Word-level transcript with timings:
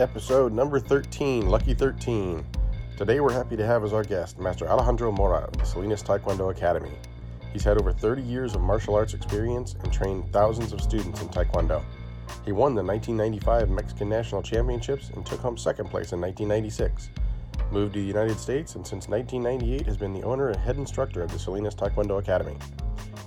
episode 0.00 0.50
number 0.50 0.80
13, 0.80 1.50
Lucky 1.50 1.74
13. 1.74 2.42
Today 2.96 3.20
we're 3.20 3.32
happy 3.32 3.54
to 3.54 3.66
have 3.66 3.84
as 3.84 3.92
our 3.92 4.02
guest 4.02 4.38
Master 4.38 4.66
Alejandro 4.66 5.12
Mora 5.12 5.40
of 5.40 5.52
the 5.58 5.64
Salinas 5.64 6.02
Taekwondo 6.02 6.50
Academy. 6.50 6.92
He's 7.52 7.64
had 7.64 7.78
over 7.78 7.92
30 7.92 8.22
years 8.22 8.54
of 8.54 8.62
martial 8.62 8.94
arts 8.94 9.12
experience 9.12 9.74
and 9.82 9.92
trained 9.92 10.32
thousands 10.32 10.72
of 10.72 10.80
students 10.80 11.20
in 11.20 11.28
Taekwondo. 11.28 11.84
He 12.46 12.52
won 12.52 12.74
the 12.74 12.82
1995 12.82 13.68
Mexican 13.68 14.08
National 14.08 14.42
Championships 14.42 15.10
and 15.10 15.26
took 15.26 15.40
home 15.40 15.58
second 15.58 15.90
place 15.90 16.12
in 16.12 16.20
1996. 16.20 17.10
Moved 17.70 17.92
to 17.92 18.00
the 18.00 18.06
United 18.06 18.38
States 18.38 18.76
and 18.76 18.86
since 18.86 19.06
1998 19.06 19.84
has 19.84 19.98
been 19.98 20.14
the 20.14 20.22
owner 20.22 20.48
and 20.48 20.56
head 20.56 20.78
instructor 20.78 21.22
of 21.22 21.30
the 21.30 21.38
Salinas 21.38 21.74
Taekwondo 21.74 22.18
Academy. 22.18 22.56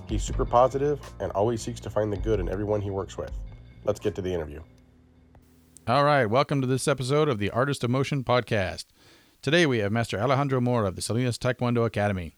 He's 0.08 0.24
super 0.24 0.44
positive 0.44 0.98
and 1.20 1.30
always 1.32 1.62
seeks 1.62 1.80
to 1.80 1.90
find 1.90 2.12
the 2.12 2.16
good 2.16 2.40
in 2.40 2.48
everyone 2.48 2.80
he 2.80 2.90
works 2.90 3.16
with. 3.16 3.30
Let's 3.84 4.00
get 4.00 4.16
to 4.16 4.22
the 4.22 4.34
interview. 4.34 4.60
All 5.86 6.02
right, 6.02 6.24
welcome 6.24 6.62
to 6.62 6.66
this 6.66 6.88
episode 6.88 7.28
of 7.28 7.38
the 7.38 7.50
Artist 7.50 7.84
of 7.84 7.90
Motion 7.90 8.24
podcast. 8.24 8.86
Today 9.42 9.66
we 9.66 9.80
have 9.80 9.92
Master 9.92 10.18
Alejandro 10.18 10.58
Mora 10.58 10.88
of 10.88 10.96
the 10.96 11.02
Salinas 11.02 11.36
Taekwondo 11.36 11.84
Academy. 11.84 12.36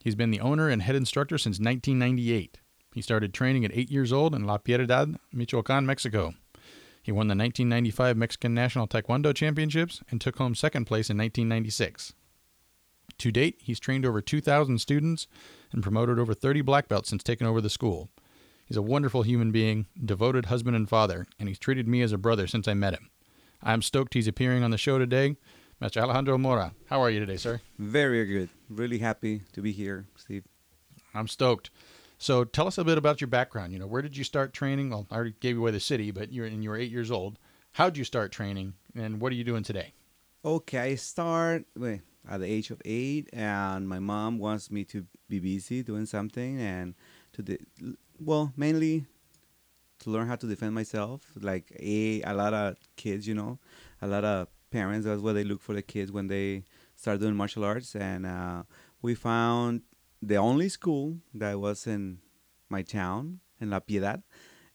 He's 0.00 0.16
been 0.16 0.32
the 0.32 0.40
owner 0.40 0.68
and 0.68 0.82
head 0.82 0.96
instructor 0.96 1.38
since 1.38 1.60
1998. 1.60 2.58
He 2.92 3.00
started 3.00 3.32
training 3.32 3.64
at 3.64 3.70
eight 3.72 3.92
years 3.92 4.12
old 4.12 4.34
in 4.34 4.46
La 4.46 4.58
Piedad, 4.58 5.14
Michoacan, 5.32 5.86
Mexico. 5.86 6.34
He 7.00 7.12
won 7.12 7.28
the 7.28 7.36
1995 7.36 8.16
Mexican 8.16 8.52
National 8.52 8.88
Taekwondo 8.88 9.32
Championships 9.32 10.02
and 10.10 10.20
took 10.20 10.38
home 10.38 10.56
second 10.56 10.86
place 10.86 11.08
in 11.08 11.16
1996. 11.16 12.14
To 13.16 13.30
date, 13.30 13.58
he's 13.62 13.78
trained 13.78 14.06
over 14.06 14.20
2,000 14.20 14.80
students 14.80 15.28
and 15.70 15.84
promoted 15.84 16.18
over 16.18 16.34
30 16.34 16.62
black 16.62 16.88
belts 16.88 17.10
since 17.10 17.22
taking 17.22 17.46
over 17.46 17.60
the 17.60 17.70
school. 17.70 18.08
He's 18.68 18.76
a 18.76 18.82
wonderful 18.82 19.22
human 19.22 19.50
being, 19.50 19.86
devoted 20.04 20.46
husband 20.46 20.76
and 20.76 20.86
father, 20.86 21.26
and 21.38 21.48
he's 21.48 21.58
treated 21.58 21.88
me 21.88 22.02
as 22.02 22.12
a 22.12 22.18
brother 22.18 22.46
since 22.46 22.68
I 22.68 22.74
met 22.74 22.92
him. 22.92 23.08
I'm 23.62 23.80
stoked 23.80 24.12
he's 24.12 24.28
appearing 24.28 24.62
on 24.62 24.70
the 24.70 24.76
show 24.76 24.98
today. 24.98 25.36
Mr. 25.80 26.02
Alejandro 26.02 26.36
Mora, 26.36 26.74
how 26.90 27.00
are 27.00 27.08
you 27.08 27.18
today, 27.18 27.38
sir? 27.38 27.62
Very 27.78 28.26
good. 28.26 28.50
Really 28.68 28.98
happy 28.98 29.42
to 29.52 29.62
be 29.62 29.72
here, 29.72 30.06
Steve. 30.16 30.44
I'm 31.14 31.28
stoked. 31.28 31.70
So 32.18 32.44
tell 32.44 32.66
us 32.66 32.76
a 32.76 32.84
bit 32.84 32.98
about 32.98 33.22
your 33.22 33.28
background. 33.28 33.72
You 33.72 33.78
know, 33.78 33.86
where 33.86 34.02
did 34.02 34.16
you 34.16 34.24
start 34.24 34.52
training? 34.52 34.90
Well, 34.90 35.06
I 35.10 35.14
already 35.14 35.34
gave 35.40 35.54
you 35.54 35.62
away 35.62 35.70
the 35.70 35.80
city, 35.80 36.10
but 36.10 36.30
you're 36.30 36.44
and 36.44 36.62
you 36.62 36.68
were 36.68 36.76
eight 36.76 36.90
years 36.90 37.10
old. 37.10 37.38
How'd 37.72 37.96
you 37.96 38.04
start 38.04 38.32
training, 38.32 38.74
and 38.94 39.18
what 39.18 39.32
are 39.32 39.36
you 39.36 39.44
doing 39.44 39.62
today? 39.62 39.94
Okay, 40.44 40.78
I 40.78 40.94
start 40.96 41.64
wait, 41.74 42.02
at 42.28 42.40
the 42.40 42.46
age 42.46 42.70
of 42.70 42.82
eight, 42.84 43.30
and 43.32 43.88
my 43.88 43.98
mom 43.98 44.38
wants 44.38 44.70
me 44.70 44.84
to 44.86 45.06
be 45.28 45.38
busy 45.38 45.82
doing 45.82 46.06
something, 46.06 46.60
and 46.60 46.94
to 47.32 47.42
the 47.42 47.58
well, 48.20 48.52
mainly 48.56 49.06
to 50.00 50.10
learn 50.10 50.26
how 50.28 50.36
to 50.36 50.46
defend 50.46 50.74
myself. 50.74 51.32
Like 51.40 51.72
a 51.78 52.22
a 52.22 52.34
lot 52.34 52.54
of 52.54 52.76
kids, 52.96 53.26
you 53.26 53.34
know, 53.34 53.58
a 54.00 54.06
lot 54.06 54.24
of 54.24 54.48
parents. 54.70 55.06
That's 55.06 55.20
what 55.20 55.34
they 55.34 55.44
look 55.44 55.60
for 55.60 55.74
the 55.74 55.82
kids 55.82 56.12
when 56.12 56.26
they 56.28 56.64
start 56.96 57.20
doing 57.20 57.34
martial 57.34 57.64
arts, 57.64 57.94
and 57.94 58.26
uh, 58.26 58.62
we 59.02 59.14
found 59.14 59.82
the 60.20 60.36
only 60.36 60.68
school 60.68 61.18
that 61.34 61.58
was 61.58 61.86
in 61.86 62.18
my 62.68 62.82
town 62.82 63.40
in 63.60 63.70
La 63.70 63.80
Piedad, 63.80 64.22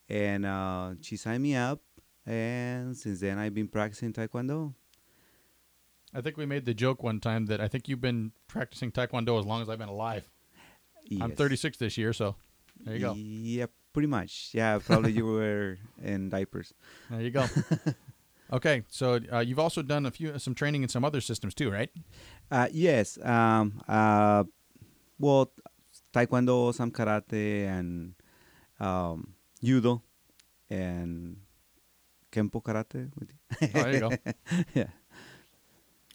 and 0.09 0.45
uh, 0.45 0.93
she 1.01 1.17
signed 1.17 1.43
me 1.43 1.55
up, 1.55 1.81
and 2.25 2.95
since 2.95 3.19
then 3.19 3.37
I've 3.37 3.53
been 3.53 3.67
practicing 3.67 4.13
taekwondo. 4.13 4.73
I 6.15 6.21
think 6.21 6.37
we 6.37 6.45
made 6.45 6.65
the 6.65 6.73
joke 6.73 7.01
one 7.01 7.19
time 7.19 7.47
that 7.47 7.59
I 7.59 7.67
think 7.67 7.87
you've 7.89 8.01
been 8.01 8.33
practicing 8.47 8.91
Taekwondo 8.91 9.39
as 9.39 9.45
long 9.45 9.61
as 9.63 9.69
I've 9.69 9.79
been 9.79 9.89
alive. 9.89 10.29
I'm 11.19 11.31
36 11.31 11.77
this 11.77 11.97
year, 11.97 12.13
so 12.13 12.35
there 12.83 12.95
you 12.95 12.99
go. 12.99 13.13
Yeah, 13.15 13.65
pretty 13.93 14.07
much. 14.07 14.49
Yeah, 14.53 14.79
probably 14.85 15.11
you 15.11 15.25
were 15.25 15.77
in 16.01 16.29
diapers. 16.29 16.73
There 17.09 17.21
you 17.21 17.31
go. 17.31 17.45
okay, 18.53 18.83
so 18.89 19.19
uh, 19.31 19.39
you've 19.39 19.59
also 19.59 19.81
done 19.81 20.05
a 20.05 20.11
few 20.11 20.37
some 20.39 20.55
training 20.55 20.83
in 20.83 20.89
some 20.89 21.05
other 21.05 21.21
systems 21.21 21.53
too, 21.53 21.71
right? 21.71 21.89
Uh, 22.51 22.67
yes. 22.71 23.17
Um. 23.23 23.81
Uh. 23.87 24.43
Well, 25.19 25.51
taekwondo, 26.13 26.73
some 26.73 26.91
karate, 26.91 27.67
and 27.67 28.15
um, 28.79 29.33
judo, 29.63 30.01
and 30.69 31.37
kempo 32.31 32.61
karate. 32.61 33.11
Oh, 33.61 33.67
there 33.67 33.93
you 33.93 33.99
go. 33.99 34.11
yeah. 34.73 34.87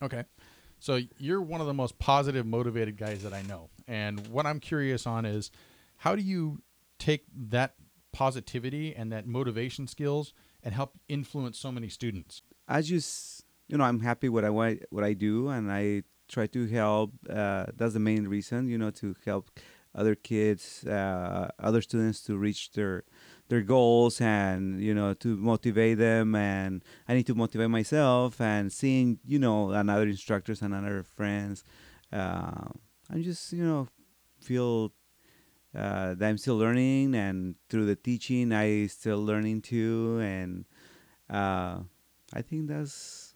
Okay. 0.03 0.25
So 0.81 1.01
you're 1.19 1.41
one 1.41 1.61
of 1.61 1.67
the 1.67 1.75
most 1.75 1.99
positive, 1.99 2.47
motivated 2.47 2.97
guys 2.97 3.23
that 3.23 3.33
I 3.33 3.43
know. 3.43 3.69
And 3.89 4.29
what 4.29 4.47
I'm 4.47 4.61
curious 4.61 5.07
on 5.07 5.25
is 5.25 5.51
how 5.99 6.17
do 6.17 6.23
you 6.23 6.63
take 6.99 7.25
that 7.35 7.75
positivity 8.13 8.95
and 8.95 9.13
that 9.13 9.27
motivation 9.27 9.87
skills 9.87 10.33
and 10.63 10.75
help 10.75 10.99
influence 11.09 11.59
so 11.59 11.71
many 11.71 11.89
students? 11.89 12.43
I 12.67 12.83
just, 12.83 13.45
you 13.69 13.77
know, 13.77 13.85
I'm 13.85 14.01
happy 14.01 14.29
what 14.29 14.45
I 14.45 14.51
what 14.91 15.05
I 15.05 15.13
do, 15.13 15.49
and 15.49 15.71
I 15.71 16.03
try 16.29 16.47
to 16.47 16.67
help. 16.67 17.13
Uh, 17.29 17.67
that's 17.77 17.95
the 17.95 18.01
main 18.01 18.29
reason, 18.29 18.69
you 18.69 18.79
know, 18.79 18.91
to 18.91 19.15
help 19.25 19.51
other 19.95 20.15
kids, 20.15 20.85
uh, 20.87 21.51
other 21.59 21.83
students 21.83 22.23
to 22.23 22.37
reach 22.37 22.73
their 22.73 23.05
their 23.49 23.63
goals, 23.63 24.21
and 24.21 24.81
you 24.81 24.95
know, 24.95 25.15
to 25.15 25.37
motivate 25.37 25.99
them. 25.99 26.35
And 26.35 26.85
I 27.09 27.15
need 27.15 27.27
to 27.27 27.35
motivate 27.35 27.71
myself, 27.71 28.41
and 28.41 28.73
seeing, 28.73 29.19
you 29.25 29.39
know, 29.39 29.71
another 29.71 30.07
instructors 30.07 30.63
and 30.63 30.75
other 30.75 31.03
friends. 31.03 31.65
Uh, 32.13 32.69
I'm 33.11 33.23
just, 33.23 33.53
you 33.53 33.65
know, 33.65 33.89
feel 34.41 34.93
uh, 35.75 36.15
that 36.15 36.29
I'm 36.29 36.39
still 36.39 36.57
learning, 36.57 37.15
and 37.15 37.55
through 37.69 37.87
the 37.87 37.97
teaching, 37.97 38.53
I 38.53 38.87
still 38.87 39.25
learning 39.25 39.63
too, 39.63 40.19
and 40.23 40.65
uh, 41.31 41.81
I 42.33 42.43
think 42.43 42.69
that's 42.69 43.35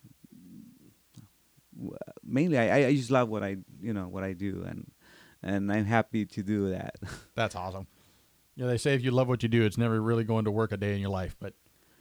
mainly 2.25 2.59
I, 2.59 2.87
I 2.87 2.94
just 2.94 3.10
love 3.10 3.28
what 3.28 3.43
I 3.43 3.56
you 3.81 3.93
know 3.93 4.09
what 4.09 4.25
I 4.25 4.32
do, 4.32 4.65
and 4.66 4.91
and 5.43 5.72
I'm 5.72 5.84
happy 5.84 6.25
to 6.26 6.43
do 6.43 6.70
that. 6.70 6.97
That's 7.34 7.56
awesome. 7.56 7.87
You 8.54 8.64
know, 8.64 8.70
they 8.70 8.78
say 8.78 8.94
if 8.94 9.03
you 9.03 9.10
love 9.10 9.28
what 9.28 9.43
you 9.43 9.49
do, 9.49 9.64
it's 9.64 9.78
never 9.78 10.00
really 10.00 10.25
going 10.25 10.44
to 10.44 10.50
work 10.50 10.72
a 10.72 10.76
day 10.76 10.94
in 10.94 11.00
your 11.00 11.10
life, 11.10 11.37
but 11.41 11.54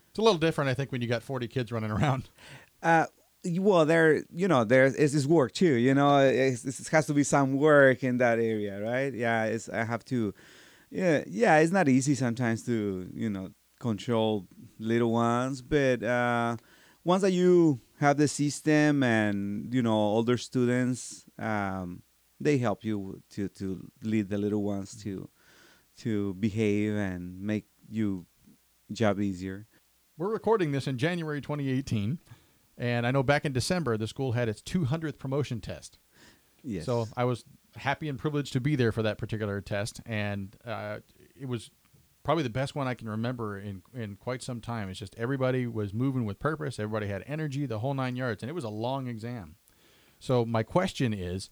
it's 0.10 0.20
a 0.20 0.22
little 0.22 0.38
different, 0.38 0.70
I 0.70 0.74
think, 0.74 0.92
when 0.92 1.02
you 1.02 1.08
got 1.08 1.24
40 1.24 1.48
kids 1.48 1.72
running 1.72 1.92
around. 1.92 2.30
Uh, 2.84 3.06
well, 3.44 3.86
there, 3.86 4.24
you 4.32 4.48
know, 4.48 4.64
there 4.64 4.86
is 4.86 5.14
this 5.14 5.26
work 5.26 5.52
too. 5.54 5.74
You 5.74 5.94
know, 5.94 6.20
it's, 6.20 6.66
it 6.66 6.88
has 6.90 7.08
to 7.08 7.14
be 7.14 7.24
some 7.24 7.58
work 7.58 8.04
in 8.04 8.18
that 8.18 8.40
area, 8.40 8.82
right? 8.82 9.14
Yeah, 9.14 9.46
it's 9.46 9.70
I 9.70 9.84
have 9.84 10.06
to, 10.06 10.34
yeah, 10.90 11.24
yeah. 11.28 11.58
It's 11.58 11.72
not 11.72 11.90
easy 11.90 12.16
sometimes 12.16 12.64
to 12.66 13.10
you 13.14 13.30
know 13.30 13.50
control 13.80 14.48
little 14.80 15.12
ones, 15.12 15.62
but 15.62 16.04
uh, 16.04 16.58
once 17.04 17.24
that 17.24 17.32
you 17.32 17.80
have 18.00 18.18
the 18.18 18.28
system 18.28 19.04
and 19.04 19.74
you 19.74 19.82
know 19.82 19.94
older 19.94 20.38
students, 20.38 21.26
um, 21.40 22.04
they 22.40 22.58
help 22.58 22.84
you 22.84 23.22
to 23.32 23.48
to 23.50 23.90
lead 24.04 24.30
the 24.30 24.38
little 24.38 24.64
ones 24.64 25.02
to 25.04 25.28
to 25.98 26.34
behave 26.36 26.96
and 26.96 27.42
make 27.42 27.66
you 27.90 28.26
job 28.92 29.20
easier. 29.20 29.68
We're 30.18 30.32
recording 30.32 30.72
this 30.72 30.88
in 30.88 30.98
January 30.98 31.42
2018, 31.42 32.20
and 32.82 33.06
I 33.06 33.12
know 33.12 33.24
back 33.24 33.46
in 33.46 33.54
December, 33.54 33.96
the 33.96 34.08
school 34.08 34.32
had 34.32 34.50
its 34.50 34.62
200th 34.62 35.20
promotion 35.20 35.62
test. 35.62 36.00
Yes. 36.64 36.86
So 36.86 37.08
I 37.16 37.24
was 37.24 37.46
happy 37.76 38.10
and 38.10 38.18
privileged 38.18 38.54
to 38.54 38.60
be 38.60 38.76
there 38.76 38.92
for 38.92 39.04
that 39.04 39.18
particular 39.18 39.62
test, 39.62 40.02
and 40.06 40.56
uh, 40.66 41.00
it 41.40 41.48
was 41.48 41.70
probably 42.24 42.44
the 42.44 42.50
best 42.50 42.76
one 42.76 42.88
I 42.88 42.94
can 42.94 43.08
remember 43.08 43.58
in 43.58 43.84
in 43.94 44.16
quite 44.16 44.44
some 44.44 44.60
time. 44.60 44.90
It's 44.90 45.00
just 45.00 45.16
everybody 45.18 45.68
was 45.68 45.94
moving 45.94 46.26
with 46.26 46.40
purpose, 46.40 46.80
everybody 46.80 47.08
had 47.08 47.24
energy, 47.28 47.66
the 47.66 47.80
whole 47.80 47.94
nine 47.94 48.16
yards, 48.16 48.44
and 48.44 48.50
it 48.50 48.54
was 48.54 48.64
a 48.64 48.70
long 48.70 49.08
exam. 49.08 49.56
So 50.20 50.46
my 50.46 50.64
question 50.64 51.14
is, 51.14 51.50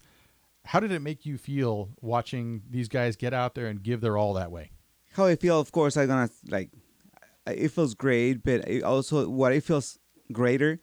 how 0.66 0.80
did 0.80 0.92
it 0.92 1.00
make 1.00 1.24
you 1.24 1.38
feel 1.38 1.90
watching 2.00 2.62
these 2.68 2.88
guys 2.88 3.16
get 3.16 3.32
out 3.32 3.54
there 3.54 3.66
and 3.66 3.82
give 3.82 4.00
their 4.00 4.16
all 4.18 4.34
that 4.34 4.50
way? 4.50 4.70
how 5.12 5.26
I 5.26 5.36
feel, 5.36 5.58
of 5.58 5.72
course, 5.72 5.96
I'm 5.96 6.08
gonna 6.08 6.30
like. 6.48 6.70
It 7.46 7.68
feels 7.68 7.94
great, 7.94 8.44
but 8.44 8.68
it 8.68 8.82
also 8.82 9.28
what 9.28 9.52
it 9.52 9.64
feels 9.64 9.98
greater, 10.32 10.78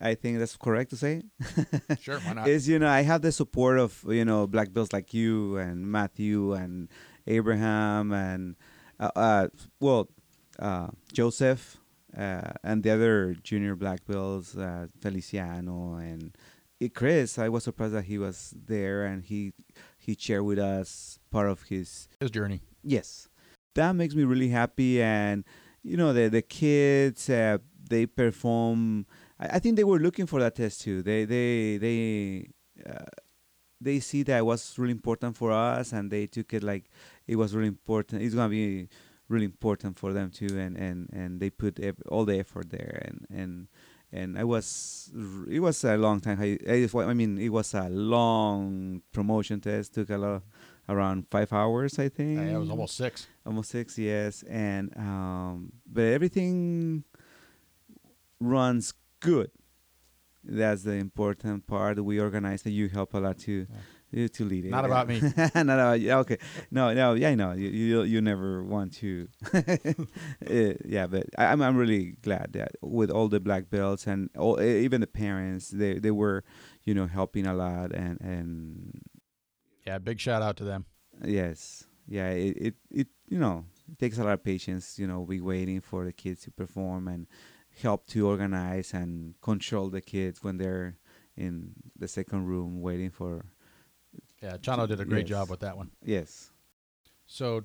I 0.00 0.14
think 0.14 0.38
that's 0.38 0.56
correct 0.56 0.90
to 0.90 0.96
say. 0.96 1.22
Sure, 2.00 2.18
why 2.20 2.32
not? 2.34 2.48
is 2.48 2.68
you 2.68 2.78
know 2.78 2.88
I 2.88 3.02
have 3.02 3.20
the 3.22 3.32
support 3.32 3.78
of 3.78 4.04
you 4.08 4.24
know 4.24 4.46
black 4.46 4.72
bills 4.72 4.92
like 4.92 5.12
you 5.12 5.56
and 5.58 5.86
Matthew 5.86 6.52
and 6.54 6.88
Abraham 7.26 8.12
and 8.12 8.56
uh, 8.98 9.10
uh 9.14 9.48
well 9.80 10.08
uh, 10.58 10.88
Joseph 11.12 11.76
uh, 12.16 12.52
and 12.64 12.82
the 12.82 12.90
other 12.90 13.34
junior 13.42 13.76
black 13.76 14.04
bills 14.06 14.56
uh, 14.56 14.86
Feliciano 15.00 15.94
and 15.96 16.36
uh, 16.82 16.88
Chris. 16.94 17.38
I 17.38 17.48
was 17.48 17.64
surprised 17.64 17.94
that 17.94 18.04
he 18.04 18.18
was 18.18 18.54
there 18.56 19.04
and 19.04 19.22
he 19.22 19.52
he 19.98 20.16
shared 20.18 20.44
with 20.44 20.58
us 20.58 21.18
part 21.30 21.48
of 21.48 21.62
his 21.64 22.08
His 22.20 22.30
journey. 22.30 22.60
yes 22.82 23.28
that 23.74 23.92
makes 23.92 24.14
me 24.14 24.24
really 24.24 24.48
happy 24.48 25.02
and 25.02 25.44
you 25.82 25.96
know 25.96 26.12
the 26.12 26.28
the 26.28 26.42
kids 26.42 27.28
uh, 27.30 27.58
they 27.88 28.06
perform 28.06 29.06
I, 29.40 29.56
I 29.56 29.58
think 29.58 29.76
they 29.76 29.84
were 29.84 29.98
looking 29.98 30.26
for 30.26 30.38
that 30.40 30.54
test 30.54 30.82
too 30.82 31.02
they 31.02 31.24
they 31.24 31.78
they 31.78 32.50
uh, 32.88 33.04
they 33.80 33.98
see 34.00 34.22
that 34.24 34.38
it 34.38 34.46
was 34.46 34.78
really 34.78 34.92
important 34.92 35.36
for 35.36 35.50
us 35.50 35.92
and 35.92 36.10
they 36.10 36.26
took 36.26 36.52
it 36.52 36.62
like 36.62 36.84
it 37.26 37.36
was 37.36 37.54
really 37.54 37.68
important 37.68 38.22
it's 38.22 38.34
gonna 38.34 38.48
be 38.48 38.88
really 39.28 39.46
important 39.46 39.98
for 39.98 40.12
them 40.12 40.30
too 40.30 40.58
and 40.58 40.76
and 40.76 41.08
and 41.12 41.40
they 41.40 41.50
put 41.50 41.80
ev- 41.80 42.02
all 42.08 42.24
the 42.24 42.38
effort 42.38 42.70
there 42.70 43.02
and 43.06 43.26
and 43.30 43.68
and 44.12 44.36
I 44.36 44.44
was 44.44 45.10
it 45.48 45.60
was 45.60 45.84
a 45.84 45.96
long 45.96 46.18
time. 46.18 46.40
I, 46.40 46.58
I 46.68 47.14
mean, 47.14 47.38
it 47.38 47.50
was 47.50 47.74
a 47.74 47.88
long 47.88 49.02
promotion 49.12 49.60
test. 49.60 49.94
Took 49.94 50.10
a 50.10 50.18
lot, 50.18 50.42
around 50.88 51.28
five 51.30 51.52
hours, 51.52 51.96
I 51.98 52.08
think. 52.08 52.40
Yeah, 52.40 52.56
it 52.56 52.58
was 52.58 52.70
almost 52.70 52.96
six. 52.96 53.28
almost 53.46 53.70
six 53.70 53.96
yes 53.96 54.42
and 54.42 54.92
um 54.96 55.72
but 55.86 56.02
everything 56.02 57.04
runs 58.40 58.94
good. 59.20 59.50
That's 60.42 60.82
the 60.84 60.92
important 60.92 61.66
part. 61.66 62.02
We 62.02 62.18
organize 62.18 62.64
and 62.64 62.74
you 62.74 62.88
help 62.88 63.12
a 63.14 63.18
lot 63.18 63.38
to 63.40 63.66
you 64.10 64.28
to 64.28 64.44
lead 64.44 64.64
it. 64.64 64.70
Not 64.70 64.84
about 64.86 65.06
me. 65.06 65.20
not 65.54 65.54
about 65.54 66.00
you. 66.00 66.12
Okay. 66.12 66.38
No 66.70 66.92
no. 66.94 67.12
Yeah 67.14 67.28
i 67.28 67.34
know. 67.34 67.52
You 67.52 67.68
you, 67.68 68.02
you 68.02 68.20
never 68.22 68.64
want 68.64 68.94
to. 68.94 69.28
Uh, 69.52 69.60
yeah 70.84 71.06
but 71.06 71.26
I, 71.36 71.46
i'm 71.46 71.60
i'm 71.60 71.76
really 71.76 72.16
glad 72.22 72.54
that 72.54 72.72
with 72.80 73.10
all 73.10 73.28
the 73.28 73.38
black 73.40 73.68
belts 73.70 74.06
and 74.06 74.30
all, 74.36 74.60
even 74.60 75.00
the 75.00 75.06
parents 75.06 75.68
they 75.68 75.98
they 75.98 76.10
were 76.10 76.42
you 76.84 76.94
know 76.94 77.06
helping 77.06 77.46
a 77.46 77.54
lot 77.54 77.92
and 77.92 78.18
and 78.20 79.00
Yeah, 79.86 79.98
big 79.98 80.20
shout 80.20 80.42
out 80.42 80.56
to 80.56 80.64
them. 80.64 80.86
Yes. 81.24 81.84
Yeah, 82.08 82.30
it, 82.30 82.56
it, 82.56 82.74
it 82.90 83.08
you 83.28 83.38
know, 83.38 83.66
it 83.90 83.98
takes 83.98 84.18
a 84.18 84.24
lot 84.24 84.32
of 84.32 84.42
patience, 84.42 84.98
you 84.98 85.06
know, 85.06 85.20
we 85.20 85.40
waiting 85.40 85.80
for 85.80 86.04
the 86.04 86.12
kids 86.12 86.42
to 86.42 86.50
perform 86.50 87.06
and 87.08 87.26
help 87.80 88.06
to 88.08 88.26
organize 88.28 88.92
and 88.94 89.34
control 89.40 89.88
the 89.90 90.00
kids 90.00 90.42
when 90.42 90.56
they're 90.58 90.96
in 91.36 91.72
the 91.98 92.08
second 92.08 92.46
room 92.46 92.80
waiting 92.80 93.10
for 93.10 93.46
Yeah, 94.42 94.56
Chano 94.56 94.88
did 94.88 95.00
a 95.00 95.04
great 95.04 95.28
Yes. 95.28 95.28
job 95.28 95.50
with 95.50 95.60
that 95.60 95.76
one. 95.76 95.90
yes. 96.04 96.50
So, 97.26 97.64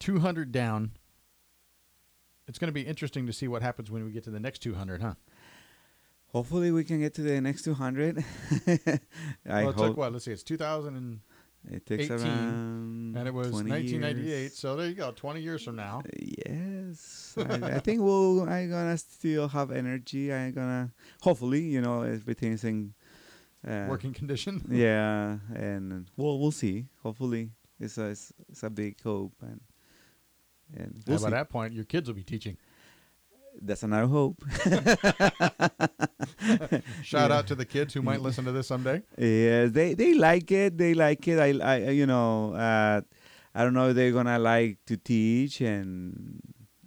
200 0.00 0.50
down. 0.52 0.90
It's 2.46 2.58
going 2.58 2.68
to 2.68 2.72
be 2.72 2.82
interesting 2.82 3.26
to 3.26 3.32
see 3.32 3.48
what 3.48 3.62
happens 3.62 3.90
when 3.90 4.04
we 4.04 4.12
get 4.12 4.24
to 4.24 4.30
the 4.30 4.40
next 4.40 4.58
200, 4.58 5.00
huh? 5.00 5.14
Hopefully 6.32 6.70
we 6.72 6.84
can 6.84 7.00
get 7.00 7.14
to 7.14 7.22
the 7.22 7.40
next 7.40 7.62
200. 7.62 8.18
I 8.66 9.00
well, 9.46 9.58
it 9.60 9.64
hope 9.64 9.76
took 9.76 9.96
what? 9.96 10.12
Let's 10.12 10.24
see. 10.26 10.32
It's 10.32 10.42
2000 10.42 10.96
and, 10.96 11.20
it 11.70 11.86
takes 11.86 12.10
18, 12.10 12.18
around 12.26 13.16
and 13.16 13.28
it 13.28 13.32
was 13.32 13.52
1998. 13.52 14.24
years. 14.26 14.58
So 14.58 14.76
there 14.76 14.88
you 14.88 14.94
go. 14.94 15.12
20 15.12 15.40
years 15.40 15.62
from 15.64 15.76
now. 15.76 16.02
Yes, 16.94 17.34
I, 17.38 17.76
I 17.76 17.78
think 17.80 18.00
we'll. 18.00 18.42
I'm 18.48 18.70
gonna 18.70 18.96
still 18.98 19.48
have 19.48 19.70
energy. 19.70 20.32
I'm 20.32 20.52
gonna 20.52 20.90
hopefully, 21.20 21.60
you 21.62 21.80
know, 21.80 22.02
everything's 22.02 22.64
in 22.64 22.94
uh, 23.66 23.86
Working 23.88 24.12
condition. 24.12 24.62
yeah, 24.70 25.38
and 25.54 26.06
we'll 26.16 26.38
we'll 26.38 26.52
see. 26.52 26.86
Hopefully, 27.02 27.50
it's 27.80 27.98
a 27.98 28.06
it's, 28.06 28.32
it's 28.48 28.62
a 28.62 28.70
big 28.70 29.00
hope, 29.02 29.32
and 29.42 29.60
and 30.76 31.02
we'll 31.06 31.18
by 31.20 31.30
that 31.30 31.48
point, 31.50 31.72
your 31.74 31.84
kids 31.84 32.08
will 32.08 32.14
be 32.16 32.22
teaching. 32.24 32.56
That's 33.62 33.82
another 33.84 34.06
hope. 34.08 34.42
Shout 37.02 37.30
Yeah. 37.30 37.36
out 37.38 37.46
to 37.48 37.54
the 37.54 37.64
kids 37.64 37.94
who 37.94 38.02
might 38.02 38.20
listen 38.20 38.44
to 38.44 38.52
this 38.52 38.66
someday. 38.66 39.02
yeah, 39.16 39.66
they 39.66 39.94
they 39.94 40.14
like 40.14 40.50
it. 40.50 40.76
They 40.76 40.94
like 40.94 41.26
it. 41.28 41.38
I 41.38 41.58
I 41.60 41.90
you 41.90 42.06
know 42.06 42.54
uh, 42.54 43.00
I 43.54 43.62
don't 43.64 43.74
know 43.74 43.88
if 43.90 43.94
they're 43.96 44.12
gonna 44.12 44.38
like 44.38 44.78
to 44.86 44.96
teach 44.96 45.60
and 45.60 46.40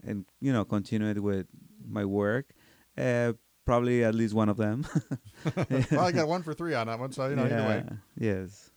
and 0.07 0.25
you 0.39 0.51
know 0.53 0.65
continue 0.65 1.09
it 1.09 1.21
with 1.21 1.47
my 1.87 2.05
work. 2.05 2.53
Uh, 2.97 3.33
probably 3.65 4.03
at 4.03 4.15
least 4.15 4.33
one 4.33 4.49
of 4.49 4.57
them. 4.57 4.85
well, 5.91 5.99
I 5.99 6.11
got 6.11 6.27
one 6.27 6.41
for 6.41 6.53
three 6.53 6.73
on 6.73 6.87
that 6.87 6.99
one, 6.99 7.11
so 7.11 7.27
you 7.29 7.35
know 7.35 7.45
either 7.45 7.67
way, 7.67 7.83
Yeah, 7.85 7.95
Yes. 8.33 8.71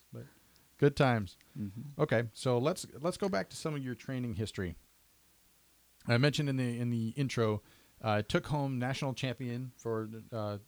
good 0.79 0.97
times. 0.97 1.37
hmm 1.57 1.69
Okay, 1.99 2.25
so 2.33 2.59
let's 2.59 2.87
let's 3.01 3.17
go 3.17 3.29
back 3.29 3.49
to 3.51 3.57
some 3.57 3.75
of 3.75 3.83
your 3.85 3.95
training 3.95 4.35
history. 4.35 4.77
I 6.09 6.19
mentioned 6.19 6.49
in 6.49 6.57
the 6.57 6.79
in 6.79 6.91
the 6.91 7.09
intro, 7.17 7.63
uh, 8.03 8.23
took 8.23 8.47
home 8.47 8.79
national 8.79 9.15
champion 9.15 9.73
for 9.77 10.09
uh, 10.33 10.59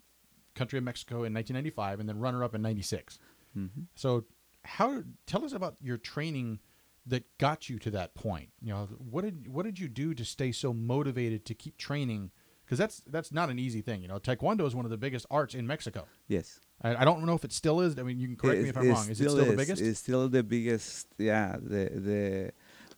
country 0.55 0.79
of 0.79 0.85
Mexico 0.85 1.25
in 1.25 1.33
1995, 1.35 2.01
and 2.01 2.09
then 2.09 2.19
runner 2.19 2.45
up 2.45 2.55
in 2.55 2.63
'96. 2.63 3.19
hmm 3.55 3.67
So, 3.95 4.25
how 4.65 5.03
tell 5.27 5.45
us 5.45 5.53
about 5.53 5.77
your 5.81 5.97
training 5.97 6.61
that 7.07 7.25
got 7.39 7.69
you 7.69 7.79
to 7.81 7.91
that 7.91 8.15
point? 8.15 8.51
You 8.61 8.73
know, 8.73 8.89
what 8.99 9.25
did 9.25 9.49
what 9.49 9.65
did 9.65 9.79
you 9.79 9.89
do 9.89 10.15
to 10.15 10.25
stay 10.25 10.53
so 10.53 10.73
motivated 10.73 11.45
to 11.47 11.55
keep 11.55 11.77
training? 11.77 12.31
Because 12.65 12.79
that's 12.79 13.03
that's 13.07 13.33
not 13.33 13.51
an 13.51 13.59
easy 13.59 13.81
thing. 13.83 14.03
You 14.03 14.09
know, 14.09 14.19
Taekwondo 14.19 14.67
is 14.67 14.75
one 14.75 14.85
of 14.85 14.91
the 14.91 14.97
biggest 14.97 15.27
arts 15.31 15.55
in 15.55 15.67
Mexico. 15.67 16.07
Yes. 16.29 16.61
I, 16.83 16.97
I 16.97 17.05
don't 17.05 17.25
know 17.25 17.35
if 17.35 17.45
it 17.45 17.53
still 17.53 17.81
is. 17.81 17.99
I 17.99 18.03
mean, 18.03 18.19
you 18.19 18.27
can 18.29 18.37
correct 18.37 18.63
me 18.63 18.69
if 18.71 18.77
I'm 18.77 18.89
wrong. 18.89 19.09
Is 19.11 19.21
it 19.21 19.29
still 19.31 19.45
the 19.45 19.57
biggest? 19.57 19.83
It's 19.83 19.99
still 19.99 20.29
the 20.29 20.43
biggest. 20.43 21.09
Yeah, 21.19 21.57
the 21.61 21.91
the 22.09 22.53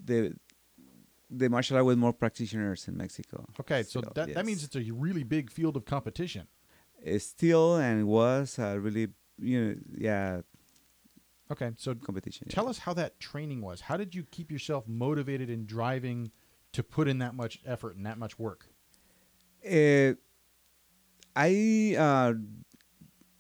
the 0.05 0.35
the 1.31 1.49
martial 1.49 1.77
art 1.77 1.87
with 1.87 1.99
more 1.99 2.13
practitioners 2.13 2.87
in 2.89 2.97
Mexico. 2.97 3.47
Okay, 3.61 3.83
so 3.83 4.01
Still, 4.01 4.13
that, 4.15 4.35
that 4.35 4.47
means 4.47 4.63
it's 4.63 4.77
a 4.77 4.83
really 4.93 5.25
big 5.25 5.51
field 5.51 5.77
of 5.77 5.85
competition. 5.85 6.47
it's 7.03 7.25
still 7.27 7.77
and 7.77 8.07
was 8.07 8.59
a 8.59 8.79
really 8.79 9.09
you 9.39 9.61
know 9.61 9.75
yeah 9.99 10.41
Okay, 11.51 11.73
so 11.77 11.95
competition. 11.95 12.49
tell 12.49 12.69
us 12.69 12.79
how 12.79 12.95
that 12.95 13.21
training 13.21 13.61
was. 13.61 13.83
How 13.83 13.97
did 13.97 14.15
you 14.15 14.25
keep 14.31 14.51
yourself 14.51 14.89
motivated 14.89 15.51
and 15.51 15.67
driving 15.67 16.31
to 16.73 16.83
put 16.83 17.07
in 17.07 17.19
that 17.19 17.35
much 17.35 17.61
effort 17.67 17.97
and 17.97 18.07
that 18.07 18.19
much 18.19 18.39
work? 18.39 18.67
Uh, 19.65 20.15
I 21.37 21.97
uh, 21.99 22.33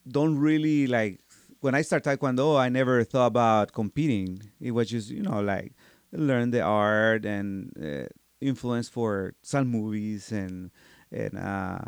don't 0.07 0.39
really 0.39 0.87
like 0.87 1.21
when 1.61 1.75
I 1.75 1.83
start 1.83 2.05
Taekwondo. 2.05 2.59
I 2.59 2.69
never 2.69 3.05
thought 3.05 3.27
about 3.27 3.73
competing. 3.73 4.43
It 4.61 4.73
was 4.73 4.91
just 4.91 5.11
you 5.11 5.23
know 5.23 5.41
like 5.41 5.73
learn 6.13 6.51
the 6.51 6.61
art 6.61 7.25
and 7.25 7.73
uh, 7.83 8.09
influence 8.41 8.89
for 8.89 9.35
some 9.43 9.69
movies 9.69 10.31
and 10.31 10.71
and 11.11 11.39
uh, 11.39 11.79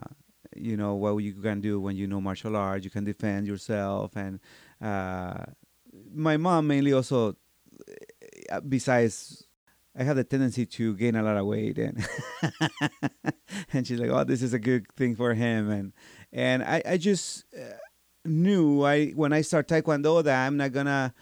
you 0.55 0.77
know 0.77 0.95
what 0.95 1.17
you 1.19 1.35
can 1.35 1.61
do 1.61 1.81
when 1.81 1.97
you 1.97 2.07
know 2.07 2.21
martial 2.21 2.57
arts. 2.57 2.85
You 2.85 2.91
can 2.91 3.05
defend 3.05 3.47
yourself 3.47 4.17
and 4.17 4.41
uh, 4.81 5.45
my 6.13 6.37
mom 6.37 6.67
mainly 6.67 6.93
also 6.93 7.37
uh, 8.51 8.61
besides 8.61 9.45
I 9.99 10.03
have 10.03 10.17
the 10.17 10.25
tendency 10.25 10.67
to 10.67 10.95
gain 10.95 11.17
a 11.17 11.23
lot 11.23 11.37
of 11.37 11.47
weight, 11.47 11.79
and 11.79 12.07
and 13.73 13.87
she's 13.87 13.99
like, 13.99 14.11
"Oh, 14.11 14.25
this 14.25 14.43
is 14.43 14.53
a 14.53 14.59
good 14.59 14.87
thing 14.93 15.17
for 15.17 15.33
him," 15.33 15.71
and 15.71 15.93
and 16.33 16.63
I 16.63 16.83
I 16.85 16.97
just 16.99 17.45
uh, 17.55 17.77
knew 18.25 18.83
I 18.83 19.09
when 19.11 19.33
I 19.33 19.41
start 19.41 19.69
Taekwondo 19.69 20.23
that 20.23 20.47
I'm 20.47 20.59
not 20.59 20.73
gonna 20.73 21.15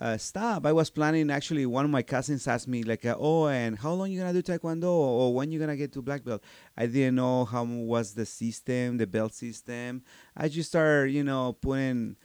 uh, 0.00 0.16
stop. 0.16 0.66
I 0.66 0.72
was 0.72 0.90
planning 0.90 1.30
actually. 1.30 1.66
One 1.66 1.84
of 1.84 1.90
my 1.92 2.02
cousins 2.02 2.48
asked 2.48 2.66
me 2.66 2.82
like, 2.82 3.04
uh, 3.04 3.14
"Oh, 3.16 3.46
and 3.46 3.78
how 3.78 3.92
long 3.92 4.10
you 4.10 4.18
gonna 4.18 4.32
do 4.32 4.42
Taekwondo, 4.42 4.90
or 4.90 5.32
when 5.32 5.52
you 5.52 5.60
gonna 5.60 5.76
get 5.76 5.92
to 5.92 6.02
black 6.02 6.24
belt?" 6.24 6.42
I 6.76 6.86
didn't 6.86 7.14
know 7.14 7.44
how 7.44 7.64
was 7.64 8.14
the 8.14 8.26
system, 8.26 8.96
the 8.96 9.06
belt 9.06 9.34
system. 9.34 10.02
I 10.36 10.48
just 10.48 10.70
started, 10.70 11.12
you 11.12 11.22
know, 11.22 11.52
putting. 11.52 12.16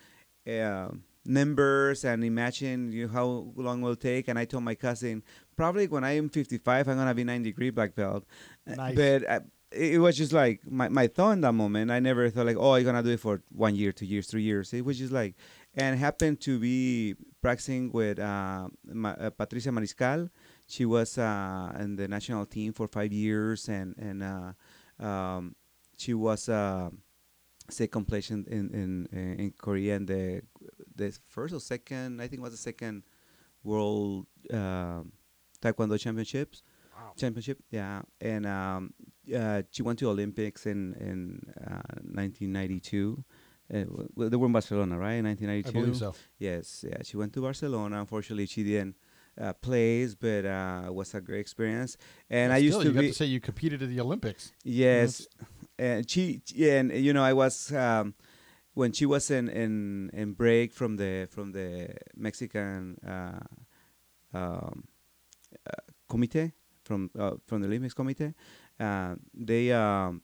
Uh, 0.47 0.89
numbers 1.25 2.03
and 2.05 2.23
imagine 2.23 2.91
you 2.91 3.07
how 3.07 3.51
long 3.55 3.81
it 3.81 3.85
will 3.85 3.95
take. 3.95 4.27
And 4.27 4.37
i 4.39 4.45
told 4.45 4.63
my 4.63 4.75
cousin 4.75 5.23
probably 5.55 5.87
when 5.87 6.03
i 6.03 6.11
am 6.17 6.29
55 6.29 6.87
i'm 6.87 6.97
gonna 6.97 7.13
be 7.13 7.23
9 7.23 7.43
degree 7.43 7.69
black 7.69 7.95
belt. 7.95 8.25
Uh, 8.69 8.75
Nice. 8.75 8.95
but 8.95 9.29
uh, 9.29 9.39
it 9.71 9.93
it 9.93 9.99
was 9.99 10.17
just 10.17 10.33
like 10.33 10.59
my, 10.69 10.89
my 10.89 11.07
thought 11.07 11.31
in 11.31 11.41
that 11.41 11.53
moment. 11.53 11.91
I 11.91 11.99
never 11.99 12.29
thought 12.29 12.45
like 12.45 12.57
oh 12.59 12.75
you're 12.75 12.83
gonna 12.91 13.03
do 13.03 13.11
it 13.11 13.19
for 13.21 13.41
one 13.51 13.75
year 13.75 13.91
two 13.93 14.05
years 14.05 14.27
three 14.27 14.43
years. 14.43 14.73
It 14.73 14.83
was 14.83 14.97
just 14.97 15.13
like 15.13 15.35
and 15.75 15.97
happened 15.97 16.41
to 16.41 16.59
be 16.59 17.15
practicing 17.41 17.91
with 17.93 18.19
uh, 18.19 18.67
Ma- 18.83 19.15
uh, 19.17 19.29
patricia 19.29 19.69
mariscal. 19.69 20.29
She 20.67 20.85
was 20.85 21.17
uh, 21.17 21.71
in 21.79 21.95
the 21.95 22.07
national 22.07 22.45
team 22.47 22.73
for 22.73 22.87
five 22.87 23.13
years 23.13 23.69
and 23.69 23.95
and 23.97 24.23
uh, 24.23 25.05
um, 25.05 25.55
she 25.97 26.13
was 26.13 26.49
second 27.69 28.05
place 28.07 28.29
in 28.31 28.43
in 28.47 28.69
in, 28.73 29.07
in 29.39 29.53
Korea 29.57 29.95
in 29.95 30.05
the 30.05 30.41
the 30.95 31.17
first 31.27 31.53
or 31.53 31.59
second 31.59 32.21
I 32.21 32.27
think 32.27 32.39
it 32.39 32.43
was 32.43 32.51
the 32.51 32.57
second 32.71 33.03
world 33.63 34.25
um 34.51 35.11
taekwondo 35.61 35.99
championships 35.99 36.63
Wow. 36.93 37.13
championship 37.15 37.59
yeah 37.71 38.01
and 38.19 38.45
um, 38.45 38.93
uh, 39.35 39.61
she 39.71 39.81
went 39.83 39.97
to 39.99 40.09
Olympics 40.09 40.65
in 40.65 40.93
in 40.99 41.41
uh, 41.65 41.81
1992 42.03 43.23
uh, 43.73 43.83
well, 44.15 44.29
they 44.29 44.35
were 44.37 44.47
in 44.47 44.51
Barcelona 44.51 44.97
right 44.97 45.13
in 45.13 45.25
I 45.25 45.29
1992 45.29 45.71
believe 45.79 45.95
so. 45.97 46.13
Yes, 46.37 46.83
yeah, 46.87 46.97
she 47.03 47.15
went 47.17 47.31
to 47.33 47.41
Barcelona. 47.41 47.99
Unfortunately, 48.01 48.45
she 48.47 48.63
didn't 48.63 48.95
uh, 49.39 49.53
place, 49.53 50.13
but 50.15 50.43
uh, 50.45 50.83
it 50.87 50.93
was 50.93 51.13
a 51.13 51.21
great 51.21 51.39
experience. 51.39 51.95
And 52.29 52.51
I 52.51 52.57
Still, 52.57 52.67
used 52.67 52.81
to 52.81 52.91
be 53.01 53.07
to 53.09 53.13
say 53.13 53.25
you 53.27 53.39
competed 53.39 53.81
at 53.81 53.87
the 53.89 53.99
Olympics. 54.01 54.51
yes, 54.65 55.25
and 55.79 56.09
she 56.09 56.41
and 56.59 56.91
you 56.91 57.13
know 57.13 57.23
I 57.23 57.31
was 57.33 57.71
um, 57.71 58.13
when 58.73 58.91
she 58.91 59.05
was 59.05 59.29
in, 59.31 59.49
in 59.49 60.09
in 60.13 60.33
break 60.33 60.73
from 60.73 60.97
the 60.97 61.27
from 61.29 61.51
the 61.51 61.89
Mexican 62.15 62.97
uh, 63.05 63.39
um, 64.33 64.83
uh, 65.67 65.81
committee 66.09 66.51
from 66.83 67.09
uh, 67.17 67.31
from 67.45 67.61
the 67.61 67.67
Olympics 67.67 67.93
committee. 67.93 68.33
Uh, 68.79 69.15
they 69.33 69.71
um, 69.71 70.21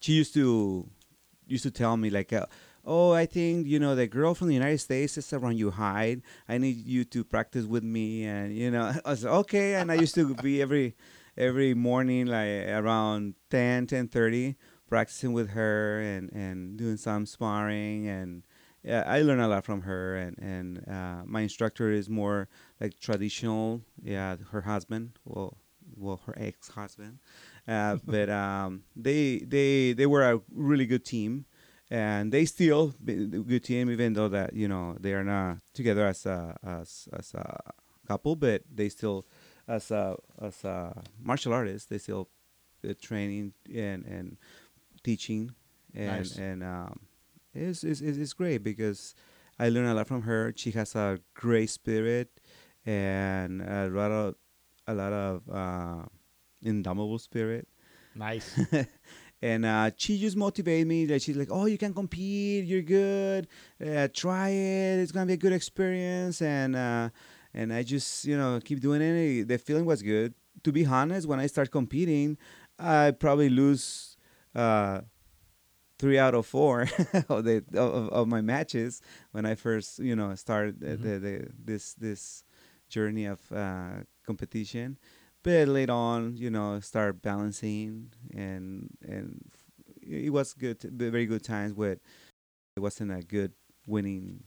she 0.00 0.12
used 0.12 0.34
to 0.34 0.88
used 1.46 1.64
to 1.64 1.70
tell 1.70 1.96
me 1.96 2.10
like. 2.10 2.32
Uh, 2.32 2.46
Oh, 2.84 3.12
I 3.12 3.26
think 3.26 3.68
you 3.68 3.78
know 3.78 3.94
the 3.94 4.08
girl 4.08 4.34
from 4.34 4.48
the 4.48 4.54
United 4.54 4.78
States 4.78 5.16
is 5.16 5.32
around 5.32 5.56
you 5.56 5.70
hide. 5.70 6.22
I 6.48 6.58
need 6.58 6.84
you 6.84 7.04
to 7.14 7.22
practice 7.22 7.64
with 7.64 7.84
me, 7.84 8.24
and 8.24 8.52
you 8.52 8.72
know 8.72 8.92
I 9.04 9.10
was 9.10 9.22
like, 9.22 9.32
okay. 9.32 9.74
And 9.76 9.92
I 9.92 9.94
used 9.94 10.16
to 10.16 10.34
be 10.34 10.60
every 10.60 10.96
every 11.36 11.74
morning 11.74 12.26
like 12.26 12.68
around 12.68 13.34
10, 13.50 13.86
10.30 13.86 14.56
practicing 14.92 15.32
with 15.32 15.48
her 15.52 16.00
and 16.00 16.30
and 16.32 16.76
doing 16.76 16.98
some 16.98 17.24
sparring 17.24 18.06
and 18.06 18.42
yeah, 18.84 19.02
I 19.06 19.22
learned 19.22 19.40
a 19.40 19.48
lot 19.48 19.64
from 19.64 19.80
her 19.82 20.16
and 20.16 20.36
and 20.38 20.86
uh, 20.86 21.22
my 21.24 21.40
instructor 21.40 21.90
is 21.90 22.10
more 22.10 22.48
like 22.78 23.00
traditional. 23.00 23.80
Yeah, 24.02 24.36
her 24.50 24.60
husband, 24.60 25.12
well, 25.24 25.56
well, 25.96 26.20
her 26.26 26.34
ex 26.36 26.68
husband, 26.68 27.20
uh, 27.66 27.96
but 28.04 28.28
um, 28.28 28.82
they 28.94 29.38
they 29.38 29.94
they 29.94 30.04
were 30.04 30.24
a 30.30 30.40
really 30.52 30.84
good 30.84 31.06
team. 31.06 31.46
And 31.90 32.32
they 32.32 32.46
still 32.46 32.94
good 33.04 33.64
team, 33.64 33.90
even 33.90 34.14
though 34.14 34.28
that 34.28 34.54
you 34.54 34.66
know 34.66 34.96
they 34.98 35.12
are 35.12 35.24
not 35.24 35.58
together 35.74 36.06
as 36.06 36.24
a 36.24 36.56
as 36.64 37.08
as 37.12 37.34
a 37.34 37.72
couple, 38.08 38.34
but 38.34 38.62
they 38.74 38.88
still 38.88 39.26
as 39.68 39.90
a 39.90 40.16
as 40.40 40.64
a 40.64 41.02
martial 41.20 41.52
artist, 41.52 41.90
they 41.90 41.98
still 41.98 42.28
uh, 42.88 42.94
training 43.00 43.52
and 43.72 44.04
and 44.06 44.36
teaching 45.02 45.50
and 45.94 46.18
Nice. 46.18 46.36
and 46.36 46.62
um, 46.62 47.00
it's, 47.54 47.84
it's 47.84 48.00
it's 48.00 48.32
great 48.32 48.62
because 48.62 49.14
I 49.58 49.68
learned 49.68 49.88
a 49.88 49.94
lot 49.94 50.06
from 50.08 50.22
her. 50.22 50.52
She 50.56 50.70
has 50.72 50.94
a 50.94 51.18
great 51.34 51.70
spirit 51.70 52.28
and 52.86 53.62
a 53.62 53.88
lot 53.88 54.10
of 54.10 54.34
a 54.86 54.94
lot 54.94 55.12
of 55.12 55.42
uh, 55.50 56.04
indomitable 56.62 57.18
spirit. 57.18 57.68
Nice. 58.14 58.58
and 59.42 59.64
uh, 59.64 59.90
she 59.96 60.18
just 60.18 60.36
motivated 60.36 60.86
me 60.86 61.06
that 61.06 61.22
she's 61.22 61.36
like, 61.36 61.48
"Oh, 61.50 61.66
you 61.66 61.78
can 61.78 61.94
compete. 61.94 62.64
You're 62.64 62.82
good. 62.82 63.48
Uh, 63.84 64.08
try 64.12 64.48
it. 64.50 64.98
It's 65.00 65.12
gonna 65.12 65.26
be 65.26 65.34
a 65.34 65.36
good 65.36 65.52
experience." 65.52 66.42
And 66.42 66.74
uh, 66.76 67.10
and 67.54 67.72
I 67.72 67.82
just 67.82 68.24
you 68.24 68.36
know 68.36 68.60
keep 68.64 68.80
doing 68.80 69.00
it. 69.02 69.48
The 69.48 69.58
feeling 69.58 69.84
was 69.84 70.02
good. 70.02 70.34
To 70.64 70.72
be 70.72 70.84
honest, 70.86 71.26
when 71.26 71.40
I 71.40 71.46
start 71.46 71.70
competing, 71.70 72.36
I 72.78 73.10
probably 73.12 73.48
lose 73.48 74.11
uh, 74.54 75.00
three 75.98 76.18
out 76.18 76.34
of 76.34 76.46
four 76.46 76.82
of 77.28 77.44
the 77.44 77.64
of, 77.74 78.08
of 78.10 78.28
my 78.28 78.40
matches 78.40 79.00
when 79.32 79.46
I 79.46 79.54
first 79.54 79.98
you 79.98 80.16
know 80.16 80.34
started 80.34 80.80
the, 80.80 80.96
Mhm. 80.96 81.02
the, 81.02 81.18
the 81.18 81.48
this 81.64 81.94
this 81.94 82.44
journey 82.88 83.26
of 83.26 83.40
uh, 83.52 84.02
competition. 84.26 84.98
But 85.44 85.66
later 85.68 85.92
on, 85.92 86.36
you 86.36 86.50
know, 86.50 86.78
start 86.80 87.20
balancing 87.22 88.12
and 88.32 88.90
and 89.06 89.42
it 90.00 90.32
was 90.32 90.54
good, 90.54 90.80
very 90.82 91.26
good 91.26 91.42
times. 91.42 91.72
But 91.74 91.98
it 92.76 92.80
wasn't 92.80 93.10
a 93.12 93.22
good 93.22 93.52
winning 93.86 94.44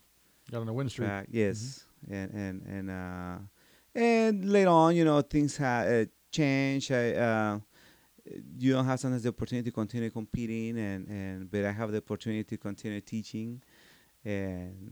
Got 0.52 0.62
on 0.62 0.70
a 0.70 0.74
win 0.74 0.88
streak. 0.90 1.08
track. 1.10 1.28
Yes, 1.32 1.84
and 2.10 2.32
and 2.34 2.62
and 2.66 2.90
uh, 2.92 3.38
and 3.94 4.46
later 4.50 4.70
on, 4.70 4.96
you 4.96 5.04
know, 5.04 5.22
things 5.22 5.58
have 5.58 5.88
uh, 5.88 6.06
changed. 6.32 6.92
I 6.92 7.12
uh, 7.14 7.60
you 8.58 8.74
don't 8.74 8.86
have 8.86 9.00
sometimes 9.00 9.24
the 9.24 9.30
opportunity 9.30 9.70
to 9.70 9.74
continue 9.74 10.10
competing, 10.10 10.78
and 10.80 11.08
and 11.08 11.52
but 11.52 11.66
I 11.66 11.72
have 11.72 11.92
the 11.92 11.98
opportunity 12.00 12.44
to 12.44 12.58
continue 12.58 13.02
teaching, 13.02 13.62
and 14.24 14.92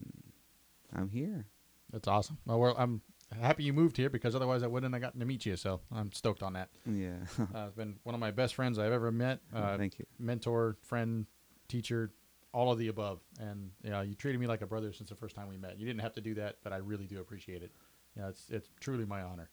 I'm 0.96 1.10
here. 1.10 1.46
That's 1.92 2.08
awesome. 2.08 2.38
Well, 2.46 2.76
I'm 2.78 3.02
happy 3.40 3.64
you 3.64 3.74
moved 3.74 3.98
here 3.98 4.10
because 4.10 4.36
otherwise 4.36 4.64
I 4.64 4.68
wouldn't 4.68 4.94
have 4.94 5.02
gotten 5.02 5.20
to 5.20 5.26
meet 5.26 5.46
you. 5.46 5.56
So 5.56 5.82
I'm 5.92 6.12
stoked 6.12 6.44
on 6.44 6.54
that. 6.54 6.70
Yeah, 6.86 7.14
Uh, 7.56 7.66
it's 7.68 7.76
been 7.76 7.98
one 8.04 8.16
of 8.16 8.22
my 8.22 8.32
best 8.32 8.56
friends 8.56 8.78
I've 8.80 8.92
ever 8.92 9.12
met. 9.12 9.40
Uh, 9.54 9.78
thank 9.78 10.00
you. 10.00 10.06
mentor, 10.20 10.78
friend, 10.82 11.26
teacher, 11.68 12.12
all 12.52 12.72
of 12.72 12.78
the 12.78 12.88
above. 12.88 13.20
And 13.40 13.72
you 13.84 13.90
know, 13.90 14.02
you 14.02 14.14
treated 14.16 14.40
me 14.40 14.48
like 14.48 14.62
a 14.62 14.68
brother 14.68 14.94
since 14.94 15.10
the 15.10 15.16
first 15.16 15.36
time 15.36 15.50
we 15.50 15.58
met. 15.58 15.80
You 15.80 15.86
didn't 15.86 16.02
have 16.02 16.14
to 16.14 16.22
do 16.22 16.36
that, 16.36 16.58
but 16.64 16.74
I 16.74 16.78
really 16.78 17.06
do 17.08 17.20
appreciate 17.20 17.64
it. 17.64 17.72
Yeah, 18.18 18.30
it's 18.30 18.46
it's 18.50 18.70
truly 18.80 19.06
my 19.06 19.22
honor. 19.24 19.50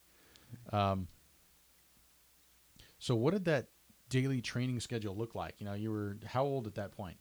Um, 0.73 1.09
so 3.01 3.17
what 3.17 3.33
did 3.33 3.47
that 3.47 3.67
daily 4.09 4.41
training 4.43 4.79
schedule 4.81 5.17
look 5.17 5.35
like? 5.35 5.55
You 5.59 5.67
know, 5.67 5.73
you 5.75 5.91
were 5.91 6.19
how 6.27 6.45
old 6.45 6.67
at 6.67 6.75
that 6.77 6.93
point? 6.93 7.17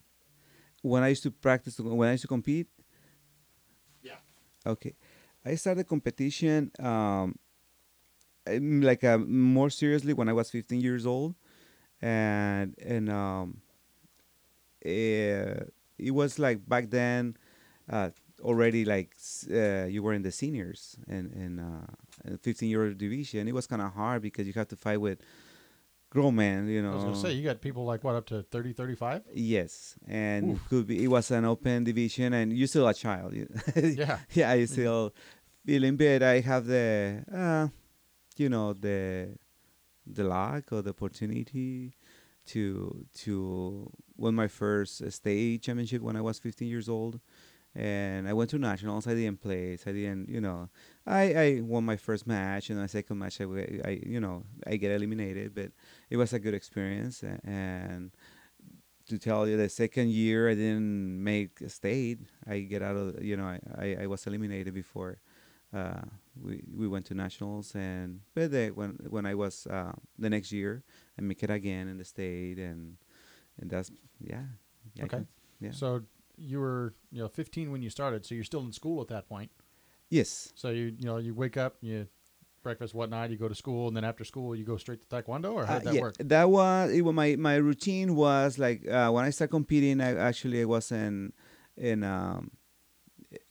When 0.82 1.04
I 1.04 1.08
used 1.08 1.24
to 1.24 1.32
practice, 1.32 1.80
when 1.80 2.08
I 2.08 2.12
used 2.12 2.22
to 2.24 2.28
compete. 2.28 2.68
Yeah. 4.04 4.20
Okay, 4.68 4.96
I 5.46 5.56
started 5.56 5.88
competition 5.88 6.72
um, 6.80 7.40
like 8.46 9.04
uh, 9.04 9.18
more 9.18 9.70
seriously 9.70 10.14
when 10.14 10.28
I 10.30 10.34
was 10.34 10.50
15 10.52 10.82
years 10.82 11.06
old, 11.06 11.36
and 12.02 12.76
and 12.86 13.10
um, 13.10 13.62
eh, 14.84 15.64
it 15.98 16.12
was 16.12 16.40
like 16.40 16.68
back 16.68 16.90
then 16.90 17.38
uh, 17.90 18.10
already 18.42 18.86
like 18.86 19.16
uh, 19.52 19.86
you 19.86 20.04
were 20.04 20.14
in 20.14 20.24
the 20.24 20.32
seniors 20.32 20.98
and 21.08 21.32
and 21.34 21.60
uh, 21.60 22.38
15 22.42 22.70
year 22.70 22.86
old 22.86 22.98
division. 22.98 23.48
It 23.48 23.54
was 23.54 23.68
kind 23.68 23.82
of 23.82 23.94
hard 23.94 24.22
because 24.22 24.46
you 24.46 24.54
have 24.54 24.68
to 24.70 24.76
fight 24.76 25.00
with 25.00 25.20
grown 26.10 26.36
man, 26.36 26.68
you 26.68 26.82
know. 26.82 26.92
I 26.92 26.96
was 26.96 27.04
gonna 27.04 27.16
say 27.16 27.34
you 27.34 27.44
got 27.44 27.62
people 27.62 27.86
like 27.86 28.04
what 28.04 28.16
up 28.16 28.26
to 28.28 28.44
30, 28.44 28.74
35? 28.74 29.24
Yes, 29.34 29.96
and 30.08 30.52
Oof. 30.52 30.70
could 30.70 30.88
be 30.88 31.04
it 31.04 31.08
was 31.08 31.32
an 31.32 31.46
open 31.46 31.84
division, 31.84 32.34
and 32.34 32.52
you're 32.54 32.68
still 32.68 32.88
a 32.88 32.94
child. 32.94 33.34
Yeah. 33.76 34.20
yeah, 34.34 34.52
I 34.52 34.66
still 34.66 35.14
feeling 35.66 35.98
bad. 35.98 36.24
I 36.24 36.42
have 36.42 36.66
the, 36.66 37.24
uh, 37.34 37.68
you 38.38 38.50
know, 38.50 38.74
the 38.74 39.38
the 40.06 40.24
luck 40.24 40.72
or 40.72 40.82
the 40.82 40.90
opportunity 40.90 41.94
to 42.48 43.06
to 43.14 43.92
win 44.18 44.34
my 44.34 44.48
first 44.48 45.12
state 45.12 45.62
championship 45.62 46.02
when 46.02 46.16
I 46.16 46.22
was 46.22 46.40
15 46.40 46.68
years 46.68 46.90
old, 46.90 47.20
and 47.76 48.28
I 48.28 48.34
went 48.34 48.50
to 48.52 48.58
nationals. 48.60 49.08
I 49.08 49.14
didn't 49.14 49.42
place. 49.42 49.84
I 49.88 49.92
didn't, 49.92 50.30
you 50.30 50.42
know, 50.42 50.70
I 51.06 51.34
I 51.34 51.62
won 51.62 51.86
my 51.86 51.98
first 51.98 52.28
match, 52.28 52.70
and 52.70 52.80
my 52.80 52.88
second 52.88 53.18
match 53.20 53.40
I, 53.42 53.46
I 53.86 54.00
you 54.06 54.20
know 54.20 54.44
I 54.66 54.76
get 54.78 54.92
eliminated, 54.92 55.54
but 55.56 55.72
it 56.10 56.18
was 56.18 56.34
a 56.34 56.40
good 56.40 56.54
experience 56.54 57.24
and. 57.44 58.12
To 59.08 59.18
tell 59.18 59.48
you, 59.48 59.58
the 59.58 59.70
second 59.70 60.12
year 60.12 60.50
I 60.50 60.54
didn't 60.54 61.24
make 61.24 61.62
a 61.62 61.70
state. 61.70 62.20
I 62.48 62.60
get 62.60 62.84
out 62.84 62.96
of, 62.96 63.24
you 63.24 63.36
know, 63.38 63.46
I, 63.46 63.60
I, 63.76 63.98
I 64.04 64.06
was 64.06 64.28
eliminated 64.28 64.72
before 64.74 65.18
uh, 65.74 66.02
we 66.40 66.62
we 66.78 66.88
went 66.88 67.06
to 67.08 67.16
nationals 67.16 67.74
and 67.76 68.22
but 68.36 68.52
the, 68.52 68.70
when 68.70 69.00
when 69.10 69.26
I 69.26 69.34
was 69.34 69.66
uh, 69.66 69.94
the 70.20 70.30
next 70.30 70.52
year 70.52 70.84
I 71.18 71.22
make 71.24 71.42
it 71.42 71.50
again 71.50 71.88
in 71.88 71.98
the 71.98 72.06
state 72.06 72.60
and 72.60 72.98
and 73.60 73.70
that's 73.70 73.92
yeah, 74.20 74.44
yeah 74.94 75.06
Okay. 75.06 75.24
yeah 75.60 75.72
So 75.72 76.04
you 76.40 76.60
were 76.60 76.94
you 77.12 77.22
know 77.22 77.28
15 77.28 77.72
when 77.72 77.82
you 77.82 77.90
started, 77.90 78.26
so 78.26 78.36
you're 78.36 78.44
still 78.44 78.62
in 78.62 78.72
school 78.72 79.02
at 79.02 79.08
that 79.10 79.28
point. 79.28 79.52
yes 80.10 80.52
So 80.56 80.70
you 80.70 80.96
you 80.98 81.06
know 81.06 81.18
you 81.18 81.34
wake 81.34 81.58
up, 81.58 81.76
you 81.82 82.08
breakfast, 82.64 82.94
whatnot, 82.94 83.30
you 83.30 83.38
go 83.38 83.48
to 83.48 83.56
school, 83.56 83.88
and 83.88 83.96
then 83.96 84.04
after 84.04 84.24
school 84.24 84.56
you 84.56 84.66
go 84.66 84.78
straight 84.78 85.02
to 85.02 85.08
taekwondo, 85.08 85.54
or 85.54 85.66
how 85.66 85.76
Uh, 85.76 85.80
did 85.80 85.86
that 85.86 85.96
yeah, 85.96 86.02
work? 86.02 86.16
that 86.20 86.50
was 86.50 86.92
it 86.92 87.02
was 87.02 87.14
my 87.14 87.36
my 87.36 87.56
routine 87.56 88.16
was 88.16 88.58
like 88.60 88.88
uh, 88.88 89.10
when 89.12 89.26
I 89.26 89.30
started 89.32 89.52
competing 89.52 90.02
I 90.02 90.16
actually 90.16 90.62
I 90.62 90.66
was 90.66 90.92
in 90.92 91.32
in 91.78 92.04
um 92.04 92.52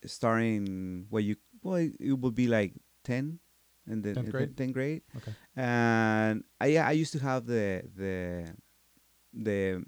starting 0.07 1.07
what 1.11 1.25
you 1.25 1.37
well 1.63 1.77
it 2.01 2.13
would 2.13 2.35
be 2.35 2.47
like 2.47 2.75
10 3.05 3.39
in 3.91 4.03
the 4.03 4.15
10th 4.15 4.31
grade? 4.31 4.57
10th 4.57 4.73
grade 4.73 5.03
Okay. 5.17 5.33
and 5.57 6.45
I 6.61 6.67
yeah, 6.67 6.87
I 6.87 6.93
used 6.93 7.13
to 7.13 7.21
have 7.21 7.47
the 7.47 7.83
the 7.97 8.55
the 9.33 9.85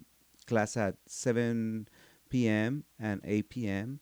class 0.47 0.77
at 0.77 0.97
7 1.07 1.89
p.m. 2.31 2.85
and 2.99 3.21
8 3.25 3.49
p.m. 3.51 4.01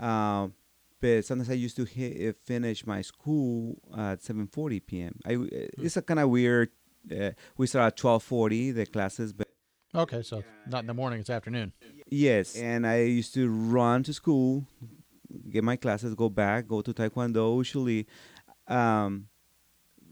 Um, 0.00 0.54
but 1.00 1.24
sometimes 1.24 1.50
I 1.50 1.54
used 1.54 1.76
to 1.76 1.84
hi- 1.86 2.28
uh, 2.28 2.32
finish 2.44 2.86
my 2.86 3.02
school 3.02 3.76
at 3.96 4.20
7:40 4.22 4.80
p.m. 4.86 5.18
I 5.24 5.32
w- 5.32 5.50
it's 5.52 5.96
a 5.96 6.02
kind 6.02 6.20
of 6.20 6.30
weird. 6.30 6.70
Uh, 7.10 7.30
we 7.56 7.66
start 7.66 7.86
at 7.92 7.96
12:40 7.96 8.74
the 8.74 8.86
classes, 8.86 9.32
but 9.32 9.46
Okay, 9.94 10.22
so 10.22 10.42
not 10.66 10.80
in 10.80 10.86
the 10.88 10.94
morning; 10.94 11.20
it's 11.20 11.30
afternoon. 11.30 11.72
yes, 12.10 12.56
and 12.56 12.86
I 12.86 13.02
used 13.02 13.32
to 13.34 13.48
run 13.48 14.02
to 14.04 14.12
school, 14.12 14.66
get 15.50 15.62
my 15.64 15.76
classes, 15.76 16.14
go 16.14 16.28
back, 16.28 16.66
go 16.66 16.82
to 16.82 16.92
taekwondo. 16.92 17.56
Usually, 17.58 18.06
um, 18.68 19.28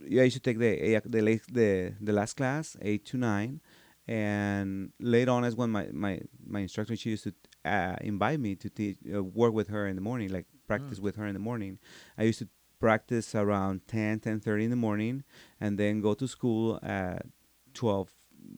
yeah, 0.07 0.21
I 0.21 0.25
used 0.25 0.37
to 0.37 0.41
take 0.41 0.57
the 0.59 1.01
the 1.05 1.21
late, 1.21 1.41
the 1.51 1.93
the 2.01 2.13
last 2.13 2.33
class, 2.37 2.77
eight 2.81 3.05
to 3.07 3.17
nine, 3.17 3.59
and 4.07 4.91
later 4.99 5.31
on 5.31 5.43
is 5.43 5.55
when 5.55 5.69
my 5.71 5.87
my 5.91 6.21
my 6.47 6.61
instructor 6.61 6.95
she 6.95 7.09
used 7.11 7.23
to 7.25 7.33
uh, 7.65 7.95
invite 8.01 8.39
me 8.39 8.55
to 8.55 8.69
teach, 8.69 8.97
uh, 9.13 9.23
work 9.23 9.53
with 9.53 9.67
her 9.69 9.87
in 9.87 9.95
the 9.95 10.01
morning, 10.01 10.31
like 10.31 10.45
practice 10.67 10.99
with 10.99 11.15
her 11.15 11.25
in 11.25 11.33
the 11.33 11.39
morning. 11.39 11.79
I 12.17 12.23
used 12.23 12.39
to 12.39 12.47
practice 12.79 13.33
around 13.35 13.87
10, 13.87 14.19
10.30 14.19 14.63
in 14.65 14.69
the 14.69 14.75
morning, 14.75 15.23
and 15.59 15.77
then 15.77 16.01
go 16.01 16.13
to 16.13 16.27
school 16.27 16.79
at 16.83 17.25
twelve. 17.73 18.09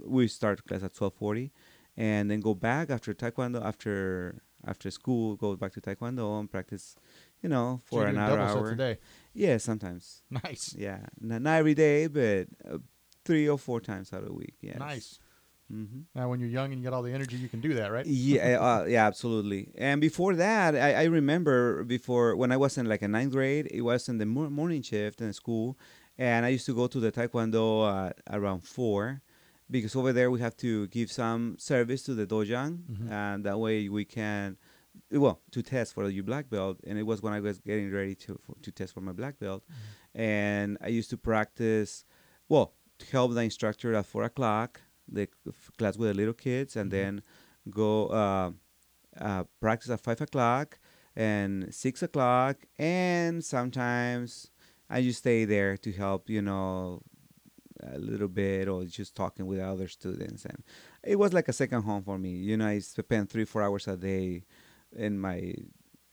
We 0.05 0.27
start 0.27 0.65
class 0.65 0.83
at 0.83 0.93
twelve 0.93 1.13
forty, 1.13 1.51
and 1.95 2.29
then 2.29 2.39
go 2.41 2.53
back 2.53 2.89
after 2.89 3.13
taekwondo 3.13 3.63
after 3.63 4.41
after 4.65 4.91
school. 4.91 5.35
Go 5.35 5.55
back 5.55 5.71
to 5.73 5.81
taekwondo 5.81 6.39
and 6.39 6.51
practice, 6.51 6.95
you 7.41 7.49
know, 7.49 7.79
for 7.85 8.01
you're 8.01 8.09
an 8.09 8.17
hour. 8.17 8.37
double 8.37 8.47
sets 8.47 8.57
hour. 8.57 8.71
a 8.71 8.77
day. 8.77 8.97
Yeah, 9.33 9.57
sometimes. 9.57 10.23
Nice, 10.29 10.75
Yeah, 10.77 10.99
not, 11.19 11.41
not 11.41 11.57
every 11.59 11.73
day, 11.73 12.07
but 12.07 12.47
uh, 12.69 12.77
three 13.25 13.47
or 13.47 13.57
four 13.57 13.79
times 13.81 14.13
out 14.13 14.21
of 14.21 14.27
the 14.27 14.33
week. 14.33 14.55
Yeah. 14.61 14.77
nice. 14.77 15.19
Mm-hmm. 15.73 15.99
Now, 16.15 16.29
when 16.29 16.39
you're 16.39 16.49
young 16.49 16.71
and 16.71 16.79
you 16.81 16.83
got 16.89 16.95
all 16.95 17.03
the 17.03 17.11
energy, 17.11 17.35
you 17.37 17.49
can 17.49 17.59
do 17.61 17.73
that, 17.73 17.91
right? 17.91 18.05
Yeah, 18.05 18.57
uh, 18.61 18.85
yeah, 18.85 19.05
absolutely. 19.05 19.69
And 19.77 19.99
before 19.99 20.33
that, 20.35 20.75
I, 20.75 20.93
I 20.93 21.03
remember 21.05 21.83
before 21.83 22.35
when 22.35 22.51
I 22.51 22.57
was 22.57 22.77
in 22.77 22.85
like 22.87 23.01
a 23.01 23.07
ninth 23.07 23.33
grade, 23.33 23.67
it 23.71 23.81
was 23.81 24.07
in 24.07 24.17
the 24.17 24.25
mor- 24.25 24.49
morning 24.49 24.81
shift 24.81 25.19
in 25.21 25.33
school, 25.33 25.77
and 26.17 26.45
I 26.45 26.49
used 26.49 26.65
to 26.67 26.73
go 26.75 26.87
to 26.87 26.99
the 26.99 27.11
taekwondo 27.11 27.65
uh, 27.85 28.13
around 28.31 28.61
four, 28.63 29.21
because 29.69 29.95
over 29.95 30.13
there 30.13 30.31
we 30.31 30.39
have 30.39 30.55
to 30.57 30.87
give 30.87 31.11
some 31.11 31.57
service 31.59 32.01
to 32.03 32.13
the 32.15 32.25
dojang, 32.25 32.79
Mhm. 32.89 33.11
and 33.11 33.43
that 33.43 33.59
way 33.59 33.89
we 33.89 34.05
can, 34.05 34.55
well, 35.11 35.41
to 35.51 35.61
test 35.61 35.93
for 35.93 36.09
your 36.09 36.23
black 36.23 36.49
belt. 36.49 36.79
And 36.87 36.97
it 36.97 37.03
was 37.03 37.21
when 37.21 37.33
I 37.33 37.41
was 37.41 37.59
getting 37.59 37.91
ready 37.91 38.15
to 38.15 38.39
for, 38.45 38.55
to 38.61 38.71
test 38.71 38.93
for 38.93 39.01
my 39.01 39.11
black 39.11 39.37
belt, 39.37 39.63
and 40.15 40.77
I 40.81 40.87
used 40.87 41.09
to 41.09 41.17
practice, 41.17 42.05
well, 42.47 42.73
to 42.99 43.05
help 43.11 43.33
the 43.33 43.41
instructor 43.41 43.93
at 43.93 44.05
four 44.05 44.23
o'clock, 44.23 44.81
the 45.11 45.27
class 45.77 45.97
with 45.97 46.09
the 46.09 46.13
little 46.15 46.33
kids, 46.33 46.75
and 46.75 46.89
Mhm. 46.89 46.91
then 46.91 47.21
go 47.69 48.07
uh, 48.07 48.51
uh, 49.19 49.43
practice 49.59 49.89
at 49.89 49.99
five 50.01 50.21
o'clock 50.21 50.79
and 51.15 51.73
six 51.73 52.03
o'clock, 52.03 52.57
and 52.77 53.43
sometimes 53.43 54.51
I 54.89 55.01
just 55.01 55.19
stay 55.19 55.45
there 55.45 55.75
to 55.77 55.91
help, 55.91 56.29
you 56.29 56.41
know, 56.41 57.01
a 57.81 57.97
little 57.99 58.27
bit 58.27 58.67
or 58.67 58.85
just 58.85 59.15
talking 59.15 59.45
with 59.45 59.59
other 59.59 59.87
students, 59.87 60.45
and 60.45 60.63
it 61.03 61.17
was 61.17 61.33
like 61.33 61.47
a 61.47 61.53
second 61.53 61.83
home 61.83 62.03
for 62.03 62.17
me. 62.17 62.31
You 62.31 62.57
know, 62.57 62.67
I 62.67 62.79
spent 62.79 63.29
three 63.29 63.45
four 63.45 63.61
hours 63.63 63.87
a 63.87 63.97
day 63.97 64.43
in 64.95 65.19
my 65.19 65.53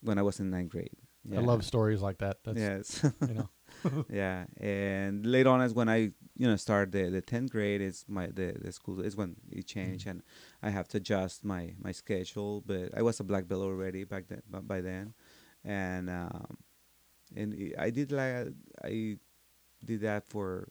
when 0.01 0.17
I 0.17 0.21
was 0.21 0.39
in 0.39 0.49
ninth 0.51 0.69
grade. 0.69 0.97
I 1.35 1.39
love 1.39 1.65
stories 1.65 2.01
like 2.01 2.19
that. 2.19 2.37
That's 2.43 2.59
yes. 2.59 3.03
you 3.27 3.33
know. 3.33 3.49
yeah, 4.09 4.45
and 4.59 5.25
later 5.25 5.49
on 5.49 5.61
is 5.61 5.73
when 5.73 5.89
I 5.89 6.11
you 6.37 6.47
know 6.47 6.55
start 6.55 6.91
the 6.91 7.09
the 7.09 7.21
tenth 7.21 7.51
grade 7.51 7.81
is 7.81 8.05
my 8.07 8.27
the 8.27 8.55
the 8.59 8.71
school 8.71 9.01
is 9.01 9.15
when 9.15 9.35
it 9.51 9.67
changed 9.67 10.07
and 10.07 10.21
I 10.61 10.69
have 10.69 10.87
to 10.89 10.97
adjust 10.97 11.43
my 11.45 11.73
my 11.79 11.91
schedule. 11.91 12.61
But 12.65 12.95
I 12.97 13.01
was 13.01 13.19
a 13.19 13.23
black 13.23 13.47
belt 13.47 13.61
already 13.63 14.03
back 14.03 14.27
then 14.27 14.41
by, 14.49 14.59
by 14.59 14.81
then, 14.81 15.13
and 15.63 16.09
um, 16.09 16.57
and 17.35 17.53
I- 17.77 17.85
I 17.85 17.89
did 17.89 18.11
like 18.11 18.47
I 18.83 19.17
did 19.83 20.01
that 20.01 20.25
for 20.27 20.69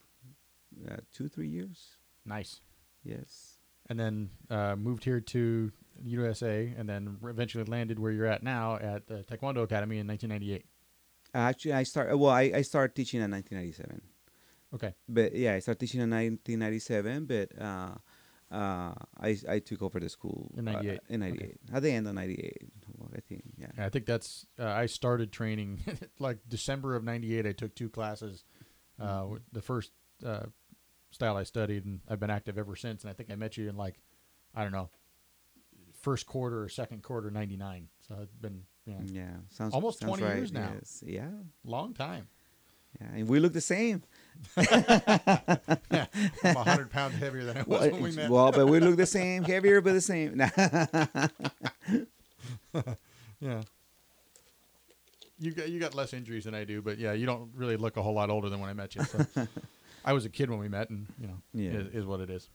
uh, 0.91 0.97
two 1.13 1.29
three 1.29 1.49
years. 1.49 1.99
Nice. 2.25 2.61
Yes. 3.05 3.59
And 3.89 4.01
then 4.01 4.31
uh, 4.51 4.77
moved 4.77 5.05
here 5.05 5.21
to 5.21 5.71
USA, 6.03 6.75
and 6.77 6.89
then 6.89 7.19
eventually 7.23 7.65
landed 7.65 7.99
where 7.99 8.11
you're 8.13 8.27
at 8.27 8.43
now 8.43 8.77
at 8.77 9.07
the 9.07 9.25
Taekwondo 9.25 9.63
Academy 9.63 9.99
in 9.99 10.07
1998. 10.07 10.65
Actually, 11.35 11.73
I 11.75 11.83
start 11.83 12.17
well. 12.19 12.31
I 12.31 12.53
I 12.55 12.63
started 12.63 12.95
teaching 12.95 13.21
in 13.21 13.31
1997. 13.31 14.01
Okay. 14.75 14.95
but 15.09 15.35
yeah, 15.37 15.55
I 15.55 15.61
started 15.61 15.79
teaching 15.81 16.01
in 16.01 16.11
1997, 16.11 17.27
but 17.27 17.49
uh, 17.61 17.95
uh, 18.51 18.95
I 19.21 19.37
I 19.49 19.59
took 19.61 19.83
over 19.83 20.01
the 20.01 20.09
school 20.09 20.51
In 20.57 20.67
uh, 20.69 20.73
98. 20.73 21.01
in 21.09 21.21
98 21.21 21.57
at 21.73 21.83
the 21.83 21.91
end 21.93 22.07
of 22.09 22.15
98, 22.15 22.57
I 23.17 23.21
think. 23.21 23.43
Yeah. 23.57 23.67
I 23.79 23.89
think 23.89 24.07
that's 24.07 24.47
uh, 24.59 24.67
I 24.67 24.87
started 24.87 25.31
training 25.33 25.81
like 26.19 26.39
December 26.49 26.97
of 26.97 27.05
'98. 27.05 27.47
I 27.47 27.53
took 27.53 27.75
two 27.75 27.89
classes. 27.91 28.45
Uh, 29.01 29.05
Mm-hmm. 29.05 29.37
the 29.53 29.63
first 29.63 29.91
uh, 30.25 30.47
style 31.11 31.37
I 31.37 31.43
studied, 31.45 31.85
and 31.85 32.01
I've 32.09 32.21
been 32.21 32.31
active 32.31 32.59
ever 32.59 32.77
since. 32.77 33.03
And 33.03 33.11
I 33.11 33.15
think 33.15 33.31
I 33.31 33.35
met 33.37 33.57
you 33.57 33.69
in 33.69 33.77
like 33.77 33.97
I 34.55 34.63
don't 34.63 34.73
know, 34.73 34.91
first 36.01 36.27
quarter 36.27 36.63
or 36.63 36.69
second 36.69 37.03
quarter 37.03 37.31
'99. 37.31 37.89
So 38.07 38.15
I've 38.21 38.41
been 38.41 38.63
know 38.93 39.01
Yeah, 39.07 39.31
sounds 39.51 39.73
Almost 39.75 40.01
sounds 40.01 40.11
20 40.19 40.23
right. 40.25 40.37
years 40.37 40.53
now. 40.53 40.73
Yes. 40.75 41.03
Yeah, 41.07 41.29
long 41.65 41.95
time. 41.95 42.29
yeah, 43.01 43.07
and 43.15 43.29
we 43.29 43.41
look 43.41 43.53
the 43.53 43.61
same. 43.61 44.03
Yeah, 44.57 45.79
I'm 46.45 46.57
hundred 46.57 46.91
pounds 46.97 47.17
heavier 47.17 47.45
than 47.45 47.57
I 47.59 47.63
was 47.63 47.67
Well, 47.81 47.91
when 47.93 48.03
we 48.03 48.13
met. 48.13 48.31
well, 48.31 48.53
but 48.53 48.67
we 48.67 48.81
look 48.81 48.97
the 48.97 49.07
same, 49.21 49.43
heavier 49.45 49.81
but 49.81 49.93
the 49.95 50.01
same. 50.01 50.41
Yeah. 53.41 53.63
You 55.39 55.51
got 55.53 55.69
you 55.69 55.81
got 55.81 55.95
less 55.95 56.13
injuries 56.13 56.45
than 56.45 56.55
I 56.55 56.65
do, 56.65 56.81
but 56.81 56.99
yeah, 56.99 57.13
you 57.13 57.27
don't 57.27 57.51
really 57.55 57.77
look 57.77 57.97
a 57.97 58.03
whole 58.03 58.15
lot 58.15 58.31
older 58.31 58.49
than 58.49 58.61
when 58.61 58.71
I 58.71 58.73
met 58.73 58.95
you. 58.95 59.03
So 59.05 59.27
I 60.05 60.13
was 60.13 60.25
a 60.25 60.29
kid 60.29 60.49
when 60.49 60.59
we 60.61 60.69
met, 60.69 60.91
and 60.91 61.07
you 61.21 61.27
know, 61.27 61.37
Yeah. 61.53 61.81
is, 61.81 61.95
is 61.95 62.05
what 62.07 62.21
it 62.21 62.31
is. 62.31 62.49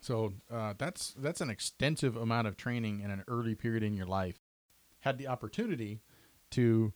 So 0.00 0.32
uh, 0.50 0.72
that's 0.78 1.14
that's 1.18 1.40
an 1.40 1.50
extensive 1.50 2.16
amount 2.16 2.46
of 2.48 2.56
training 2.56 3.00
in 3.00 3.10
an 3.10 3.24
early 3.28 3.54
period 3.54 3.82
in 3.82 3.94
your 3.94 4.06
life. 4.06 4.38
Had 5.04 5.18
the 5.18 5.26
opportunity 5.28 6.00
to 6.52 6.94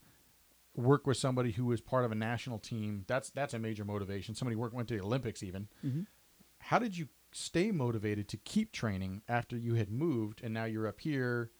work 0.74 1.06
with 1.06 1.18
somebody 1.18 1.52
who 1.52 1.66
was 1.66 1.80
part 1.82 2.06
of 2.06 2.10
a 2.12 2.14
national 2.14 2.58
team. 2.58 3.04
That's 3.06 3.28
that's 3.30 3.52
a 3.52 3.58
major 3.58 3.84
motivation. 3.84 4.34
Somebody 4.34 4.56
work 4.56 4.72
went 4.72 4.88
to 4.88 4.94
the 4.94 5.02
Olympics 5.02 5.42
even. 5.42 5.68
Mhm. 5.84 6.06
How 6.58 6.78
did 6.78 6.96
you 6.96 7.08
stay 7.32 7.70
motivated 7.70 8.26
to 8.28 8.38
keep 8.38 8.72
training 8.72 9.20
after 9.28 9.58
you 9.58 9.74
had 9.74 9.90
moved 9.90 10.40
and 10.42 10.54
now 10.54 10.64
you're 10.64 10.86
up 10.86 11.00
here 11.00 11.50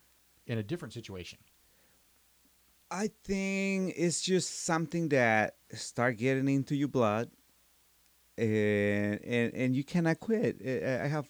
in 0.47 0.57
a 0.57 0.63
different 0.63 0.95
situation? 0.95 1.39
I 2.91 3.11
think 3.25 3.93
it's 3.97 4.23
just 4.23 4.65
something 4.65 5.11
that 5.11 5.57
start 5.75 6.17
getting 6.17 6.49
into 6.49 6.75
your 6.75 6.89
blood, 6.89 7.31
and 8.39 9.21
and, 9.23 9.53
and 9.53 9.77
you 9.77 9.85
cannot 9.85 10.21
quit. 10.21 10.63
I 10.65 11.07
have 11.09 11.29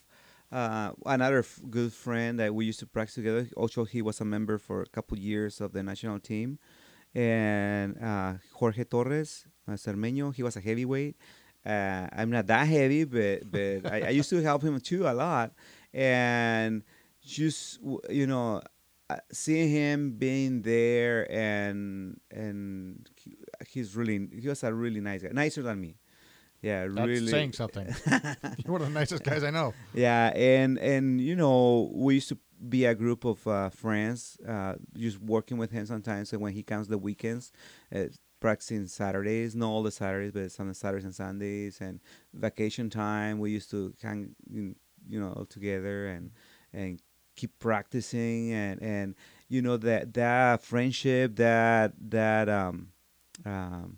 uh, 0.51 0.91
another 1.05 1.39
f- 1.39 1.59
good 1.69 1.93
friend 1.93 2.39
that 2.39 2.53
we 2.53 2.65
used 2.65 2.79
to 2.79 2.87
practice 2.87 3.15
together. 3.15 3.47
Also, 3.55 3.85
he 3.85 4.01
was 4.01 4.19
a 4.21 4.25
member 4.25 4.57
for 4.57 4.81
a 4.81 4.87
couple 4.87 5.17
years 5.17 5.61
of 5.61 5.73
the 5.73 5.83
national 5.83 6.19
team, 6.19 6.59
and 7.13 7.97
uh, 8.01 8.33
Jorge 8.53 8.83
Torres, 8.83 9.45
uh, 9.67 9.73
Cermeño. 9.73 10.33
He 10.33 10.43
was 10.43 10.55
a 10.55 10.61
heavyweight. 10.61 11.15
Uh, 11.65 12.07
I'm 12.13 12.29
not 12.29 12.47
that 12.47 12.67
heavy, 12.67 13.03
but 13.03 13.51
but 13.51 13.91
I, 13.91 14.01
I 14.07 14.09
used 14.09 14.29
to 14.29 14.41
help 14.41 14.63
him 14.63 14.79
too 14.79 15.07
a 15.07 15.13
lot, 15.13 15.53
and 15.93 16.83
just 17.21 17.79
you 18.09 18.25
know 18.25 18.61
uh, 19.09 19.17
seeing 19.31 19.69
him 19.69 20.11
being 20.11 20.61
there 20.61 21.29
and 21.31 22.19
and 22.31 23.09
he, 23.15 23.37
he's 23.67 23.95
really 23.95 24.27
he 24.39 24.47
was 24.47 24.63
a 24.63 24.73
really 24.73 25.01
nice 25.01 25.23
guy 25.23 25.29
nicer 25.33 25.61
than 25.61 25.81
me 25.81 25.97
yeah 26.61 26.87
That's 26.87 27.07
really 27.07 27.27
saying 27.31 27.53
something. 27.53 27.87
You're 28.07 28.71
one 28.73 28.81
of 28.81 28.87
the 28.87 28.93
nicest 28.93 29.23
guys 29.23 29.43
I 29.43 29.49
know. 29.51 29.73
yeah 29.93 30.27
and 30.35 30.77
and 30.77 31.21
you 31.21 31.35
know 31.35 31.91
we 31.93 32.15
used 32.15 32.29
to 32.29 32.37
be 32.67 32.85
a 32.85 32.93
group 32.93 33.23
of 33.23 33.45
uh, 33.47 33.69
friends 33.69 34.37
uh, 34.47 34.73
just 34.97 35.19
working 35.21 35.57
with 35.57 35.71
him 35.71 35.85
sometimes 35.85 36.33
and 36.33 36.41
when 36.41 36.51
he 36.53 36.61
comes 36.63 36.87
the 36.89 36.97
weekends 36.97 37.51
uh, 37.95 38.03
practicing 38.41 38.85
saturdays 38.87 39.55
not 39.55 39.67
all 39.69 39.83
the 39.83 39.91
saturdays 39.91 40.31
but 40.33 40.51
some 40.51 40.73
saturdays 40.73 41.05
and 41.05 41.15
sundays 41.15 41.79
and 41.81 41.99
vacation 42.33 42.89
time 42.89 43.39
we 43.39 43.51
used 43.51 43.69
to 43.71 43.93
hang 44.01 44.35
you 44.49 44.75
you 45.07 45.19
know 45.19 45.45
together 45.49 46.07
and 46.07 46.31
and 46.73 47.01
keep 47.35 47.57
practicing 47.59 48.51
and 48.51 48.81
and 48.81 49.15
you 49.47 49.61
know 49.61 49.77
that 49.77 50.13
that 50.13 50.61
friendship 50.61 51.35
that 51.37 51.93
that 52.01 52.49
um 52.49 52.89
um 53.45 53.97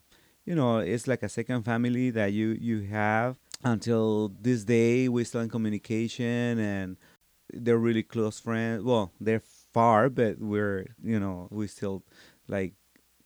you 0.51 0.55
know 0.59 0.79
it's 0.79 1.07
like 1.07 1.23
a 1.23 1.29
second 1.29 1.63
family 1.63 2.09
that 2.11 2.33
you 2.33 2.47
you 2.69 2.77
have 2.99 3.37
until 3.63 4.33
this 4.41 4.65
day 4.65 5.07
we're 5.07 5.23
still 5.31 5.39
in 5.41 5.49
communication 5.49 6.59
and 6.59 6.97
they're 7.53 7.77
really 7.89 8.03
close 8.03 8.37
friends 8.47 8.83
well 8.83 9.05
they're 9.25 9.43
far 9.73 10.09
but 10.09 10.33
we're 10.39 10.87
you 11.11 11.19
know 11.23 11.47
we 11.51 11.67
still 11.67 12.03
like 12.47 12.73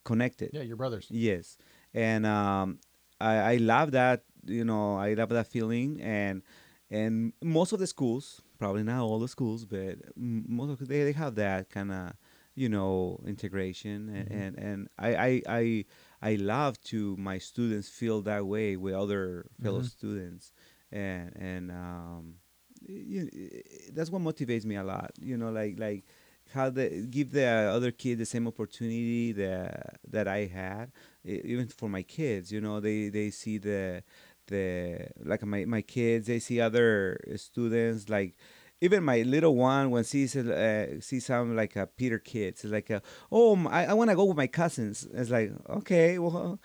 connected 0.03 0.49
Yeah, 0.53 0.61
your 0.61 0.77
brothers. 0.77 1.07
Yes, 1.09 1.57
and 1.93 2.25
um, 2.25 2.79
I 3.19 3.33
I 3.53 3.55
love 3.57 3.89
that. 3.91 4.23
You 4.45 4.63
know, 4.63 4.97
I 5.07 5.15
love 5.15 5.29
that 5.29 5.47
feeling, 5.47 5.99
and 6.01 6.43
and 6.91 7.33
most 7.41 7.73
of 7.73 7.79
the 7.79 7.87
schools, 7.87 8.41
probably 8.59 8.83
not 8.83 9.01
all 9.01 9.19
the 9.19 9.27
schools, 9.27 9.65
but 9.65 9.97
most 10.15 10.69
of 10.81 10.87
they 10.87 11.01
they 11.03 11.13
have 11.13 11.33
that 11.35 11.69
kind 11.73 11.91
of 11.91 12.13
you 12.53 12.69
know 12.69 13.19
integration, 13.25 14.09
and 14.13 14.27
Mhm. 14.29 14.37
and, 14.41 14.51
and 14.67 14.79
I, 14.99 15.09
I 15.27 15.31
I 15.49 15.85
I 16.21 16.35
love 16.35 16.81
to 16.85 17.15
my 17.17 17.37
students 17.37 17.89
feel 17.89 18.21
that 18.23 18.45
way 18.45 18.75
with 18.77 18.93
other 18.95 19.47
fellow 19.61 19.81
Mhm. 19.81 19.89
students, 19.89 20.51
and 20.91 21.31
and 21.35 21.71
um, 21.71 22.35
you, 22.87 23.29
that's 23.93 24.09
what 24.09 24.21
motivates 24.21 24.65
me 24.65 24.75
a 24.75 24.83
lot. 24.83 25.11
You 25.21 25.37
know, 25.37 25.51
like 25.51 25.79
like 25.79 26.05
how 26.53 26.69
the 26.69 27.05
give 27.09 27.31
the 27.31 27.45
other 27.45 27.91
kid 27.91 28.17
the 28.19 28.25
same 28.25 28.47
opportunity 28.47 29.31
that 29.33 29.99
that 30.09 30.27
I 30.27 30.45
had, 30.45 30.91
even 31.23 31.67
for 31.67 31.89
my 31.89 32.03
kids. 32.03 32.51
You 32.51 32.61
know, 32.61 32.79
they 32.79 33.09
they 33.09 33.29
see 33.29 33.57
the 33.57 34.03
the 34.47 35.07
like 35.23 35.43
my 35.43 35.65
my 35.65 35.81
kids, 35.81 36.27
they 36.27 36.39
see 36.39 36.59
other 36.61 37.19
students 37.35 38.09
like. 38.09 38.35
Even 38.81 39.03
my 39.03 39.21
little 39.21 39.55
one, 39.55 39.89
when 39.89 40.03
sees 40.03 40.35
uh, 40.35 40.99
sees 40.99 41.25
some 41.25 41.55
like 41.55 41.75
a 41.75 41.87
Peter 41.87 42.19
kids, 42.19 42.63
it's 42.63 42.73
like, 42.73 42.89
a, 42.89 43.01
oh, 43.31 43.67
I 43.67 43.93
want 43.93 44.09
to 44.09 44.15
go 44.15 44.25
with 44.25 44.37
my 44.37 44.47
cousins. 44.47 45.07
It's 45.13 45.29
like, 45.29 45.51
okay, 45.69 46.19
well, 46.19 46.59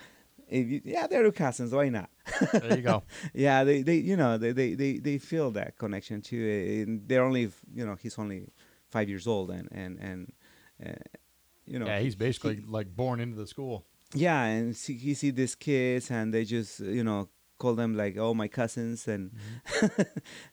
if 0.48 0.66
you, 0.66 0.80
yeah, 0.84 1.06
they're 1.06 1.22
your 1.22 1.32
cousins. 1.32 1.72
Why 1.72 1.88
not? 1.88 2.10
There 2.52 2.76
you 2.76 2.82
go. 2.82 3.04
yeah, 3.34 3.62
they, 3.64 3.82
they 3.82 3.96
you 3.96 4.16
know 4.16 4.36
they, 4.38 4.52
they, 4.52 4.74
they, 4.74 4.98
they 4.98 5.18
feel 5.18 5.52
that 5.52 5.78
connection 5.78 6.20
too. 6.20 6.84
And 6.86 7.08
they're 7.08 7.22
only 7.22 7.50
you 7.72 7.86
know 7.86 7.94
he's 7.94 8.18
only 8.18 8.48
five 8.90 9.08
years 9.08 9.26
old 9.26 9.50
and 9.50 9.68
and 9.70 9.98
and 10.00 10.32
uh, 10.84 10.92
you 11.64 11.78
know 11.78 11.86
yeah, 11.86 12.00
he's 12.00 12.16
basically 12.16 12.56
he- 12.56 12.62
like 12.66 12.94
born 12.94 13.20
into 13.20 13.36
the 13.36 13.46
school. 13.46 13.86
yeah, 14.14 14.42
and 14.44 14.76
see, 14.76 14.96
he 14.98 15.14
see 15.14 15.30
these 15.30 15.54
kids 15.54 16.10
and 16.10 16.34
they 16.34 16.44
just 16.44 16.80
you 16.80 17.04
know 17.04 17.28
call 17.62 17.74
them 17.74 17.92
like 18.02 18.14
oh 18.24 18.34
my 18.42 18.48
cousins 18.48 19.06
mm-hmm. 19.06 19.28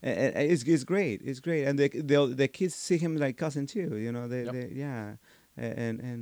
and, 0.08 0.18
and, 0.24 0.36
and 0.36 0.52
it's 0.52 0.64
it's 0.64 0.84
great 0.84 1.22
it's 1.24 1.42
great. 1.48 1.64
And 1.68 1.80
the 1.80 1.88
the 1.90 2.20
the 2.42 2.48
kids 2.48 2.76
see 2.76 2.98
him 3.06 3.18
like 3.18 3.38
cousin 3.38 3.66
too 3.66 3.98
you 4.06 4.12
know 4.12 4.28
they, 4.28 4.44
Yep. 4.44 4.54
they 4.54 4.68
yeah. 4.74 5.06
And 5.58 6.00
and 6.10 6.22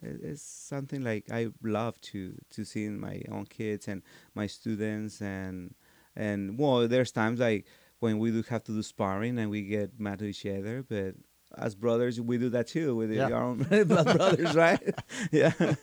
it's 0.00 0.42
something 0.42 1.02
like 1.02 1.24
I 1.32 1.48
love 1.62 2.00
to 2.12 2.20
to 2.54 2.64
see 2.64 2.84
in 2.84 3.00
my 3.00 3.16
own 3.34 3.46
kids 3.46 3.88
and 3.88 4.02
my 4.34 4.46
students 4.46 5.20
and 5.20 5.74
and 6.14 6.58
well 6.60 6.86
there's 6.86 7.12
times 7.12 7.40
like 7.40 7.66
when 8.00 8.18
we 8.18 8.30
do 8.30 8.42
have 8.48 8.64
to 8.64 8.72
do 8.72 8.82
sparring 8.82 9.38
and 9.38 9.50
we 9.50 9.62
get 9.62 9.98
mad 9.98 10.20
to 10.20 10.26
each 10.26 10.46
other, 10.46 10.84
but 10.88 11.14
as 11.56 11.74
brothers, 11.74 12.20
we 12.20 12.38
do 12.38 12.50
that 12.50 12.66
too 12.68 12.94
with 12.96 13.10
Yeah. 13.12 13.24
our 13.30 13.42
own 13.42 13.62
blood 13.84 14.16
brothers, 14.16 14.54
right? 14.54 14.80
yeah. 15.32 15.52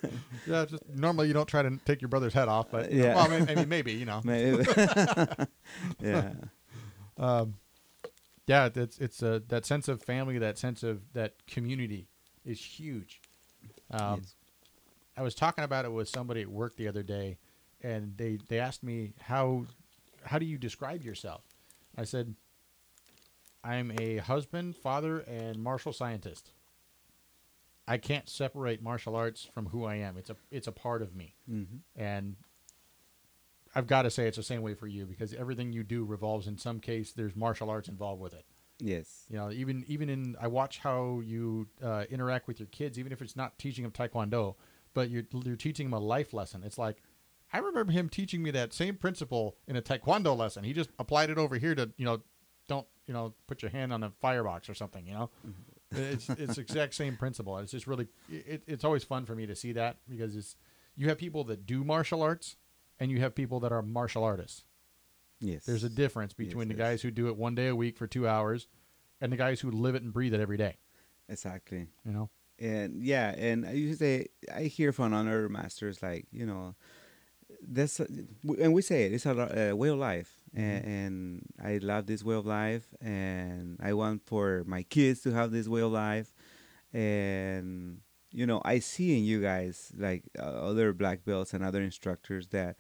Yeah, 0.48 0.66
just 0.66 0.84
normally 0.94 1.28
you 1.28 1.34
don't 1.34 1.48
try 1.48 1.64
to 1.64 1.80
take 1.86 2.02
your 2.02 2.08
brother's 2.10 2.34
head 2.34 2.48
off, 2.48 2.70
but 2.70 2.92
yeah. 2.92 3.16
well, 3.16 3.26
I 3.32 3.40
mean, 3.40 3.50
I 3.50 3.56
mean, 3.56 3.68
maybe 3.70 3.94
you 3.94 4.06
know. 4.06 4.22
Maybe. 4.24 4.64
yeah. 6.00 6.34
Um, 7.18 7.56
yeah, 8.48 8.70
it's 8.76 9.00
it's 9.00 9.24
uh, 9.24 9.40
that 9.48 9.66
sense 9.66 9.88
of 9.88 10.04
family, 10.04 10.38
that 10.38 10.58
sense 10.60 10.84
of 10.84 11.14
that 11.14 11.34
community 11.48 12.08
is 12.46 12.60
huge. 12.60 13.22
Um, 13.92 14.20
Yes. 14.22 14.36
I 15.18 15.22
was 15.24 15.34
talking 15.34 15.64
about 15.64 15.86
it 15.86 15.94
with 15.94 16.10
somebody 16.10 16.42
at 16.42 16.50
work 16.50 16.76
the 16.76 16.88
other 16.88 17.02
day, 17.02 17.38
and 17.82 18.18
they 18.18 18.38
they 18.50 18.60
asked 18.60 18.84
me 18.84 19.14
how 19.22 19.66
how 20.26 20.38
do 20.38 20.46
you 20.46 20.58
describe 20.58 21.04
yourself? 21.04 21.42
I 21.98 22.04
said, 22.04 22.36
I'm 23.66 23.92
a 24.00 24.18
husband, 24.18 24.76
father, 24.76 25.20
and 25.20 25.62
martial 25.62 25.92
scientist. 25.92 26.52
I 27.88 27.98
can't 27.98 28.30
separate 28.30 28.82
martial 28.82 29.16
arts 29.16 29.48
from 29.54 29.68
who 29.68 29.86
I 29.86 29.96
am. 29.96 30.18
It's 30.18 30.30
a 30.30 30.36
it's 30.52 30.68
a 30.68 30.72
part 30.72 31.02
of 31.02 31.16
me, 31.16 31.36
hmm 31.48 31.64
and 31.96 32.36
I've 33.76 33.88
got 33.88 34.04
to 34.04 34.10
say 34.10 34.28
it's 34.28 34.38
the 34.38 34.44
same 34.44 34.62
way 34.62 34.74
for 34.74 34.88
you 34.88 35.06
because 35.06 35.34
everything 35.34 35.74
you 35.74 35.84
do 35.84 36.06
revolves 36.06 36.48
in 36.48 36.58
some 36.58 36.80
case. 36.80 37.12
There's 37.12 37.36
martial 37.36 37.70
arts 37.70 37.90
involved 37.90 38.22
with 38.22 38.34
it. 38.34 38.46
Yes. 38.80 39.26
You 39.30 39.38
know, 39.38 39.52
even 39.52 39.84
even 39.88 40.10
in 40.10 40.36
I 40.40 40.48
watch 40.48 40.80
how 40.80 41.22
you 41.24 41.68
uh, 41.84 42.06
interact 42.10 42.48
with 42.48 42.60
your 42.60 42.68
kids, 42.68 42.98
even 42.98 43.12
if 43.12 43.22
it's 43.22 43.36
not 43.36 43.58
teaching 43.58 43.84
them 43.84 43.92
taekwondo, 43.92 44.56
but 44.94 45.10
you're 45.10 45.24
you're 45.44 45.56
teaching 45.56 45.88
them 45.88 45.94
a 45.94 46.00
life 46.00 46.34
lesson. 46.34 46.64
It's 46.64 46.78
like 46.78 47.02
I 47.54 47.60
remember 47.60 47.92
him 47.92 48.10
teaching 48.10 48.42
me 48.42 48.52
that 48.52 48.74
same 48.74 48.96
principle 48.96 49.56
in 49.68 49.76
a 49.76 49.82
taekwondo 49.82 50.36
lesson. 50.36 50.64
He 50.64 50.74
just 50.74 50.90
applied 50.98 51.30
it 51.30 51.38
over 51.38 51.58
here 51.58 51.76
to 51.76 51.92
you 51.98 52.06
know, 52.06 52.22
you 53.08 53.14
know, 53.14 53.34
put 53.48 53.62
your 53.62 53.72
hand 53.72 53.94
on 53.94 54.04
a 54.04 54.12
firebox 54.22 54.70
or 54.70 54.74
something. 54.74 55.06
You 55.06 55.14
know, 55.14 55.30
mm-hmm. 55.48 56.14
it's 56.14 56.30
it's 56.30 56.58
exact 56.58 56.94
same 56.94 57.18
principle. 57.18 57.58
It's 57.58 57.72
just 57.72 57.88
really 57.88 58.08
it, 58.30 58.64
it's 58.68 58.84
always 58.84 59.04
fun 59.04 59.26
for 59.26 59.36
me 59.36 59.46
to 59.46 59.56
see 59.56 59.74
that 59.74 59.98
because 60.10 60.36
it's 60.36 60.56
you 60.96 61.10
have 61.10 61.18
people 61.18 61.44
that 61.46 61.66
do 61.66 61.84
martial 61.84 62.22
arts 62.22 62.58
and 63.00 63.12
you 63.12 63.20
have 63.20 63.36
people 63.36 63.60
that 63.62 63.72
are 63.72 63.82
martial 63.82 64.24
artists. 64.24 64.64
Yes. 65.40 65.66
There's 65.66 65.84
a 65.84 65.90
difference 65.90 66.34
between 66.34 66.70
Yes, 66.70 66.78
the 66.78 66.82
yes. 66.82 66.92
guys 66.92 67.02
who 67.02 67.12
do 67.12 67.28
it 67.28 67.36
one 67.36 67.56
day 67.56 67.68
a 67.68 67.76
week 67.76 67.98
for 67.98 68.08
two 68.08 68.28
hours 68.28 68.68
and 69.20 69.32
the 69.32 69.38
guys 69.38 69.60
who 69.60 69.70
live 69.70 69.96
it 69.96 70.02
and 70.02 70.14
breathe 70.14 70.34
it 70.34 70.40
every 70.40 70.58
day. 70.58 70.78
Exactly. 71.28 71.88
You 72.06 72.12
know? 72.14 72.30
and 72.60 73.04
yeah 73.04 73.34
and 73.38 73.66
i 73.66 73.92
say 73.92 74.28
i 74.54 74.64
hear 74.64 74.92
from 74.92 75.14
other 75.14 75.50
masters 75.50 76.02
like 76.02 76.26
you 76.32 76.46
know 76.46 76.76
this 77.62 78.00
and 78.00 78.74
we 78.74 78.82
say 78.82 79.04
it 79.04 79.14
it's 79.14 79.26
a, 79.26 79.70
a 79.72 79.76
way 79.76 79.90
of 79.90 79.98
life 79.98 80.42
and, 80.56 80.86
and 80.86 81.42
i 81.64 81.78
love 81.78 82.06
this 82.08 82.24
way 82.24 82.36
of 82.36 82.46
life 82.46 82.88
and 83.02 83.78
i 83.82 83.94
want 83.94 84.22
for 84.26 84.64
my 84.66 84.84
kids 84.84 85.22
to 85.22 85.32
have 85.32 85.52
this 85.52 85.68
way 85.68 85.82
of 85.82 85.92
life. 85.92 86.34
And 86.94 88.00
you 88.32 88.46
know 88.46 88.62
i 88.66 88.80
see 88.80 89.18
in 89.18 89.24
you 89.24 89.42
guys 89.42 89.92
like 89.98 90.24
uh, 90.40 90.44
other 90.44 90.94
black 90.94 91.24
belts 91.26 91.54
and 91.54 91.64
other 91.64 91.82
instructors 91.82 92.48
that 92.50 92.76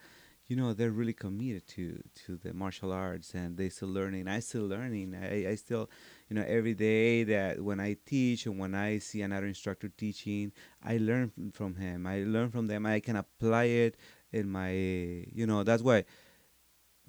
you 0.47 0.55
know 0.55 0.73
they're 0.73 0.91
really 0.91 1.13
committed 1.13 1.65
to 1.67 2.01
to 2.25 2.37
the 2.37 2.53
martial 2.53 2.91
arts 2.91 3.33
and 3.33 3.57
they 3.57 3.69
still 3.69 3.89
learning. 3.89 4.27
I 4.27 4.39
still 4.39 4.67
learning. 4.67 5.15
I, 5.15 5.49
I 5.51 5.55
still 5.55 5.89
you 6.29 6.35
know 6.35 6.45
every 6.47 6.73
day 6.73 7.23
that 7.23 7.61
when 7.61 7.79
i 7.79 7.97
teach 8.05 8.45
and 8.45 8.59
when 8.59 8.75
i 8.75 8.99
see 8.99 9.21
another 9.21 9.47
instructor 9.47 9.89
teaching 9.89 10.51
i 10.83 10.97
learn 10.97 11.29
from, 11.29 11.51
from 11.51 11.75
him. 11.75 12.05
I 12.05 12.23
learn 12.23 12.51
from 12.51 12.67
them. 12.67 12.85
I 12.85 12.99
can 12.99 13.15
apply 13.15 13.65
it 13.65 13.97
in 14.31 14.49
my 14.49 14.71
you 14.71 15.45
know 15.47 15.63
that's 15.63 15.81
why 15.83 16.05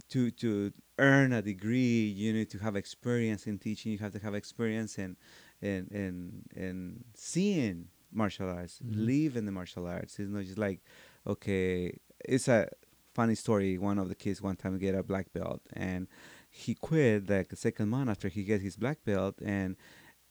to 0.09 0.31
to 0.31 0.73
earn 0.99 1.33
a 1.33 1.43
degree 1.43 2.05
you 2.07 2.33
need 2.33 2.49
to 2.51 2.59
have 2.59 2.77
experience 2.77 3.47
in 3.47 3.59
teaching 3.59 3.93
you 3.93 3.99
have 3.99 4.13
to 4.13 4.19
have 4.19 4.35
experience 4.35 4.99
in 4.99 5.17
in 5.61 5.87
in, 5.91 6.43
in 6.55 7.05
seeing 7.15 7.89
martial 8.13 8.49
arts 8.49 8.81
Mhm. 8.85 9.07
live 9.07 9.37
in 9.37 9.45
the 9.47 9.53
martial 9.53 9.87
arts 9.87 10.19
it's 10.19 10.31
not 10.31 10.45
just 10.45 10.59
like 10.59 10.81
okay 11.27 11.99
it's 12.25 12.49
a 12.49 12.69
funny 13.15 13.35
story 13.35 13.79
one 13.79 13.99
of 13.99 14.09
the 14.09 14.15
kids 14.15 14.41
one 14.41 14.57
time 14.57 14.79
get 14.79 14.95
a 14.95 15.03
black 15.03 15.33
belt 15.33 15.61
and 15.73 16.07
he 16.51 16.75
quit 16.75 17.29
like 17.29 17.49
the 17.49 17.57
second 17.57 17.89
month 17.89 18.09
after 18.11 18.29
he 18.29 18.45
get 18.45 18.61
his 18.61 18.77
black 18.77 18.99
belt 19.05 19.35
and 19.45 19.77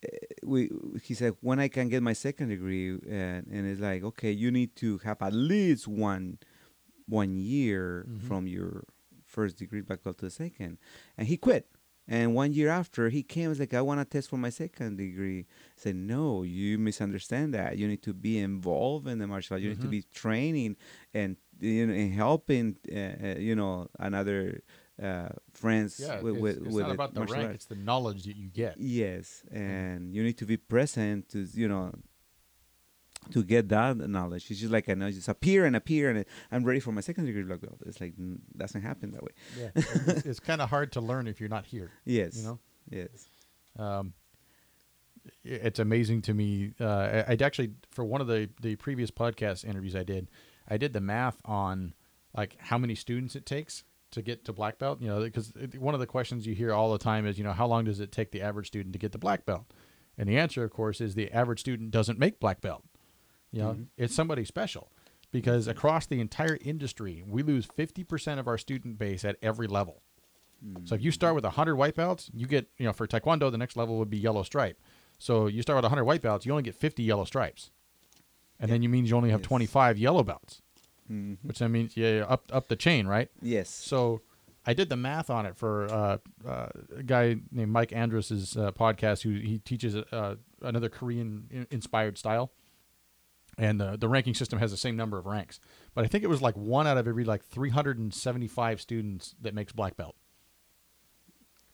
uh, 0.06 0.08
we 0.46 0.70
he 1.04 1.14
said 1.14 1.34
when 1.42 1.60
i 1.60 1.68
can 1.68 1.90
get 1.90 2.02
my 2.02 2.14
second 2.14 2.50
degree 2.50 2.90
and, 3.10 3.46
and 3.52 3.68
it's 3.68 3.82
like 3.82 4.04
okay 4.04 4.32
you 4.32 4.50
need 4.52 4.76
to 4.76 4.98
have 5.00 5.22
at 5.22 5.34
least 5.34 5.88
one 5.88 6.38
one 7.08 7.36
year 7.36 8.06
Mhm. 8.10 8.22
from 8.28 8.48
your 8.48 8.84
first 9.38 9.54
degree 9.64 9.82
belt 9.82 10.02
to 10.04 10.14
the 10.30 10.30
second 10.44 10.72
and 11.18 11.26
he 11.32 11.38
quit 11.48 11.66
and 12.08 12.26
one 12.44 12.52
year 12.60 12.70
after 12.82 13.02
he 13.18 13.22
came 13.36 13.48
was 13.54 13.60
like 13.64 13.74
i 13.82 13.84
want 13.90 14.00
to 14.02 14.06
test 14.14 14.30
for 14.32 14.38
my 14.48 14.52
second 14.64 14.92
degree 15.06 15.42
I 15.78 15.80
said 15.84 15.96
no 16.16 16.26
you 16.58 16.72
misunderstand 16.90 17.48
that 17.58 17.72
you 17.80 17.86
need 17.92 18.04
to 18.10 18.14
be 18.28 18.34
involved 18.50 19.06
in 19.12 19.18
the 19.22 19.28
martial 19.34 19.54
art 19.56 19.62
you 19.64 19.70
need 19.74 19.82
to 19.88 19.92
Mhm. 19.92 19.98
be 20.00 20.04
training 20.24 20.72
and 21.20 21.30
you 21.60 21.84
know 21.88 21.94
and 22.02 22.12
helping 22.26 22.68
uh, 22.92 23.16
uh, 23.28 23.40
you 23.48 23.56
know 23.60 23.76
another 24.10 24.40
uh, 25.08 25.30
friends 25.62 25.92
Yeah. 26.00 26.22
with, 26.24 26.36
it's 26.36 26.42
with, 26.44 26.56
it's 26.66 26.76
with 26.76 26.86
not 26.88 26.92
about 27.00 27.12
the 27.16 27.26
rank, 27.36 27.48
arts. 27.50 27.56
it's 27.60 27.70
the 27.76 27.82
knowledge 27.90 28.22
that 28.28 28.38
you 28.42 28.48
get. 28.62 28.74
Yes, 29.02 29.26
and 29.52 30.00
you 30.16 30.22
need 30.28 30.38
to 30.44 30.48
be 30.54 30.58
present 30.74 31.18
to 31.34 31.40
you 31.62 31.68
know 31.74 31.86
to 33.32 33.44
get 33.44 33.70
that 33.70 33.98
knowledge. 33.98 34.50
It's 34.50 34.60
just 34.60 34.72
like 34.72 34.90
I 34.90 34.94
know, 34.94 35.10
just 35.12 35.28
appear 35.28 35.66
and 35.66 35.76
appear, 35.76 36.10
and 36.10 36.26
I'm 36.52 36.64
ready 36.64 36.80
for 36.80 36.92
my 36.92 37.02
second 37.02 37.26
degree 37.26 37.44
black 37.44 37.62
belt. 37.62 37.78
It's 37.86 38.02
like 38.02 38.16
mm, 38.18 38.40
doesn't 38.56 38.82
happen 38.82 39.12
that 39.12 39.24
way. 39.24 39.32
Yeah. 39.60 39.70
it's 39.76 40.26
it's 40.26 40.40
kind 40.40 40.62
of 40.62 40.70
hard 40.70 40.92
to 40.94 41.02
learn 41.02 41.28
if 41.28 41.40
you're 41.40 41.50
not 41.50 41.66
here, 41.66 41.92
Yes, 42.06 42.38
you 42.38 42.44
know? 42.44 42.60
Yes. 42.90 43.28
Um, 43.78 44.14
it's 45.44 45.80
amazing 45.80 46.22
to 46.24 46.34
me. 46.34 46.74
Uh, 46.80 46.86
I, 46.86 47.26
I'd 47.30 47.42
actually, 47.42 47.72
for 47.92 48.06
one 48.06 48.22
of 48.22 48.28
the, 48.28 48.50
the 48.62 48.76
previous 48.76 49.12
podcast 49.12 49.66
interviews 49.66 49.96
I 49.96 50.04
did, 50.04 50.30
I 50.68 50.78
did 50.78 50.94
the 50.94 51.02
math 51.02 51.42
on 51.46 51.94
like 52.36 52.56
how 52.60 52.78
many 52.78 52.96
students 52.96 53.36
it 53.36 53.46
takes 53.46 53.84
to 54.12 54.22
get 54.22 54.46
to 54.46 54.54
black 54.54 54.78
belt. 54.78 55.02
You 55.02 55.08
know, 55.08 55.22
because 55.22 55.52
one 55.78 55.94
of 55.94 56.00
the 56.00 56.08
questions 56.08 56.46
you 56.46 56.56
hear 56.56 56.74
all 56.74 56.92
the 56.92 56.98
time 56.98 57.26
is, 57.26 57.38
you 57.38 57.44
know, 57.44 57.54
how 57.54 57.68
long 57.68 57.86
does 57.86 58.00
it 58.00 58.12
take 58.12 58.32
the 58.32 58.42
average 58.42 58.68
student 58.68 58.94
to 58.94 59.00
get 59.00 59.12
the 59.12 59.18
black 59.18 59.46
belt? 59.46 59.66
And 60.18 60.30
the 60.30 60.38
answer, 60.38 60.64
of 60.64 60.72
course, 60.72 61.02
is 61.02 61.16
the 61.16 61.32
average 61.32 61.60
student 61.60 61.92
doesn't 61.92 62.18
make 62.18 62.40
black 62.40 62.62
belt. 62.62 62.84
You 63.56 63.62
know, 63.62 63.74
Mhm. 63.74 63.88
it's 63.98 64.14
somebody 64.14 64.44
special 64.44 64.92
because 65.32 65.68
across 65.68 66.06
the 66.06 66.20
entire 66.20 66.58
industry, 66.62 67.24
we 67.26 67.42
lose 67.42 67.66
50% 67.66 68.38
of 68.40 68.48
our 68.50 68.58
student 68.58 68.98
base 68.98 69.24
at 69.24 69.38
every 69.42 69.68
level. 69.68 70.02
So 70.86 70.96
if 70.96 71.02
you 71.02 71.12
start 71.12 71.36
with 71.36 71.46
100 71.46 71.76
white 71.76 71.94
belts, 71.96 72.32
you 72.34 72.48
get, 72.48 72.68
you 72.78 72.86
know, 72.86 72.92
for 72.94 73.06
Taekwondo, 73.08 73.52
the 73.52 73.58
next 73.58 73.78
level 73.78 73.98
would 74.00 74.10
be 74.10 74.18
yellow 74.18 74.42
stripe. 74.42 74.82
So 75.20 75.46
you 75.48 75.62
start 75.62 75.78
with 75.78 75.86
100 75.86 76.06
white 76.06 76.22
belts, 76.24 76.46
you 76.46 76.52
only 76.52 76.64
get 76.64 76.74
50 76.76 77.04
yellow 77.04 77.24
stripes. 77.24 77.70
And 78.60 78.72
then 78.72 78.82
you 78.82 78.90
means 78.90 79.10
you 79.10 79.16
only 79.16 79.30
have 79.30 79.42
Yes. 79.42 79.48
25 79.48 79.98
yellow 80.00 80.24
belts, 80.24 80.62
Mhm. 81.12 81.38
which 81.44 81.60
that 81.60 81.70
means 81.70 81.96
yeah, 81.96 82.26
up 82.28 82.50
up 82.52 82.68
the 82.68 82.76
chain, 82.76 83.06
right? 83.06 83.30
Yes. 83.42 83.70
So 83.70 84.22
I 84.66 84.74
did 84.74 84.90
the 84.90 84.98
math 84.98 85.30
on 85.30 85.46
it 85.46 85.56
for 85.56 85.86
uh, 85.92 86.18
uh, 86.46 86.70
a 86.98 87.04
guy 87.04 87.36
named 87.52 87.72
Mike 87.72 87.92
Andrus's 87.92 88.58
uh, 88.58 88.72
podcast, 88.72 89.22
who 89.22 89.32
he 89.40 89.60
teaches 89.60 89.96
uh, 89.96 90.36
another 90.62 90.90
Korean 90.90 91.68
inspired 91.70 92.18
style, 92.18 92.52
and 93.58 93.82
uh, 93.82 93.96
the 93.96 94.10
ranking 94.10 94.34
system 94.34 94.60
has 94.60 94.72
the 94.72 94.78
same 94.78 94.96
number 94.96 95.18
of 95.18 95.26
ranks. 95.26 95.60
But 95.94 96.06
I 96.06 96.08
think 96.08 96.24
it 96.24 96.28
was 96.28 96.42
like 96.42 96.56
one 96.56 96.88
out 96.88 96.98
of 96.98 97.08
every 97.08 97.24
like 97.24 97.44
375 97.46 98.82
students 98.82 99.36
that 99.42 99.54
makes 99.54 99.72
black 99.72 99.96
belt. 99.96 100.16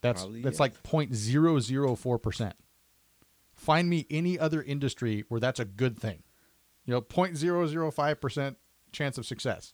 That's 0.02 0.22
Probably, 0.22 0.42
that's 0.42 0.60
like 0.60 0.82
0.004 0.84 2.22
percent. 2.22 2.56
Find 3.54 3.90
me 3.90 4.08
any 4.10 4.40
other 4.40 4.62
industry 4.62 5.26
where 5.28 5.40
that's 5.40 5.60
a 5.60 5.66
good 5.66 6.00
thing. 6.00 6.24
You 6.86 6.94
know, 6.94 7.02
0.005 7.02 8.22
percent 8.22 8.58
chance 8.92 9.18
of 9.18 9.26
success. 9.26 9.74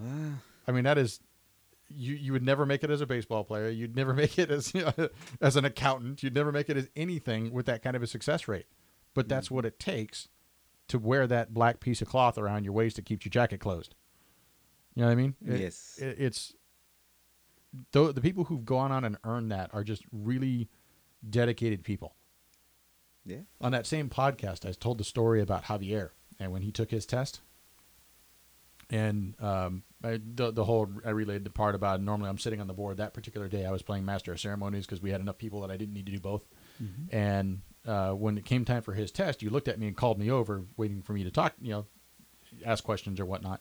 Ah, 0.00 0.40
I 0.66 0.72
mean, 0.72 0.84
that 0.84 0.98
is 0.98 1.20
you. 1.88 2.14
You 2.14 2.32
would 2.32 2.42
never 2.42 2.66
make 2.66 2.82
it 2.82 2.90
as 2.90 3.00
a 3.00 3.06
baseball 3.06 3.44
player. 3.44 3.68
You'd 3.68 3.94
never 3.94 4.12
make 4.14 4.38
it 4.38 4.50
as 4.50 4.74
you 4.74 4.82
know, 4.82 5.08
as 5.40 5.56
an 5.56 5.64
accountant. 5.64 6.22
You'd 6.22 6.34
never 6.34 6.50
make 6.52 6.68
it 6.68 6.76
as 6.76 6.88
anything 6.96 7.52
with 7.52 7.66
that 7.66 7.82
kind 7.82 7.94
of 7.94 8.02
a 8.02 8.06
success 8.06 8.48
rate. 8.48 8.66
But 9.14 9.28
that's 9.28 9.50
what 9.50 9.64
it 9.64 9.78
takes 9.80 10.28
to 10.88 10.98
wear 10.98 11.26
that 11.26 11.52
black 11.54 11.80
piece 11.80 12.00
of 12.02 12.08
cloth 12.08 12.38
around 12.38 12.64
your 12.64 12.72
waist 12.72 12.96
to 12.96 13.02
keep 13.02 13.24
your 13.24 13.30
jacket 13.30 13.58
closed. 13.58 13.94
You 14.94 15.02
know 15.02 15.06
what 15.08 15.12
I 15.12 15.16
mean? 15.16 15.34
It- 15.46 15.60
yes. 15.60 15.98
it, 16.00 16.16
it's 16.18 16.54
the 17.92 18.12
the 18.12 18.20
people 18.20 18.44
who've 18.44 18.64
gone 18.64 18.90
on 18.92 19.04
and 19.04 19.16
earned 19.24 19.52
that 19.52 19.70
are 19.72 19.84
just 19.84 20.02
really 20.12 20.68
dedicated 21.28 21.84
people. 21.84 22.14
yeah. 23.24 23.38
On 23.60 23.70
that 23.72 23.86
same 23.86 24.08
podcast, 24.08 24.68
I 24.68 24.72
told 24.72 24.98
the 24.98 25.04
story 25.04 25.40
about 25.40 25.64
Javier 25.64 26.10
and 26.40 26.50
when 26.52 26.62
he 26.62 26.72
took 26.72 26.90
his 26.90 27.06
test. 27.06 27.40
And 28.92 29.40
um, 29.40 29.84
I, 30.02 30.18
the 30.34 30.50
the 30.50 30.64
whole 30.64 30.88
I 31.04 31.10
relayed 31.10 31.44
the 31.44 31.50
part 31.50 31.76
about 31.76 32.02
normally 32.02 32.28
I'm 32.28 32.38
sitting 32.38 32.60
on 32.60 32.66
the 32.66 32.72
board. 32.74 32.96
That 32.96 33.14
particular 33.14 33.46
day, 33.48 33.64
I 33.64 33.70
was 33.70 33.82
playing 33.82 34.04
Master 34.04 34.32
of 34.32 34.40
Ceremonies 34.40 34.84
because 34.84 35.00
we 35.00 35.10
had 35.12 35.20
enough 35.20 35.38
people 35.38 35.60
that 35.60 35.70
I 35.70 35.76
didn't 35.76 35.94
need 35.94 36.06
to 36.06 36.12
do 36.12 36.18
both. 36.20 36.44
And 37.12 37.60
uh, 37.86 38.12
when 38.12 38.36
it 38.38 38.44
came 38.44 38.64
time 38.64 38.82
for 38.82 38.92
his 38.92 39.10
test, 39.10 39.42
you 39.42 39.50
looked 39.50 39.68
at 39.68 39.78
me 39.78 39.86
and 39.86 39.96
called 39.96 40.18
me 40.18 40.30
over, 40.30 40.64
waiting 40.76 41.02
for 41.02 41.12
me 41.12 41.24
to 41.24 41.30
talk, 41.30 41.54
you 41.60 41.70
know, 41.70 41.86
ask 42.64 42.84
questions 42.84 43.18
or 43.18 43.26
whatnot. 43.26 43.60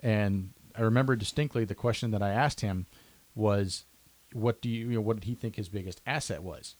And 0.00 0.50
I 0.76 0.82
remember 0.82 1.16
distinctly 1.16 1.64
the 1.64 1.74
question 1.74 2.10
that 2.10 2.22
I 2.22 2.30
asked 2.30 2.60
him 2.60 2.86
was, 3.34 3.84
what 4.32 4.60
do 4.60 4.68
you, 4.68 4.88
you 4.88 4.94
know, 4.96 5.00
what 5.00 5.16
did 5.16 5.24
he 5.24 5.34
think 5.34 5.56
his 5.56 5.68
biggest 5.68 6.00
asset 6.06 6.42
was? 6.42 6.76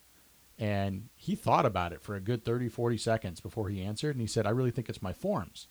And 0.58 1.08
he 1.14 1.34
thought 1.34 1.66
about 1.66 1.92
it 1.92 2.02
for 2.02 2.14
a 2.14 2.20
good 2.20 2.44
30, 2.44 2.68
40 2.68 2.96
seconds 2.98 3.40
before 3.40 3.68
he 3.68 3.82
answered. 3.82 4.14
And 4.14 4.20
he 4.20 4.26
said, 4.26 4.46
I 4.46 4.50
really 4.50 4.70
think 4.70 4.88
it's 4.88 5.02
my 5.02 5.12
forms. 5.12 5.68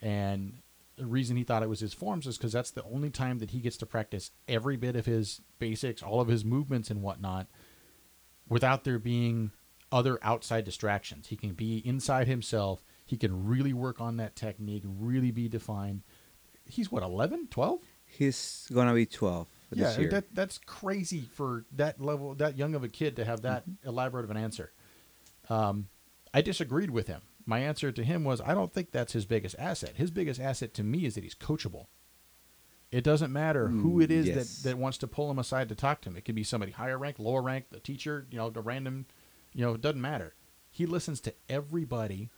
And 0.00 0.58
the 0.96 1.06
reason 1.06 1.36
he 1.36 1.44
thought 1.44 1.62
it 1.62 1.68
was 1.68 1.80
his 1.80 1.94
forms 1.94 2.26
is 2.26 2.36
because 2.36 2.52
that's 2.52 2.70
the 2.70 2.84
only 2.84 3.10
time 3.10 3.38
that 3.38 3.50
he 3.50 3.60
gets 3.60 3.76
to 3.78 3.86
practice 3.86 4.30
every 4.46 4.76
bit 4.76 4.96
of 4.96 5.06
his 5.06 5.40
basics, 5.58 6.02
all 6.02 6.20
of 6.20 6.28
his 6.28 6.44
movements 6.44 6.90
and 6.90 7.02
whatnot, 7.02 7.46
without 8.48 8.84
there 8.84 8.98
being 8.98 9.52
other 9.92 10.18
outside 10.22 10.64
distractions. 10.64 11.28
He 11.28 11.36
can 11.36 11.52
be 11.52 11.78
inside 11.86 12.26
himself. 12.26 12.84
He 13.04 13.16
can 13.16 13.46
really 13.46 13.72
work 13.72 14.00
on 14.00 14.16
that 14.16 14.34
technique, 14.34 14.82
really 14.84 15.30
be 15.30 15.48
defined. 15.48 16.02
He's 16.64 16.90
what, 16.90 17.02
11, 17.02 17.48
12? 17.50 17.80
He's 18.04 18.68
gonna 18.72 18.94
be 18.94 19.06
12 19.06 19.48
this 19.74 19.98
yeah, 19.98 20.08
that 20.08 20.34
that's 20.34 20.58
crazy 20.58 21.22
for 21.32 21.64
that 21.72 22.00
level, 22.00 22.34
that 22.34 22.56
young 22.58 22.74
of 22.74 22.84
a 22.84 22.88
kid 22.88 23.16
to 23.16 23.24
have 23.24 23.42
that 23.42 23.64
elaborate 23.84 24.24
of 24.24 24.30
an 24.30 24.36
answer. 24.36 24.72
Um, 25.48 25.88
I 26.34 26.42
disagreed 26.42 26.90
with 26.90 27.08
him. 27.08 27.22
My 27.44 27.60
answer 27.60 27.90
to 27.90 28.04
him 28.04 28.24
was, 28.24 28.40
I 28.40 28.54
don't 28.54 28.72
think 28.72 28.90
that's 28.90 29.12
his 29.12 29.24
biggest 29.24 29.56
asset. 29.58 29.94
His 29.96 30.10
biggest 30.10 30.40
asset 30.40 30.74
to 30.74 30.84
me 30.84 31.04
is 31.04 31.14
that 31.14 31.24
he's 31.24 31.34
coachable. 31.34 31.86
It 32.90 33.02
doesn't 33.02 33.32
matter 33.32 33.68
who 33.68 33.96
Mm, 33.96 34.04
it 34.04 34.10
is 34.10 34.26
yes. 34.28 34.58
that, 34.58 34.68
that 34.68 34.78
wants 34.78 34.98
to 34.98 35.06
pull 35.06 35.30
him 35.30 35.38
aside 35.38 35.70
to 35.70 35.74
talk 35.74 36.02
to 36.02 36.10
him. 36.10 36.16
It 36.16 36.24
could 36.24 36.34
be 36.34 36.44
somebody 36.44 36.72
higher 36.72 36.98
rank, 36.98 37.18
lower 37.18 37.42
rank, 37.42 37.66
the 37.70 37.80
teacher, 37.80 38.26
you 38.30 38.36
know, 38.36 38.50
the 38.50 38.60
random, 38.60 39.06
you 39.52 39.64
know, 39.64 39.74
it 39.74 39.80
doesn't 39.80 40.00
matter. 40.00 40.34
He 40.70 40.86
listens 40.86 41.20
to 41.22 41.34
everybody 41.48 42.30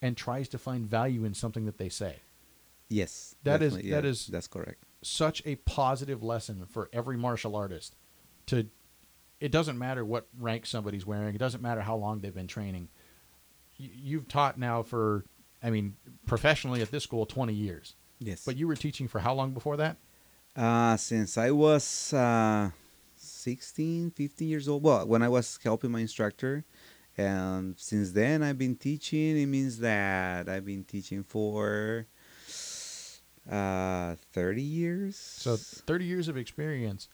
and 0.00 0.16
tries 0.16 0.48
to 0.48 0.58
find 0.58 0.86
value 0.86 1.24
in 1.24 1.34
something 1.34 1.64
that 1.66 1.78
they 1.78 1.88
say. 1.88 2.16
yes, 2.88 3.34
That 3.44 3.62
is- 3.62 3.72
definitely, 3.72 3.90
that 3.90 4.04
yeah, 4.04 4.10
is- 4.10 4.26
that's 4.26 4.48
correct. 4.48 4.82
such 5.02 5.42
a 5.46 5.56
positive 5.56 6.22
lesson 6.22 6.66
for 6.66 6.88
every 6.92 7.16
martial 7.16 7.56
artist 7.56 7.96
to 8.46 8.68
it 9.40 9.50
doesn't 9.50 9.76
matter 9.78 10.04
what 10.04 10.28
rank 10.38 10.64
somebody's 10.66 11.04
wearing 11.06 11.34
it 11.34 11.38
doesn't 11.38 11.60
matter 11.62 11.80
how 11.80 11.96
long 11.96 12.20
they've 12.20 12.34
been 12.34 12.46
training 12.46 12.88
you, 13.76 13.90
you've 13.92 14.28
taught 14.28 14.58
now 14.58 14.82
for 14.82 15.24
i 15.62 15.70
mean 15.70 15.96
professionally 16.26 16.80
at 16.82 16.90
this 16.92 17.02
school 17.02 17.26
20 17.26 17.52
years 17.52 17.94
Yes, 18.20 18.44
but 18.44 18.56
you 18.56 18.68
were 18.68 18.76
teaching 18.76 19.08
for 19.08 19.18
how 19.20 19.34
long 19.34 19.52
before 19.54 19.76
that 19.78 19.96
Uh, 20.54 20.96
since 20.98 21.36
I 21.38 21.50
was 21.50 22.12
uh, 22.12 22.70
16, 23.42 24.10
15 24.12 24.48
years 24.48 24.68
old. 24.68 24.82
Well, 24.82 25.06
when 25.06 25.22
I 25.22 25.28
was 25.28 25.58
helping 25.62 25.90
my 25.90 26.00
instructor. 26.00 26.64
And 27.18 27.78
since 27.78 28.12
then, 28.12 28.42
I've 28.42 28.56
been 28.56 28.76
teaching. 28.76 29.36
It 29.38 29.46
means 29.46 29.78
that 29.80 30.48
I've 30.48 30.64
been 30.64 30.84
teaching 30.84 31.22
for 31.22 32.06
uh, 33.50 34.14
30 34.32 34.62
years. 34.62 35.16
so 35.16 35.56
30 35.56 36.04
years 36.04 36.28
of 36.28 36.36
experience 36.36 37.08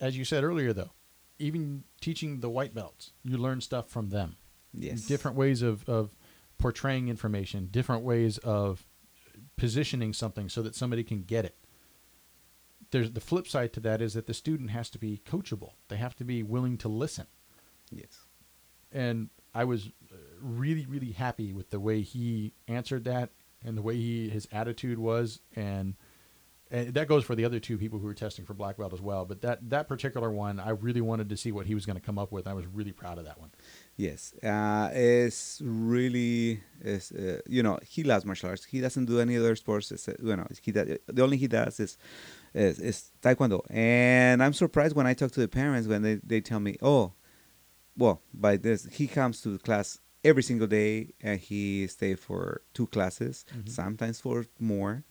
as 0.00 0.16
you 0.16 0.24
said 0.24 0.42
earlier 0.42 0.72
though 0.72 0.90
even 1.38 1.84
teaching 2.00 2.40
the 2.40 2.48
white 2.48 2.74
belts 2.74 3.12
you 3.22 3.36
learn 3.36 3.60
stuff 3.60 3.90
from 3.90 4.08
them 4.08 4.36
yes. 4.72 5.02
different 5.02 5.36
ways 5.36 5.60
of, 5.60 5.86
of 5.88 6.14
portraying 6.58 7.08
information, 7.08 7.68
different 7.70 8.02
ways 8.02 8.38
of 8.38 8.86
positioning 9.56 10.12
something 10.12 10.48
so 10.48 10.62
that 10.62 10.74
somebody 10.74 11.04
can 11.04 11.22
get 11.22 11.44
it. 11.44 11.56
There's 12.90 13.10
the 13.10 13.20
flip 13.20 13.48
side 13.48 13.72
to 13.74 13.80
that 13.80 14.00
is 14.00 14.14
that 14.14 14.26
the 14.26 14.34
student 14.34 14.70
has 14.70 14.90
to 14.90 14.98
be 14.98 15.20
coachable. 15.26 15.72
They 15.88 15.96
have 15.96 16.16
to 16.16 16.24
be 16.24 16.42
willing 16.42 16.78
to 16.78 16.88
listen. 16.88 17.26
Yes. 17.90 18.26
And 18.92 19.30
I 19.54 19.64
was 19.64 19.86
uh, 20.12 20.16
really, 20.40 20.86
really 20.86 21.12
happy 21.12 21.52
with 21.52 21.70
the 21.70 21.80
way 21.80 22.02
he 22.02 22.52
answered 22.68 23.04
that 23.04 23.30
and 23.64 23.76
the 23.76 23.82
way 23.82 23.96
he 23.96 24.28
his 24.28 24.46
attitude 24.52 24.98
was, 24.98 25.40
and 25.54 25.94
and 26.70 26.94
that 26.94 27.06
goes 27.06 27.24
for 27.24 27.34
the 27.34 27.44
other 27.44 27.60
two 27.60 27.78
people 27.78 27.98
who 27.98 28.06
were 28.06 28.14
testing 28.14 28.44
for 28.44 28.52
black 28.52 28.76
belt 28.76 28.92
as 28.92 29.00
well. 29.00 29.24
But 29.24 29.40
that 29.42 29.70
that 29.70 29.88
particular 29.88 30.30
one, 30.30 30.58
I 30.58 30.70
really 30.70 31.00
wanted 31.00 31.28
to 31.28 31.36
see 31.36 31.52
what 31.52 31.66
he 31.66 31.74
was 31.74 31.86
going 31.86 31.96
to 31.96 32.02
come 32.02 32.18
up 32.18 32.32
with. 32.32 32.46
I 32.46 32.54
was 32.54 32.66
really 32.66 32.92
proud 32.92 33.18
of 33.18 33.24
that 33.24 33.40
one. 33.40 33.50
Yes, 33.96 34.34
uh, 34.42 34.90
it's 34.92 35.60
really 35.64 36.60
is 36.82 37.12
uh, 37.12 37.40
you 37.48 37.62
know 37.62 37.78
he 37.86 38.02
loves 38.02 38.24
martial 38.24 38.50
arts. 38.50 38.64
He 38.64 38.80
doesn't 38.80 39.06
do 39.06 39.20
any 39.20 39.36
other 39.36 39.56
sports. 39.56 39.90
It's, 39.92 40.08
uh, 40.08 40.14
you 40.22 40.36
know, 40.36 40.46
he 40.60 40.72
does, 40.72 40.98
the 41.06 41.22
only 41.22 41.36
he 41.36 41.46
does 41.46 41.80
is, 41.80 41.98
is 42.56 42.78
is 42.80 43.10
taekwondo. 43.22 43.60
And 43.70 44.42
I'm 44.42 44.52
surprised 44.52 44.96
when 44.96 45.06
I 45.06 45.14
talk 45.14 45.30
to 45.32 45.40
the 45.40 45.48
parents 45.48 45.86
when 45.88 46.02
they, 46.02 46.14
they 46.24 46.40
tell 46.40 46.60
me, 46.60 46.76
oh, 46.82 47.12
well, 47.96 48.20
by 48.34 48.56
this 48.56 48.86
he 48.92 49.06
comes 49.06 49.40
to 49.42 49.50
the 49.50 49.58
class 49.58 49.98
every 50.24 50.42
single 50.42 50.66
day 50.66 51.12
and 51.22 51.38
he 51.38 51.86
stay 51.86 52.14
for 52.16 52.62
two 52.74 52.86
classes, 52.88 53.44
Mhm. 53.54 53.68
sometimes 53.68 54.20
for 54.20 54.44
more, 54.58 55.04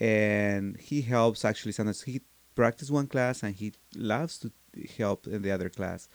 and 0.00 0.76
he 0.78 1.02
helps 1.02 1.44
actually 1.44 1.72
sometimes 1.72 2.02
he 2.02 2.20
practice 2.54 2.90
one 2.90 3.06
class 3.06 3.42
and 3.42 3.54
he 3.56 3.72
loves 3.94 4.38
to 4.38 4.50
help 4.98 5.26
in 5.26 5.42
the 5.42 5.50
other 5.50 5.68
class, 5.68 6.08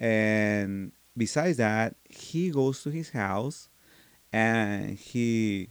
and 0.00 0.92
besides 1.16 1.56
that, 1.58 1.96
he 2.08 2.50
goes 2.50 2.82
to 2.82 2.90
his 2.90 3.10
house 3.10 3.68
and 4.32 4.98
he 4.98 5.70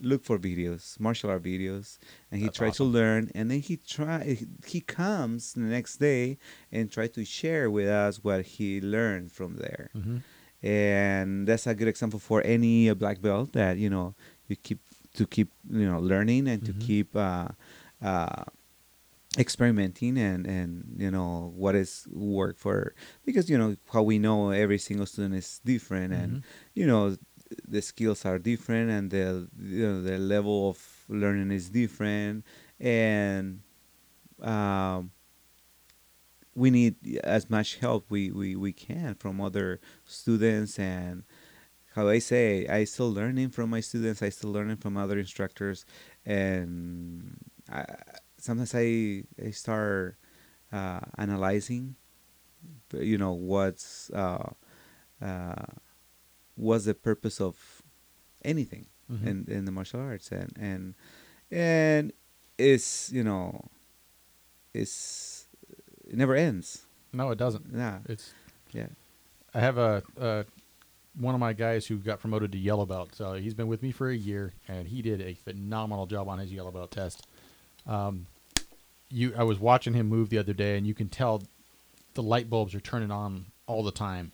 look 0.00 0.24
for 0.24 0.38
videos, 0.38 0.98
martial 1.00 1.30
art 1.30 1.42
videos, 1.42 1.98
and 2.30 2.40
he 2.40 2.46
That's 2.46 2.58
tries 2.58 2.70
awesome. 2.80 2.86
to 2.92 2.98
learn. 2.98 3.30
And 3.34 3.50
then 3.50 3.60
he 3.60 3.76
try 3.76 4.36
he 4.66 4.80
comes 4.80 5.52
the 5.54 5.60
next 5.60 5.96
day 5.98 6.38
and 6.72 6.90
try 6.90 7.06
to 7.08 7.24
share 7.24 7.70
with 7.70 7.88
us 7.88 8.22
what 8.24 8.44
he 8.44 8.80
learned 8.80 9.32
from 9.32 9.56
there. 9.56 9.90
Mm-hmm. 9.96 10.18
And 10.66 11.46
that's 11.46 11.66
a 11.66 11.74
good 11.74 11.88
example 11.88 12.18
for 12.18 12.40
any 12.42 12.88
uh, 12.88 12.94
black 12.94 13.20
belt 13.20 13.52
that 13.52 13.76
you 13.78 13.90
know 13.90 14.14
you 14.48 14.56
keep 14.56 14.80
to 15.14 15.26
keep 15.26 15.50
you 15.70 15.86
know 15.86 15.98
learning 16.00 16.48
and 16.48 16.62
Mhm. 16.62 16.66
to 16.66 16.72
keep. 16.74 17.14
Uh, 17.16 17.48
uh, 18.02 18.44
experimenting 19.36 20.16
and 20.16 20.46
and 20.46 20.94
you 20.96 21.10
know 21.10 21.52
what 21.56 21.74
is 21.74 22.06
work 22.12 22.56
for 22.56 22.94
because 23.24 23.50
you 23.50 23.58
know 23.58 23.74
how 23.92 24.00
we 24.02 24.16
know 24.16 24.50
every 24.50 24.78
single 24.78 25.06
student 25.06 25.34
is 25.34 25.60
different 25.64 26.12
and 26.12 26.36
Mhm. 26.36 26.42
you 26.74 26.86
know 26.86 27.16
the 27.66 27.82
skills 27.82 28.24
are 28.24 28.38
different 28.38 28.90
and 28.90 29.10
the 29.10 29.48
you 29.58 29.86
know 29.86 30.02
the 30.02 30.18
level 30.18 30.70
of 30.70 31.04
learning 31.08 31.50
is 31.50 31.70
different. 31.70 32.44
And 32.80 33.60
um 34.40 35.10
we 36.54 36.70
need 36.70 36.96
as 37.24 37.50
much 37.50 37.76
help 37.76 38.06
we, 38.10 38.30
we, 38.30 38.54
we 38.54 38.72
can 38.72 39.16
from 39.16 39.40
other 39.40 39.80
students. 40.04 40.78
And 40.78 41.24
how 41.94 42.08
I 42.08 42.20
say 42.20 42.66
I 42.68 42.84
still 42.84 43.12
learning 43.12 43.50
from 43.50 43.70
my 43.70 43.80
students 43.80 44.22
I 44.22 44.28
still 44.28 44.52
learning 44.52 44.76
from 44.76 44.96
other 44.96 45.18
instructors. 45.18 45.84
And 46.24 47.38
I, 47.70 47.84
sometimes 48.38 48.74
I 48.74 49.24
I 49.42 49.50
start 49.50 50.16
uh, 50.72 51.00
analyzing 51.18 51.96
you 52.92 53.18
know 53.18 53.32
what's 53.32 54.10
uh, 54.10 54.50
uh, 55.22 55.66
what's 56.56 56.84
the 56.84 56.94
purpose 56.94 57.40
of 57.40 57.82
anything 58.44 58.86
Mhm. 59.12 59.26
in, 59.26 59.44
in 59.48 59.64
the 59.66 59.70
martial 59.72 60.00
arts 60.00 60.30
and 60.32 60.52
and 60.58 60.94
and 61.50 62.12
it's 62.56 63.12
you 63.12 63.22
know 63.22 63.68
it's 64.72 65.46
it 66.08 66.16
never 66.16 66.34
ends 66.34 66.86
No, 67.12 67.30
it 67.30 67.38
doesn't. 67.38 67.66
yeah 67.74 67.98
It's 68.08 68.32
yeah 68.72 68.86
I 69.52 69.60
have 69.60 69.78
a, 69.78 70.02
a 70.20 70.44
one 71.16 71.34
of 71.34 71.40
my 71.40 71.52
guys 71.52 71.86
who 71.86 71.96
got 71.98 72.18
promoted 72.18 72.50
to 72.52 72.58
yellow 72.58 72.84
belt. 72.86 73.14
So 73.14 73.34
he's 73.34 73.54
been 73.54 73.68
with 73.68 73.84
me 73.84 73.92
for 73.92 74.08
a 74.10 74.16
year, 74.16 74.52
and 74.66 74.88
he 74.88 75.00
did 75.00 75.20
a 75.20 75.34
phenomenal 75.34 76.06
job 76.06 76.28
on 76.28 76.40
his 76.40 76.52
yellow 76.52 76.72
belt 76.72 76.90
test. 76.90 77.24
Um, 77.86 78.26
you, 79.10 79.32
I 79.38 79.44
was 79.44 79.60
watching 79.60 79.94
him 79.94 80.08
move 80.08 80.28
the 80.30 80.38
other 80.38 80.52
day, 80.54 80.76
and 80.76 80.84
you 80.88 80.92
can 80.92 81.08
tell 81.08 81.44
the 82.14 82.22
light 82.22 82.50
bulbs 82.50 82.74
are 82.74 82.80
turning 82.80 83.12
on 83.12 83.46
all 83.68 83.84
the 83.84 83.92
time. 83.92 84.32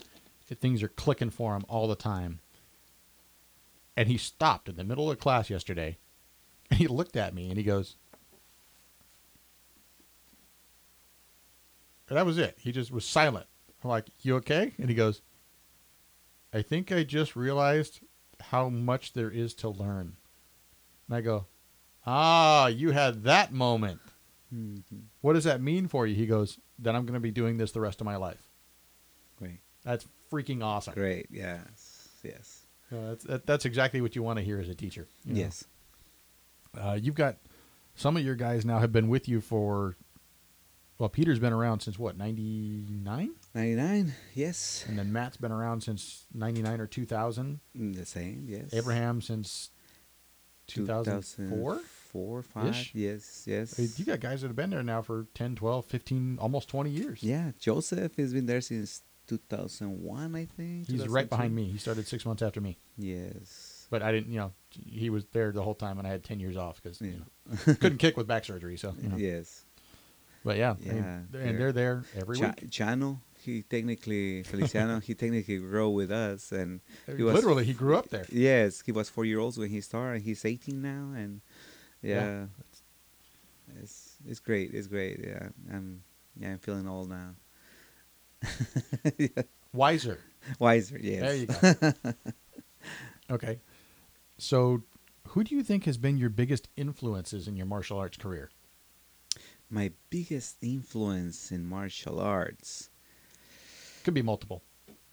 Things 0.59 0.83
are 0.83 0.89
clicking 0.89 1.31
for 1.31 1.55
him 1.55 1.65
all 1.69 1.87
the 1.87 1.95
time. 1.95 2.41
And 3.97 4.09
he 4.09 4.17
stopped 4.17 4.69
in 4.69 4.77
the 4.77 4.85
middle 4.85 5.11
of 5.11 5.19
class 5.21 5.51
yesterday, 5.51 5.99
and 6.71 6.79
he 6.79 6.87
looked 6.89 7.17
at 7.17 7.35
me, 7.35 7.49
and 7.49 7.57
he 7.57 7.63
goes. 7.63 7.97
And 12.09 12.19
that 12.19 12.27
was 12.27 12.39
it. 12.39 12.59
He 12.59 12.73
just 12.73 12.91
was 12.91 13.05
silent. 13.05 13.47
I'm 13.85 13.91
like, 13.91 14.07
"You 14.23 14.37
okay?" 14.37 14.73
And 14.79 14.89
he 14.89 14.95
goes, 14.95 15.23
"I 16.53 16.63
think 16.63 16.91
I 16.91 17.05
just 17.05 17.37
realized 17.37 18.01
how 18.41 18.69
much 18.69 19.13
there 19.13 19.31
is 19.31 19.55
to 19.55 19.69
learn." 19.69 20.17
And 21.07 21.17
I 21.17 21.21
go, 21.21 21.47
"Ah, 22.05 22.67
you 22.67 22.91
had 22.91 23.23
that 23.23 23.53
moment. 23.53 24.01
Mhm. 24.53 24.83
What 25.21 25.35
does 25.35 25.45
that 25.45 25.61
mean 25.61 25.87
for 25.87 26.07
you?" 26.07 26.17
He 26.17 26.27
goes, 26.27 26.59
"Then 26.79 26.97
I'm 26.97 27.07
going 27.07 27.15
to 27.15 27.21
be 27.21 27.31
doing 27.31 27.59
this 27.59 27.71
the 27.71 27.81
rest 27.81 28.01
of 28.01 28.05
my 28.05 28.17
life." 28.17 28.49
great 29.39 29.61
That's 29.83 30.07
freaking 30.31 30.63
awesome. 30.63 30.95
great 30.95 31.27
yes 31.31 32.09
yes 32.23 32.61
Uh, 32.93 33.09
that's 33.11 33.25
that, 33.25 33.47
that's 33.47 33.65
exactly 33.65 34.01
what 34.01 34.15
you 34.17 34.23
want 34.23 34.39
to 34.39 34.45
hear 34.45 34.59
as 34.61 34.69
a 34.69 34.75
teacher. 34.75 35.09
you 35.25 35.35
know? 35.35 35.41
yes 35.41 35.65
Uh, 36.79 36.99
you've 37.01 37.15
got 37.17 37.37
some 37.97 38.17
of 38.17 38.23
your 38.25 38.37
guys 38.37 38.65
now 38.65 38.79
have 38.79 38.93
been 38.93 39.09
with 39.09 39.29
you 39.29 39.41
for. 39.41 39.97
Well, 40.99 41.09
Peter's 41.09 41.39
been 41.39 41.53
around 41.55 41.81
since 41.81 41.99
what, 41.99 42.17
99? 42.19 43.31
99 43.55 44.13
yes 44.35 44.85
And 44.87 44.99
then 44.99 45.13
Matt's 45.13 45.39
been 45.39 45.51
around 45.51 45.81
since 45.83 46.27
99 46.35 46.79
or 46.81 46.87
2000. 46.87 47.61
Mm, 47.77 47.97
the 47.97 48.05
same 48.07 48.45
yes 48.47 48.73
Abraham 48.75 49.21
since 49.23 49.71
2004? 50.67 51.81
four, 52.13 52.43
five. 52.43 52.67
Ish. 52.69 52.95
Yes, 52.95 53.45
yes. 53.47 53.99
You 53.99 54.05
got 54.05 54.21
guys 54.21 54.41
that 54.43 54.49
have 54.49 54.57
been 54.57 54.71
there 54.71 54.83
now 54.83 55.01
for 55.03 55.27
10, 55.35 55.55
12, 55.57 55.85
15, 55.87 56.39
almost 56.41 56.69
20 56.69 56.91
years. 56.91 57.23
yeah, 57.23 57.53
Joseph 57.59 58.17
has 58.17 58.33
been 58.33 58.47
there 58.47 58.61
since 58.61 59.03
2001, 59.39 60.35
I 60.35 60.45
think. 60.45 60.89
He's 60.89 61.07
right 61.09 61.29
behind 61.29 61.55
me. 61.55 61.65
He 61.71 61.79
started 61.79 62.07
six 62.07 62.27
months 62.27 62.43
after 62.43 62.61
me. 62.61 62.79
Yes. 62.99 63.87
But 63.91 64.03
I 64.03 64.13
didn't, 64.13 64.33
you 64.33 64.39
know, 64.39 64.53
he 64.71 65.11
was 65.11 65.25
there 65.33 65.51
the 65.53 65.63
whole 65.63 65.75
time 65.75 65.99
and 65.99 66.07
I 66.07 66.11
had 66.11 66.23
10 66.25 66.39
years 66.41 66.57
off 66.57 66.81
because 66.83 67.01
Yeah. 67.01 67.09
you 67.09 67.19
know, 67.67 67.75
couldn't 67.75 67.99
kick 67.99 68.17
with 68.17 68.27
back 68.27 68.45
surgery. 68.45 68.77
So, 68.77 68.95
you 69.01 69.09
know. 69.09 69.17
Yes. 69.17 69.65
But 70.45 70.57
yeah, 70.57 70.75
Yeah, 70.81 70.93
they're- 70.93 71.27
they're- 71.31 71.41
and 71.43 71.59
they're 71.61 71.73
there 71.73 72.05
every 72.17 72.39
Cha- 72.39 72.47
week. 72.61 72.71
Chano, 72.71 73.21
he 73.39 73.63
technically 73.63 74.43
Feliciano, 74.43 75.01
he 75.01 75.15
technically 75.15 75.59
grew 75.59 75.91
with 75.91 76.11
us, 76.11 76.51
and 76.53 76.81
he 77.17 77.23
was 77.23 77.35
Literally, 77.35 77.65
he 77.65 77.73
grew 77.75 77.97
up 77.97 78.09
there. 78.09 78.25
Yes, 78.31 78.81
he 78.85 78.93
was 78.93 79.09
four 79.11 79.25
year 79.25 79.39
olds 79.39 79.59
when 79.59 79.69
he 79.71 79.81
started. 79.81 80.17
and 80.17 80.25
He's 80.25 80.45
18 80.45 80.81
now, 80.83 81.13
and 81.15 81.41
Yeah. 82.03 82.47
yeah, 83.69 83.83
it's 83.83 84.17
it's 84.27 84.41
great. 84.41 84.73
It's 84.75 84.87
great. 84.87 85.21
Yeah, 85.23 85.49
I'm 85.73 86.03
yeah 86.39 86.53
I'm 86.53 86.59
feeling 86.59 86.89
old 86.89 87.09
now. 87.11 87.35
yeah. 89.19 89.43
Wiser. 89.73 90.19
Wiser, 90.59 90.99
yes. 91.01 91.21
There 91.23 91.35
you 91.37 91.47
go. 91.47 91.93
okay. 93.35 93.61
So, 94.39 94.83
who 95.29 95.45
do 95.45 95.55
you 95.55 95.63
think 95.63 95.85
has 95.85 95.99
been 95.99 96.17
your 96.17 96.31
biggest 96.31 96.69
influences 96.77 97.47
in 97.47 97.57
your 97.57 97.67
martial 97.67 97.99
arts 97.99 98.17
career? 98.17 98.51
My 99.71 99.93
biggest 100.11 100.57
influence 100.63 101.53
in 101.53 101.65
martial 101.69 102.19
arts. 102.21 102.91
Could 104.03 104.15
be 104.15 104.23
multiple. 104.23 104.63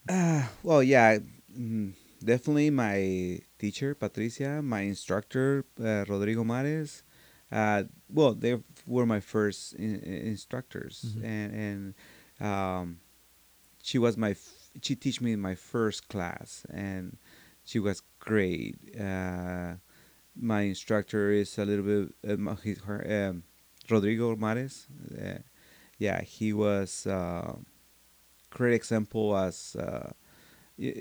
Uh, 0.10 0.44
well, 0.64 0.82
yeah, 0.82 1.20
mm, 1.56 1.94
definitely 2.24 2.70
my 2.70 3.40
teacher 3.60 3.94
Patricia, 3.94 4.62
my 4.62 4.82
instructor 4.82 5.66
uh, 5.84 6.06
Rodrigo 6.08 6.44
Mares. 6.44 7.04
Uh, 7.52 7.84
well, 8.10 8.34
they 8.34 8.58
were 8.88 9.06
my 9.06 9.20
first 9.20 9.74
in, 9.74 10.00
in- 10.00 10.28
instructors, 10.28 11.14
Mhm. 11.18 11.24
and 11.24 11.94
and 12.42 12.48
um, 12.48 13.00
she 13.88 13.98
was 13.98 14.18
my 14.18 14.32
f- 14.32 14.70
she 14.84 14.96
teach 14.96 15.22
me 15.22 15.36
my 15.38 15.56
first 15.56 16.02
class, 16.14 16.66
and 16.70 17.18
she 17.64 17.80
was 17.80 18.02
great. 18.20 18.76
Uh, 19.00 19.76
my 20.36 20.62
instructor 20.74 21.32
is 21.32 21.58
a 21.58 21.66
little 21.66 21.86
bit 21.92 22.06
uh, 22.30 22.36
ma- 22.38 22.56
he- 22.66 22.82
her, 22.88 23.00
um, 23.18 23.44
Rodrigo 23.90 24.36
Mares. 24.36 24.88
Uh, 25.18 25.40
yeah, 25.98 26.22
he 26.22 26.52
was. 26.54 27.08
Uh, 27.08 27.54
great 28.50 28.74
example 28.76 29.36
as 29.38 29.76
uh, 29.76 30.12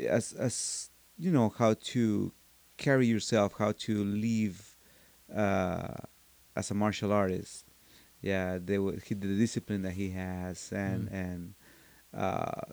as 0.09 0.33
as 0.35 0.90
you 1.18 1.31
know 1.31 1.49
how 1.59 1.75
to 1.92 2.33
carry 2.77 3.07
yourself, 3.07 3.55
how 3.59 3.72
to 3.72 4.05
live 4.05 4.77
uh, 5.35 5.94
as 6.55 6.70
a 6.70 6.75
martial 6.75 7.12
artist. 7.12 7.64
Yeah, 8.20 8.59
they 8.62 8.79
were, 8.79 8.96
he, 9.05 9.14
the 9.14 9.37
discipline 9.37 9.83
that 9.83 9.92
he 9.94 10.11
has 10.11 10.72
and 10.72 11.09
Mm. 11.09 11.12
and 11.22 11.55
uh, 12.16 12.72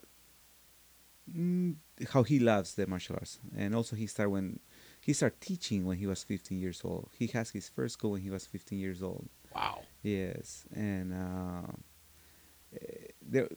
mm, 1.32 1.75
how 2.12 2.23
he 2.23 2.39
loves 2.39 2.75
the 2.75 2.88
martial 2.88 3.15
arts, 3.15 3.39
and 3.56 3.75
also 3.75 3.95
he 3.95 4.08
started 4.08 4.32
when 4.32 4.60
he 5.01 5.13
started 5.13 5.39
teaching 5.41 5.86
when 5.86 5.97
he 5.97 6.08
was 6.08 6.23
15 6.23 6.60
years 6.60 6.82
old. 6.84 7.10
He 7.17 7.27
has 7.27 7.49
his 7.51 7.69
first 7.69 7.93
school 7.93 8.12
when 8.12 8.21
he 8.21 8.29
was 8.29 8.45
15 8.45 8.79
years 8.79 9.03
old. 9.03 9.27
Wow. 9.53 9.82
Yes, 10.01 10.65
and 10.73 11.13
uh, 11.13 11.71
they 13.21 13.47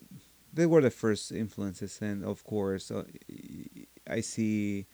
they 0.52 0.66
were 0.66 0.80
the 0.80 0.90
first 0.90 1.32
influences, 1.32 1.98
and 2.00 2.24
of 2.24 2.44
course, 2.44 2.90
uh, 2.90 3.04
I 4.08 4.20
see 4.20 4.86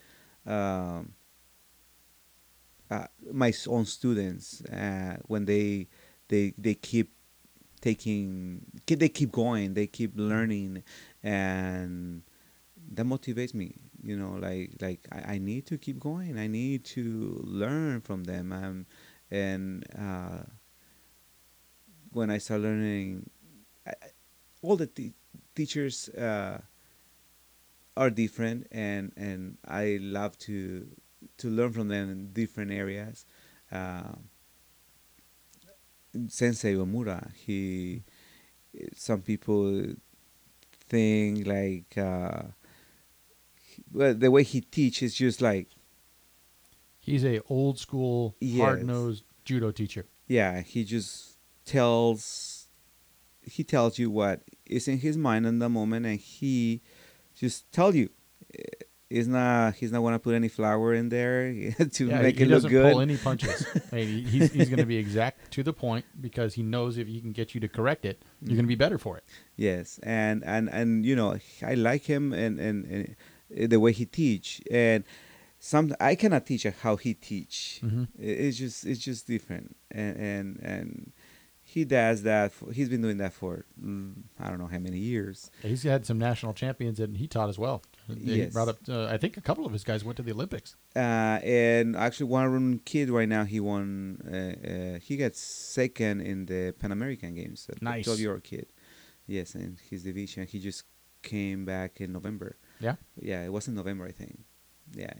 um, 0.46 1.14
uh, 2.90 3.06
my 3.32 3.52
own 3.68 3.86
students 3.86 4.62
uh, 4.66 5.16
when 5.26 5.44
they 5.44 5.88
they 6.28 6.52
they 6.58 6.74
keep 6.74 7.12
taking 7.82 8.64
they 8.86 9.10
keep 9.10 9.32
going, 9.32 9.74
they 9.74 9.86
keep 9.86 10.12
learning, 10.16 10.82
and 11.22 12.22
that 12.94 13.04
motivates 13.04 13.52
me. 13.54 13.76
You 14.02 14.16
know, 14.16 14.38
like 14.40 14.72
like 14.80 15.06
I, 15.12 15.34
I 15.34 15.38
need 15.38 15.66
to 15.66 15.78
keep 15.78 16.00
going. 16.00 16.38
I 16.38 16.46
need 16.46 16.84
to 16.96 17.40
learn 17.44 18.00
from 18.00 18.24
them. 18.24 18.52
Um, 18.52 18.86
and 19.30 19.84
uh, 19.98 20.44
when 22.12 22.30
I 22.30 22.38
start 22.38 22.60
learning, 22.62 23.28
I, 23.86 23.92
all 24.62 24.76
the 24.76 24.86
te- 24.86 25.14
teachers 25.54 26.08
uh, 26.10 26.60
are 27.96 28.10
different, 28.10 28.66
and 28.70 29.12
and 29.16 29.58
I 29.66 29.98
love 30.00 30.38
to 30.40 30.86
to 31.38 31.48
learn 31.50 31.72
from 31.72 31.88
them 31.88 32.10
in 32.10 32.32
different 32.32 32.72
areas. 32.72 33.26
Uh, 33.70 34.12
Sensei 36.28 36.74
Omura, 36.74 37.30
he, 37.34 38.02
some 38.94 39.22
people 39.22 39.94
think 40.88 41.46
like, 41.46 41.96
uh, 41.96 42.42
he- 43.60 43.84
well, 43.92 44.14
the 44.14 44.30
way 44.30 44.42
he 44.42 44.60
teaches 44.60 45.14
just 45.14 45.40
like 45.40 45.68
He's 47.00 47.24
a 47.24 47.40
old 47.48 47.78
school, 47.80 48.36
Yes. 48.40 48.60
hard 48.60 48.86
nosed 48.86 49.24
judo 49.44 49.72
teacher. 49.72 50.06
yeah 50.28 50.60
he 50.60 50.84
just 50.84 51.36
tells 51.64 52.68
he 53.42 53.64
tells 53.64 53.98
you 53.98 54.08
what 54.10 54.40
is 54.66 54.86
in 54.86 54.98
his 54.98 55.16
mind 55.18 55.44
in 55.46 55.58
the 55.58 55.68
moment 55.68 56.06
and 56.06 56.20
he 56.20 56.80
just 57.34 57.70
tell 57.72 57.94
you 57.94 58.08
Eh, 58.54 58.62
he's 59.12 59.28
not 59.28 59.74
he's 59.74 59.92
not 59.92 60.00
going 60.00 60.14
to 60.14 60.18
put 60.18 60.34
any 60.34 60.48
flour 60.48 60.94
in 60.94 61.08
there 61.08 61.52
to 61.98 62.06
yeah, 62.06 62.22
make 62.22 62.36
he, 62.36 62.42
it 62.42 62.46
he 62.46 62.50
look 62.52 62.56
doesn't 62.56 62.70
good 62.70 62.92
pull 62.92 63.00
any 63.00 63.16
punches. 63.16 63.66
I 63.92 63.96
mean, 63.96 64.24
he's 64.32 64.52
he's 64.52 64.68
going 64.72 64.78
to 64.86 64.86
be 64.86 64.96
exact 65.06 65.50
to 65.56 65.62
the 65.62 65.72
point 65.72 66.04
because 66.20 66.54
he 66.54 66.62
knows 66.62 66.98
if 66.98 67.06
he 67.06 67.20
can 67.20 67.32
get 67.32 67.54
you 67.54 67.60
to 67.60 67.68
correct 67.68 68.04
it, 68.04 68.16
you're 68.40 68.56
going 68.56 68.68
to 68.68 68.74
be 68.76 68.82
better 68.86 68.98
for 68.98 69.16
it. 69.18 69.24
yes 69.56 70.00
and 70.02 70.42
and 70.54 70.64
and 70.78 70.88
you 71.08 71.14
know 71.20 71.30
i 71.72 71.74
like 71.74 72.04
him 72.14 72.32
and 72.32 72.58
and, 72.66 72.78
and 72.94 73.16
eh, 73.60 73.66
the 73.66 73.78
way 73.84 73.92
he 73.92 74.04
teach 74.06 74.60
and 74.70 75.04
some 75.58 75.84
i 76.00 76.14
cannot 76.14 76.42
teach 76.50 76.64
how 76.84 76.94
he 76.96 77.12
teach 77.14 77.80
Mhm. 77.84 78.08
It's 78.18 78.56
just 78.58 78.78
it's 78.90 79.00
just 79.08 79.26
different 79.34 79.76
and 79.90 80.16
and 80.16 80.46
and 80.72 81.12
he 81.74 81.84
does 81.84 82.22
that 82.30 82.52
for, 82.52 82.72
he's 82.72 82.88
been 82.88 83.00
doing 83.06 83.18
that 83.18 83.32
for 83.32 83.64
mm, 83.82 84.12
i 84.42 84.48
don't 84.48 84.58
know 84.62 84.66
how 84.66 84.78
many 84.88 84.98
years 84.98 85.50
He's 85.62 85.84
had 85.84 86.04
some 86.10 86.18
national 86.18 86.52
champions 86.62 86.96
that 86.98 87.10
he 87.16 87.26
taught 87.28 87.48
as 87.54 87.58
well. 87.58 87.82
He 88.18 88.38
Yes. 88.38 88.52
brought 88.52 88.68
up, 88.68 88.78
uh, 88.88 89.06
I 89.06 89.16
think 89.18 89.36
a 89.36 89.40
couple 89.40 89.64
of 89.66 89.72
his 89.72 89.84
guys 89.84 90.04
went 90.04 90.16
to 90.16 90.22
the 90.22 90.32
Olympics. 90.32 90.76
uh, 90.96 91.38
and 91.42 91.96
actually 91.96 92.26
one 92.26 92.78
kid 92.84 93.08
right 93.10 93.28
now 93.28 93.44
he 93.44 93.58
won 93.60 94.18
uh, 94.26 94.36
uh, 94.96 94.98
he 94.98 95.16
got 95.16 95.34
second 95.34 96.20
in 96.20 96.46
the 96.46 96.72
pan 96.78 96.92
american 96.92 97.34
games 97.34 97.68
Nice. 97.80 98.04
12 98.04 98.20
year 98.20 98.32
old 98.32 98.44
kid 98.44 98.66
yes 99.26 99.54
in 99.54 99.78
his 99.90 100.02
division 100.02 100.46
he 100.46 100.58
just 100.60 100.84
came 101.22 101.64
back 101.64 102.00
in 102.00 102.12
november 102.12 102.56
Yeah. 102.80 102.96
yeah 103.30 103.42
it 103.44 103.52
was 103.52 103.68
in 103.68 103.74
november 103.74 104.04
i 104.06 104.12
think 104.12 104.40
yeah 104.94 105.14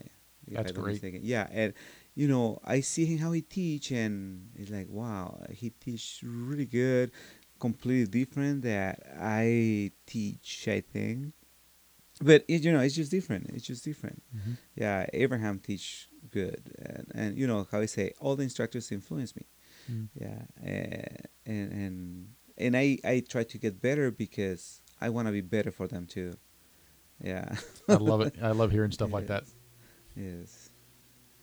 if 0.45 0.53
That's 0.55 0.71
great. 0.73 0.93
mistaken. 1.01 1.21
yeah 1.23 1.47
and 1.51 1.73
you 2.13 2.27
know 2.27 2.59
i 2.75 2.81
see 2.81 3.05
him 3.05 3.17
how 3.19 3.31
he 3.31 3.41
teach 3.41 3.89
and 3.91 4.49
it's 4.59 4.69
like 4.69 4.89
wow 4.89 5.39
he 5.49 5.69
teach 5.71 6.19
really 6.23 6.65
good 6.67 7.09
completely 7.59 8.05
different 8.19 8.61
that 8.63 8.99
i 9.19 9.89
teach 10.05 10.67
i 10.67 10.81
think 10.81 11.33
but 12.29 12.39
it, 12.47 12.63
you 12.65 12.71
know 12.73 12.79
it's 12.79 12.95
just 12.95 13.11
different 13.11 13.43
it's 13.53 13.65
just 13.71 13.83
different 13.83 14.21
yeah 14.83 15.05
abraham 15.13 15.59
teach 15.59 16.07
good 16.31 16.61
and, 16.89 17.05
and 17.19 17.37
you 17.39 17.45
know 17.47 17.67
how 17.71 17.79
i 17.79 17.85
say 17.97 18.13
all 18.19 18.35
the 18.35 18.43
instructors 18.43 18.91
influence 18.91 19.35
me 19.35 19.45
Mm. 19.91 20.07
yeah 20.15 20.41
and 20.63 21.27
and 21.45 21.71
and, 21.83 22.27
and 22.63 22.71
i 22.77 22.97
i 23.03 23.19
try 23.33 23.43
to 23.43 23.57
get 23.57 23.81
better 23.81 24.11
because 24.11 24.81
i 25.01 25.09
want 25.09 25.27
to 25.27 25.33
be 25.33 25.41
better 25.41 25.71
for 25.71 25.87
them 25.93 26.05
too 26.05 26.31
yeah 27.21 27.53
I 27.89 27.95
love 27.95 28.21
it. 28.21 28.35
I 28.41 28.51
love 28.51 28.71
hearing 28.71 28.91
stuff 28.99 29.11
like 29.11 29.27
that. 29.27 29.43
yes 30.15 30.69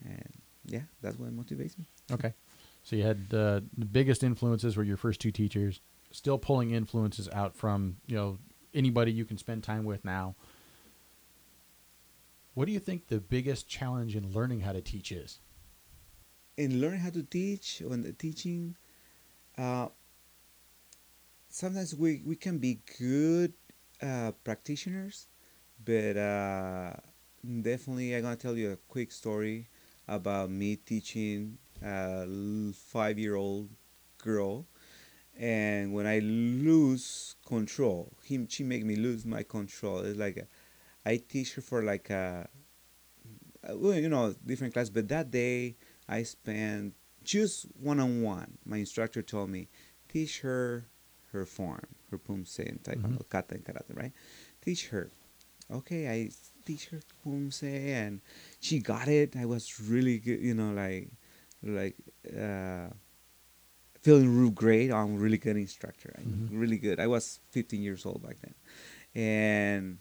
and 0.03 0.31
yeah 0.65 0.85
that's 1.01 1.17
what 1.19 1.29
motivates 1.35 1.77
me 1.77 1.85
Okay. 2.11 2.33
So 2.83 2.95
you 2.95 3.03
had 3.03 3.17
uh, 3.31 3.61
the 3.77 3.85
biggest 3.85 4.23
influences 4.23 4.75
were 4.75 4.83
your 4.83 4.97
first 4.97 5.21
two 5.21 5.31
teachers, 5.31 5.81
still 6.11 6.39
pulling 6.39 6.71
influences 6.71 7.29
out 7.31 7.55
from, 7.55 7.97
you 8.07 8.15
know, 8.17 8.39
anybody 8.73 9.11
you 9.11 9.23
can 9.23 9.37
spend 9.37 9.63
time 9.63 9.83
with 9.85 10.03
now. 10.03 10.35
What 12.53 12.65
do 12.65 12.71
you 12.71 12.79
think 12.79 13.07
the 13.07 13.19
biggest 13.19 13.67
challenge 13.67 14.15
in 14.15 14.33
learning 14.33 14.61
how 14.61 14.73
to 14.73 14.81
teach 14.81 15.11
is? 15.11 15.39
in 16.57 16.81
learning 16.81 16.99
how 16.99 17.09
to 17.09 17.23
teach 17.23 17.81
when 17.85 18.01
the 18.01 18.13
teaching 18.13 18.75
uh, 19.57 19.87
sometimes 21.49 21.95
we, 21.95 22.21
we 22.25 22.35
can 22.35 22.57
be 22.57 22.79
good 22.99 23.53
uh, 24.01 24.31
practitioners 24.43 25.27
but 25.83 26.17
uh, 26.17 26.93
definitely 27.61 28.15
i'm 28.15 28.21
going 28.21 28.35
to 28.35 28.41
tell 28.41 28.57
you 28.57 28.71
a 28.71 28.77
quick 28.87 29.11
story 29.11 29.67
about 30.07 30.49
me 30.49 30.75
teaching 30.75 31.57
a 31.83 32.25
five-year-old 32.73 33.69
girl 34.17 34.65
and 35.39 35.93
when 35.93 36.05
i 36.05 36.19
lose 36.19 37.35
control 37.47 38.13
he, 38.23 38.45
she 38.49 38.63
make 38.63 38.85
me 38.85 38.95
lose 38.95 39.25
my 39.25 39.41
control 39.41 39.99
it's 39.99 40.19
like 40.19 40.37
a, 40.37 40.47
i 41.05 41.17
teach 41.17 41.55
her 41.55 41.61
for 41.61 41.83
like 41.83 42.09
a 42.09 42.47
uh, 43.67 43.77
well, 43.77 43.93
you 43.93 44.09
know, 44.09 44.33
different 44.45 44.73
class. 44.73 44.89
But 44.89 45.07
that 45.09 45.31
day, 45.31 45.75
I 46.07 46.23
spent 46.23 46.93
just 47.23 47.65
one 47.79 47.99
on 47.99 48.21
one, 48.21 48.57
my 48.65 48.77
instructor 48.77 49.21
told 49.21 49.49
me, 49.49 49.67
teach 50.09 50.41
her 50.41 50.87
her 51.31 51.45
form, 51.45 51.85
her 52.09 52.17
pumse 52.17 52.59
in 52.59 52.79
taekwondo, 52.79 53.23
kata 53.29 53.55
and 53.55 53.63
karate, 53.63 53.95
right? 53.95 54.11
Teach 54.61 54.87
her. 54.89 55.09
Okay, 55.71 56.09
I 56.09 56.29
teach 56.65 56.87
her 56.89 56.99
pumse, 57.23 57.63
and 57.63 58.19
she 58.59 58.79
got 58.79 59.07
it. 59.07 59.35
I 59.37 59.45
was 59.45 59.79
really 59.79 60.17
good, 60.17 60.41
you 60.41 60.53
know, 60.53 60.73
like, 60.73 61.09
like, 61.63 61.95
uh, 62.37 62.89
feeling 64.01 64.35
real 64.37 64.49
great. 64.49 64.91
I'm 64.91 65.15
a 65.15 65.19
really 65.19 65.37
good 65.37 65.55
instructor. 65.55 66.13
I'm 66.17 66.49
really 66.51 66.77
good. 66.77 66.99
I 66.99 67.07
was 67.07 67.39
15 67.51 67.81
years 67.81 68.05
old 68.05 68.21
back 68.23 68.37
then, 68.41 68.55
and 69.15 69.97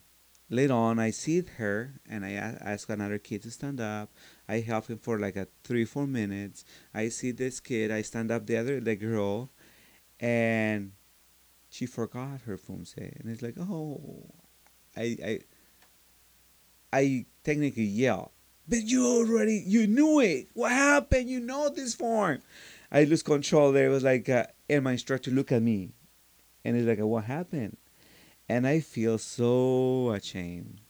later 0.51 0.75
on, 0.75 0.99
I 0.99 1.11
see 1.11 1.43
her, 1.59 2.01
and 2.09 2.25
I 2.25 2.33
ask 2.33 2.89
another 2.91 3.19
kid 3.19 3.43
to 3.43 3.51
stand 3.51 3.81
up. 3.81 4.11
I 4.49 4.61
help 4.61 4.89
him 4.89 4.99
for 4.99 5.19
like 5.19 5.37
a 5.37 5.47
three, 5.65 5.85
four 5.85 6.07
minutes. 6.07 6.65
I 6.93 7.09
see 7.09 7.31
this 7.31 7.61
kid. 7.61 7.91
I 7.91 8.03
stand 8.03 8.31
up 8.31 8.47
the 8.47 8.57
other 8.57 8.81
the 8.81 8.97
girl, 8.97 9.51
and 10.19 10.93
she 11.71 11.87
forgot 11.87 12.43
her 12.47 12.59
fumse, 12.59 12.95
and 12.97 13.31
it's 13.31 13.43
like, 13.43 13.55
oh, 13.59 14.27
I 14.97 15.17
I 15.25 15.39
I 16.93 17.27
technically 17.45 17.85
yell, 17.85 18.33
but 18.69 18.83
you 18.83 19.07
already 19.07 19.63
you 19.65 19.87
knew 19.87 20.21
it. 20.21 20.49
What 20.53 20.73
happened? 20.73 21.31
You 21.31 21.41
know 21.41 21.69
this 21.69 21.95
form. 21.95 22.41
I 22.93 23.05
lose 23.05 23.23
control 23.23 23.71
there. 23.71 23.87
It 23.87 23.91
was 23.91 24.03
like, 24.03 24.29
uh, 24.29 24.47
and 24.69 24.83
my 24.83 24.93
instructor 24.93 25.31
look 25.31 25.53
at 25.53 25.63
me, 25.63 25.93
and 26.65 26.77
it's 26.77 26.89
like, 26.89 26.99
what 26.99 27.25
happened? 27.25 27.77
And 28.51 28.67
I 28.67 28.81
feel 28.81 29.17
so 29.17 30.11
ashamed 30.11 30.81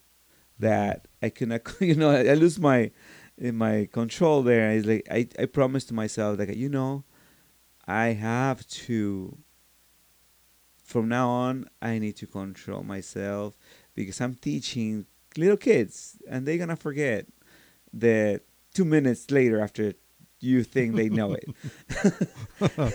that 0.58 1.08
I 1.20 1.28
cannot, 1.28 1.60
you 1.80 1.94
know, 1.94 2.10
I 2.10 2.32
lose 2.32 2.58
my 2.58 2.90
in 3.36 3.54
my 3.56 3.86
control 3.92 4.42
there. 4.42 4.70
It's 4.70 4.86
like 4.86 5.06
I, 5.10 5.28
I 5.38 5.44
promised 5.44 5.88
to 5.88 5.94
myself 5.94 6.38
that 6.38 6.56
you 6.56 6.70
know, 6.70 7.04
I 7.86 8.06
have 8.28 8.66
to. 8.88 9.36
From 10.82 11.08
now 11.08 11.28
on, 11.28 11.68
I 11.82 11.98
need 11.98 12.16
to 12.16 12.26
control 12.26 12.82
myself 12.82 13.58
because 13.94 14.22
I'm 14.22 14.36
teaching 14.36 15.04
little 15.36 15.58
kids, 15.58 16.16
and 16.30 16.46
they're 16.46 16.56
gonna 16.56 16.76
forget 16.76 17.26
that 17.92 18.40
two 18.72 18.86
minutes 18.86 19.30
later 19.30 19.60
after 19.60 19.92
you 20.40 20.64
think 20.64 20.96
they 20.96 21.08
know 21.08 21.34
it, 21.34 21.46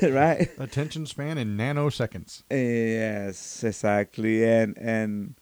right? 0.11 0.49
Attention 0.57 1.05
span 1.05 1.37
in 1.37 1.55
nanoseconds. 1.57 2.43
Yes, 2.49 3.63
exactly. 3.63 4.43
And 4.43 4.77
and 4.77 5.35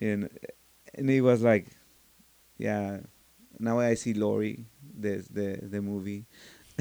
and 0.00 0.30
and 0.94 1.10
it 1.10 1.20
was 1.20 1.42
like, 1.42 1.68
yeah. 2.58 3.00
Now 3.58 3.78
I 3.78 3.94
see 3.94 4.12
Dory, 4.12 4.64
the 4.98 5.24
the 5.30 5.58
the 5.62 5.82
movie. 5.82 6.26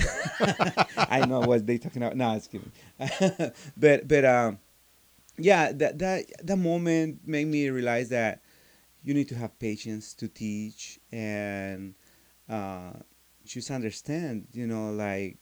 I 0.97 1.25
know 1.27 1.41
what 1.41 1.67
they 1.67 1.77
talking 1.77 2.01
about. 2.01 2.17
No, 2.17 2.35
it's 2.35 2.47
kidding. 2.47 2.71
but 3.77 4.07
but 4.07 4.25
um, 4.25 4.59
yeah. 5.37 5.71
That 5.71 5.99
that 5.99 6.25
that 6.41 6.57
moment 6.57 7.27
made 7.27 7.47
me 7.47 7.69
realize 7.69 8.09
that 8.09 8.41
you 9.03 9.13
need 9.13 9.27
to 9.29 9.35
have 9.35 9.59
patience 9.59 10.13
to 10.15 10.27
teach 10.27 10.99
and 11.11 11.93
uh, 12.49 12.93
just 13.45 13.71
understand. 13.71 14.47
You 14.53 14.67
know, 14.67 14.91
like 14.91 15.37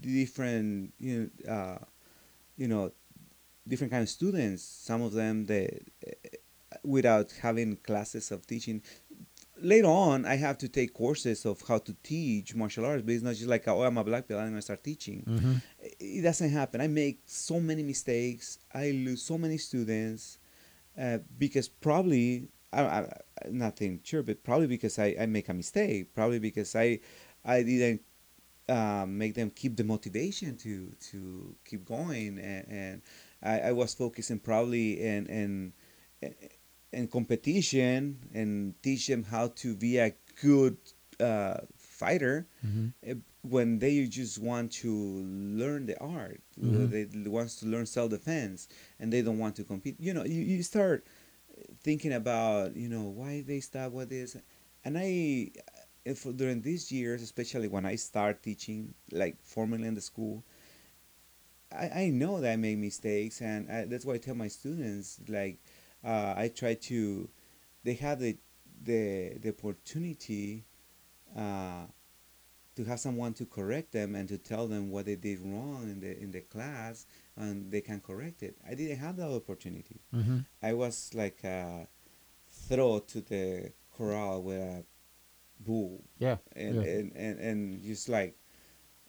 different 0.00 0.92
you 0.98 1.30
know, 1.46 1.52
uh, 1.52 1.78
you 2.56 2.68
know 2.68 2.92
different 3.66 3.90
kind 3.90 4.02
of 4.02 4.08
students 4.08 4.62
some 4.62 5.02
of 5.02 5.12
them 5.12 5.46
they 5.46 5.80
without 6.82 7.32
having 7.40 7.76
classes 7.76 8.30
of 8.30 8.46
teaching 8.46 8.82
later 9.60 9.86
on 9.86 10.24
i 10.26 10.34
have 10.36 10.58
to 10.58 10.68
take 10.68 10.92
courses 10.92 11.44
of 11.46 11.62
how 11.68 11.78
to 11.78 11.94
teach 12.02 12.54
martial 12.54 12.84
arts 12.84 13.02
but 13.02 13.12
it's 13.14 13.22
not 13.22 13.34
just 13.34 13.46
like 13.48 13.66
oh 13.68 13.82
i'm 13.82 13.96
a 13.98 14.04
black 14.04 14.26
belt 14.26 14.40
i'm 14.40 14.54
to 14.54 14.62
start 14.62 14.82
teaching 14.82 15.22
Mm-hmm. 15.26 15.54
it 16.00 16.22
doesn't 16.22 16.50
happen 16.50 16.80
i 16.80 16.86
make 16.86 17.20
so 17.26 17.60
many 17.60 17.82
mistakes 17.82 18.58
i 18.74 18.90
lose 18.90 19.22
so 19.22 19.38
many 19.38 19.58
students 19.58 20.38
uh, 21.00 21.18
because 21.38 21.68
probably 21.68 22.48
I, 22.74 22.98
I, 23.00 23.04
nothing 23.50 24.00
sure 24.04 24.22
but 24.22 24.42
probably 24.44 24.66
because 24.66 24.98
I, 24.98 25.16
I 25.20 25.26
make 25.26 25.48
a 25.48 25.54
mistake 25.54 26.14
probably 26.14 26.38
because 26.38 26.74
i 26.76 27.00
i 27.44 27.62
didn't 27.62 28.02
um, 28.68 29.18
make 29.18 29.34
them 29.34 29.50
keep 29.50 29.76
the 29.76 29.84
motivation 29.84 30.56
to 30.58 30.92
to 31.10 31.54
keep 31.64 31.84
going 31.84 32.38
and, 32.38 32.66
and 32.68 33.02
I, 33.42 33.60
I 33.68 33.72
was 33.72 33.94
focusing 33.94 34.38
probably 34.38 35.00
in 35.00 35.26
in 35.26 35.72
in 36.92 37.08
competition 37.08 38.18
and 38.32 38.74
teach 38.82 39.06
them 39.08 39.24
how 39.24 39.48
to 39.48 39.74
be 39.74 39.98
a 39.98 40.12
good 40.40 40.76
uh, 41.20 41.58
fighter 41.76 42.46
Mm-hmm. 42.66 42.86
eh, 43.06 43.14
when 43.42 43.78
they 43.78 44.04
just 44.06 44.38
want 44.40 44.72
to 44.72 44.90
learn 44.92 45.86
the 45.86 45.98
art 46.00 46.40
Mhm. 46.60 46.90
they 46.90 47.28
wants 47.28 47.56
to 47.56 47.66
learn 47.66 47.86
self-defense 47.86 48.68
and 48.98 49.12
they 49.12 49.22
don't 49.22 49.38
want 49.38 49.54
to 49.56 49.64
compete 49.64 49.96
you 50.00 50.14
know 50.14 50.24
you, 50.24 50.40
you 50.42 50.62
start 50.62 51.04
thinking 51.84 52.14
about 52.14 52.76
you 52.76 52.88
know 52.88 53.04
why 53.04 53.44
they 53.46 53.60
stop 53.60 53.92
what 53.92 54.12
is 54.12 54.38
and 54.84 54.98
i 54.98 55.50
if 56.04 56.24
during 56.36 56.62
these 56.62 56.92
years 56.92 57.22
especially 57.22 57.68
when 57.68 57.86
i 57.86 57.96
start 57.96 58.42
teaching 58.42 58.94
like 59.12 59.36
formally 59.42 59.88
in 59.88 59.94
the 59.94 60.02
school 60.02 60.44
i, 61.72 61.90
I 62.02 62.10
know 62.10 62.40
that 62.40 62.52
i 62.52 62.56
make 62.56 62.78
mistakes 62.78 63.40
and 63.40 63.70
I, 63.70 63.84
that's 63.84 64.04
why 64.04 64.14
i 64.14 64.18
tell 64.18 64.34
my 64.34 64.48
students 64.48 65.20
like 65.28 65.58
uh, 66.04 66.34
i 66.36 66.50
try 66.54 66.74
to 66.74 67.28
they 67.84 67.94
have 67.94 68.20
the 68.20 68.36
the, 68.82 69.38
the 69.40 69.50
opportunity 69.50 70.64
uh, 71.36 71.86
to 72.76 72.84
have 72.84 73.00
someone 73.00 73.34
to 73.34 73.46
correct 73.46 73.92
them 73.92 74.14
and 74.14 74.28
to 74.28 74.38
tell 74.38 74.66
them 74.66 74.90
what 74.90 75.06
they 75.06 75.16
did 75.16 75.40
wrong 75.40 75.84
in 75.84 76.00
the 76.00 76.18
in 76.20 76.32
the 76.32 76.40
class 76.40 77.06
and 77.36 77.70
they 77.72 77.80
can 77.80 78.00
correct 78.00 78.42
it 78.42 78.56
i 78.68 78.74
didn't 78.74 78.98
have 78.98 79.16
that 79.16 79.28
opportunity 79.30 80.00
Mm-hmm. 80.14 80.38
I 80.62 80.72
was 80.72 81.10
like 81.14 81.44
uh, 81.44 81.84
thrown 82.48 83.02
to 83.08 83.20
the 83.20 83.72
corral 83.96 84.42
with 84.42 84.60
a 84.60 84.84
bull, 85.60 86.04
Yeah. 86.18 86.38
and 86.56 86.74
Yeah. 86.76 86.82
and, 86.82 87.12
and, 87.14 87.38
and 87.40 87.82
just 87.82 88.08
like 88.08 88.36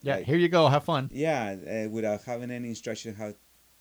Yeah. 0.02 0.18
like, 0.18 0.26
Here 0.26 0.38
you 0.38 0.50
go. 0.50 0.68
Have 0.68 0.84
fun. 0.84 1.10
yeah, 1.14 1.56
uh, 1.86 1.90
without 1.90 2.24
having 2.24 2.52
any 2.52 2.70
instruction 2.70 3.16
how 3.16 3.34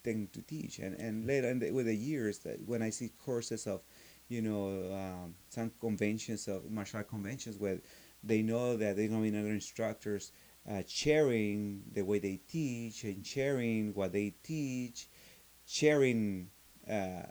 thing 0.03 0.29
to 0.33 0.43
teach, 0.43 0.79
and 0.79 0.95
and 1.01 1.27
later 1.27 1.49
in 1.49 1.59
the, 1.59 1.71
with 1.71 1.87
the 1.87 1.97
years 1.97 2.39
that 2.41 2.61
when 2.67 2.83
I 2.83 2.91
see 2.91 3.09
courses 3.25 3.67
of, 3.67 3.81
you 4.29 4.41
know, 4.43 4.69
um, 4.95 5.35
some 5.49 5.71
conventions 5.81 6.47
of 6.49 6.71
martial 6.71 6.99
art 6.99 7.09
conventions 7.09 7.57
where 7.59 7.81
they 8.23 8.43
know 8.43 8.77
that 8.77 8.97
they're 8.97 9.09
gonna 9.09 9.23
be 9.31 9.37
other 9.37 9.49
instructors 9.51 10.33
uh, 10.71 10.83
sharing 10.89 11.83
the 11.95 12.03
way 12.03 12.19
they 12.19 12.39
teach 12.51 13.05
and 13.05 13.25
sharing 13.25 13.93
what 13.95 14.12
they 14.12 14.33
teach, 14.43 15.07
sharing 15.67 16.49
uh, 16.91 17.23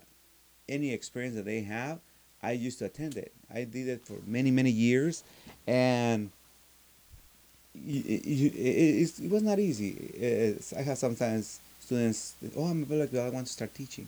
any 0.69 0.93
experience 0.93 1.35
that 1.35 1.45
they 1.45 1.61
have. 1.61 1.99
I 2.41 2.51
used 2.51 2.79
to 2.79 2.85
attend 2.85 3.15
it. 3.17 3.31
I 3.53 3.63
did 3.63 3.87
it 3.87 4.05
for 4.05 4.17
many 4.25 4.51
many 4.51 4.69
years, 4.69 5.23
and 5.65 6.29
it, 7.75 9.29
was 9.29 9.43
not 9.43 9.59
easy. 9.59 10.59
I 10.77 10.81
have 10.81 10.97
sometimes 10.97 11.59
students, 11.79 12.35
oh, 12.55 12.65
I'm 12.65 12.83
belt, 12.83 13.13
I 13.13 13.29
want 13.29 13.47
to 13.47 13.53
start 13.53 13.73
teaching. 13.73 14.07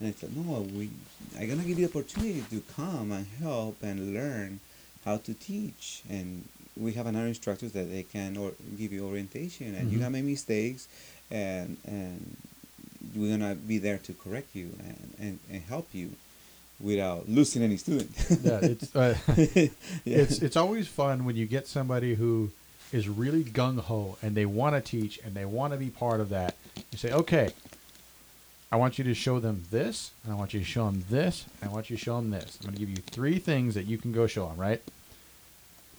And 0.00 0.08
I 0.08 0.12
thought, 0.12 0.34
no, 0.34 0.60
we, 0.60 0.90
I'm 1.38 1.46
going 1.46 1.60
to 1.60 1.64
give 1.64 1.78
you 1.78 1.86
the 1.86 1.98
opportunity 1.98 2.44
to 2.50 2.62
come 2.74 3.12
and 3.12 3.26
help 3.40 3.76
and 3.82 4.14
learn 4.14 4.60
how 5.04 5.18
to 5.18 5.34
teach. 5.34 6.02
And 6.10 6.44
we 6.76 6.92
have 6.94 7.06
another 7.06 7.26
instructors 7.26 7.72
that 7.72 7.90
they 7.90 8.02
can 8.02 8.36
or 8.36 8.52
give 8.76 8.92
you 8.92 9.06
orientation. 9.06 9.74
And 9.74 9.90
you 9.92 9.98
Mhm. 9.98 10.02
have 10.02 10.12
made 10.12 10.24
mistakes, 10.24 10.88
and, 11.30 11.76
and 11.86 12.36
we're 13.14 13.36
going 13.36 13.48
to 13.48 13.54
be 13.54 13.78
there 13.78 13.98
to 13.98 14.12
correct 14.14 14.54
you 14.56 14.70
and, 14.80 15.14
and, 15.18 15.38
and 15.50 15.62
help 15.62 15.88
you 15.92 16.10
without 16.80 17.28
losing 17.28 17.62
any 17.62 17.76
student. 17.76 18.10
Yeah. 18.42 18.58
It's 18.62 18.94
uh, 18.96 19.16
Yeah. 19.36 19.68
it's 20.04 20.38
it's 20.42 20.56
always 20.56 20.88
fun 20.88 21.24
when 21.24 21.36
you 21.36 21.46
get 21.46 21.68
somebody 21.68 22.14
who 22.14 22.50
is 22.92 23.08
really 23.08 23.44
gung 23.44 23.78
ho 23.78 24.18
and 24.22 24.34
they 24.36 24.44
want 24.46 24.74
to 24.74 24.80
teach 24.80 25.18
and 25.24 25.34
they 25.34 25.44
want 25.44 25.72
to 25.72 25.78
be 25.78 25.90
part 25.90 26.20
of 26.20 26.28
that. 26.30 26.56
You 26.90 26.98
say, 26.98 27.12
okay, 27.12 27.50
I 28.72 28.76
want 28.76 28.98
you 28.98 29.04
to 29.04 29.14
show 29.14 29.38
them 29.38 29.64
this, 29.70 30.10
and 30.24 30.32
I 30.32 30.36
want 30.36 30.52
you 30.52 30.60
to 30.60 30.66
show 30.66 30.86
them 30.90 31.04
this, 31.08 31.44
and 31.60 31.70
I 31.70 31.72
want 31.72 31.90
you 31.90 31.96
to 31.96 32.02
show 32.02 32.16
them 32.16 32.30
this. 32.30 32.58
I'm 32.60 32.66
going 32.66 32.74
to 32.74 32.80
give 32.80 32.90
you 32.90 32.96
three 32.96 33.38
things 33.38 33.74
that 33.74 33.86
you 33.86 33.98
can 33.98 34.10
go 34.12 34.26
show 34.26 34.48
them, 34.48 34.56
right? 34.56 34.82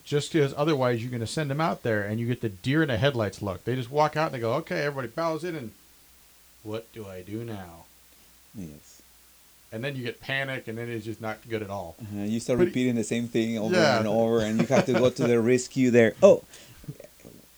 Just 0.05 0.31
because 0.31 0.53
otherwise 0.55 1.01
you're 1.01 1.09
going 1.09 1.19
to 1.21 1.27
send 1.27 1.49
them 1.49 1.59
out 1.59 1.81
there 1.81 2.03
and 2.03 2.19
you 2.19 2.27
get 2.27 2.41
the 2.41 2.49
deer 2.49 2.83
in 2.83 2.89
the 2.89 2.97
headlights 2.97 3.41
look. 3.41 3.63
They 3.65 3.73
just 3.75 3.89
walk 3.89 4.15
out 4.15 4.27
and 4.27 4.35
they 4.35 4.39
go, 4.39 4.53
okay, 4.55 4.81
everybody 4.85 5.07
bows 5.07 5.43
in, 5.43 5.55
and 5.55 5.71
what 6.63 6.91
do 6.93 7.07
I 7.07 7.21
do 7.21 7.43
now? 7.43 7.85
yes. 8.55 9.01
And 9.71 9.83
then 9.83 9.95
you 9.97 10.03
get 10.03 10.21
panic, 10.21 10.67
and 10.69 10.77
then 10.77 10.89
it's 10.89 11.03
just 11.05 11.19
not 11.19 11.39
good 11.49 11.61
at 11.63 11.69
all. 11.69 11.95
Uh-huh. 12.01 12.23
You 12.23 12.39
start 12.39 12.59
But- 12.59 12.65
repeating 12.67 12.95
the 12.95 13.03
same 13.03 13.27
thing 13.27 13.57
over 13.57 13.75
Yeah. 13.75 13.97
and 13.97 14.07
over, 14.07 14.39
and 14.39 14.61
you 14.61 14.67
have 14.67 14.85
to 14.85 14.93
go 14.93 15.09
to 15.09 15.27
the 15.27 15.41
rescue 15.41 15.89
there. 15.91 16.13
Oh, 16.23 16.43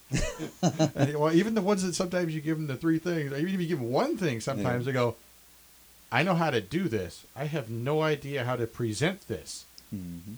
well, 0.61 1.33
even 1.33 1.53
the 1.53 1.61
ones 1.61 1.83
that 1.83 1.93
sometimes 1.93 2.33
you 2.33 2.39
give 2.41 2.57
them 2.57 2.67
the 2.67 2.77
three 2.77 2.97
things, 2.97 3.33
even 3.33 3.53
if 3.53 3.59
you 3.61 3.67
give 3.67 3.79
them 3.79 3.91
one 3.91 4.17
thing, 4.17 4.39
sometimes 4.39 4.85
they 4.85 4.93
go, 4.93 5.15
I 6.11 6.23
know 6.23 6.33
how 6.33 6.49
to 6.49 6.61
do 6.61 6.87
this. 6.87 7.25
I 7.35 7.45
have 7.45 7.69
no 7.69 8.01
idea 8.01 8.45
how 8.45 8.55
to 8.55 8.65
present 8.67 9.27
this. 9.27 9.65
hmm 9.89 10.35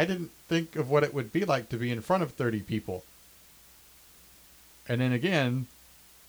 I 0.00 0.04
didn't 0.06 0.30
think 0.48 0.76
of 0.76 0.88
what 0.90 1.02
it 1.04 1.12
would 1.12 1.30
be 1.38 1.44
like 1.44 1.68
to 1.68 1.76
be 1.76 1.90
in 1.90 2.00
front 2.00 2.22
of 2.22 2.30
30 2.32 2.60
people. 2.60 3.04
and 4.88 5.00
then 5.00 5.12
again, 5.12 5.66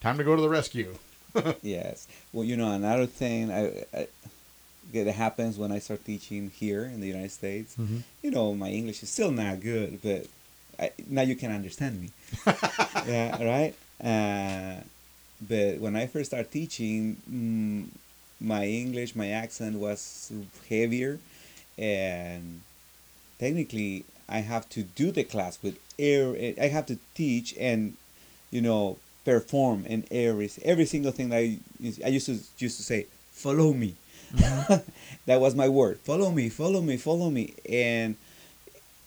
time 0.01 0.17
to 0.17 0.23
go 0.23 0.35
to 0.35 0.41
the 0.41 0.49
rescue. 0.49 0.95
yes. 1.63 2.07
Well, 2.33 2.43
you 2.43 2.57
know, 2.57 2.71
another 2.71 3.05
thing 3.07 3.49
I, 3.51 3.85
I 3.93 4.07
that 4.93 5.07
happens 5.25 5.57
when 5.57 5.71
I 5.71 5.79
start 5.79 6.03
teaching 6.03 6.51
here 6.63 6.83
in 6.83 6.99
the 6.99 7.07
United 7.07 7.31
States. 7.31 7.75
Mhm. 7.79 8.03
You 8.21 8.31
know, 8.31 8.53
my 8.53 8.69
English 8.69 8.99
is 9.03 9.09
still 9.09 9.31
not 9.31 9.61
good, 9.61 9.99
but 10.03 10.27
I, 10.77 10.91
now 11.07 11.21
you 11.31 11.35
can 11.35 11.51
understand 11.59 11.93
me. 12.01 12.09
yeah, 13.07 13.29
right. 13.53 13.73
Uh, 14.03 14.83
but 15.53 15.79
when 15.79 15.95
I 15.95 16.05
first 16.07 16.27
started 16.31 16.51
teaching, 16.51 16.97
mm, 17.29 17.87
my 18.41 18.65
English, 18.67 19.15
my 19.15 19.29
accent 19.29 19.77
was 19.77 20.31
heavier, 20.69 21.19
and 21.77 22.61
technically, 23.41 24.05
I 24.29 24.39
have 24.39 24.69
to 24.69 24.83
do 24.83 25.11
the 25.11 25.25
class 25.25 25.57
with 25.61 25.77
air. 25.99 26.35
I 26.61 26.67
have 26.67 26.85
to 26.85 26.97
teach 27.15 27.53
and, 27.59 27.97
you 28.51 28.61
know, 28.61 28.97
perform 29.25 29.85
and 29.89 30.05
every 30.09 30.49
every 30.63 30.85
single 30.85 31.11
thing 31.11 31.29
that 31.29 31.37
I, 31.37 31.57
I 32.05 32.09
used 32.09 32.27
to 32.27 32.39
used 32.57 32.77
to 32.77 32.83
say. 32.83 33.07
Follow 33.33 33.73
me. 33.73 33.95
that 35.25 35.41
was 35.41 35.55
my 35.55 35.67
word. 35.67 35.97
Follow 35.99 36.31
me. 36.31 36.47
Follow 36.49 36.81
me. 36.81 36.95
Follow 36.97 37.29
me. 37.31 37.55
And 37.67 38.15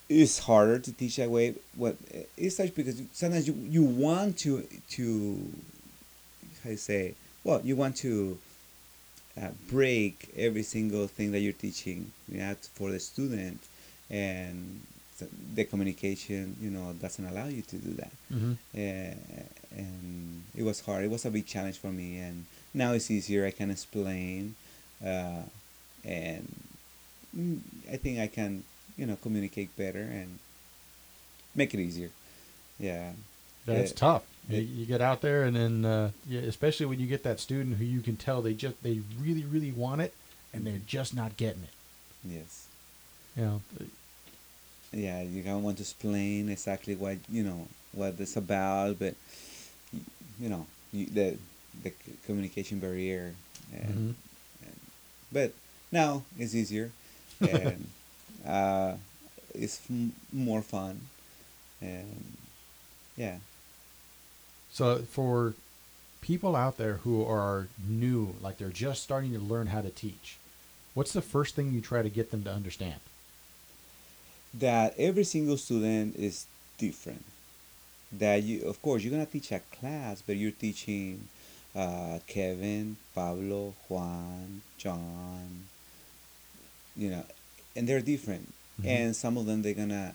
it's 0.08 0.40
harder 0.40 0.80
to 0.80 0.92
teach 0.92 1.16
that 1.16 1.30
way. 1.30 1.54
What 1.76 1.96
it's 2.36 2.56
such 2.56 2.74
because 2.74 3.00
sometimes 3.12 3.46
you, 3.46 3.54
you 3.54 3.84
want 3.84 4.38
to 4.38 4.66
to 4.90 5.48
how 6.64 6.70
you 6.70 6.76
say 6.76 7.14
well 7.44 7.60
you 7.62 7.76
want 7.76 7.94
to 7.94 8.38
uh, 9.40 9.48
break 9.70 10.30
every 10.36 10.62
single 10.62 11.06
thing 11.06 11.30
that 11.32 11.40
you're 11.40 11.52
teaching 11.52 12.10
you 12.28 12.38
know, 12.38 12.54
for 12.74 12.90
the 12.90 12.98
student 12.98 13.60
and 14.10 14.80
the 15.54 15.64
communication 15.64 16.56
you 16.60 16.70
know 16.70 16.92
doesn't 17.00 17.24
allow 17.26 17.46
you 17.46 17.62
to 17.62 17.76
do 17.76 17.92
that 17.94 18.12
Mm-hmm. 18.32 18.52
uh, 18.74 19.44
and 19.76 20.42
it 20.56 20.62
was 20.62 20.80
hard 20.80 21.04
it 21.04 21.10
was 21.10 21.24
a 21.24 21.30
big 21.30 21.46
challenge 21.46 21.78
for 21.78 21.92
me 21.92 22.18
and 22.18 22.46
now 22.74 22.92
it's 22.92 23.10
easier 23.10 23.46
i 23.46 23.50
can 23.50 23.70
explain 23.70 24.54
uh, 25.04 25.42
and 26.04 26.46
mm, 27.36 27.58
i 27.92 27.96
think 27.96 28.18
i 28.18 28.26
can 28.26 28.64
you 28.98 29.06
know 29.06 29.16
communicate 29.22 29.74
better 29.76 30.00
and 30.02 30.38
make 31.54 31.72
it 31.74 31.80
easier 31.80 32.10
yeah 32.78 33.12
That's 33.66 33.92
Yeah. 33.92 33.96
tough. 33.96 34.22
You, 34.48 34.58
It- 34.58 34.68
you 34.68 34.84
get 34.84 35.00
out 35.00 35.20
there, 35.22 35.44
and 35.44 35.56
then 35.56 35.84
uh, 35.86 36.10
yeah, 36.28 36.40
especially 36.42 36.84
when 36.86 37.00
you 37.00 37.06
get 37.06 37.22
that 37.22 37.40
student 37.40 37.76
who 37.78 37.84
you 37.84 38.00
can 38.02 38.16
tell 38.16 38.42
they 38.42 38.52
just 38.52 38.76
they 38.82 39.00
really 39.18 39.44
really 39.44 39.70
want 39.72 40.02
it, 40.02 40.12
and 40.52 40.66
they're 40.66 40.82
just 40.86 41.14
not 41.14 41.36
getting 41.38 41.62
it. 41.62 41.70
yes 42.22 42.63
Know, 43.36 43.60
yeah 44.92 45.22
you 45.22 45.42
of 45.42 45.62
want 45.62 45.76
to 45.78 45.82
explain 45.82 46.48
exactly 46.48 46.94
what 46.94 47.18
you 47.30 47.42
know 47.42 47.66
what 47.92 48.14
it's 48.18 48.36
about 48.36 48.98
but 48.98 49.14
you 50.38 50.48
know 50.48 50.66
you, 50.92 51.06
the 51.06 51.36
the 51.82 51.92
communication 52.26 52.78
barrier 52.78 53.34
and, 53.72 53.82
Mhm. 53.84 54.14
and 54.64 54.76
but 55.32 55.52
now 55.90 56.22
it's 56.38 56.54
easier 56.54 56.90
and 57.40 57.86
uh, 58.46 58.94
it's 59.54 59.80
m- 59.90 60.12
more 60.32 60.62
fun 60.62 61.00
and 61.80 62.36
yeah 63.16 63.38
So 64.70 64.98
for 65.02 65.54
people 66.20 66.56
out 66.56 66.76
there 66.78 66.94
who 67.04 67.24
are 67.24 67.68
new, 67.86 68.34
like 68.40 68.58
they're 68.58 68.68
just 68.70 69.02
starting 69.02 69.32
to 69.32 69.38
learn 69.38 69.68
how 69.68 69.80
to 69.82 69.90
teach, 69.90 70.36
what's 70.94 71.12
the 71.12 71.22
first 71.22 71.54
thing 71.54 71.72
you 71.72 71.80
try 71.80 72.02
to 72.02 72.10
get 72.10 72.30
them 72.30 72.44
to 72.44 72.52
understand? 72.52 73.00
That 74.58 74.94
every 74.98 75.24
single 75.24 75.56
student 75.56 76.16
is 76.16 76.46
different. 76.78 77.24
That 78.12 78.42
you, 78.42 78.62
of 78.68 78.80
course, 78.80 79.02
you're 79.02 79.10
gonna 79.10 79.26
teach 79.26 79.50
a 79.52 79.60
class, 79.78 80.22
but 80.24 80.36
you're 80.36 80.52
teaching 80.52 81.28
uh, 81.74 82.20
Kevin, 82.28 82.96
Pablo, 83.14 83.74
Juan, 83.88 84.62
John. 84.78 85.64
You 86.96 87.10
know, 87.10 87.24
and 87.74 87.88
they're 87.88 88.00
different, 88.00 88.52
Mhm. 88.80 88.86
and 88.86 89.16
some 89.16 89.36
of 89.36 89.46
them 89.46 89.62
they're 89.62 89.74
gonna 89.74 90.14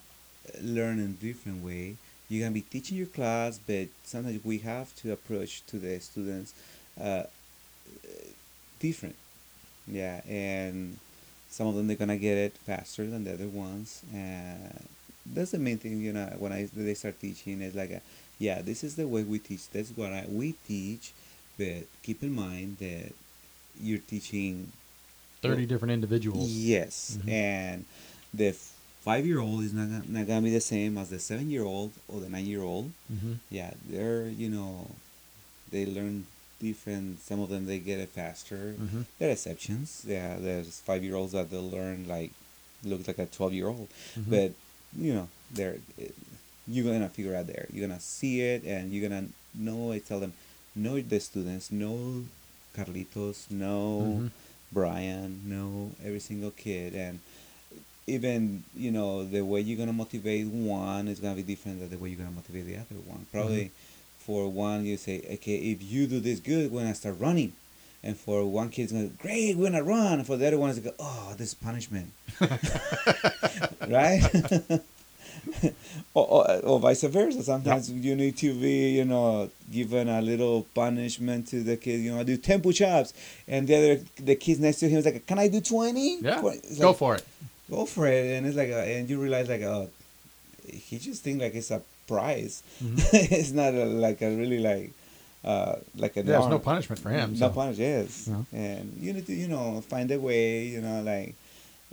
learn 0.62 1.00
in 1.00 1.06
a 1.20 1.26
different 1.26 1.64
way. 1.64 1.98
You're 2.30 2.42
gonna 2.46 2.54
be 2.54 2.62
teaching 2.62 2.98
your 2.98 3.08
class, 3.08 3.60
but 3.66 3.90
sometimes 4.06 4.44
we 4.46 4.60
have 4.60 4.96
to 4.98 5.12
approach 5.12 5.64
to 5.68 5.80
the 5.80 6.00
students 6.00 6.54
uh, 7.00 7.24
different. 8.80 9.16
Yeah, 9.88 10.22
and 10.28 10.98
some 11.50 11.68
of 11.68 11.76
them 11.76 11.88
they're 11.88 11.96
gonna 11.96 12.18
get 12.18 12.38
it 12.38 12.54
faster 12.66 13.06
than 13.08 13.24
the 13.24 13.34
other 13.34 13.48
ones 13.48 14.02
and 14.14 14.86
that's 15.34 15.52
the 15.52 15.60
main 15.60 15.78
thing 15.78 16.00
you 16.02 16.14
know 16.14 16.26
when 16.40 16.52
i 16.52 16.68
they 16.76 16.94
start 16.94 17.20
teaching 17.20 17.62
it's 17.62 17.76
like 17.76 17.92
a, 17.92 18.02
yeah 18.40 18.62
this 18.62 18.84
is 18.84 18.96
the 18.96 19.08
way 19.08 19.24
we 19.24 19.38
teach 19.40 19.70
that's 19.70 19.92
what 19.92 20.12
I, 20.14 20.26
we 20.30 20.54
teach 20.68 21.12
but 21.58 21.84
keep 22.04 22.24
in 22.24 22.34
mind 22.34 22.78
that 22.80 23.14
you're 23.82 24.00
teaching 24.00 24.72
Thirty 25.42 25.66
different 25.66 25.94
individuals. 25.94 26.50
yes 26.50 27.18
Mhm. 27.24 27.30
and 27.32 27.86
the 28.34 28.52
five 29.02 29.26
year 29.26 29.40
old 29.40 29.64
is 29.64 29.74
not, 29.74 29.88
gonna- 29.90 30.04
not 30.08 30.28
gonna 30.28 30.42
be 30.42 30.50
the 30.52 30.60
same 30.62 30.98
as 30.98 31.10
the 31.10 31.20
seven 31.20 31.50
year 31.50 31.64
old 31.64 31.92
or 32.08 32.20
the 32.20 32.30
nine 32.30 32.46
year 32.46 32.62
old 32.64 32.92
Mm-hmm. 33.12 33.34
yeah 33.50 33.72
they're 33.90 34.28
you 34.30 34.50
know 34.50 34.92
they 35.72 35.86
learn 35.86 36.26
different 36.60 37.22
some 37.22 37.40
of 37.40 37.50
them 37.50 37.66
they 37.66 37.80
get 37.80 38.00
it 38.00 38.10
faster 38.10 38.76
Mm-hmm. 38.80 39.02
there 39.18 39.30
are 39.30 39.32
exceptions. 39.32 40.04
Yeah, 40.08 40.38
there's 40.40 40.80
five 40.82 41.04
year 41.04 41.16
olds 41.16 41.32
that 41.34 41.50
they'll 41.52 41.70
learn 41.70 42.08
like 42.08 42.32
look 42.84 43.08
like 43.08 43.20
a 43.20 43.26
twelve 43.26 43.54
year 43.54 43.68
old, 43.68 43.88
Mhm. 44.18 44.30
but 44.30 44.52
you 44.98 45.14
know 45.14 45.28
they're 45.52 45.78
you're 46.68 46.86
gonna 46.86 47.10
figure 47.10 47.36
out 47.36 47.48
there. 47.48 47.66
You're 47.74 47.88
gonna 47.88 48.00
see 48.00 48.42
it 48.42 48.64
and 48.64 48.92
you're 48.92 49.08
gonna 49.10 49.28
know. 49.56 49.92
I 49.92 50.00
tell 50.00 50.20
them, 50.20 50.34
know 50.76 51.00
the 51.02 51.20
students, 51.20 51.72
know 51.72 52.26
Carlitos, 52.76 53.50
know 53.50 54.22
Mhm. 54.22 54.32
Brian, 54.72 55.42
know 55.50 55.92
every 56.06 56.20
single 56.20 56.52
kid, 56.52 56.94
and 56.94 57.20
even 58.08 58.64
you 58.76 58.92
know 58.92 59.24
the 59.26 59.42
way 59.42 59.62
you're 59.62 59.78
gonna 59.78 59.94
motivate 59.94 60.48
one 60.48 61.08
is 61.08 61.20
gonna 61.20 61.36
be 61.36 61.44
different 61.44 61.80
than 61.80 61.90
the 61.90 61.98
way 61.98 62.10
you're 62.10 62.18
gonna 62.20 62.32
motivate 62.32 62.66
the 62.66 62.76
other 62.78 63.00
one. 63.08 63.26
Probably 63.32 63.72
for 64.30 64.48
one 64.48 64.86
you 64.86 64.96
say, 64.96 65.24
okay, 65.34 65.56
if 65.56 65.82
you 65.82 66.06
do 66.06 66.20
this 66.20 66.40
good, 66.40 66.72
we're 66.72 66.82
gonna 66.82 66.94
start 66.94 67.20
running. 67.20 67.52
And 68.04 68.16
for 68.16 68.46
one 68.46 68.70
kid, 68.70 68.84
it's 68.84 68.92
gonna 68.92 69.08
great, 69.08 69.58
we're 69.58 69.72
gonna 69.72 69.82
run. 69.84 70.24
For 70.24 70.38
the 70.38 70.46
other 70.46 70.60
one, 70.60 70.70
it's 70.70 70.78
gonna 70.78 70.92
go, 70.96 71.04
oh, 71.04 71.34
this 71.36 71.48
is 71.48 71.54
punishment, 71.56 72.12
right? 73.88 74.22
or, 76.14 76.26
or, 76.28 76.52
or 76.64 76.80
vice 76.80 77.02
versa. 77.04 77.42
Sometimes 77.42 77.90
you 77.90 78.16
need 78.16 78.38
to 78.38 78.54
be, 78.54 78.92
you 78.92 79.06
know, 79.06 79.50
given 79.72 80.08
a 80.10 80.22
little 80.22 80.68
punishment 80.76 81.48
to 81.48 81.64
the 81.64 81.78
kid. 81.78 82.02
You 82.02 82.12
know, 82.14 82.20
I 82.20 82.24
do 82.24 82.38
ten 82.38 82.62
push-ups, 82.62 83.14
and 83.48 83.68
the 83.68 83.76
other, 83.76 84.02
the 84.18 84.36
kids 84.36 84.60
next 84.60 84.80
to 84.82 84.90
him 84.90 85.00
is 85.00 85.06
like, 85.06 85.26
"Can 85.26 85.40
I 85.40 85.48
do 85.48 85.60
20? 85.60 86.20
Yeah, 86.22 86.42
It's 86.46 86.78
go 86.78 86.90
like, 86.90 86.98
for 86.98 87.16
it. 87.16 87.26
go 87.70 87.86
for 87.86 88.06
it 88.08 88.38
and 88.38 88.46
it's 88.46 88.56
like 88.58 88.70
a, 88.70 88.82
and 88.98 89.10
you 89.10 89.20
realize 89.20 89.48
like 89.50 89.62
oh 89.62 89.90
he 90.68 90.98
just 91.00 91.24
think 91.24 91.42
like 91.42 91.54
it's 91.56 91.72
a 91.72 91.82
prize 92.14 92.56
Mhm. 92.84 92.98
it's 93.38 93.54
not 93.62 93.72
a, 93.84 93.86
like 94.06 94.20
a 94.28 94.30
really 94.42 94.60
like 94.72 94.90
uh 95.52 95.76
like 96.04 96.16
a 96.18 96.22
Yeah, 96.22 96.30
there's 96.32 96.52
no 96.56 96.60
punishment 96.72 97.00
for 97.04 97.10
him. 97.18 97.28
no 97.34 97.48
so. 97.48 97.50
punish 97.60 97.78
yes 97.90 98.10
No. 98.34 98.40
and 98.66 98.84
you 99.04 99.10
need 99.16 99.26
to 99.32 99.36
you 99.44 99.48
know 99.54 99.66
find 99.94 100.08
a 100.18 100.20
way 100.30 100.46
you 100.74 100.82
know 100.88 100.98
like 101.14 101.32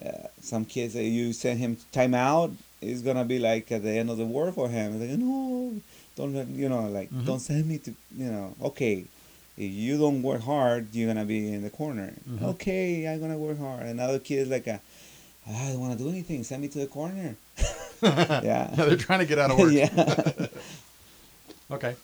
uh, 0.07 0.27
some 0.53 0.65
kids 0.75 0.93
that 0.99 1.05
you 1.17 1.25
send 1.33 1.57
him 1.65 1.73
time 1.99 2.15
out 2.29 2.51
is 2.93 2.99
gonna 3.07 3.25
be 3.35 3.39
like 3.51 3.65
at 3.77 3.83
the 3.87 3.95
end 4.01 4.09
of 4.15 4.19
the 4.23 4.29
world 4.37 4.55
for 4.59 4.69
him 4.77 4.89
like 5.01 5.11
no 5.19 5.73
don't 6.19 6.35
you 6.63 6.69
know 6.75 6.85
like 6.99 7.09
Mhm. 7.11 7.25
don't 7.29 7.41
send 7.51 7.63
me 7.73 7.77
to 7.87 7.91
you 8.23 8.31
know 8.35 8.47
okay 8.71 8.97
if 9.67 9.71
you 9.85 9.93
don't 10.03 10.21
work 10.31 10.43
hard 10.53 10.83
you're 10.95 11.09
gonna 11.13 11.25
be 11.37 11.41
in 11.57 11.63
the 11.69 11.71
corner 11.81 12.09
Mhm. 12.29 12.43
okay 12.53 12.89
i'm 13.09 13.19
gonna 13.23 13.41
work 13.49 13.59
hard 13.69 13.85
another 13.97 14.19
kid 14.27 14.39
is 14.47 14.51
like 14.59 14.67
a 14.77 14.79
I 15.49 15.71
don't 15.71 15.79
want 15.85 15.93
to 15.97 16.01
do 16.05 16.11
anything. 16.11 16.43
Send 16.43 16.61
me 16.65 16.67
to 16.75 16.81
the 16.85 16.89
corner. 16.99 17.29
yeah, 18.03 18.41
Yeah. 18.45 18.67
they're 18.77 18.97
trying 18.97 19.21
to 19.21 19.27
get 19.27 19.39
out 19.39 19.51
of 19.51 19.59
work. 19.59 19.73
yeah. 19.75 20.47
Okay. 21.71 21.97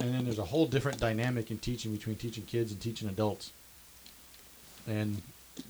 And 0.00 0.12
then 0.14 0.24
there's 0.24 0.38
a 0.40 0.44
whole 0.46 0.66
different 0.66 0.98
dynamic 0.98 1.50
in 1.50 1.58
teaching 1.58 1.92
between 1.94 2.16
teaching 2.16 2.42
kids 2.44 2.72
and 2.72 2.80
teaching 2.80 3.08
adults. 3.08 3.52
And 4.88 5.22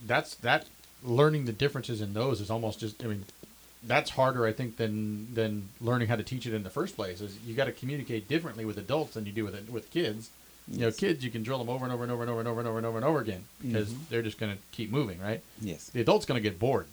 that's 0.07 0.37
that 0.37 0.66
learning 1.05 1.45
the 1.47 1.53
differences 1.53 2.01
in 2.01 2.14
those 2.14 2.41
is 2.41 2.51
almost 2.51 2.81
just 2.81 3.03
I 3.05 3.09
mean 3.09 3.25
that's 3.83 4.11
harder 4.11 4.47
I 4.47 4.53
think 4.53 4.77
than 4.79 5.35
than 5.35 5.68
learning 5.81 6.09
how 6.09 6.16
to 6.16 6.23
teach 6.23 6.47
it 6.47 6.55
in 6.55 6.62
the 6.62 6.71
first 6.71 6.97
place. 6.97 7.21
Is 7.21 7.37
you 7.45 7.55
got 7.55 7.64
to 7.66 7.73
communicate 7.73 8.27
differently 8.29 8.64
with 8.64 8.79
adults 8.79 9.14
than 9.14 9.27
you 9.27 9.33
do 9.33 9.45
with 9.45 9.68
with 9.68 9.91
kids. 9.91 10.31
You 10.68 10.79
know, 10.83 10.93
kids 10.93 11.25
you 11.25 11.31
can 11.31 11.43
drill 11.43 11.59
them 11.59 11.68
over 11.68 11.85
and 11.85 11.93
over 11.93 12.05
and 12.05 12.12
over 12.12 12.23
and 12.23 12.31
over 12.31 12.39
and 12.41 12.49
over 12.49 12.61
and 12.61 12.68
over 12.68 12.79
and 12.79 12.87
over 12.87 12.97
and 12.99 13.05
over 13.07 13.21
again 13.21 13.45
because 13.61 13.91
Mhm. 13.91 14.09
they're 14.09 14.23
just 14.23 14.39
going 14.39 14.53
to 14.53 14.59
keep 14.71 14.91
moving, 14.91 15.18
right? 15.21 15.43
Yes. 15.61 15.87
The 15.91 16.01
adult's 16.01 16.25
going 16.27 16.41
to 16.41 16.49
get 16.49 16.61
bored, 16.61 16.87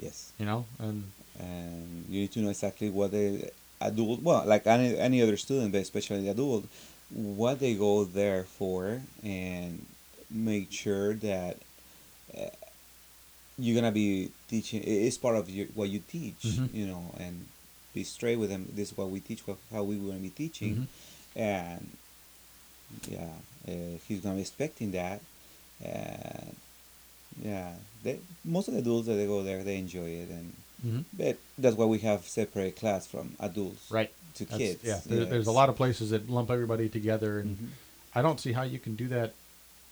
Yes. 0.00 0.32
you 0.38 0.46
know, 0.46 0.64
and 0.78 1.04
And 1.38 2.04
you 2.08 2.20
need 2.22 2.32
to 2.32 2.40
know 2.40 2.50
exactly 2.50 2.90
what 2.90 3.12
the 3.12 3.50
adult, 3.80 4.20
well, 4.22 4.44
like 4.46 4.66
any 4.66 4.96
any 4.98 5.22
other 5.22 5.36
student, 5.36 5.72
but 5.72 5.80
especially 5.80 6.22
the 6.22 6.30
adult, 6.36 6.64
what 7.10 7.60
they 7.60 7.74
go 7.74 8.04
there 8.04 8.44
for, 8.44 9.00
and 9.24 9.86
make 10.30 10.70
sure 10.72 11.14
that 11.14 11.56
uh, 12.36 12.50
you're 13.58 13.74
gonna 13.74 13.92
be 13.92 14.30
teaching. 14.48 14.82
It's 14.84 15.16
part 15.18 15.36
of 15.36 15.48
your, 15.48 15.66
what 15.74 15.88
you 15.88 16.00
teach, 16.16 16.42
Mhm. 16.44 16.68
you 16.74 16.86
know, 16.86 17.14
and 17.18 17.46
be 17.94 18.04
straight 18.04 18.36
with 18.36 18.50
them. 18.50 18.68
This 18.76 18.92
is 18.92 18.96
what 18.98 19.08
we 19.10 19.20
teach, 19.20 19.46
what, 19.46 19.58
how 19.72 19.82
we 19.82 19.96
to 19.96 20.12
be 20.28 20.30
teaching, 20.30 20.74
Mhm. 20.76 20.86
and 21.36 21.82
yeah, 23.08 23.32
uh, 23.68 23.98
he's 24.06 24.20
gonna 24.20 24.36
be 24.36 24.42
expecting 24.42 24.92
that. 24.92 25.20
And 25.82 26.56
yeah, 27.42 27.74
they, 28.02 28.18
most 28.44 28.68
of 28.68 28.74
the 28.74 28.80
adults 28.80 29.06
that 29.08 29.14
they 29.14 29.26
go 29.26 29.42
there, 29.42 29.62
they 29.62 29.76
enjoy 29.78 30.06
it, 30.06 30.28
and 30.30 30.54
Mhm. 30.86 31.04
but 31.12 31.36
that's 31.58 31.76
why 31.76 31.84
we 31.84 31.98
have 31.98 32.26
separate 32.26 32.76
class 32.76 33.06
from 33.06 33.34
adults 33.38 33.90
Right. 33.90 34.10
to 34.36 34.44
That's- 34.46 34.58
kids. 34.58 34.84
Yeah. 34.84 35.00
There, 35.04 35.24
there's 35.26 35.46
a 35.46 35.52
lot 35.52 35.68
of 35.68 35.76
places 35.76 36.10
that 36.10 36.30
lump 36.30 36.50
everybody 36.50 36.88
together, 36.88 37.38
and 37.38 37.56
Mhm. 37.58 37.68
I 38.14 38.22
don't 38.22 38.40
see 38.40 38.52
how 38.52 38.62
you 38.62 38.78
can 38.78 38.96
do 38.96 39.06
that 39.08 39.34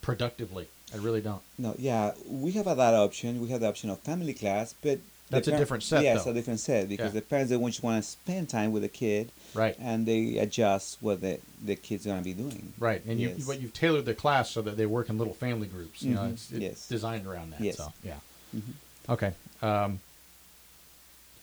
productively. 0.01 0.69
I 0.93 0.97
really 0.97 1.21
don't. 1.21 1.43
No, 1.59 1.75
yeah, 1.79 2.13
we 2.27 2.53
have 2.53 2.65
that 2.65 2.95
option. 2.95 3.41
We 3.43 3.49
have 3.49 3.61
the 3.61 3.69
option 3.69 3.91
of 3.91 4.01
family 4.01 4.33
class, 4.33 4.75
but 4.81 5.01
That's 5.31 5.47
a 5.49 5.57
different 5.59 5.83
set, 5.83 6.03
Yeah, 6.03 6.15
though. 6.15 6.19
it's 6.21 6.27
a 6.27 6.33
different 6.35 6.61
set 6.61 6.89
because 6.89 7.13
Yeah. 7.13 7.21
the 7.21 7.23
parents 7.23 7.51
they 7.51 7.59
just 7.59 7.83
want 7.83 8.03
to 8.03 8.09
spend 8.11 8.49
time 8.49 8.73
with 8.73 8.83
the 8.83 8.89
kid, 8.89 9.31
Right. 9.55 9.77
and 9.79 10.07
they 10.07 10.39
adjust 10.39 10.99
what 11.01 11.21
the 11.21 11.39
the 11.63 11.77
kid's 11.77 12.07
gonna 12.07 12.23
be 12.23 12.33
doing. 12.35 12.73
Right, 12.79 13.05
and 13.05 13.21
you 13.21 13.31
Yes. 13.37 13.47
but 13.47 13.61
you've 13.61 13.73
tailored 13.75 14.05
the 14.07 14.15
class 14.15 14.51
so 14.51 14.63
that 14.63 14.77
they 14.77 14.87
work 14.87 15.11
in 15.11 15.19
little 15.19 15.35
family 15.35 15.67
groups. 15.67 16.03
You 16.03 16.15
know, 16.15 16.23
Mhm, 16.23 16.33
it's, 16.33 16.51
it's 16.53 16.61
yes. 16.61 16.89
designed 16.89 17.27
around 17.27 17.51
that. 17.51 17.61
Yes. 17.61 17.77
So 17.77 17.93
yeah. 18.05 18.21
Mhm. 18.57 18.63
Okay. 19.09 19.33
Um, 19.61 20.01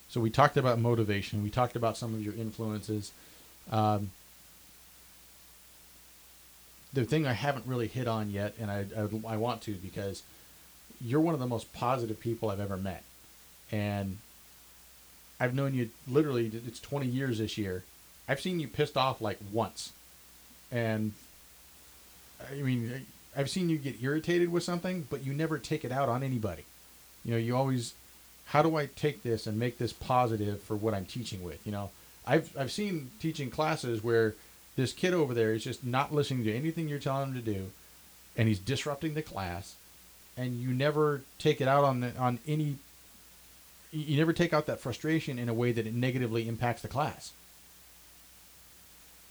so 0.09 0.19
we 0.21 0.29
talked 0.29 0.57
about 0.57 0.79
motivation. 0.79 1.43
We 1.43 1.49
talked 1.49 1.75
about 1.75 1.97
some 1.97 2.13
of 2.15 2.23
your 2.23 2.33
influences. 2.33 3.11
Um, 3.71 4.11
the 6.93 7.03
thing 7.03 7.27
I 7.27 7.33
haven't 7.33 7.65
really 7.65 7.87
hit 7.87 8.07
on 8.07 8.29
yet, 8.31 8.53
and 8.59 8.71
I, 8.71 8.85
I, 8.97 9.33
I 9.33 9.37
want 9.37 9.61
to 9.63 9.73
because 9.73 10.23
you're 11.03 11.19
one 11.19 11.33
of 11.33 11.39
the 11.41 11.47
most 11.47 11.73
positive 11.73 12.19
people 12.21 12.49
I've 12.49 12.61
ever 12.61 12.77
met, 12.77 13.03
and 13.75 14.17
I've 15.39 15.53
known 15.53 15.73
you 15.73 15.89
literally. 16.07 16.49
It's 16.65 16.79
20 16.79 17.07
years 17.07 17.39
this 17.39 17.57
year. 17.57 17.83
I've 18.27 18.39
seen 18.39 18.59
you 18.59 18.67
pissed 18.67 18.97
off 18.97 19.21
like 19.21 19.37
once, 19.51 19.91
and 20.71 21.11
I 22.49 22.55
mean, 22.55 23.05
I've 23.35 23.49
seen 23.49 23.69
you 23.69 23.77
get 23.77 24.01
irritated 24.01 24.51
with 24.51 24.63
something, 24.63 25.07
but 25.09 25.25
you 25.25 25.33
never 25.33 25.59
take 25.59 25.83
it 25.83 25.91
out 25.91 26.09
on 26.09 26.23
anybody. 26.23 26.63
You 27.23 27.31
know, 27.31 27.37
you 27.37 27.55
always, 27.55 27.93
how 28.45 28.61
do 28.61 28.77
I 28.77 28.87
take 28.87 29.23
this 29.23 29.45
and 29.45 29.59
make 29.59 29.77
this 29.77 29.93
positive 29.93 30.61
for 30.61 30.75
what 30.75 30.93
I'm 30.93 31.05
teaching 31.05 31.43
with? 31.43 31.65
You 31.65 31.73
know, 31.73 31.91
I've 32.25 32.55
I've 32.57 32.71
seen 32.71 33.11
teaching 33.19 33.49
classes 33.51 34.03
where 34.03 34.35
this 34.77 34.93
kid 34.93 35.13
over 35.13 35.33
there 35.33 35.53
is 35.53 35.63
just 35.63 35.83
not 35.85 36.13
listening 36.13 36.45
to 36.45 36.55
anything 36.55 36.87
you're 36.87 36.99
telling 36.99 37.29
him 37.29 37.35
to 37.35 37.53
do, 37.53 37.71
and 38.37 38.47
he's 38.47 38.59
disrupting 38.59 39.13
the 39.13 39.21
class, 39.21 39.75
and 40.37 40.59
you 40.59 40.69
never 40.69 41.21
take 41.39 41.61
it 41.61 41.67
out 41.67 41.83
on 41.83 41.99
the, 41.99 42.17
on 42.17 42.39
any. 42.47 42.77
You 43.95 44.17
never 44.17 44.33
take 44.33 44.53
out 44.53 44.65
that 44.65 44.79
frustration 44.79 45.39
in 45.39 45.47
a 45.47 45.53
way 45.53 45.71
that 45.71 45.87
it 45.87 45.93
negatively 45.93 46.47
impacts 46.47 46.81
the 46.81 46.87
class. 46.87 47.31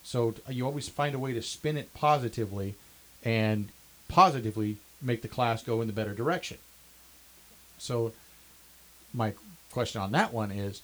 So 0.03 0.35
you 0.49 0.65
always 0.65 0.89
find 0.89 1.15
a 1.15 1.19
way 1.19 1.33
to 1.35 1.43
spin 1.43 1.77
it 1.77 1.93
positively, 1.95 2.75
and 3.23 3.69
positively 4.09 4.77
make 5.03 5.23
the 5.23 5.29
class 5.29 5.63
go 5.63 5.81
in 5.81 5.87
the 5.87 5.93
better 5.93 6.15
direction. 6.15 6.59
So, 7.79 8.13
my 9.13 9.35
question 9.71 10.01
on 10.01 10.13
that 10.13 10.33
one 10.33 10.51
is 10.51 10.83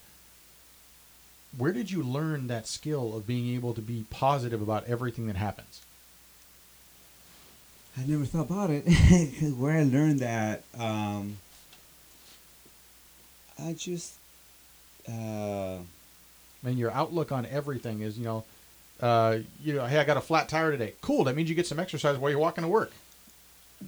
where 1.57 1.73
did 1.73 1.91
you 1.91 2.03
learn 2.03 2.47
that 2.47 2.67
skill 2.67 3.17
of 3.17 3.27
being 3.27 3.55
able 3.55 3.75
to 3.75 3.81
be 3.81 4.05
positive 4.11 4.63
about 4.63 4.87
everything 4.87 5.27
that 5.27 5.37
happens? 5.37 5.81
I 7.99 8.05
never 8.07 8.25
thought 8.25 8.51
about 8.51 8.71
it. 8.71 8.83
Where 9.57 9.77
I 9.77 9.83
learned 9.83 10.21
that, 10.21 10.63
um, 10.79 11.39
I 13.65 13.73
just, 13.73 14.15
uh, 15.09 15.77
I 15.77 15.83
mean, 16.63 16.79
your 16.79 16.91
outlook 16.91 17.33
on 17.33 17.47
everything 17.47 18.01
is, 18.01 18.19
you 18.19 18.25
know, 18.25 18.45
uh, 19.01 19.39
you 19.63 19.75
know, 19.75 19.87
hey, 19.87 19.99
I 19.99 20.05
got 20.05 20.17
a 20.17 20.21
flat 20.21 20.49
tire 20.49 20.71
today. 20.71 20.95
Cool. 21.01 21.25
That 21.25 21.37
means 21.37 21.49
you 21.49 21.55
get 21.55 21.67
some 21.67 21.81
exercise 21.81 22.19
while 22.19 22.31
you're 22.31 22.41
walking 22.41 22.63
to 22.63 22.69
work. 22.69 22.93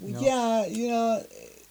Well, 0.01 0.13
know? 0.13 0.21
Yeah, 0.21 0.67
you 0.67 0.89
know, 0.89 1.23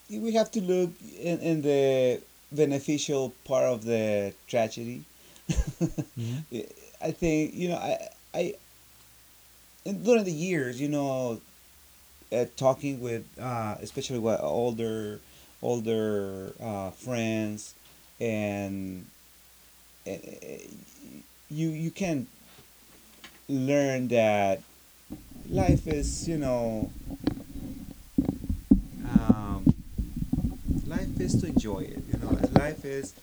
we 0.10 0.34
have 0.34 0.52
to 0.52 0.62
look 0.62 0.92
in, 1.20 1.40
in 1.40 1.62
the 1.62 2.22
beneficial 2.52 3.34
part 3.46 3.64
of 3.64 3.84
the 3.84 4.34
tragedy. 4.48 5.04
I 7.02 7.12
think 7.12 7.56
you 7.56 7.70
know, 7.70 7.76
I, 7.76 8.08
I, 8.34 8.56
during 9.86 10.24
the 10.24 10.32
years, 10.32 10.80
you 10.80 10.88
know, 10.88 11.42
uh, 12.32 12.46
talking 12.56 13.02
with, 13.02 13.26
uh, 13.40 13.76
especially 13.82 14.20
with 14.20 14.40
older, 14.42 15.20
older 15.62 16.54
uh, 16.62 16.92
friends, 16.92 17.74
and 18.22 19.06
uh, 20.08 20.12
you 21.50 21.70
you 21.70 21.92
can 21.92 22.28
learn 23.50 24.08
that 24.10 24.62
life 25.50 25.88
is, 25.88 26.30
you 26.30 26.38
know, 26.38 26.92
um, 29.10 29.66
life 30.86 31.20
is 31.20 31.42
to 31.42 31.48
enjoy 31.48 31.80
it. 31.80 32.04
You 32.14 32.20
know, 32.20 32.38
life 32.54 32.86
is. 32.86 33.14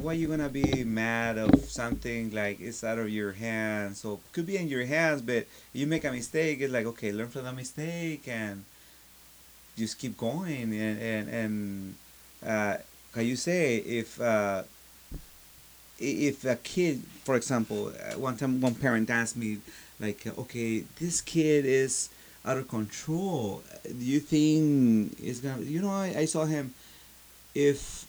Why 0.00 0.12
you 0.12 0.28
gonna 0.28 0.48
be 0.48 0.84
mad 0.84 1.36
of 1.36 1.64
something 1.64 2.30
like 2.30 2.60
it's 2.60 2.84
out 2.84 2.98
of 2.98 3.10
your 3.10 3.32
hands? 3.32 3.98
So 4.00 4.20
could 4.30 4.46
be 4.46 4.56
in 4.56 4.68
your 4.68 4.86
hands, 4.86 5.20
but 5.20 5.46
you 5.72 5.88
make 5.88 6.04
a 6.04 6.12
mistake. 6.12 6.60
It's 6.60 6.72
like 6.72 6.86
okay, 6.86 7.10
learn 7.10 7.26
from 7.28 7.42
the 7.42 7.52
mistake 7.52 8.28
and 8.28 8.64
just 9.76 9.98
keep 9.98 10.16
going. 10.16 10.72
And 10.72 11.00
and 11.02 11.28
and 11.28 11.94
uh, 12.46 12.76
can 13.12 13.26
you 13.26 13.36
say 13.36 13.76
if 13.78 14.20
uh, 14.20 14.62
if 15.98 16.44
a 16.44 16.56
kid, 16.56 17.02
for 17.24 17.36
example, 17.36 17.88
uh, 17.88 18.18
one 18.18 18.36
time 18.36 18.60
one 18.60 18.74
parent 18.74 19.08
asked 19.10 19.36
me 19.36 19.58
like, 19.98 20.26
okay, 20.38 20.84
this 20.98 21.20
kid 21.20 21.64
is 21.64 22.10
out 22.44 22.58
of 22.58 22.68
control. 22.68 23.62
Do 23.84 24.04
you 24.04 24.20
think 24.20 25.16
it's 25.20 25.40
gonna? 25.40 25.62
You 25.62 25.80
know, 25.82 25.90
I, 25.90 26.14
I 26.18 26.24
saw 26.26 26.44
him. 26.44 26.74
If 27.54 28.06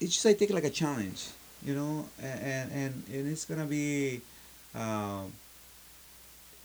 it's 0.00 0.14
just 0.14 0.24
like 0.24 0.38
take 0.38 0.50
it 0.50 0.54
like 0.54 0.64
a 0.64 0.70
challenge, 0.70 1.28
you 1.64 1.74
know, 1.74 2.06
and 2.20 2.72
and 2.72 3.02
and 3.12 3.28
it's 3.30 3.44
gonna 3.44 3.66
be, 3.66 4.20
um, 4.74 5.32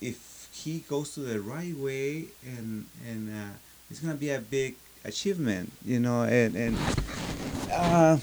if 0.02 0.50
he 0.52 0.80
goes 0.80 1.14
to 1.14 1.20
the 1.20 1.40
right 1.40 1.76
way, 1.76 2.26
and 2.44 2.86
and 3.08 3.30
uh, 3.30 3.54
it's 3.92 4.00
gonna 4.00 4.16
be 4.16 4.32
a 4.32 4.40
big 4.40 4.76
achievement, 5.04 5.72
you 5.86 6.00
know, 6.00 6.24
and 6.24 6.56
and 6.56 6.78
uh, 7.76 8.18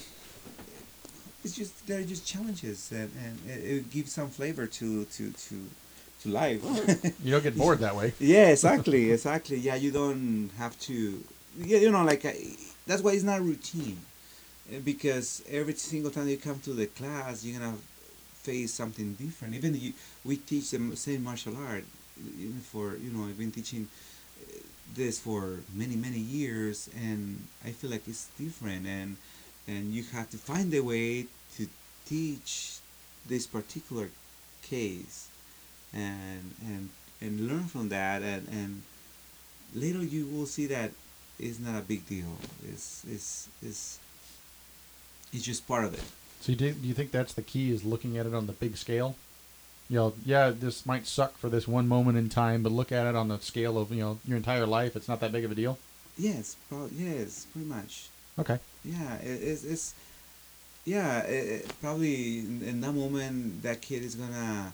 it's 1.43 1.55
just 1.55 1.85
they're 1.87 2.03
just 2.03 2.25
challenges, 2.25 2.91
and 2.91 3.11
and 3.23 3.39
it, 3.49 3.63
it 3.77 3.91
gives 3.91 4.11
some 4.13 4.29
flavor 4.29 4.65
to 4.67 5.05
to 5.05 5.31
to 5.31 5.55
to 6.21 6.29
life. 6.29 6.61
You 7.23 7.31
don't 7.31 7.43
get 7.43 7.57
bored 7.57 7.79
that 7.79 7.95
way. 7.95 8.13
Yeah, 8.19 8.47
exactly, 8.57 9.11
exactly. 9.11 9.57
Yeah, 9.57 9.75
you 9.75 9.91
don't 9.91 10.49
have 10.57 10.79
to. 10.81 11.23
Yeah, 11.57 11.79
you 11.79 11.91
know, 11.91 12.03
like 12.03 12.25
I, 12.25 12.35
that's 12.87 13.01
why 13.01 13.11
it's 13.11 13.23
not 13.23 13.41
routine, 13.41 13.97
Uh, 14.71 14.79
because 14.83 15.43
every 15.49 15.73
single 15.75 16.11
time 16.11 16.27
you 16.29 16.37
come 16.37 16.59
to 16.61 16.73
the 16.73 16.87
class, 16.87 17.43
you're 17.45 17.59
gonna 17.59 17.77
face 18.43 18.73
something 18.73 19.13
different. 19.15 19.55
Even 19.55 19.75
you, 19.75 19.93
we 20.23 20.37
teach 20.37 20.71
the 20.71 20.79
same 20.95 21.23
martial 21.23 21.55
art. 21.57 21.85
Even 22.39 22.61
for 22.61 22.95
you 22.97 23.11
know, 23.11 23.25
I've 23.27 23.37
been 23.37 23.51
teaching 23.51 23.87
uh, 24.41 24.59
this 24.95 25.19
for 25.19 25.59
many 25.73 25.95
many 25.95 26.19
years, 26.19 26.89
and 26.95 27.43
I 27.65 27.71
feel 27.71 27.91
like 27.91 28.07
it's 28.07 28.27
different, 28.39 28.85
and 28.87 29.17
and 29.67 29.93
you 29.93 30.03
have 30.13 30.29
to 30.29 30.37
find 30.37 30.73
a 30.73 30.81
way 30.81 31.25
to 31.57 31.67
teach 32.05 32.77
this 33.27 33.47
particular 33.47 34.09
case 34.61 35.27
and 35.93 36.53
and 36.65 36.89
and 37.21 37.47
learn 37.47 37.65
from 37.65 37.89
that 37.89 38.21
and 38.21 38.47
and 38.49 38.81
later 39.75 40.03
you 40.03 40.25
will 40.25 40.45
see 40.45 40.65
that 40.67 40.91
it's 41.39 41.59
not 41.59 41.75
a 41.77 41.81
big 41.81 42.05
deal 42.07 42.37
it's 42.71 43.03
it's 43.09 43.47
it's 43.61 43.99
it's 45.31 45.43
just 45.43 45.67
part 45.67 45.85
of 45.85 45.93
it 45.93 46.03
So 46.41 46.51
you 46.51 46.57
do, 46.57 46.73
do 46.73 46.87
you 46.87 46.93
think 46.93 47.11
that's 47.11 47.33
the 47.33 47.41
key 47.41 47.71
is 47.71 47.83
looking 47.85 48.17
at 48.17 48.25
it 48.25 48.33
on 48.33 48.47
the 48.47 48.53
big 48.53 48.75
scale? 48.75 49.15
You 49.89 49.95
know, 49.99 50.13
yeah, 50.25 50.49
this 50.51 50.85
might 50.85 51.07
suck 51.07 51.37
for 51.37 51.49
this 51.49 51.67
one 51.67 51.87
moment 51.87 52.17
in 52.17 52.27
time, 52.29 52.63
but 52.63 52.71
look 52.71 52.91
at 52.91 53.05
it 53.07 53.15
on 53.15 53.27
the 53.29 53.39
scale 53.39 53.77
of, 53.77 53.91
you 53.91 54.01
know, 54.03 54.19
your 54.27 54.37
entire 54.37 54.65
life. 54.65 54.95
It's 54.97 55.07
not 55.07 55.19
that 55.21 55.31
big 55.31 55.45
of 55.45 55.51
a 55.51 55.55
deal. 55.55 55.77
yes 56.17 56.55
pro- 56.67 56.89
yes 56.93 57.47
pretty 57.51 57.67
much 57.67 58.09
Okay. 58.37 58.57
Yeah 58.85 59.15
it, 59.17 59.41
it's, 59.41 59.63
it's 59.63 59.93
yeah 60.85 61.19
it, 61.23 61.61
it- 61.61 61.81
probably 61.81 62.39
in, 62.39 62.61
in 62.65 62.81
that 62.81 62.91
moment 62.93 63.61
that 63.63 63.81
kid 63.81 64.03
is 64.03 64.15
gonna 64.15 64.73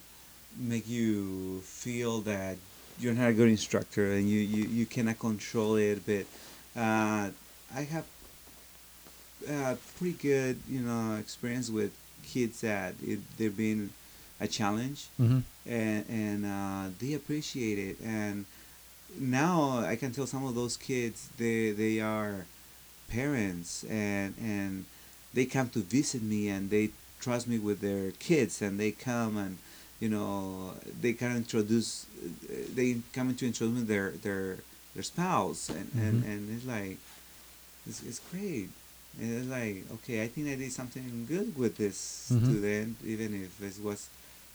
make 0.58 0.88
you 0.88 1.60
feel 1.64 2.22
that 2.22 2.58
you're 3.00 3.14
not 3.14 3.30
a 3.30 3.34
good 3.34 3.48
instructor 3.50 4.12
and 4.14 4.28
you, 4.30 4.40
you, 4.40 4.64
you 4.68 4.86
cannot 4.86 5.18
control 5.20 5.76
it 5.76 6.02
but 6.06 6.26
uh, 6.80 7.30
i 7.76 7.82
have 7.84 8.06
uh, 9.50 9.76
pretty 9.98 10.18
good 10.22 10.60
you 10.68 10.82
know 10.82 11.16
experience 11.20 11.70
with 11.70 11.92
kids 12.26 12.62
that 12.62 12.94
it, 13.06 13.20
they've 13.38 13.56
been 13.56 13.90
a 14.42 14.48
challenge 14.48 15.08
Mm-hmm. 15.20 15.40
and 15.70 16.06
and 16.10 16.46
uh, 16.46 16.90
they 17.00 17.14
appreciate 17.14 17.78
it. 17.78 17.98
And 18.04 18.46
now 19.20 19.80
I 19.86 19.96
can 19.96 20.12
tell 20.12 20.28
some 20.28 20.46
of 20.46 20.56
those 20.56 20.78
kids 20.78 21.30
they 21.38 21.72
they 21.72 22.00
are 22.00 22.46
parents 23.10 23.84
and 23.90 24.36
and 24.42 24.86
they 25.34 25.46
come 25.46 25.70
to 25.70 25.80
visit 25.80 26.22
me 26.22 26.48
and 26.50 26.70
they 26.70 26.90
trust 27.20 27.48
me 27.48 27.58
with 27.60 27.80
their 27.82 28.12
kids 28.28 28.62
and 28.62 28.80
they 28.80 28.92
come 28.92 29.38
and 29.38 29.58
you 30.00 30.10
know 30.10 30.74
they 31.02 31.14
kind 31.14 31.34
of 31.34 31.38
introduce 31.46 32.06
they 32.78 32.98
come 33.14 33.34
to 33.36 33.46
introduce 33.46 33.84
their 33.94 34.12
their 34.26 34.58
their 34.94 35.04
spouse 35.04 35.70
and 35.70 35.88
and, 36.06 36.16
Mhm. 36.24 36.28
and 36.32 36.40
it's 36.56 36.66
like 36.66 36.98
it's, 37.88 38.02
it's 38.04 38.22
great 38.32 38.70
and 39.20 39.30
it's 39.38 39.50
like 39.50 39.78
okay 39.96 40.24
i 40.24 40.28
think 40.28 40.48
i 40.48 40.56
did 40.56 40.72
something 40.72 41.26
good 41.28 41.50
with 41.58 41.74
this 41.78 41.98
Mhm. 42.32 42.44
student 42.46 42.90
even 43.14 43.30
if 43.46 43.52
it 43.62 43.84
was 43.84 44.08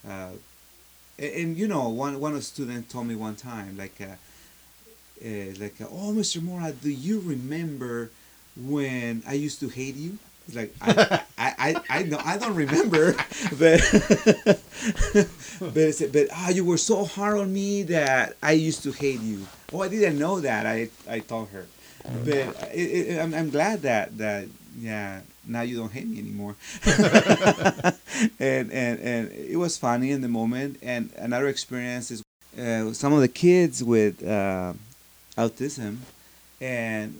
uh, 0.08 0.32
and, 1.18 1.32
and 1.40 1.48
you 1.60 1.68
know 1.68 1.88
one 2.04 2.18
one 2.20 2.40
students 2.42 2.92
told 2.92 3.06
me 3.06 3.14
one 3.28 3.36
time 3.36 3.76
like 3.76 3.98
uh, 4.00 4.16
uh, 5.24 5.50
like 5.62 5.76
oh 5.80 6.12
mr 6.12 6.42
mora 6.42 6.72
do 6.72 6.90
you 6.90 7.20
remember 7.20 8.10
when 8.56 9.22
i 9.26 9.32
used 9.32 9.60
to 9.60 9.68
hate 9.68 9.96
you 9.96 10.18
like 10.52 10.74
I, 10.80 11.22
I, 11.38 11.54
I, 11.58 11.74
I 11.88 12.02
know 12.02 12.20
I 12.22 12.36
don't 12.36 12.54
remember, 12.54 13.12
but 13.58 13.80
but 15.60 15.76
it's, 15.76 16.02
but 16.02 16.26
ah, 16.32 16.50
you 16.50 16.64
were 16.64 16.76
so 16.76 17.04
hard 17.04 17.38
on 17.38 17.52
me 17.52 17.82
that 17.84 18.36
I 18.42 18.52
used 18.52 18.82
to 18.82 18.92
hate 18.92 19.20
you. 19.20 19.46
Oh, 19.72 19.80
I 19.80 19.88
didn't 19.88 20.18
know 20.18 20.40
that. 20.40 20.66
I 20.66 20.90
I 21.08 21.20
told 21.20 21.48
her, 21.48 21.66
but 22.24 22.36
it, 22.74 22.76
it, 22.76 23.18
I'm 23.20 23.32
I'm 23.32 23.50
glad 23.50 23.82
that 23.82 24.18
that 24.18 24.48
yeah 24.78 25.20
now 25.46 25.62
you 25.62 25.76
don't 25.76 25.92
hate 25.92 26.06
me 26.06 26.18
anymore. 26.18 26.56
and 28.38 28.70
and 28.72 29.00
and 29.00 29.32
it 29.32 29.56
was 29.56 29.78
funny 29.78 30.10
in 30.10 30.20
the 30.20 30.28
moment. 30.28 30.78
And 30.82 31.10
another 31.16 31.48
experience 31.48 32.10
is 32.10 32.22
uh, 32.58 32.92
some 32.92 33.12
of 33.12 33.20
the 33.20 33.28
kids 33.28 33.82
with 33.82 34.22
uh, 34.22 34.74
autism, 35.38 35.98
and 36.60 37.18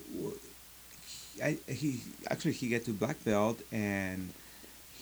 I, 1.44 1.58
he 1.68 2.00
actually 2.30 2.52
he 2.52 2.68
got 2.70 2.84
to 2.86 2.92
black 2.92 3.22
belt 3.24 3.60
and 3.70 4.30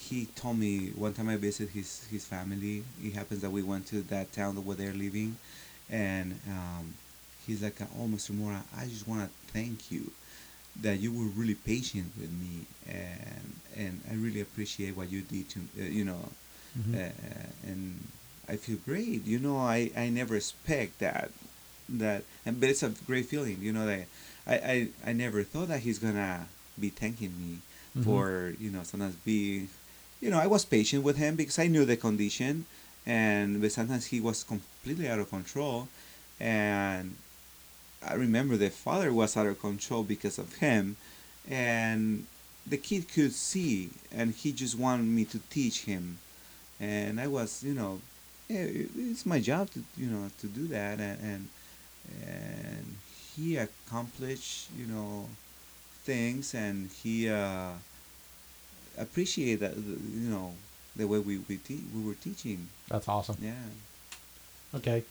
he 0.09 0.27
told 0.35 0.59
me 0.59 0.91
one 0.97 1.15
time 1.15 1.29
I 1.29 1.37
visited 1.37 1.71
his 1.73 2.05
his 2.11 2.25
family. 2.27 2.85
It 3.03 3.15
happens 3.15 3.41
that 3.43 3.51
we 3.51 3.63
went 3.63 3.87
to 3.89 4.03
that 4.15 4.33
town 4.33 4.57
where 4.67 4.77
they're 4.77 4.93
living, 5.07 5.37
and 5.91 6.29
um, 6.49 6.95
he's 7.47 7.63
like, 7.63 7.77
"Oh, 7.99 8.07
Mr. 8.09 8.33
Mora, 8.33 8.63
I 8.77 8.87
just 8.87 9.07
want 9.09 9.21
to 9.29 9.53
thank 9.53 9.91
you 9.93 10.13
that 10.83 10.99
you 11.01 11.13
were 11.13 11.31
really 11.41 11.55
patient 11.55 12.13
with 12.19 12.31
me, 12.33 12.67
and 12.89 13.47
and 13.77 14.01
I 14.11 14.15
really 14.15 14.41
appreciate 14.41 14.97
what 14.97 15.11
you 15.11 15.23
did 15.23 15.49
to 15.51 15.61
uh, 15.81 15.85
you 15.99 16.05
know, 16.05 16.29
Mhm. 16.79 16.95
uh, 16.95 17.69
and 17.69 18.09
I 18.49 18.57
feel 18.57 18.79
great. 18.85 19.25
You 19.25 19.39
know, 19.39 19.59
I 19.59 19.91
I 19.97 20.09
never 20.11 20.35
expect 20.37 20.99
that 20.99 21.31
that, 21.89 22.25
and 22.47 22.59
but 22.61 22.69
it's 22.71 22.83
a 22.83 22.91
great 23.07 23.27
feeling. 23.27 23.59
You 23.61 23.73
know 23.73 23.87
that 23.87 24.07
I 24.47 24.55
I, 24.55 24.89
I 25.07 25.13
never 25.13 25.43
thought 25.43 25.69
that 25.69 25.81
he's 25.81 25.99
gonna 25.99 26.47
be 26.79 26.89
thanking 26.91 27.35
me 27.39 27.59
Mhm. 27.97 28.05
for 28.05 28.55
you 28.59 28.71
know 28.71 28.83
sometimes 28.85 29.17
be 29.17 29.69
you 30.23 30.31
know 30.31 30.39
i 30.39 30.47
was 30.47 30.65
patient 30.65 31.05
with 31.05 31.17
him 31.19 31.37
because 31.37 31.59
i 31.59 31.67
knew 31.67 31.85
the 31.85 31.97
condition 31.97 32.65
and 33.05 33.61
but 33.61 33.71
sometimes 33.71 34.07
he 34.07 34.19
was 34.19 34.43
completely 34.45 35.07
out 35.09 35.19
of 35.19 35.29
control 35.29 35.89
and 36.41 37.15
i 38.03 38.15
remember 38.15 38.57
the 38.57 38.71
father 38.71 39.13
was 39.13 39.37
out 39.37 39.47
of 39.47 39.61
control 39.61 40.03
because 40.03 40.39
of 40.39 40.49
him 40.65 40.97
and 41.51 42.25
the 42.67 42.79
kid 42.79 43.03
could 43.13 43.35
see 43.35 43.91
and 44.11 44.33
he 44.35 44.53
just 44.53 44.79
wanted 44.79 45.05
me 45.19 45.25
to 45.27 45.39
teach 45.51 45.85
him 45.85 46.17
and 46.81 47.21
i 47.21 47.27
was 47.27 47.63
you 47.63 47.75
know 47.75 48.01
it's 48.49 49.27
my 49.27 49.39
job 49.41 49.69
to 49.71 49.81
you 49.99 50.07
know 50.07 50.31
to 50.41 50.47
do 50.47 50.67
that 50.69 50.99
and 50.99 51.19
and, 51.31 51.49
and 52.27 52.87
he 53.37 53.57
accomplished 53.57 54.69
you 54.77 54.87
know 54.87 55.29
things 56.05 56.55
and 56.55 56.91
he 57.03 57.29
uh, 57.29 57.71
appreciated 58.99 59.61
that, 59.61 59.77
you 59.77 60.29
know 60.31 60.53
the 60.97 61.07
way 61.07 61.19
we 61.19 61.39
we, 61.49 61.57
te- 61.57 61.85
we 61.95 62.03
were 62.05 62.15
teaching 62.15 62.69
That's 62.89 63.09
awesome. 63.09 63.37
yeah 63.41 63.55
Okay. 64.75 65.05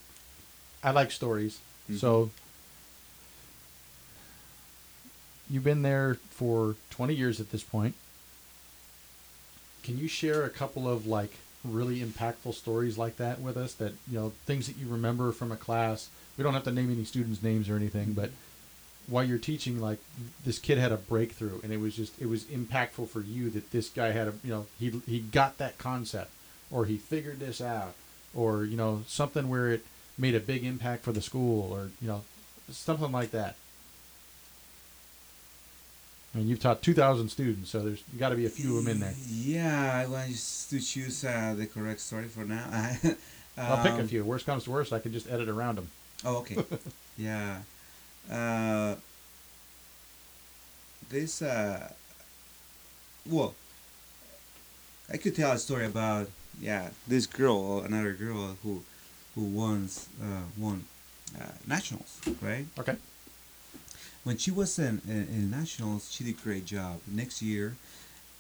I 0.84 0.89
like 0.89 1.11
stories. 1.11 1.59
Mhm. 1.89 1.99
So 1.99 2.32
you've 5.49 5.63
been 5.63 5.84
there 5.84 6.15
for 6.32 6.76
20 6.89 7.13
years 7.13 7.39
at 7.39 7.51
this 7.51 7.61
point. 7.63 7.93
Can 9.84 9.97
you 9.99 10.07
share 10.07 10.43
a 10.43 10.49
couple 10.49 10.88
of 10.89 11.05
like 11.05 11.34
really 11.64 11.99
impactful 11.99 12.53
stories 12.53 12.97
like 12.97 13.18
that 13.18 13.39
with 13.39 13.57
us 13.57 13.74
that, 13.76 13.93
you 14.09 14.20
know, 14.20 14.34
things 14.45 14.68
that 14.68 14.78
you 14.78 14.88
remember 14.88 15.32
from 15.32 15.51
a 15.51 15.57
class? 15.57 16.09
We 16.38 16.43
don't 16.43 16.53
have 16.53 16.64
to 16.64 16.72
name 16.72 16.91
any 16.91 17.03
students' 17.03 17.43
names 17.43 17.70
or 17.70 17.76
anything, 17.76 18.09
mm-hmm. 18.09 18.22
but 18.22 18.32
while 19.07 19.24
you're 19.24 19.38
teaching 19.38 19.82
like 19.82 19.99
this 20.45 20.59
kid 20.59 20.78
had 20.78 20.91
a 20.91 20.97
breakthrough 20.97 21.59
and 21.64 21.74
it 21.74 21.80
was 21.80 21.95
just 21.95 22.20
it 22.22 22.28
was 22.28 22.43
impactful 22.45 23.09
for 23.09 23.22
you 23.22 23.49
that 23.49 23.72
this 23.72 23.89
guy 23.89 24.12
had 24.12 24.28
a, 24.28 24.34
you 24.43 24.51
know, 24.51 24.66
he 24.80 25.01
he 25.07 25.20
got 25.20 25.57
that 25.57 25.78
concept 25.78 26.32
or 26.70 26.86
he 26.86 26.97
figured 26.97 27.39
this 27.39 27.62
out 27.62 27.93
or, 28.34 28.64
you 28.64 28.78
know, 28.78 29.03
something 29.07 29.49
where 29.49 29.72
it 29.72 29.86
made 30.18 30.36
a 30.36 30.39
big 30.39 30.64
impact 30.64 31.03
for 31.03 31.12
the 31.12 31.22
school 31.22 31.72
or 31.74 31.89
you 32.01 32.07
know 32.07 32.22
something 32.70 33.12
like 33.12 33.32
that 33.32 33.55
I 36.34 36.38
mean, 36.38 36.48
you've 36.48 36.60
taught 36.62 36.82
2,000 36.82 37.28
students, 37.30 37.70
so 37.70 37.80
there's 37.84 38.04
got 38.18 38.30
to 38.30 38.36
be 38.36 38.46
a 38.46 38.50
few 38.50 38.78
of 38.78 38.86
them 38.86 38.94
in 38.94 39.00
there. 39.02 39.14
yeah 39.30 40.02
i 40.02 40.06
want 40.08 40.30
to 40.70 40.80
choose 40.80 41.26
uh, 41.26 41.54
the 41.58 41.66
correct 41.68 42.00
story 42.00 42.28
for 42.30 42.46
now 42.46 42.66
I'll 43.58 43.84
pick 43.84 43.92
a 43.94 44.02
Um, 44.02 44.08
few. 44.08 44.24
Worst 44.24 44.46
comes 44.46 44.64
to 44.64 44.72
worst, 44.72 44.94
I 44.94 45.00
can 45.00 45.12
just 45.12 45.30
edit 45.30 45.50
around 45.50 45.76
them. 45.78 45.90
Oh, 46.24 46.38
okay. 46.38 46.56
yeah. 47.18 47.58
Uh, 48.32 48.96
this, 51.10 51.42
uh, 51.42 51.92
well, 53.30 53.54
I 55.12 55.18
could 55.18 55.36
tell 55.36 55.52
a 55.52 55.58
story 55.58 55.86
about, 55.86 56.30
yeah, 56.62 56.90
this 57.10 57.26
girl, 57.28 57.82
another 57.82 58.14
girl 58.14 58.56
who, 58.64 58.84
who 59.36 59.42
once, 59.42 60.08
uh, 60.24 60.44
won, 60.58 60.86
uh, 61.40 61.44
nationals, 61.68 62.22
right? 62.42 62.66
Okay. 62.80 62.96
When 64.24 64.38
she 64.38 64.51
was 64.51 64.78
in, 64.78 65.01
in, 65.07 65.28
in 65.30 65.51
nationals, 65.51 66.11
she 66.11 66.24
did 66.24 66.38
a 66.38 66.41
great 66.43 66.65
job. 66.65 66.99
Next 67.07 67.41
year, 67.41 67.76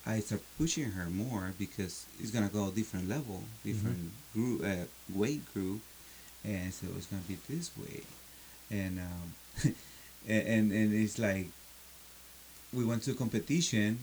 I 0.05 0.19
start 0.19 0.41
pushing 0.57 0.91
her 0.91 1.09
more 1.09 1.53
because 1.57 2.05
it's 2.19 2.31
gonna 2.31 2.49
go 2.49 2.67
a 2.67 2.71
different 2.71 3.09
level, 3.09 3.43
different 3.63 4.11
group, 4.33 4.63
uh, 4.63 4.85
weight 5.13 5.41
group, 5.53 5.81
and 6.43 6.73
so 6.73 6.87
it's 6.97 7.05
gonna 7.07 7.21
be 7.27 7.37
this 7.47 7.71
way, 7.77 8.01
and 8.71 8.99
um, 8.99 9.33
and, 10.27 10.47
and 10.47 10.71
and 10.71 10.93
it's 10.93 11.19
like 11.19 11.47
we 12.73 12.83
went 12.83 13.03
to 13.03 13.11
a 13.11 13.13
competition. 13.13 13.99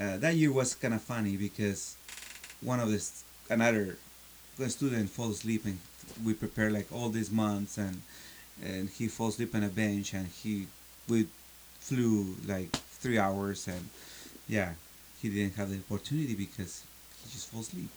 Uh, 0.00 0.16
that 0.18 0.36
year 0.36 0.52
was 0.52 0.74
kind 0.74 0.94
of 0.94 1.02
funny 1.02 1.36
because 1.36 1.96
one 2.60 2.78
of 2.78 2.88
the 2.90 3.02
another 3.50 3.96
the 4.58 4.70
student 4.70 5.10
falls 5.10 5.38
asleep 5.38 5.64
and 5.64 5.78
we 6.24 6.34
prepare 6.34 6.70
like 6.70 6.86
all 6.92 7.08
these 7.08 7.30
months 7.30 7.78
and 7.78 8.02
and 8.62 8.88
he 8.90 9.08
falls 9.08 9.34
asleep 9.34 9.54
on 9.54 9.64
a 9.64 9.68
bench 9.68 10.14
and 10.14 10.28
he 10.28 10.66
we 11.08 11.26
flew 11.80 12.34
like 12.46 12.70
three 13.00 13.18
hours 13.18 13.66
and 13.66 13.88
yeah 14.48 14.72
he 15.20 15.28
didn't 15.28 15.54
have 15.56 15.70
the 15.70 15.78
opportunity 15.78 16.34
because 16.34 16.84
he 17.24 17.30
just 17.30 17.48
falls 17.48 17.68
asleep. 17.68 17.88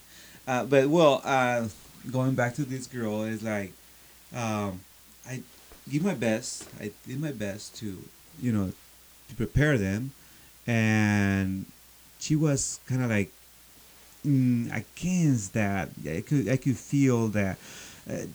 Uh, 0.46 0.64
but 0.64 0.88
well 0.88 1.20
uh, 1.24 1.66
going 2.10 2.34
back 2.34 2.54
to 2.54 2.64
this 2.64 2.86
girl 2.86 3.22
is 3.24 3.42
like 3.42 3.72
um, 4.34 4.80
i 5.28 5.42
did 5.88 6.04
my 6.04 6.14
best 6.14 6.68
i 6.80 6.90
did 7.06 7.20
my 7.20 7.32
best 7.32 7.76
to 7.76 7.98
you 8.40 8.52
know 8.52 8.72
to 9.28 9.34
prepare 9.34 9.78
them. 9.78 10.12
And 10.66 11.66
she 12.18 12.34
was 12.34 12.80
kind 12.86 13.02
of 13.02 13.10
like 13.10 13.30
mm, 14.26 14.66
against 14.74 15.54
that. 15.54 15.90
I 16.04 16.22
could 16.22 16.48
i 16.48 16.56
could 16.56 16.76
feel 16.76 17.28
that 17.28 17.58
uh, 18.10 18.26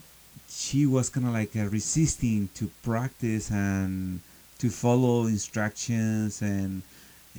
she 0.49 0.85
was 0.85 1.09
kind 1.09 1.27
of 1.27 1.33
like 1.33 1.55
uh, 1.55 1.67
resisting 1.67 2.49
to 2.55 2.69
practice 2.83 3.51
and 3.51 4.21
to 4.61 4.69
follow 4.69 5.25
instructions 5.27 6.41
and 6.41 6.81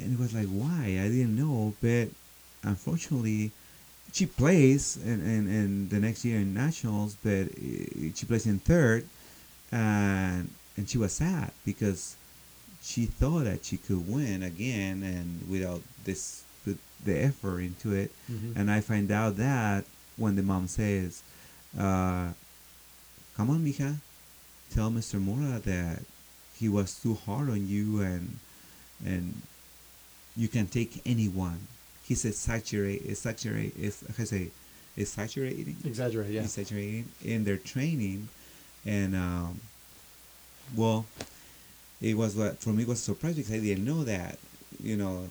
and 0.01 0.09
it 0.15 0.19
was 0.19 0.33
like 0.35 0.49
why 0.49 0.85
i 1.05 1.07
didn't 1.15 1.37
know 1.37 1.73
but 1.81 2.09
unfortunately 2.65 3.51
she 4.13 4.27
plays 4.27 4.97
and 5.09 5.21
and, 5.23 5.45
and 5.49 5.91
the 5.91 5.99
next 6.01 6.25
year 6.25 6.39
in 6.39 6.53
nationals 6.55 7.17
but 7.23 7.47
she 8.17 8.25
plays 8.27 8.47
in 8.47 8.59
third 8.59 9.07
and 9.71 10.51
and 10.77 10.89
she 10.89 10.99
was 10.99 11.13
sad 11.13 11.51
because 11.65 12.17
she 12.83 13.07
thought 13.07 13.45
that 13.45 13.65
she 13.65 13.77
could 13.77 14.03
win 14.09 14.43
again 14.43 15.03
and 15.03 15.49
without 15.49 15.83
this 16.05 16.43
put 16.65 16.79
the 17.05 17.17
effort 17.31 17.61
into 17.61 17.93
it 17.95 18.11
Mhm. 18.31 18.57
and 18.57 18.71
I 18.71 18.81
find 18.81 19.11
out 19.11 19.37
that 19.37 19.85
when 20.17 20.35
the 20.37 20.43
mom 20.43 20.67
says, 20.69 21.23
uh, 21.79 22.33
"Come 23.37 23.49
on, 23.51 23.65
mija, 23.65 23.97
tell 24.75 24.91
Mr. 24.91 25.21
Mora 25.21 25.59
that 25.65 26.03
he 26.63 26.69
was 26.69 26.95
too 27.03 27.15
hard 27.27 27.51
on 27.51 27.67
you, 27.67 28.01
and 28.01 28.39
and 29.05 29.43
you 30.37 30.47
can 30.49 30.67
take 30.79 31.03
anyone. 31.05 31.59
He's 32.09 32.25
exaggerate, 32.25 33.03
exaggerate, 33.05 33.75
is 33.77 34.05
I 34.19 34.25
say, 34.25 34.45
exaggerating, 34.97 35.77
Exaggerate, 35.85 36.31
yeah. 36.31 36.43
exaggerating 36.43 37.07
in 37.25 37.45
their 37.45 37.57
training, 37.73 38.29
and 38.87 39.15
um, 39.17 39.61
well, 40.77 41.05
it 42.01 42.17
was 42.17 42.35
what 42.37 42.59
for 42.59 42.71
me 42.71 42.85
was 42.85 43.01
a 43.01 43.03
surprise 43.11 43.35
because 43.37 43.53
I 43.53 43.59
didn't 43.59 43.85
know 43.85 44.05
that, 44.05 44.39
you 44.83 44.97
know, 44.97 45.29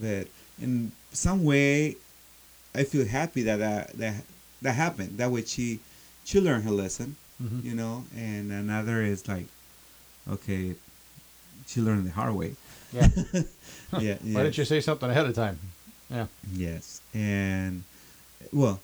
that 0.00 0.26
in 0.62 0.92
some 1.12 1.42
way 1.44 1.96
I 2.74 2.84
feel 2.84 3.06
happy 3.06 3.42
that 3.42 3.58
that 3.58 3.98
that, 3.98 4.22
that 4.62 4.72
happened. 4.74 5.18
That 5.18 5.30
way 5.30 5.44
she 5.44 5.80
she 6.24 6.40
learned 6.40 6.64
her 6.64 6.70
lesson, 6.84 7.16
Mhm. 7.42 7.64
you 7.64 7.74
know, 7.74 8.04
and 8.16 8.52
another 8.52 9.02
is 9.02 9.26
like, 9.28 9.46
okay, 10.30 10.74
she 11.66 11.80
learned 11.80 12.06
the 12.06 12.10
hard 12.10 12.34
way. 12.34 12.54
Yeah. 12.92 13.08
yeah. 13.98 14.16
Why 14.22 14.42
didn't 14.44 14.58
you 14.58 14.64
say 14.64 14.80
something 14.80 15.10
ahead 15.10 15.26
of 15.26 15.34
time? 15.34 15.58
Yeah. 16.10 16.26
Yes, 16.52 17.00
and 17.12 17.82
well, 18.52 18.80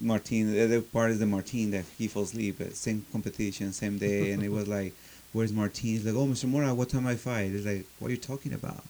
Martin. 0.00 0.52
The 0.52 0.64
other 0.64 0.80
part 0.80 1.12
is 1.12 1.18
the 1.18 1.26
Martin 1.26 1.70
that 1.70 1.84
he 1.96 2.08
fell 2.08 2.22
asleep 2.22 2.60
at 2.60 2.74
same 2.74 3.06
competition, 3.12 3.72
same 3.72 3.98
day, 3.98 4.32
and 4.32 4.42
it 4.42 4.50
was 4.50 4.66
like, 4.66 4.94
"Where's 5.32 5.52
Martin?" 5.52 5.90
He's 5.90 6.04
like, 6.04 6.14
"Oh, 6.14 6.26
Mr. 6.26 6.48
Mora, 6.48 6.74
what 6.74 6.88
time 6.88 7.06
I 7.06 7.14
fight?" 7.14 7.52
It's 7.52 7.66
like, 7.66 7.86
"What 7.98 8.08
are 8.08 8.14
you 8.14 8.16
talking 8.16 8.52
about?" 8.52 8.82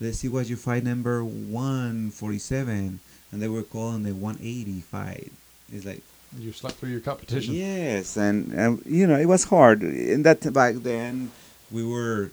Let's 0.00 0.18
see 0.18 0.28
what 0.28 0.46
your 0.48 0.58
fight 0.58 0.84
number 0.84 1.24
one 1.24 2.10
forty 2.10 2.38
seven, 2.38 3.00
and 3.30 3.40
they 3.40 3.48
were 3.48 3.62
calling 3.62 4.02
the 4.02 4.12
one 4.12 4.38
eighty 4.42 4.80
fight. 4.80 5.32
It's 5.72 5.84
like, 5.86 6.02
You 6.38 6.52
slept 6.52 6.76
through 6.76 6.90
your 6.90 7.00
competition. 7.00 7.54
Yes, 7.54 8.16
and, 8.16 8.52
and 8.52 8.82
you 8.84 9.06
know 9.06 9.18
it 9.18 9.26
was 9.26 9.44
hard. 9.44 9.82
In 9.82 10.22
that 10.22 10.52
back 10.52 10.74
then, 10.76 11.30
we 11.70 11.84
were 11.84 12.30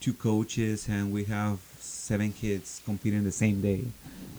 two 0.00 0.12
coaches, 0.12 0.88
and 0.88 1.12
we 1.12 1.24
have 1.24 1.58
seven 1.78 2.32
kids 2.32 2.82
competing 2.84 3.24
the 3.24 3.32
same 3.32 3.60
day, 3.60 3.84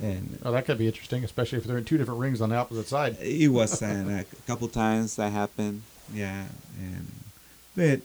and 0.01 0.37
Oh, 0.43 0.51
that 0.51 0.65
could 0.65 0.77
be 0.77 0.87
interesting, 0.87 1.23
especially 1.23 1.57
if 1.59 1.63
they're 1.63 1.77
in 1.77 1.85
two 1.85 1.97
different 1.97 2.19
rings 2.19 2.41
on 2.41 2.49
the 2.49 2.55
opposite 2.55 2.87
side. 2.87 3.17
it 3.21 3.47
was 3.49 3.81
and 3.81 4.11
a 4.11 4.25
couple 4.47 4.67
times 4.67 5.15
that 5.15 5.31
happened. 5.31 5.81
Yeah, 6.13 6.45
and 6.79 7.07
but 7.75 8.01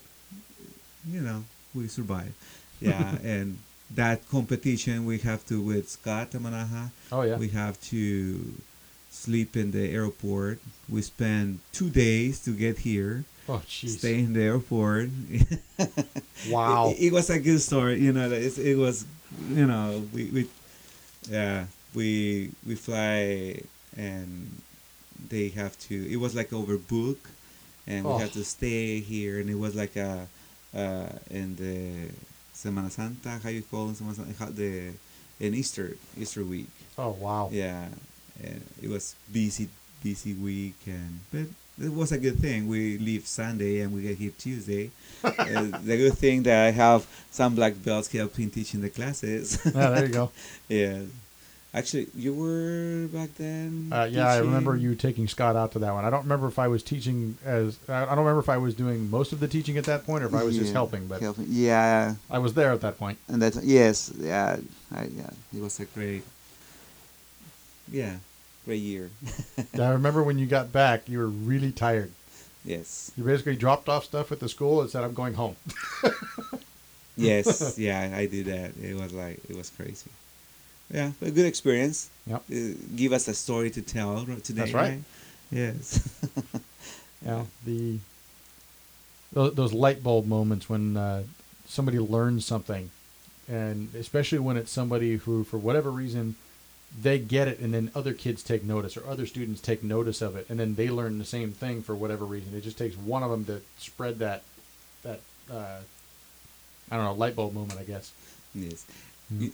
you 1.07 1.21
know 1.21 1.43
we 1.75 1.87
survived. 1.87 2.33
Yeah, 2.79 3.17
and 3.23 3.59
that 3.93 4.27
competition 4.29 5.05
we 5.05 5.19
have 5.19 5.45
to 5.47 5.61
with 5.61 5.89
Scott 5.89 6.31
Amanaha. 6.31 6.91
Oh 7.11 7.21
yeah. 7.23 7.37
We 7.37 7.49
have 7.49 7.79
to 7.91 8.53
sleep 9.21 9.55
in 9.55 9.71
the 9.71 9.85
airport. 9.93 10.59
We 10.89 11.01
spent 11.01 11.59
two 11.71 11.89
days 11.89 12.39
to 12.45 12.51
get 12.51 12.79
here. 12.79 13.23
oh 13.47 13.61
jeez. 13.69 13.97
Stay 14.01 14.19
in 14.25 14.33
the 14.33 14.43
airport. 14.43 15.09
Wow. 16.49 16.89
It, 16.89 17.07
it 17.07 17.11
was 17.13 17.29
a 17.29 17.39
good 17.39 17.61
story. 17.61 17.99
You 18.01 18.13
know, 18.13 18.29
it's, 18.31 18.57
it 18.57 18.75
was. 18.77 19.05
You 19.53 19.65
know, 19.65 20.03
we 20.13 20.25
we 20.33 20.41
yeah 21.29 21.65
we 21.95 22.49
we 22.67 22.75
fly 22.75 23.61
and 23.95 24.49
they 25.29 25.49
have 25.49 25.77
to. 25.87 25.95
It 25.95 26.17
was 26.17 26.33
like 26.35 26.49
overbook, 26.49 27.17
and 27.87 28.03
we 28.05 28.11
Oh. 28.11 28.17
have 28.17 28.33
to 28.33 28.43
stay 28.43 28.99
here. 28.99 29.39
And 29.39 29.49
it 29.49 29.55
was 29.59 29.75
like 29.75 29.95
a 29.95 30.27
uh, 30.75 31.09
in 31.29 31.55
the 31.55 32.09
Semana 32.57 32.89
Santa. 32.91 33.39
How 33.43 33.49
you 33.49 33.61
call 33.61 33.89
it? 33.91 33.97
Semana 34.01 34.15
Santa? 34.17 34.51
The 34.51 34.91
in 35.39 35.53
Easter 35.53 35.95
Easter 36.17 36.43
week. 36.43 36.67
Oh 36.97 37.13
wow. 37.21 37.49
Yeah, 37.53 37.87
and 38.43 38.61
it 38.81 38.89
was 38.89 39.15
busy, 39.31 39.69
busy 40.03 40.33
week, 40.33 40.75
and 40.85 41.19
but 41.31 41.45
it 41.83 41.93
was 41.93 42.11
a 42.11 42.17
good 42.17 42.39
thing. 42.39 42.67
We 42.67 42.97
leave 42.97 43.27
Sunday 43.27 43.81
and 43.81 43.93
we 43.93 44.03
get 44.03 44.17
here 44.17 44.31
Tuesday. 44.37 44.91
uh, 45.23 45.33
the 45.83 45.97
good 45.97 46.13
thing 46.13 46.43
that 46.43 46.67
I 46.67 46.71
have 46.71 47.07
some 47.31 47.55
black 47.55 47.73
belts 47.83 48.11
helping 48.11 48.49
teaching 48.49 48.81
the 48.81 48.89
classes. 48.89 49.59
Yeah, 49.65 49.89
there 49.89 50.05
you 50.05 50.13
go. 50.13 50.31
yeah, 50.69 51.01
actually, 51.73 52.07
you 52.15 52.33
were 52.33 53.07
back 53.07 53.35
then. 53.35 53.89
Uh, 53.91 54.07
yeah, 54.09 54.27
I 54.27 54.37
remember 54.37 54.75
you 54.75 54.95
taking 54.95 55.27
Scott 55.27 55.55
out 55.55 55.71
to 55.73 55.79
that 55.79 55.93
one. 55.93 56.05
I 56.05 56.09
don't 56.09 56.23
remember 56.23 56.47
if 56.47 56.59
I 56.59 56.67
was 56.67 56.83
teaching 56.83 57.37
as 57.45 57.77
I 57.87 58.05
don't 58.05 58.19
remember 58.19 58.39
if 58.39 58.49
I 58.49 58.57
was 58.57 58.75
doing 58.75 59.09
most 59.09 59.31
of 59.31 59.39
the 59.39 59.47
teaching 59.47 59.77
at 59.77 59.85
that 59.85 60.05
point 60.05 60.23
or 60.23 60.27
if 60.27 60.33
I 60.33 60.43
was 60.43 60.57
just 60.57 60.73
helping, 60.73 61.07
but 61.07 61.21
helping. 61.21 61.45
Yeah, 61.49 62.15
I 62.29 62.39
was 62.39 62.53
there 62.53 62.71
at 62.71 62.81
that 62.81 62.97
point. 62.97 63.17
and 63.27 63.41
that's 63.41 63.63
yes, 63.63 64.11
yeah, 64.17 64.57
I, 64.93 65.03
yeah. 65.05 65.29
It 65.55 65.61
was 65.61 65.79
a 65.79 65.85
great, 65.85 66.23
yeah, 67.91 68.17
great 68.65 68.81
year. 68.81 69.09
I 69.79 69.89
remember 69.89 70.23
when 70.23 70.37
you 70.37 70.45
got 70.45 70.71
back, 70.71 71.07
you 71.09 71.17
were 71.19 71.27
really 71.27 71.71
tired. 71.71 72.11
yes. 72.65 73.11
You 73.17 73.23
basically 73.23 73.55
dropped 73.55 73.89
off 73.89 74.05
stuff 74.05 74.31
at 74.31 74.39
the 74.39 74.49
school 74.49 74.81
and 74.81 74.89
said, 74.89 75.03
"I'm 75.03 75.13
going 75.13 75.33
home." 75.33 75.55
yes, 77.17 77.77
yeah, 77.77 78.11
I 78.15 78.25
did 78.25 78.45
that. 78.47 78.71
It 78.81 78.95
was 78.95 79.13
like 79.13 79.39
it 79.49 79.55
was 79.55 79.69
crazy. 79.69 80.09
Yeah, 80.93 81.11
a 81.21 81.31
good 81.31 81.45
experience. 81.45 82.09
Yep. 82.27 82.43
Uh, 82.51 82.55
give 82.95 83.13
us 83.13 83.27
a 83.27 83.33
story 83.33 83.69
to 83.71 83.81
tell 83.81 84.25
today. 84.25 84.61
That's 84.61 84.73
right. 84.73 84.99
Yes. 85.49 86.07
yeah. 87.25 87.43
the 87.65 87.99
those, 89.31 89.53
those 89.53 89.73
light 89.73 90.03
bulb 90.03 90.25
moments 90.25 90.69
when 90.69 90.97
uh, 90.97 91.23
somebody 91.65 91.99
learns 91.99 92.45
something, 92.45 92.89
and 93.47 93.93
especially 93.95 94.39
when 94.39 94.57
it's 94.57 94.71
somebody 94.71 95.15
who, 95.17 95.43
for 95.43 95.57
whatever 95.57 95.89
reason, 95.91 96.35
they 96.99 97.19
get 97.19 97.47
it, 97.47 97.59
and 97.59 97.73
then 97.73 97.91
other 97.95 98.13
kids 98.13 98.43
take 98.43 98.63
notice, 98.63 98.97
or 98.97 99.07
other 99.07 99.25
students 99.25 99.61
take 99.61 99.81
notice 99.83 100.21
of 100.21 100.35
it, 100.35 100.45
and 100.49 100.59
then 100.59 100.75
they 100.75 100.89
learn 100.89 101.19
the 101.19 101.25
same 101.25 101.51
thing 101.51 101.81
for 101.81 101.95
whatever 101.95 102.25
reason. 102.25 102.53
It 102.53 102.61
just 102.61 102.77
takes 102.77 102.97
one 102.97 103.23
of 103.23 103.31
them 103.31 103.45
to 103.45 103.61
spread 103.77 104.19
that 104.19 104.43
that 105.03 105.21
uh, 105.49 105.79
I 106.91 106.95
don't 106.95 107.05
know 107.05 107.13
light 107.13 107.35
bulb 107.35 107.53
moment, 107.53 107.79
I 107.79 107.83
guess. 107.83 108.11
yes. 108.53 108.85
Mhm. 109.33 109.51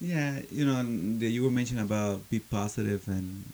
Yeah, 0.00 0.40
you 0.50 0.64
know, 0.66 0.82
the- 1.18 1.26
you 1.30 1.42
were 1.42 1.50
mentioning 1.50 1.82
about 1.84 2.28
be 2.30 2.38
positive 2.38 3.08
and 3.08 3.44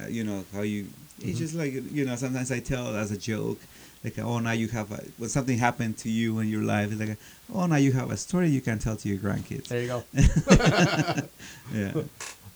uh, 0.00 0.06
you 0.06 0.22
know 0.22 0.44
how 0.52 0.60
you. 0.62 0.86
It's 1.20 1.36
Mhm. 1.38 1.38
just 1.38 1.54
like 1.54 1.72
you 1.72 2.04
know. 2.04 2.14
Sometimes 2.16 2.52
I 2.52 2.60
tell 2.60 2.94
as 2.94 3.10
a 3.10 3.16
joke, 3.16 3.58
like, 4.06 4.18
"Oh, 4.18 4.38
now 4.38 4.52
you 4.52 4.68
have 4.68 4.90
a, 4.92 5.04
when 5.18 5.28
something 5.28 5.58
happened 5.58 5.98
to 5.98 6.08
you 6.10 6.38
in 6.38 6.48
your 6.48 6.62
life." 6.62 6.90
It's 6.90 7.00
like, 7.00 7.18
"Oh, 7.52 7.66
now 7.66 7.76
you 7.76 7.92
have 7.92 8.10
a 8.10 8.16
story 8.16 8.48
you 8.48 8.60
can 8.60 8.78
tell 8.78 8.96
to 8.96 9.08
your 9.08 9.18
grandkids." 9.18 9.68
There 9.68 9.82
you 9.82 9.88
go. 9.88 10.04
Yeah. 11.74 11.92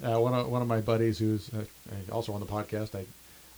Uh, 0.02 0.18
one 0.18 0.32
of 0.32 0.48
one 0.48 0.62
of 0.62 0.68
my 0.68 0.80
buddies 0.80 1.18
who's 1.18 1.50
uh, 1.52 1.62
also 2.10 2.32
on 2.32 2.40
the 2.40 2.46
podcast. 2.46 2.94
I 2.94 3.04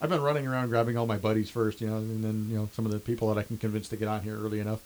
I've 0.00 0.10
been 0.10 0.20
running 0.20 0.44
around 0.44 0.70
grabbing 0.70 0.96
all 0.96 1.06
my 1.06 1.16
buddies 1.16 1.48
first, 1.48 1.80
you 1.80 1.86
know, 1.86 1.98
and 1.98 2.24
then 2.24 2.48
you 2.50 2.56
know 2.58 2.68
some 2.74 2.84
of 2.84 2.90
the 2.90 2.98
people 2.98 3.32
that 3.32 3.38
I 3.38 3.44
can 3.44 3.58
convince 3.58 3.88
to 3.90 3.96
get 3.96 4.08
on 4.08 4.22
here 4.22 4.36
early 4.36 4.58
enough. 4.58 4.80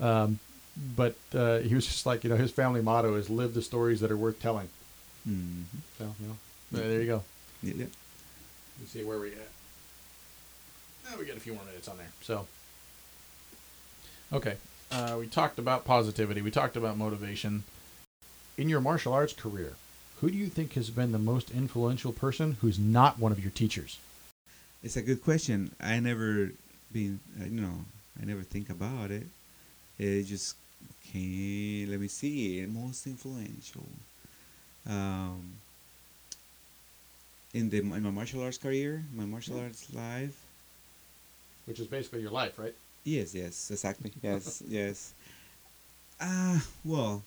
Um, 0.00 0.40
but 0.96 1.14
uh, 1.32 1.58
he 1.58 1.76
was 1.76 1.86
just 1.86 2.04
like, 2.04 2.24
you 2.24 2.30
know, 2.30 2.36
his 2.36 2.50
family 2.50 2.82
motto 2.82 3.14
is 3.14 3.30
"Live 3.30 3.54
the 3.54 3.62
stories 3.62 4.00
that 4.00 4.10
are 4.10 4.16
worth 4.16 4.40
telling." 4.42 4.68
hmm 5.24 5.62
So 5.98 6.12
you 6.20 6.26
know, 6.26 6.36
there 6.72 7.00
you 7.00 7.06
go. 7.06 7.22
Yeah. 7.62 7.74
yeah. 7.76 7.86
Let's 8.80 8.90
see 8.90 9.04
where 9.04 9.20
we 9.20 9.28
at. 9.28 9.48
Oh, 11.10 11.18
we 11.18 11.24
got 11.24 11.36
a 11.36 11.40
few 11.40 11.54
more 11.54 11.64
minutes 11.64 11.88
on 11.88 11.96
there. 11.96 12.10
So, 12.22 12.46
okay, 14.32 14.56
uh, 14.92 15.16
we 15.18 15.26
talked 15.26 15.58
about 15.58 15.84
positivity. 15.84 16.42
We 16.42 16.50
talked 16.50 16.76
about 16.76 16.96
motivation. 16.98 17.64
In 18.56 18.68
your 18.68 18.80
martial 18.80 19.12
arts 19.12 19.32
career, 19.32 19.74
who 20.20 20.30
do 20.30 20.36
you 20.36 20.48
think 20.48 20.74
has 20.74 20.90
been 20.90 21.12
the 21.12 21.18
most 21.18 21.50
influential 21.50 22.12
person 22.12 22.56
who's 22.60 22.78
not 22.78 23.18
one 23.18 23.32
of 23.32 23.40
your 23.40 23.52
teachers? 23.52 23.98
It's 24.82 24.96
a 24.96 25.02
good 25.02 25.22
question. 25.22 25.74
I 25.80 25.98
never 26.00 26.50
been, 26.92 27.20
uh, 27.40 27.44
you 27.44 27.60
know, 27.60 27.84
I 28.20 28.24
never 28.24 28.42
think 28.42 28.68
about 28.68 29.10
it. 29.10 29.26
It 29.98 30.24
just 30.24 30.56
came. 31.12 31.90
Let 31.90 32.00
me 32.00 32.08
see. 32.08 32.64
Most 32.66 33.06
influential. 33.06 33.86
Um, 34.88 35.54
in 37.54 37.70
the 37.70 37.78
in 37.78 38.02
my 38.02 38.10
martial 38.10 38.42
arts 38.42 38.58
career, 38.58 39.04
my 39.14 39.24
martial 39.24 39.58
arts 39.58 39.92
life. 39.94 40.47
Which 41.68 41.80
is 41.80 41.86
basically 41.86 42.22
your 42.22 42.30
life, 42.30 42.58
right? 42.58 42.74
Yes, 43.04 43.34
yes, 43.34 43.70
exactly. 43.70 44.10
Yes, 44.22 44.62
yes. 44.68 45.12
Ah, 46.20 46.64
well, 46.84 47.22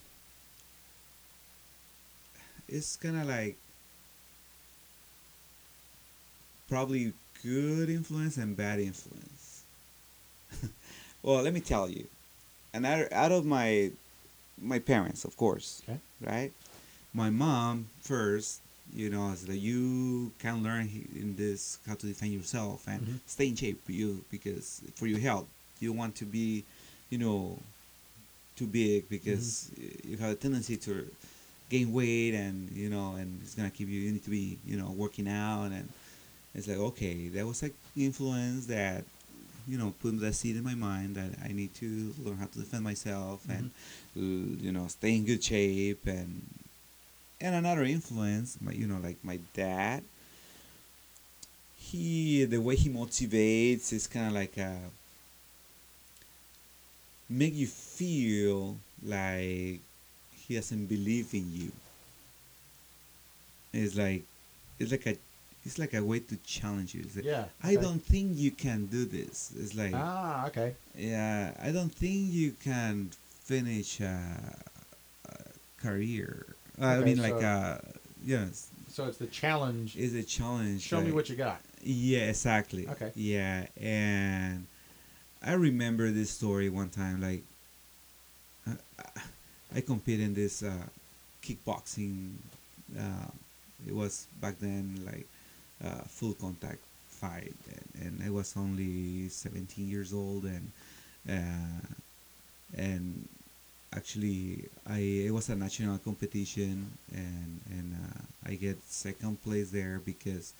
it's 2.68 2.96
kind 2.96 3.16
of 3.16 3.28
like 3.28 3.56
probably 6.68 7.12
good 7.42 7.88
influence 7.88 8.36
and 8.36 8.56
bad 8.56 8.80
influence. 8.80 9.62
well, 11.22 11.42
let 11.42 11.54
me 11.54 11.60
tell 11.60 11.88
you, 11.88 12.06
and 12.74 12.84
out, 12.84 13.12
out 13.12 13.32
of 13.32 13.44
my 13.44 13.90
my 14.60 14.78
parents, 14.78 15.24
of 15.24 15.36
course, 15.36 15.82
Okay. 15.88 15.98
right? 16.20 16.52
My 17.14 17.30
mom 17.30 17.86
first, 18.00 18.60
you 18.94 19.10
know, 19.10 19.30
is 19.30 19.46
that 19.46 19.56
you 19.58 20.32
can 20.38 20.62
learn 20.62 20.88
in 21.14 21.36
this 21.36 21.78
how 21.86 21.94
to 21.94 22.06
defend 22.06 22.32
yourself 22.32 22.86
and 22.88 23.00
Mhm. 23.02 23.20
stay 23.26 23.48
in 23.48 23.56
shape 23.56 23.84
for 23.84 23.92
you 23.92 24.24
because 24.30 24.82
for 24.94 25.06
your 25.06 25.20
health. 25.20 25.46
You 25.80 25.92
want 25.92 26.14
to 26.16 26.24
be, 26.24 26.64
you 27.10 27.18
know, 27.18 27.58
too 28.56 28.66
big 28.66 29.08
because 29.08 29.70
you 30.04 30.16
have 30.18 30.30
a 30.32 30.34
tendency 30.34 30.76
to 30.76 31.06
gain 31.70 31.92
weight 31.92 32.34
and 32.34 32.70
you 32.72 32.90
know 32.90 33.14
and 33.16 33.40
it's 33.42 33.54
gonna 33.54 33.70
keep 33.70 33.88
you 33.88 33.98
you 34.00 34.12
need 34.12 34.24
to 34.24 34.30
be 34.30 34.58
you 34.66 34.76
know 34.76 34.90
working 34.90 35.26
out 35.28 35.72
and 35.72 35.88
it's 36.54 36.68
like 36.68 36.78
okay 36.78 37.28
that 37.28 37.46
was 37.46 37.62
like 37.62 37.74
influence 37.96 38.66
that 38.66 39.04
you 39.66 39.78
know 39.78 39.94
put 40.00 40.18
that 40.20 40.34
seed 40.34 40.56
in 40.56 40.64
my 40.64 40.74
mind 40.74 41.16
that 41.16 41.30
I 41.44 41.52
need 41.52 41.74
to 41.76 42.14
learn 42.24 42.36
how 42.36 42.46
to 42.46 42.58
defend 42.58 42.84
myself 42.84 43.42
and 43.48 43.70
uh, 44.16 44.20
you 44.62 44.72
know 44.72 44.86
stay 44.88 45.16
in 45.16 45.24
good 45.24 45.42
shape 45.42 46.06
and 46.06 46.42
and 47.42 47.54
another 47.54 47.82
influence 47.84 48.56
my 48.60 48.72
you 48.72 48.86
know 48.86 48.98
like 49.02 49.18
my 49.22 49.38
dad 49.54 50.02
he 51.76 52.44
the 52.44 52.58
way 52.60 52.76
he 52.76 52.88
motivates 52.88 53.92
is 53.92 54.06
kind 54.06 54.26
of 54.28 54.32
like 54.32 54.56
a 54.56 54.78
make 57.28 57.54
you 57.54 57.66
feel 57.66 58.76
like 59.04 59.80
he 60.36 60.54
doesn't 60.54 60.86
believe 60.86 61.32
in 61.34 61.50
you 61.52 61.72
it's 63.72 63.96
like 63.96 64.22
it's 64.78 64.90
like 64.90 65.06
a 65.06 65.16
it's 65.64 65.78
like 65.78 65.94
a 65.94 66.02
way 66.02 66.18
to 66.18 66.36
challenge 66.44 66.92
you. 66.92 67.02
It's 67.04 67.14
like, 67.14 67.24
Yeah. 67.24 67.44
I 67.62 67.74
okay. 67.76 67.82
don't 67.82 68.02
think 68.02 68.36
you 68.36 68.50
can 68.50 68.86
do 68.86 69.04
this. 69.04 69.52
It's 69.56 69.76
like 69.76 69.92
Ah, 69.94 70.46
okay. 70.48 70.74
yeah, 70.96 71.54
I 71.62 71.70
don't 71.70 71.94
think 71.94 72.32
you 72.32 72.52
can 72.64 73.10
finish 73.44 74.00
a, 74.00 74.18
a 75.28 75.34
career. 75.80 76.51
Uh, 76.80 76.84
I 76.86 76.96
Okay, 76.96 77.04
mean, 77.04 77.22
like 77.22 77.42
uh, 77.42 77.78
yes, 78.24 78.68
So 78.88 79.06
it's 79.06 79.18
the 79.18 79.26
challenge. 79.26 79.96
Is 79.96 80.14
a 80.14 80.22
challenge. 80.22 80.82
Show 80.82 81.00
me 81.00 81.12
what 81.12 81.28
you 81.28 81.36
got. 81.36 81.60
Yeah, 81.82 82.28
exactly. 82.30 82.88
Okay. 82.88 83.10
Yeah, 83.14 83.66
and 83.80 84.66
I 85.44 85.52
remember 85.54 86.10
this 86.10 86.30
story 86.30 86.68
one 86.68 86.88
time. 86.90 87.20
Like, 87.20 87.42
uh, 88.68 89.20
I 89.74 89.80
competed 89.80 90.26
in 90.26 90.34
this 90.34 90.62
uh, 90.62 90.72
kickboxing. 91.42 92.34
Uh, 92.98 93.30
it 93.86 93.94
was 93.94 94.26
back 94.40 94.58
then 94.60 95.00
like 95.04 95.26
uh, 95.84 96.02
full 96.06 96.34
contact 96.34 96.78
fight, 97.08 97.54
and, 97.96 98.06
and 98.06 98.22
I 98.24 98.30
was 98.30 98.54
only 98.56 99.28
17 99.28 99.88
years 99.88 100.12
old, 100.12 100.44
and 100.44 100.70
uh, 101.28 101.86
and 102.76 103.28
actually 103.92 104.64
I 104.86 104.98
it 105.28 105.32
was 105.32 105.48
a 105.48 105.56
national 105.56 105.98
competition, 105.98 106.90
and 107.14 107.60
and 107.70 107.94
uh, 107.94 108.50
I 108.50 108.54
get 108.54 108.76
second 108.88 109.42
place 109.42 109.70
there 109.70 110.00
because 110.04 110.52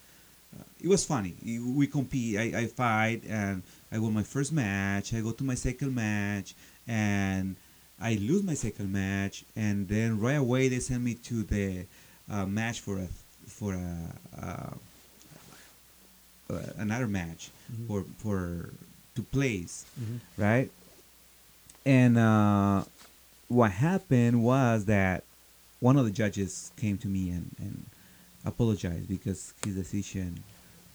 uh, 0.57 0.63
it 0.81 0.89
was 0.89 1.05
funny. 1.05 1.35
We 1.79 1.87
compete. 1.87 2.39
I, 2.39 2.61
I 2.63 2.67
fight 2.67 3.23
and 3.29 3.63
I 3.91 3.99
won 3.99 4.13
my 4.15 4.23
first 4.23 4.53
match. 4.53 5.15
I 5.15 5.21
go 5.21 5.33
to 5.33 5.45
my 5.45 5.55
second 5.57 5.95
match 5.95 6.55
and 6.87 7.57
I 8.01 8.15
lose 8.15 8.43
my 8.43 8.55
second 8.55 8.93
match. 8.93 9.45
And 9.57 9.89
then 9.89 10.21
right 10.21 10.37
away 10.39 10.69
they 10.69 10.81
send 10.81 11.05
me 11.05 11.15
to 11.29 11.43
the 11.45 11.87
uh, 12.31 12.47
match 12.47 12.81
for 12.81 12.99
a 12.99 13.09
for 13.49 13.75
a 13.75 13.97
uh, 14.41 14.75
uh, 16.51 16.63
another 16.79 17.07
match 17.09 17.51
Mhm. 17.73 17.87
for 17.87 18.05
for 18.19 18.71
to 19.15 19.23
place 19.23 19.85
Mhm. 20.01 20.21
right? 20.37 20.71
And 21.85 22.17
uh, 22.19 22.85
what 23.53 23.73
happened 23.73 24.43
was 24.43 24.87
that 24.87 25.25
one 25.81 25.97
of 25.97 26.05
the 26.05 26.11
judges 26.11 26.73
came 26.77 26.99
to 26.99 27.09
me 27.09 27.31
and, 27.31 27.51
and 27.59 27.85
apologized 28.45 29.09
because 29.09 29.55
his 29.65 29.75
decision 29.77 30.43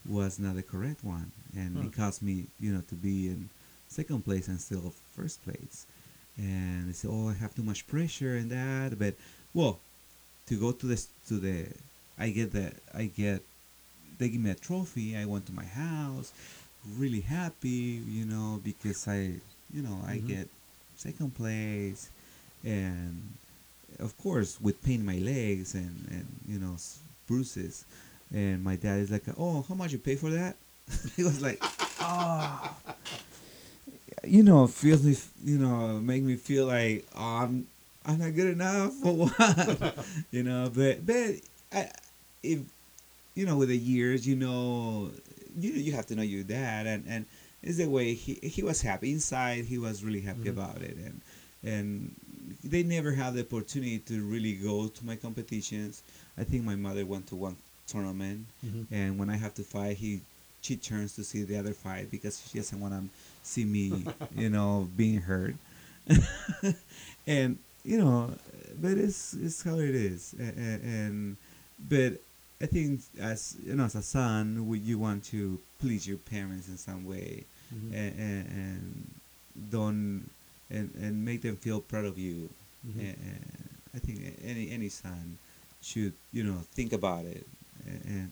was 0.08 0.40
not 0.40 0.56
the 0.56 0.64
correct 0.64 1.04
one, 1.04 1.32
and 1.56 1.76
Hmm. 1.76 1.84
it 1.84 1.94
caused 1.94 2.22
me, 2.24 2.48
you 2.60 2.72
know, 2.74 2.82
to 2.88 2.96
be 2.96 3.28
in 3.28 3.50
second 3.88 4.24
place 4.24 4.48
and 4.48 4.60
still 4.60 4.94
first 5.16 5.44
place. 5.44 5.86
And 6.38 6.88
they 6.90 6.94
said, 6.94 7.10
"Oh, 7.12 7.30
I 7.30 7.34
have 7.34 7.56
too 7.56 7.64
much 7.64 7.88
pressure 7.88 8.36
and 8.38 8.50
that." 8.52 8.98
But 8.98 9.16
well, 9.54 9.80
to 10.48 10.56
go 10.60 10.72
to 10.72 10.86
this 10.86 11.08
to 11.28 11.36
the, 11.36 11.68
I 12.18 12.30
get 12.30 12.52
the 12.52 12.72
I 12.94 13.06
get, 13.06 13.42
they 14.18 14.30
give 14.30 14.42
me 14.42 14.52
a 14.52 14.56
trophy. 14.56 15.16
I 15.18 15.26
went 15.26 15.46
to 15.48 15.54
my 15.54 15.66
house, 15.66 16.32
really 16.98 17.22
happy, 17.22 18.02
you 18.08 18.26
know, 18.26 18.60
because 18.64 19.08
I, 19.08 19.40
you 19.74 19.82
know, 19.82 20.00
I 20.08 20.18
Mhm. 20.18 20.28
get 20.28 20.48
second 20.96 21.36
place, 21.36 22.10
and 22.68 23.34
of 24.00 24.12
course 24.18 24.60
with 24.62 24.78
pain 24.84 25.00
in 25.02 25.06
my 25.06 25.18
legs 25.20 25.74
and 25.74 25.96
and 26.12 26.28
you 26.48 26.60
know 26.60 26.76
bruises, 27.28 27.86
and 28.34 28.64
my 28.64 28.76
dad 28.76 29.00
is 29.00 29.10
like, 29.12 29.24
"Oh, 29.38 29.64
how 29.68 29.76
much 29.76 29.92
you 29.94 30.00
pay 30.00 30.16
for 30.16 30.30
that?" 30.32 30.56
he 31.16 31.24
was 31.24 31.42
like, 31.42 31.60
"Oh." 32.02 32.76
You 34.26 34.44
know, 34.44 34.68
feels 34.68 35.04
me, 35.04 35.16
you 35.44 35.58
know, 35.60 36.00
make 36.02 36.24
me 36.24 36.36
feel 36.36 36.66
like 36.66 37.06
oh, 37.16 37.38
I'm, 37.44 37.68
I'm 38.06 38.20
not 38.20 38.36
good 38.36 38.52
enough 38.54 38.94
for 38.96 39.14
what, 39.28 39.94
you 40.32 40.44
know. 40.44 40.72
But, 40.74 41.06
but, 41.06 41.36
I, 41.72 41.90
if, 42.44 42.60
you 43.36 43.46
know, 43.46 43.58
with 43.58 43.70
the 43.70 43.78
years, 43.78 44.28
you 44.28 44.36
know, 44.36 45.12
you 45.58 45.72
you 45.72 45.92
have 45.94 46.08
to 46.08 46.16
know 46.16 46.24
your 46.24 46.44
dad, 46.44 46.88
and 46.88 47.06
and 47.08 47.26
is 47.62 47.78
the 47.78 47.88
way 47.88 48.16
he 48.16 48.40
he 48.42 48.64
was 48.64 48.82
happy 48.82 49.12
inside. 49.12 49.66
He 49.66 49.78
was 49.78 50.04
really 50.04 50.22
happy 50.22 50.50
Mhm. 50.50 50.58
about 50.58 50.82
it, 50.82 50.98
and 50.98 51.22
and 51.64 52.16
they 52.64 52.84
never 52.84 53.12
had 53.14 53.34
the 53.36 53.42
opportunity 53.42 54.00
to 54.00 54.24
really 54.24 54.54
go 54.54 54.88
to 54.88 55.06
my 55.06 55.16
competitions. 55.16 56.02
I 56.38 56.44
think 56.44 56.64
my 56.64 56.76
mother 56.76 57.06
went 57.06 57.28
to 57.28 57.36
one 57.36 57.56
tournament, 57.88 58.46
Mhm. 58.66 58.86
and 58.92 59.18
when 59.20 59.30
I 59.30 59.38
have 59.38 59.54
to 59.56 59.64
fight, 59.64 59.98
he 59.98 60.22
she 60.62 60.76
turns 60.76 61.14
to 61.16 61.24
see 61.24 61.44
the 61.44 61.58
other 61.58 61.74
fight 61.74 62.12
because 62.12 62.42
she 62.50 62.58
doesn't 62.58 62.80
want 62.80 62.94
to 62.94 63.04
see 63.44 63.64
me, 63.64 64.04
you 64.36 64.50
know, 64.50 64.90
being 64.98 65.22
hurt. 65.22 65.56
and 67.28 67.58
you 67.84 67.98
know, 67.98 68.34
but 68.82 68.98
it's 68.98 69.34
it's 69.34 69.64
how 69.64 69.76
it 69.80 69.96
is, 69.96 70.34
and, 70.40 70.58
and 70.84 71.38
but 71.90 72.14
I 72.62 72.66
think 72.66 73.02
as 73.20 73.56
you 73.66 73.76
know, 73.76 73.86
as 73.86 73.96
a 73.96 74.02
son, 74.02 74.68
we- 74.68 74.80
you 74.80 74.98
want 75.00 75.24
to 75.26 75.60
please 75.80 76.08
your 76.08 76.18
parents 76.18 76.68
in 76.68 76.78
some 76.78 77.06
way, 77.06 77.44
Mhm. 77.74 77.94
and, 77.94 78.20
and, 78.20 78.48
and 78.52 79.12
don't 79.72 80.30
and, 80.70 80.92
and 81.02 81.24
make 81.26 81.42
them 81.42 81.56
feel 81.58 81.80
proud 81.82 82.06
of 82.06 82.18
you. 82.18 82.50
Mhm. 82.88 83.00
And, 83.00 83.18
and 83.30 83.46
I 83.96 84.00
think 84.00 84.20
any 84.44 84.70
any 84.72 84.90
son 84.90 85.38
should 85.82 86.14
you 86.34 86.44
know 86.44 86.60
think 86.74 86.94
about 86.94 87.26
it, 87.26 87.46
and 87.86 88.02
and, 88.06 88.30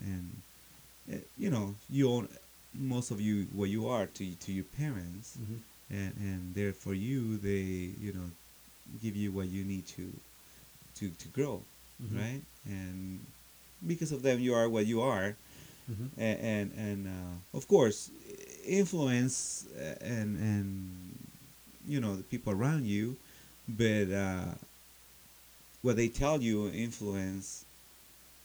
and 1.09 1.23
you 1.37 1.49
know 1.49 1.75
you 1.89 2.09
own 2.09 2.27
most 2.73 3.11
of 3.11 3.19
you 3.21 3.47
what 3.53 3.69
you 3.69 3.87
are 3.87 4.05
to 4.07 4.25
to 4.45 4.51
your 4.51 4.65
parents, 4.77 5.37
Mhm. 5.37 5.59
and 5.89 6.13
and 6.19 6.55
there 6.55 6.73
for 6.73 6.93
you 6.93 7.37
they 7.37 7.93
you 8.05 8.11
know 8.13 8.29
give 9.01 9.15
you 9.15 9.31
what 9.31 9.47
you 9.49 9.63
need 9.63 9.85
to 9.97 10.05
to 10.99 11.09
to 11.09 11.27
grow, 11.29 11.63
Mhm. 12.01 12.15
right? 12.21 12.41
And 12.65 13.19
because 13.85 14.11
of 14.11 14.21
them, 14.21 14.39
you 14.39 14.53
are 14.55 14.69
what 14.69 14.85
you 14.85 15.01
are 15.01 15.35
Mhm. 15.89 16.09
and 16.17 16.37
and, 16.39 16.67
and 16.77 16.99
uh, 17.07 17.57
of 17.57 17.67
course 17.67 18.09
influence 18.65 19.65
uh, 19.77 19.95
and 20.01 20.37
and 20.37 20.69
you 21.87 21.99
know 21.99 22.15
the 22.15 22.23
people 22.23 22.53
around 22.53 22.85
you 22.85 23.15
but 23.67 24.11
uh, 24.11 24.45
what 25.81 25.95
they 25.95 26.07
tell 26.07 26.41
you 26.41 26.69
influence 26.69 27.65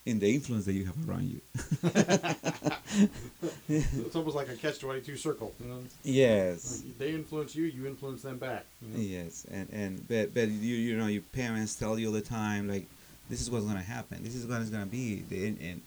in 0.07 0.19
the 0.19 0.35
influence 0.35 0.65
that 0.65 0.73
you 0.73 0.85
have 0.87 1.09
around 1.09 1.25
you 1.29 1.41
it's 3.69 4.17
almost 4.17 4.35
like 4.37 4.49
a 4.49 4.55
catch 4.57 4.79
twenty 4.79 5.01
two 5.01 5.17
circle. 5.17 5.53
You 5.61 5.69
know? 5.69 5.79
yes 6.05 6.83
Like, 6.85 6.99
They 6.99 7.11
influence 7.15 7.55
you, 7.55 7.65
you 7.65 7.87
influence 7.87 8.23
them 8.23 8.39
back. 8.39 8.65
you 8.83 8.97
know? 8.97 9.01
yes 9.03 9.47
and 9.51 9.69
and 9.73 10.09
but 10.09 10.33
but 10.35 10.49
you 10.49 10.75
you 10.77 10.97
know 10.97 11.07
your 11.07 11.23
parents 11.33 11.75
tell 11.75 11.99
you 11.99 12.07
all 12.09 12.13
the 12.13 12.21
time 12.23 12.69
like 12.69 12.87
this 13.29 13.41
is 13.41 13.51
what's 13.51 13.65
gonna 13.67 13.81
happen 13.83 14.23
this 14.23 14.35
is 14.35 14.47
what 14.47 14.61
it's 14.61 14.71
gonna 14.71 14.87
be 14.87 15.23
and, 15.31 15.59
and 15.61 15.81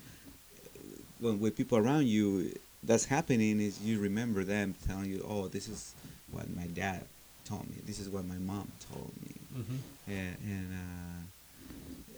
when 1.19 1.39
with 1.39 1.55
people 1.57 1.77
around 1.77 2.07
you 2.07 2.53
that's 2.83 3.05
happening 3.05 3.59
is 3.59 3.81
you 3.81 3.99
remember 3.99 4.43
them 4.43 4.75
telling 4.87 5.05
you 5.09 5.25
oh 5.27 5.47
this 5.47 5.67
is 5.67 5.93
what 6.31 6.45
my 6.55 6.67
dad 6.67 7.03
told 7.45 7.67
me 7.69 7.75
this 7.85 7.99
is 7.99 8.09
what 8.09 8.25
my 8.25 8.37
mom 8.37 8.71
told 8.91 9.11
me 9.25 9.35
Mhm. 9.55 9.77
and 10.07 10.37
and 10.43 10.67
uh, 10.73 12.17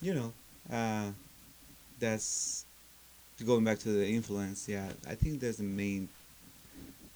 you 0.00 0.14
know 0.14 0.32
uh, 0.72 1.10
that's 1.98 2.64
going 3.44 3.64
back 3.64 3.78
to 3.78 3.88
the 3.90 4.06
influence 4.06 4.68
yeah 4.68 4.88
i 5.08 5.14
think 5.14 5.40
that's 5.40 5.58
the 5.58 5.62
main 5.62 6.08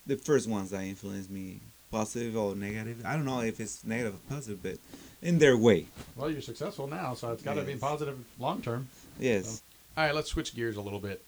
the 0.07 0.17
first 0.17 0.49
ones 0.49 0.71
that 0.71 0.83
influenced 0.83 1.31
me 1.31 1.59
positive 1.91 2.37
or 2.37 2.55
negative 2.55 3.03
i 3.05 3.15
don't 3.15 3.25
know 3.25 3.41
if 3.41 3.61
it's 3.61 3.85
negative 3.85 4.15
or 4.15 4.21
positive 4.35 4.63
but 4.63 4.77
in 5.21 5.39
their 5.39 5.57
way 5.57 5.87
Well, 6.17 6.31
you're 6.31 6.41
successful 6.43 6.87
now, 6.89 7.15
so 7.15 7.33
it's 7.33 7.43
got 7.45 7.55
to 7.55 7.63
be 7.63 7.77
positive 7.77 8.19
long 8.39 8.61
term. 8.63 8.89
yes 9.21 9.63
All 9.97 10.05
right, 10.05 10.15
let's 10.15 10.31
switch 10.31 10.55
gears 10.55 10.77
a 10.77 10.81
little 10.81 10.99
bit. 10.99 11.23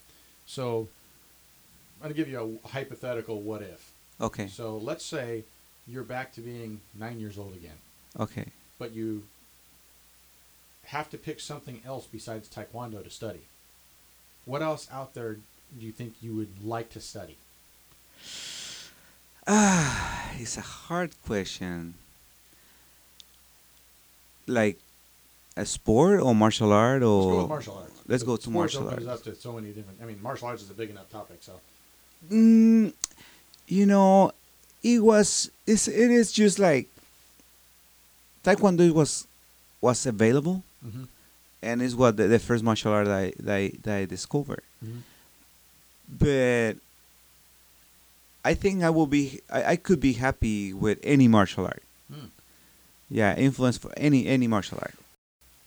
So, 0.47 0.89
I'm 2.01 2.09
going 2.09 2.15
to 2.15 2.17
give 2.17 2.29
you 2.29 2.59
a 2.65 2.69
hypothetical 2.69 3.41
what 3.41 3.63
if. 3.63 3.93
okay 4.21 4.49
So, 4.49 4.79
let's 4.79 5.05
say 5.05 5.45
you're 5.87 6.03
back 6.05 6.33
to 6.35 6.41
being 6.41 6.81
nine 6.95 7.21
years 7.21 7.39
old 7.39 7.55
again, 7.55 7.79
okay 8.19 8.47
but 8.79 8.93
you 8.93 9.23
have 10.87 11.09
to 11.11 11.17
pick 11.19 11.41
something 11.41 11.81
else 11.87 12.07
besides 12.11 12.49
Taekwondo 12.49 13.03
to 13.03 13.09
study. 13.11 13.41
What 14.45 14.61
else 14.63 14.87
out 14.93 15.15
there 15.15 15.35
do 15.35 15.87
you 15.87 15.93
think 15.93 16.15
you 16.21 16.35
would 16.37 16.63
like 16.65 16.91
to 16.91 17.01
study? 17.01 17.37
ah 19.47 20.31
it's 20.39 20.57
a 20.59 20.61
hard 20.63 21.11
question 21.27 21.95
like 24.47 24.79
a 25.57 25.65
sport 25.65 26.21
or 26.21 26.35
martial 26.35 26.73
art 26.73 27.03
or 27.03 27.23
Let's 27.23 27.43
go 27.43 27.47
martial 27.49 27.75
arts. 27.79 28.01
let's 28.09 28.23
go 28.23 28.37
to 28.37 28.51
martial 28.51 28.89
arts. 28.91 29.07
up 29.07 29.23
to 29.25 29.35
so 29.35 29.53
many 29.53 29.69
different. 29.73 29.99
I 30.03 30.05
mean, 30.05 30.21
martial 30.23 30.49
arts 30.49 30.63
is 30.63 30.71
a 30.71 30.75
big 30.75 30.91
enough 30.91 31.09
topic. 31.11 31.39
So, 31.41 31.61
Mm, 32.31 32.93
you 33.69 33.85
know, 33.87 34.33
it 34.85 35.01
was 35.01 35.51
it's, 35.67 35.89
it 35.89 36.11
is 36.13 36.31
just 36.31 36.59
like 36.61 36.87
Taekwondo 38.45 38.93
was 38.93 39.27
was 39.81 40.07
available 40.07 40.63
Mhm. 40.85 41.09
and 41.63 41.81
it's 41.83 41.95
what 41.95 42.17
the, 42.19 42.29
the 42.29 42.39
first 42.39 42.63
martial 42.63 42.93
art 42.93 43.07
that 43.07 43.19
I, 43.19 43.33
that 43.41 43.57
I, 43.57 43.73
that 43.83 43.97
I 43.97 44.05
discovered. 44.05 44.63
Mhm. 44.85 45.01
But 46.09 46.75
I 48.45 48.53
think 48.55 48.83
I 48.83 48.91
will 48.91 49.07
be 49.07 49.41
I, 49.51 49.65
I 49.73 49.77
could 49.77 50.01
be 50.01 50.13
happy 50.15 50.73
with 50.75 50.99
any 51.03 51.29
martial 51.29 51.65
art. 51.65 51.83
Hmm. 52.13 52.29
Yeah, 53.09 53.35
influence 53.37 53.79
for 53.79 53.93
any 53.97 54.27
any 54.27 54.47
martial 54.47 54.79
art. 54.83 54.95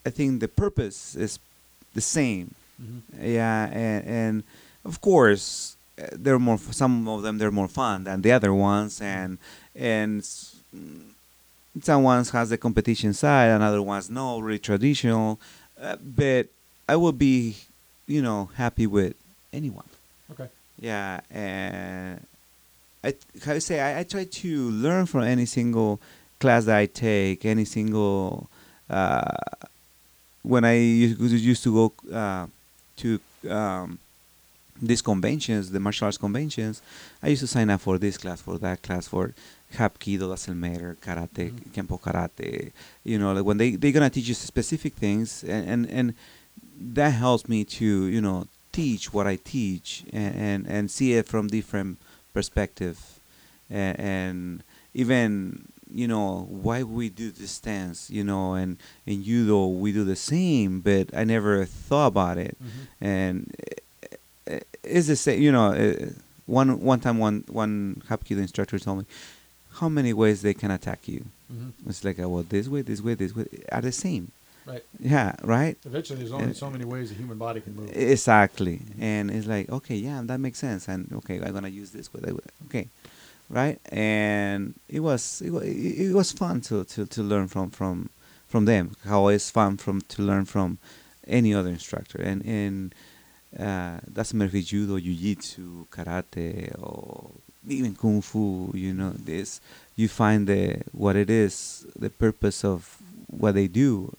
I 0.06 0.10
think 0.12 0.40
the 0.40 0.48
purpose 0.48 1.16
is 1.16 1.40
the 1.96 2.02
same. 2.02 2.54
Yeah, 3.20 3.66
and 3.74 4.06
and 4.06 4.44
of 4.86 5.02
course 5.02 5.76
they're 6.14 6.40
more. 6.40 6.58
Some 6.58 7.08
of 7.08 7.22
them 7.24 7.38
they're 7.38 7.52
more 7.52 7.68
fun 7.68 8.04
than 8.04 8.22
the 8.22 8.32
other 8.32 8.54
ones, 8.54 9.02
and 9.02 9.38
and 9.76 10.22
mm, 10.22 11.02
some 11.82 12.04
ones 12.04 12.30
has 12.32 12.50
the 12.50 12.58
competition 12.58 13.14
side, 13.14 13.48
and 13.48 13.64
other 13.64 13.82
ones 13.82 14.10
no, 14.10 14.40
really 14.40 14.60
traditional. 14.60 15.40
Uh, 15.80 15.96
but 16.02 16.48
I 16.88 16.96
would 16.96 17.18
be, 17.18 17.58
you 18.08 18.22
know, 18.22 18.50
happy 18.56 18.88
with 18.88 19.16
anyone. 19.54 19.86
Okay. 20.32 20.48
Yeah, 20.80 21.22
and 21.32 22.26
I 23.04 23.16
how 23.44 23.54
you 23.54 23.60
say 23.60 23.80
I, 23.80 24.00
I 24.00 24.04
try 24.04 24.26
to 24.26 24.72
learn 24.72 25.06
from 25.06 25.24
any 25.24 25.46
single 25.46 26.00
class 26.40 26.66
that 26.66 26.78
I 26.78 26.86
take, 26.86 27.46
any 27.46 27.66
single. 27.66 28.50
Uh, 28.90 29.32
when 30.44 30.64
I 30.64 30.76
used, 30.76 31.20
used 31.20 31.64
to 31.64 31.74
go 31.74 32.16
uh, 32.16 32.48
to 32.98 33.20
um, 33.50 34.00
these 34.82 35.02
conventions, 35.02 35.72
the 35.72 35.80
martial 35.80 36.06
arts 36.06 36.18
conventions, 36.18 36.82
I 37.24 37.30
used 37.30 37.42
to 37.42 37.48
sign 37.48 37.70
up 37.70 37.82
for 37.82 37.98
this 37.98 38.18
class, 38.18 38.42
for 38.42 38.58
that 38.60 38.82
class, 38.84 39.08
for 39.08 39.34
Hapkido, 39.76 40.30
doesn't 40.30 40.60
matter, 40.60 40.96
karate, 41.02 41.52
Mhm. 41.52 41.72
Kempo 41.74 42.00
karate. 42.00 42.72
You 43.04 43.20
know, 43.20 43.34
like 43.34 43.44
when 43.46 43.58
they 43.58 43.72
they're 43.76 43.92
gonna 43.92 44.10
teach 44.10 44.28
you 44.28 44.34
specific 44.36 44.94
things, 44.96 45.44
and 45.44 45.68
and, 45.70 45.90
and 45.90 46.14
that 46.80 47.10
helps 47.12 47.48
me 47.50 47.64
to 47.66 47.86
you 48.06 48.22
know 48.22 48.48
teach 48.72 49.12
what 49.14 49.26
I 49.28 49.36
teach 49.38 50.04
and 50.14 50.36
and, 50.36 50.68
and 50.68 50.92
see 50.92 51.14
it 51.14 51.26
from 51.28 51.48
different 51.48 51.98
perspective, 52.34 53.20
and, 53.70 54.00
and 54.00 54.64
even 54.94 55.68
you 55.94 56.08
know 56.08 56.46
why 56.50 56.84
we 56.84 57.10
do 57.10 57.32
this 57.32 57.52
stance, 57.52 58.10
you 58.10 58.24
know, 58.24 58.54
and 58.54 58.78
in 59.06 59.24
judo 59.24 59.68
we 59.68 59.92
do 59.92 60.04
the 60.04 60.16
same, 60.16 60.82
but 60.82 61.10
I 61.16 61.24
never 61.24 61.66
thought 61.66 62.08
about 62.08 62.38
it 62.38 62.58
and 63.02 63.52
uh, 64.88 65.00
uh, 65.00 65.02
the 65.02 65.16
same. 65.16 65.42
You 65.42 65.52
know, 65.52 65.74
uh, 65.74 66.10
one 66.46 66.80
one 66.82 67.00
time 67.00 67.18
one 67.18 67.44
one 67.48 68.02
Hapkido 68.10 68.40
instructor 68.40 68.80
told 68.80 69.00
me 69.00 69.06
how 69.74 69.90
many 69.90 70.14
ways 70.14 70.42
they 70.42 70.54
can 70.54 70.72
attack 70.72 71.08
you. 71.08 71.26
Mm-hmm. 71.54 71.90
It's 71.90 72.04
like, 72.04 72.20
uh, 72.20 72.28
well, 72.28 72.44
this 72.44 72.68
way, 72.68 72.82
this 72.82 73.02
way, 73.02 73.14
this 73.14 73.36
way 73.36 73.46
are 73.72 73.82
the 73.82 73.92
same. 73.92 74.32
Right. 74.66 74.84
Yeah. 75.00 75.36
Right. 75.44 75.78
Eventually, 75.86 76.20
there's 76.20 76.34
only 76.34 76.54
so 76.54 76.70
many 76.70 76.84
ways 76.84 77.12
a 77.12 77.14
human 77.14 77.38
body 77.38 77.62
can 77.62 77.76
move. 77.76 77.96
Exactly. 77.96 78.82
And 79.00 79.32
it's 79.32 79.48
like, 79.48 79.70
okay, 79.70 79.96
yeah, 79.96 80.22
that 80.26 80.40
makes 80.40 80.60
sense. 80.60 80.90
And 80.90 81.12
okay, 81.14 81.40
I'm 81.42 81.54
gonna 81.54 81.70
use 81.70 81.92
this 81.92 82.14
way. 82.14 82.20
that 82.24 82.34
way. 82.34 82.42
Okay. 82.66 82.88
Right. 83.50 83.80
And 83.86 84.74
it 84.90 85.00
was 85.00 85.42
it 85.42 85.52
was 85.52 85.64
it 85.64 86.14
was 86.14 86.34
fun 86.34 86.60
to 86.62 86.84
to 86.84 87.06
to 87.06 87.24
learn 87.24 87.48
from 87.48 87.70
from 87.70 88.10
from 88.48 88.66
them. 88.66 88.96
How 89.06 89.28
it's 89.28 89.50
fun 89.50 89.78
from 89.78 90.02
to 90.02 90.22
learn 90.22 90.44
from 90.44 90.80
any 91.26 91.54
other 91.54 91.70
instructor. 91.70 92.22
And 92.22 92.44
and 92.46 92.94
uh, 93.60 94.00
doesn't 94.12 94.38
matter 94.38 94.50
if 94.50 94.56
it's 94.56 94.68
judo, 94.70 95.00
jiu-jitsu, 95.00 95.86
karate, 95.92 96.72
or 96.82 97.32
even 97.68 97.96
kung 97.96 98.22
fu. 98.22 98.72
You 98.74 98.94
know, 98.94 99.12
this 99.18 99.60
you 99.96 100.08
find 100.08 100.48
the 100.48 100.82
what 100.92 101.16
it 101.16 101.30
is, 101.30 101.86
the 101.98 102.10
purpose 102.10 102.64
of 102.64 102.98
what 103.30 103.54
they 103.56 103.68
do, 103.68 104.14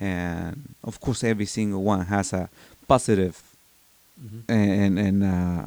and 0.00 0.74
of 0.84 1.00
course, 1.00 1.24
every 1.24 1.46
single 1.46 1.82
one 1.82 2.06
has 2.06 2.32
a 2.32 2.48
positive 2.88 3.40
Mm-hmm. 4.22 4.52
and 4.52 4.98
and 5.00 5.18
uh, 5.24 5.66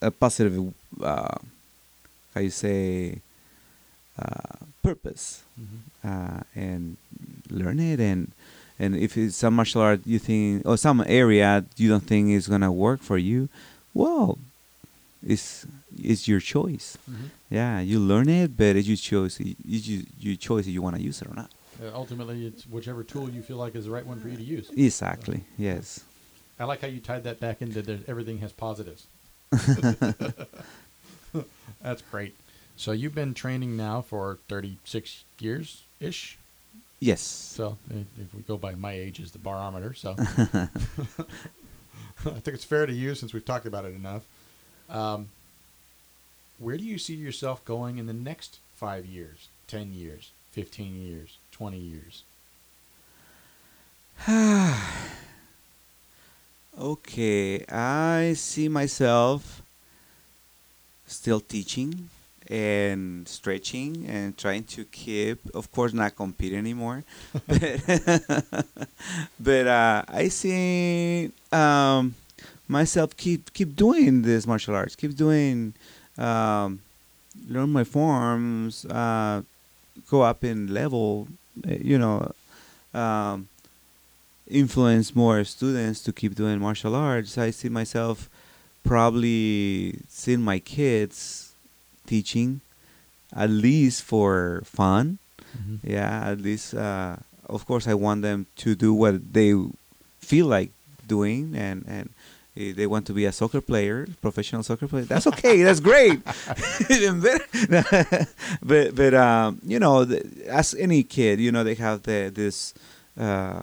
a 0.00 0.10
positive, 0.10 0.72
uh, 1.02 1.36
how 2.32 2.40
you 2.40 2.48
say, 2.48 3.20
uh, 4.18 4.56
purpose, 4.82 5.42
Mm-hmm. 5.60 5.80
uh, 6.08 6.40
and 6.54 6.96
learn 7.50 7.78
it 7.80 8.00
and. 8.00 8.32
And 8.80 8.96
if 8.96 9.16
it's 9.18 9.36
some 9.36 9.54
martial 9.54 9.82
art 9.82 10.00
you 10.06 10.18
think, 10.18 10.66
or 10.66 10.78
some 10.78 11.04
area 11.06 11.66
you 11.76 11.90
don't 11.90 12.00
think 12.00 12.30
is 12.30 12.48
gonna 12.48 12.72
work 12.72 13.02
for 13.02 13.18
you, 13.18 13.50
well, 13.92 14.38
it's 15.24 15.66
it's 16.02 16.26
your 16.26 16.40
choice. 16.40 16.96
Mm-hmm. 17.08 17.26
Yeah, 17.50 17.80
you 17.80 18.00
learn 18.00 18.30
it, 18.30 18.56
but 18.56 18.76
it's 18.76 18.88
your 18.88 18.96
choice. 18.96 19.38
It's 19.38 19.86
your, 19.86 20.02
your 20.18 20.36
choice 20.36 20.66
if 20.66 20.72
you 20.72 20.80
want 20.80 20.96
to 20.96 21.02
use 21.02 21.20
it 21.20 21.28
or 21.28 21.34
not. 21.34 21.50
Uh, 21.82 21.90
ultimately, 21.94 22.46
it's 22.46 22.66
whichever 22.66 23.04
tool 23.04 23.28
you 23.28 23.42
feel 23.42 23.58
like 23.58 23.74
is 23.74 23.84
the 23.84 23.90
right 23.90 24.06
one 24.06 24.18
for 24.18 24.28
you 24.28 24.36
to 24.36 24.42
use. 24.42 24.70
Exactly. 24.74 25.44
Yes. 25.58 26.02
I 26.58 26.64
like 26.64 26.80
how 26.80 26.88
you 26.88 27.00
tied 27.00 27.24
that 27.24 27.38
back 27.38 27.60
into 27.60 27.82
there, 27.82 27.98
everything 28.08 28.38
has 28.38 28.52
positives. 28.52 29.06
That's 31.82 32.02
great. 32.10 32.34
So 32.76 32.92
you've 32.92 33.14
been 33.14 33.34
training 33.34 33.76
now 33.76 34.00
for 34.00 34.38
36 34.48 35.24
years 35.38 35.82
ish. 36.00 36.38
Yes. 37.00 37.22
So 37.22 37.78
if 37.90 38.34
we 38.34 38.42
go 38.42 38.58
by 38.58 38.74
my 38.74 38.92
age 38.92 39.20
as 39.20 39.32
the 39.32 39.38
barometer, 39.38 39.94
so 39.94 40.14
I 40.18 40.68
think 42.20 42.48
it's 42.48 42.64
fair 42.64 42.84
to 42.84 42.92
use 42.92 43.18
since 43.18 43.32
we've 43.32 43.44
talked 43.44 43.64
about 43.64 43.86
it 43.86 43.94
enough. 43.94 44.22
Um, 44.90 45.30
where 46.58 46.76
do 46.76 46.84
you 46.84 46.98
see 46.98 47.14
yourself 47.14 47.64
going 47.64 47.96
in 47.96 48.06
the 48.06 48.12
next 48.12 48.58
five 48.76 49.06
years, 49.06 49.48
10 49.68 49.94
years, 49.94 50.30
15 50.52 50.94
years, 50.94 51.38
20 51.52 51.78
years? 51.78 52.22
okay, 56.78 57.64
I 57.66 58.34
see 58.36 58.68
myself 58.68 59.62
still 61.06 61.40
teaching 61.40 62.10
and 62.50 63.28
stretching 63.28 64.04
and 64.08 64.36
trying 64.36 64.64
to 64.64 64.84
keep, 64.84 65.38
of 65.54 65.70
course, 65.70 65.92
not 65.92 66.16
compete 66.16 66.52
anymore, 66.52 67.04
but, 67.46 67.62
but 69.40 69.66
uh, 69.66 70.02
I 70.08 70.28
see 70.28 71.30
um, 71.52 72.16
myself 72.66 73.16
keep 73.16 73.52
keep 73.52 73.76
doing 73.76 74.22
this 74.22 74.46
martial 74.46 74.74
arts, 74.74 74.96
keep 74.96 75.16
doing, 75.16 75.74
um, 76.18 76.80
learn 77.48 77.70
my 77.70 77.84
forms, 77.84 78.84
uh, 78.86 79.42
go 80.10 80.22
up 80.22 80.42
in 80.42 80.74
level, 80.74 81.28
uh, 81.66 81.74
you 81.80 81.98
know. 81.98 82.32
Um, 82.92 83.46
influence 84.48 85.14
more 85.14 85.44
students 85.44 86.02
to 86.02 86.12
keep 86.12 86.34
doing 86.34 86.58
martial 86.58 86.96
arts. 86.96 87.38
I 87.38 87.52
see 87.52 87.68
myself 87.68 88.28
probably 88.82 89.94
seeing 90.08 90.42
my 90.42 90.58
kids 90.58 91.49
teaching 92.10 92.60
at 93.32 93.50
least 93.66 94.02
for 94.02 94.60
fun. 94.66 95.18
Yeah, 95.82 96.30
at 96.32 96.38
least 96.48 96.74
uh, 96.74 97.16
of 97.46 97.64
course 97.66 97.86
I 97.90 97.94
want 97.94 98.22
them 98.22 98.46
to 98.62 98.74
do 98.74 98.90
what 99.02 99.14
they 99.32 99.50
feel 100.30 100.46
like 100.56 100.70
doing 101.06 101.54
and 101.58 101.82
and 101.88 102.06
if 102.54 102.76
they 102.76 102.86
want 102.86 103.06
to 103.06 103.12
be 103.14 103.24
a 103.26 103.32
soccer 103.32 103.60
player, 103.62 104.06
professional 104.20 104.62
soccer 104.62 104.86
player. 104.90 105.06
That's 105.06 105.26
okay. 105.32 105.62
that's 105.66 105.80
great. 105.80 106.18
But 108.62 108.94
but 108.94 109.14
um, 109.14 109.60
you 109.66 109.78
know, 109.78 110.04
the, 110.04 110.22
as 110.48 110.74
any 110.74 111.02
kid, 111.02 111.40
you 111.40 111.52
know, 111.52 111.64
they 111.64 111.74
have 111.74 112.02
the 112.02 112.30
this 112.34 112.74
uh, 113.18 113.62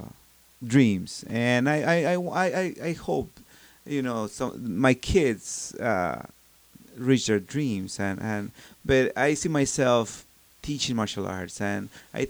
dreams, 0.66 1.24
and 1.30 1.70
I 1.70 1.78
I, 1.84 2.14
I, 2.14 2.16
I, 2.16 2.46
I- 2.64 2.76
I 2.90 2.94
hope 2.94 3.30
you 3.86 4.02
know 4.02 4.28
some 4.28 4.80
my 4.80 4.94
kids 4.94 5.76
uh, 5.80 6.24
reach 6.98 7.28
their 7.28 7.40
dreams, 7.40 8.00
and 8.00 8.22
and 8.22 8.52
but 8.86 9.18
I 9.18 9.34
see 9.34 9.50
myself 9.50 10.26
teaching 10.62 10.96
martial 10.96 11.28
arts, 11.28 11.62
and 11.62 11.90
I 12.14 12.28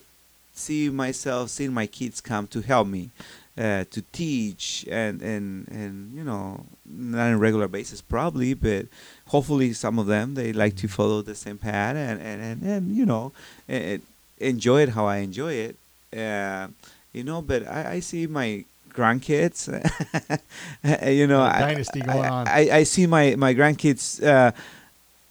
see 0.53 0.89
myself 0.89 1.49
seeing 1.49 1.73
my 1.73 1.87
kids 1.87 2.21
come 2.21 2.47
to 2.47 2.61
help 2.61 2.87
me 2.87 3.09
uh, 3.57 3.85
to 3.89 4.01
teach 4.11 4.85
and 4.89 5.21
and 5.21 5.67
and 5.69 6.13
you 6.13 6.23
know 6.23 6.65
not 6.85 7.27
on 7.27 7.33
a 7.33 7.37
regular 7.37 7.67
basis 7.67 8.01
probably 8.01 8.53
but 8.53 8.85
hopefully 9.27 9.73
some 9.73 9.97
of 9.97 10.05
them 10.05 10.35
they 10.35 10.53
like 10.53 10.75
to 10.75 10.87
follow 10.87 11.21
the 11.21 11.35
same 11.35 11.57
path 11.57 11.95
and 11.95 12.21
and 12.21 12.41
and, 12.41 12.61
and 12.61 12.95
you 12.95 13.05
know 13.05 13.31
and 13.67 14.01
enjoy 14.39 14.81
it 14.83 14.89
how 14.89 15.05
I 15.05 15.17
enjoy 15.17 15.53
it 15.53 15.75
uh, 16.15 16.67
you 17.13 17.23
know 17.23 17.41
but 17.41 17.67
I, 17.67 17.93
I 17.93 17.99
see 17.99 18.27
my 18.27 18.63
grandkids 18.97 19.59
you 21.21 21.27
know 21.31 21.41
A 21.41 21.49
I- 21.57 21.59
dynasty 21.69 22.01
going 22.01 22.25
I, 22.25 22.29
on. 22.37 22.43
I, 22.47 22.61
I 22.79 22.83
see 22.83 23.05
my 23.07 23.35
my 23.45 23.53
grandkids 23.53 24.03
uh, 24.23 24.51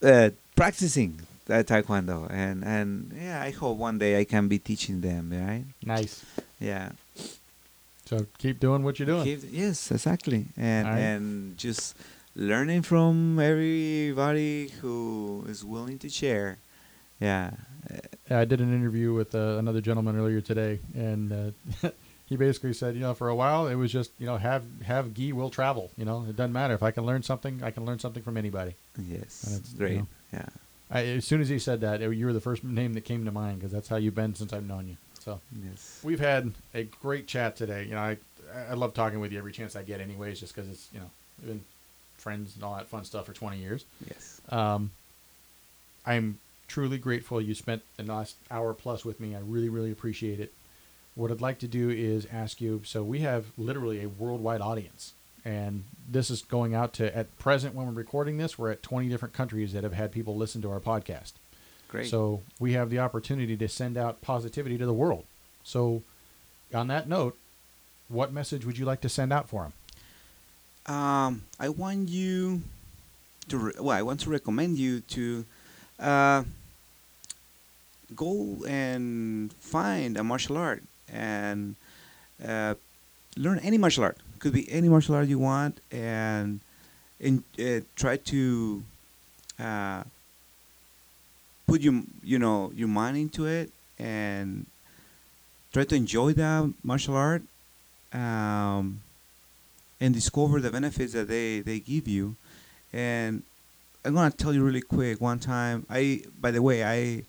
uh, 0.06 0.30
practicing 0.54 1.10
uh, 1.50 1.62
taekwondo 1.70 2.18
and 2.30 2.64
and 2.64 2.88
yeah 3.26 3.42
I 3.48 3.50
hope 3.50 3.76
one 3.88 3.98
day 3.98 4.12
I 4.20 4.24
can 4.24 4.44
be 4.48 4.58
teaching 4.58 5.00
them 5.08 5.22
right 5.34 5.64
Nice. 5.84 6.14
yeah 6.60 6.90
So 8.06 8.16
keep 8.38 8.56
doing 8.62 8.86
what 8.86 8.98
you're 8.98 9.10
doing. 9.14 9.24
Keep- 9.26 9.50
yes, 9.50 9.90
exactly, 9.90 10.46
and 10.56 10.86
right. 10.86 11.02
and 11.10 11.24
just 11.58 11.98
learning 12.38 12.82
from 12.86 13.34
everybody 13.42 14.70
who 14.80 15.42
is 15.50 15.64
willing 15.66 15.98
to 15.98 16.08
share. 16.08 16.62
Yeah, 17.18 17.50
Yeah, 18.30 18.38
I 18.42 18.46
did 18.46 18.60
an 18.62 18.70
interview 18.70 19.10
with 19.18 19.34
uh, 19.34 19.58
another 19.58 19.82
gentleman 19.82 20.14
earlier 20.22 20.38
today, 20.40 20.78
and 20.94 21.32
uh, 21.34 21.90
he 22.28 22.36
basically 22.36 22.72
said, 22.72 22.94
you 22.94 23.00
know, 23.00 23.14
for 23.14 23.28
a 23.28 23.34
while 23.34 23.66
it 23.68 23.74
was 23.76 23.92
just, 23.92 24.10
you 24.18 24.26
know, 24.26 24.36
have 24.36 24.64
have 24.84 25.14
gi 25.14 25.32
will 25.32 25.50
travel. 25.50 25.90
You 25.96 26.04
know, 26.04 26.24
it 26.28 26.36
doesn't 26.36 26.52
matter 26.52 26.74
if 26.74 26.82
I 26.82 26.90
can 26.90 27.04
learn 27.06 27.22
something, 27.22 27.62
I 27.62 27.70
can 27.70 27.84
learn 27.84 27.98
something 27.98 28.22
from 28.22 28.36
anybody. 28.36 28.74
yes, 28.98 29.44
And 29.46 29.56
it's, 29.60 29.72
you 29.72 29.78
great. 29.78 29.96
know, 29.98 30.06
Yeah, 30.32 30.46
I, 30.90 31.04
as 31.06 31.24
soon 31.24 31.40
as 31.40 31.48
he 31.48 31.58
said 31.58 31.80
that, 31.82 32.02
it- 32.02 32.12
you 32.16 32.26
were 32.26 32.32
the 32.32 32.40
first 32.40 32.64
name 32.64 32.94
that 32.94 33.04
came 33.04 33.24
to 33.24 33.32
mind 33.32 33.58
because 33.58 33.72
that's 33.72 33.88
how 33.88 33.96
you've 33.96 34.14
been 34.14 34.34
since 34.34 34.52
I've 34.52 34.66
known 34.66 34.88
you. 34.88 34.96
So 35.20 35.40
yes, 35.68 36.00
we've 36.04 36.20
had 36.20 36.52
a 36.74 36.84
great 36.84 37.26
chat 37.26 37.56
today. 37.56 37.84
You 37.84 37.92
know, 37.92 38.00
I 38.00 38.16
I- 38.54 38.70
I 38.70 38.74
love 38.74 38.94
talking 38.94 39.18
with 39.20 39.32
you 39.32 39.38
every 39.38 39.52
chance 39.52 39.74
I 39.74 39.82
get, 39.82 40.00
anyways, 40.00 40.38
just 40.40 40.54
because 40.54 40.70
it's 40.70 40.88
you 40.92 41.00
know 41.00 41.10
we've 41.40 41.48
been 41.48 41.64
friends 42.16 42.54
and 42.54 42.62
all 42.64 42.74
that 42.76 42.86
fun 42.88 43.04
stuff 43.04 43.26
for 43.26 43.32
20 43.32 43.58
years. 43.58 43.84
Yes. 44.08 44.40
Um, 44.50 44.90
I'm 46.04 46.38
truly 46.68 46.98
grateful 46.98 47.40
you 47.40 47.54
spent 47.54 47.82
the 47.96 48.02
last 48.04 48.36
hour 48.50 48.72
plus 48.74 49.04
with 49.04 49.20
me. 49.20 49.34
I 49.34 49.40
really, 49.40 49.68
really 49.68 49.90
appreciate 49.92 50.40
it. 50.40 50.52
What 51.16 51.32
I'd 51.32 51.40
like 51.40 51.58
to 51.60 51.66
do 51.68 51.90
is 51.90 52.26
ask 52.32 52.60
you. 52.60 52.82
So 52.84 53.02
we 53.02 53.20
have 53.20 53.46
literally 53.58 54.02
a 54.04 54.08
worldwide 54.08 54.60
audience, 54.60 55.14
and 55.44 55.82
this 56.08 56.30
is 56.30 56.42
going 56.42 56.74
out 56.74 56.92
to 56.94 57.16
at 57.16 57.36
present 57.38 57.74
when 57.74 57.86
we're 57.86 57.92
recording 57.92 58.36
this, 58.36 58.56
we're 58.56 58.70
at 58.70 58.82
20 58.84 59.08
different 59.08 59.34
countries 59.34 59.72
that 59.72 59.82
have 59.82 59.94
had 59.94 60.12
people 60.12 60.36
listen 60.36 60.62
to 60.62 60.70
our 60.70 60.78
podcast. 60.78 61.32
Great. 61.88 62.06
So 62.08 62.42
we 62.60 62.74
have 62.74 62.90
the 62.90 62.98
opportunity 63.00 63.56
to 63.56 63.68
send 63.68 63.96
out 63.96 64.20
positivity 64.20 64.76
to 64.78 64.86
the 64.86 64.92
world. 64.92 65.24
So, 65.64 66.02
on 66.72 66.86
that 66.88 67.08
note, 67.08 67.36
what 68.08 68.32
message 68.32 68.64
would 68.64 68.78
you 68.78 68.84
like 68.84 69.00
to 69.00 69.08
send 69.08 69.32
out 69.32 69.48
for 69.48 69.62
them? 69.64 70.94
um, 70.94 71.42
I 71.58 71.68
want 71.70 72.08
you 72.10 72.62
to 73.48 73.56
re- 73.58 73.72
well, 73.80 73.96
I 73.96 74.02
want 74.02 74.20
to 74.20 74.30
recommend 74.30 74.78
you 74.78 75.00
to 75.00 75.44
uh, 75.98 76.44
go 78.14 78.58
and 78.68 79.52
find 79.54 80.16
a 80.16 80.22
martial 80.22 80.56
art 80.56 80.84
and 81.12 81.76
uh, 82.46 82.74
learn 83.36 83.58
any 83.60 83.78
martial 83.78 84.04
art. 84.04 84.18
Could 84.38 84.52
be 84.52 84.70
any 84.70 84.88
martial 84.88 85.14
art 85.14 85.28
you 85.28 85.38
want, 85.38 85.80
and 85.90 86.60
and 87.20 87.42
uh, 87.58 87.80
try 87.96 88.16
to 88.16 88.82
uh, 89.58 90.02
put 91.66 91.80
your 91.80 92.02
you 92.22 92.38
know 92.38 92.72
your 92.74 92.88
mind 92.88 93.16
into 93.16 93.46
it 93.46 93.70
and 93.98 94.66
try 95.72 95.84
to 95.84 95.94
enjoy 95.94 96.32
that 96.34 96.72
martial 96.82 97.16
art. 97.16 97.42
Um, 98.12 99.00
and 100.00 100.14
discover 100.14 100.60
the 100.60 100.70
benefits 100.70 101.12
that 101.12 101.28
they, 101.28 101.60
they 101.60 101.80
give 101.80 102.06
you. 102.08 102.36
And 102.92 103.42
I'm 104.04 104.14
gonna 104.14 104.30
tell 104.30 104.52
you 104.52 104.62
really 104.62 104.82
quick. 104.82 105.20
One 105.20 105.38
time, 105.38 105.86
I 105.90 106.22
by 106.40 106.50
the 106.50 106.62
way, 106.62 106.84
I 106.84 107.22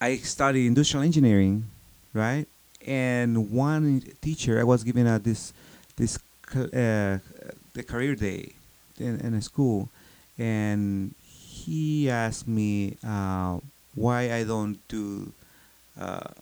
I 0.00 0.16
studied 0.16 0.66
industrial 0.66 1.04
engineering, 1.04 1.66
right? 2.14 2.46
And 2.88 3.50
one 3.52 4.00
teacher, 4.22 4.58
I 4.58 4.64
was 4.64 4.82
giving 4.82 5.06
out 5.06 5.22
this 5.22 5.52
this 5.96 6.18
uh, 6.56 7.20
the 7.74 7.84
career 7.86 8.14
day 8.14 8.52
in, 8.98 9.20
in 9.20 9.34
a 9.34 9.42
school, 9.42 9.90
and 10.38 11.14
he 11.20 12.08
asked 12.08 12.48
me 12.48 12.96
uh, 13.06 13.60
why 13.94 14.32
I 14.32 14.44
don't 14.44 14.78
do 14.88 15.30
uh, 16.00 16.32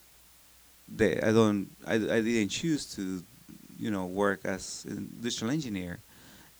the 0.86 1.26
I 1.26 1.32
don't 1.32 1.66
I, 1.84 1.94
I 1.94 2.20
didn't 2.22 2.50
choose 2.50 2.86
to 2.94 3.24
you 3.76 3.90
know 3.90 4.06
work 4.06 4.40
as 4.44 4.86
an 4.88 5.10
industrial 5.18 5.52
engineer. 5.52 5.98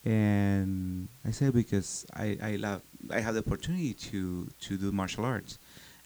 And 0.05 1.07
I 1.25 1.31
said 1.31 1.53
because 1.53 2.07
I, 2.13 2.39
I 2.43 2.57
love 2.57 2.83
I 3.09 3.21
have 3.21 3.35
the 3.35 3.41
opportunity 3.47 3.95
to 4.11 4.49
to 4.63 4.77
do 4.77 4.91
martial 4.91 5.25
arts. 5.25 5.59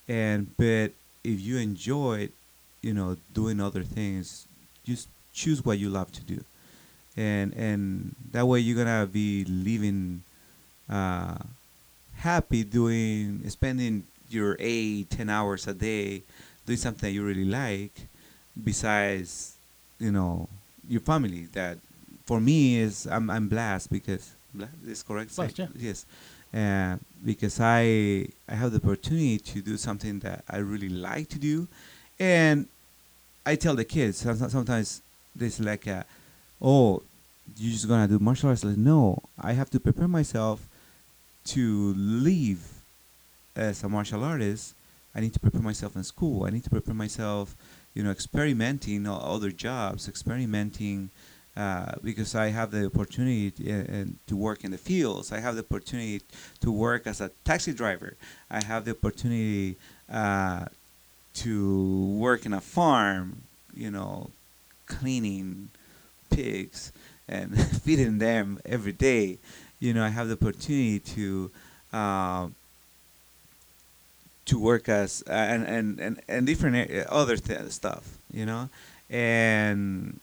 And 0.06 0.54
but 0.58 0.92
if 1.24 1.40
you 1.40 1.56
enjoy 1.56 2.28
you 2.82 2.94
know 2.94 3.16
doing 3.34 3.60
other 3.60 3.82
things 3.82 4.46
just 4.84 5.08
choose 5.32 5.64
what 5.64 5.78
you 5.78 5.88
love 5.88 6.10
to 6.12 6.22
do. 6.22 6.44
And 7.16 7.52
and 7.54 8.14
that 8.32 8.46
way 8.46 8.60
you're 8.60 8.76
gonna 8.82 9.06
be 9.06 9.44
living 9.44 10.22
uh, 10.88 11.36
happy 12.16 12.64
doing 12.64 13.48
spending 13.48 14.04
your 14.28 14.56
eight 14.58 15.10
ten 15.10 15.28
hours 15.28 15.66
a 15.66 15.74
day 15.74 16.22
doing 16.66 16.78
something 16.78 17.08
that 17.08 17.12
you 17.12 17.24
really 17.24 17.44
like 17.44 17.92
besides 18.62 19.56
you 19.98 20.12
know 20.12 20.48
your 20.88 21.00
family 21.00 21.48
that 21.52 21.78
for 22.24 22.40
me 22.40 22.78
is 22.78 23.06
I'm 23.06 23.28
I'm 23.30 23.48
blessed 23.48 23.90
because 23.90 24.30
blessed? 24.54 24.72
is 24.86 25.02
correct? 25.02 25.34
Blessed, 25.34 25.58
yeah. 25.58 25.66
yes. 25.76 26.06
Uh, 26.54 26.96
because 27.24 27.60
I 27.60 28.26
I 28.48 28.54
have 28.54 28.72
the 28.72 28.78
opportunity 28.78 29.38
to 29.38 29.60
do 29.60 29.76
something 29.76 30.20
that 30.20 30.44
I 30.48 30.58
really 30.58 30.88
like 30.88 31.28
to 31.30 31.38
do 31.38 31.68
and 32.20 32.66
I 33.44 33.56
tell 33.56 33.74
the 33.74 33.84
kids 33.84 34.18
some- 34.18 34.48
sometimes 34.50 35.02
there's 35.34 35.58
like 35.58 35.86
a 35.86 36.04
oh 36.62 37.02
you're 37.56 37.72
just 37.72 37.88
gonna 37.88 38.06
do 38.06 38.18
martial 38.18 38.50
arts 38.50 38.62
like 38.62 38.76
no 38.76 39.18
I 39.40 39.52
have 39.54 39.70
to 39.70 39.80
prepare 39.80 40.08
myself 40.08 40.68
to 41.46 41.94
leave 41.96 42.62
as 43.56 43.82
a 43.82 43.88
martial 43.88 44.22
artist 44.22 44.74
I 45.14 45.20
need 45.20 45.32
to 45.32 45.40
prepare 45.40 45.62
myself 45.62 45.96
in 45.96 46.04
school 46.04 46.44
I 46.44 46.50
need 46.50 46.64
to 46.64 46.70
prepare 46.70 46.94
myself 46.94 47.56
you 47.94 48.02
know, 48.02 48.10
experimenting 48.10 49.06
other 49.06 49.50
jobs, 49.50 50.08
experimenting 50.08 51.10
uh, 51.56 51.92
because 52.02 52.34
I 52.34 52.48
have 52.48 52.70
the 52.70 52.86
opportunity 52.86 53.50
to, 53.50 54.02
uh, 54.02 54.04
to 54.28 54.36
work 54.36 54.64
in 54.64 54.70
the 54.70 54.78
fields. 54.78 55.32
I 55.32 55.40
have 55.40 55.56
the 55.56 55.62
opportunity 55.62 56.22
to 56.60 56.70
work 56.70 57.06
as 57.06 57.20
a 57.20 57.30
taxi 57.44 57.72
driver. 57.72 58.16
I 58.50 58.62
have 58.64 58.84
the 58.84 58.92
opportunity 58.92 59.76
uh, 60.10 60.66
to 61.34 62.06
work 62.18 62.46
in 62.46 62.52
a 62.52 62.60
farm, 62.60 63.42
you 63.74 63.90
know, 63.90 64.30
cleaning 64.86 65.70
pigs 66.30 66.92
and 67.28 67.58
feeding 67.82 68.18
them 68.18 68.60
every 68.64 68.92
day. 68.92 69.38
You 69.78 69.94
know, 69.94 70.04
I 70.04 70.08
have 70.08 70.28
the 70.28 70.34
opportunity 70.34 70.98
to. 71.00 71.50
Uh, 71.92 72.48
to 74.50 74.58
work 74.58 74.88
as 74.88 75.22
uh, 75.28 75.32
and 75.32 75.64
and 75.64 76.00
and, 76.00 76.20
and 76.28 76.46
different 76.46 76.90
other 77.06 77.36
th- 77.36 77.70
stuff 77.70 78.18
you 78.32 78.44
know 78.44 78.68
and 79.08 80.18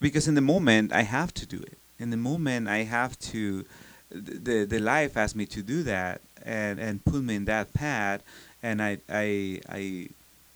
because 0.00 0.28
in 0.28 0.34
the 0.36 0.40
moment 0.40 0.92
i 0.92 1.02
have 1.02 1.34
to 1.34 1.44
do 1.46 1.56
it 1.56 1.76
in 1.98 2.10
the 2.10 2.16
moment 2.16 2.68
i 2.68 2.84
have 2.84 3.18
to 3.18 3.64
the 4.10 4.64
the 4.64 4.78
life 4.78 5.16
asked 5.16 5.34
me 5.34 5.46
to 5.46 5.62
do 5.62 5.82
that 5.82 6.20
and 6.44 6.78
and 6.78 7.04
put 7.04 7.22
me 7.24 7.34
in 7.34 7.44
that 7.44 7.74
path 7.74 8.22
and 8.62 8.80
i 8.80 8.98
i 9.08 9.60
i 9.68 10.08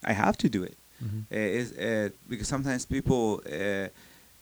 i 0.04 0.12
have 0.12 0.36
to 0.38 0.48
do 0.48 0.62
it 0.62 0.76
Mm-hmm. 1.04 1.20
uh, 1.34 1.36
is 1.60 1.72
uh, 1.76 2.08
because 2.30 2.46
sometimes 2.48 2.86
people 2.86 3.42
uh, 3.46 3.88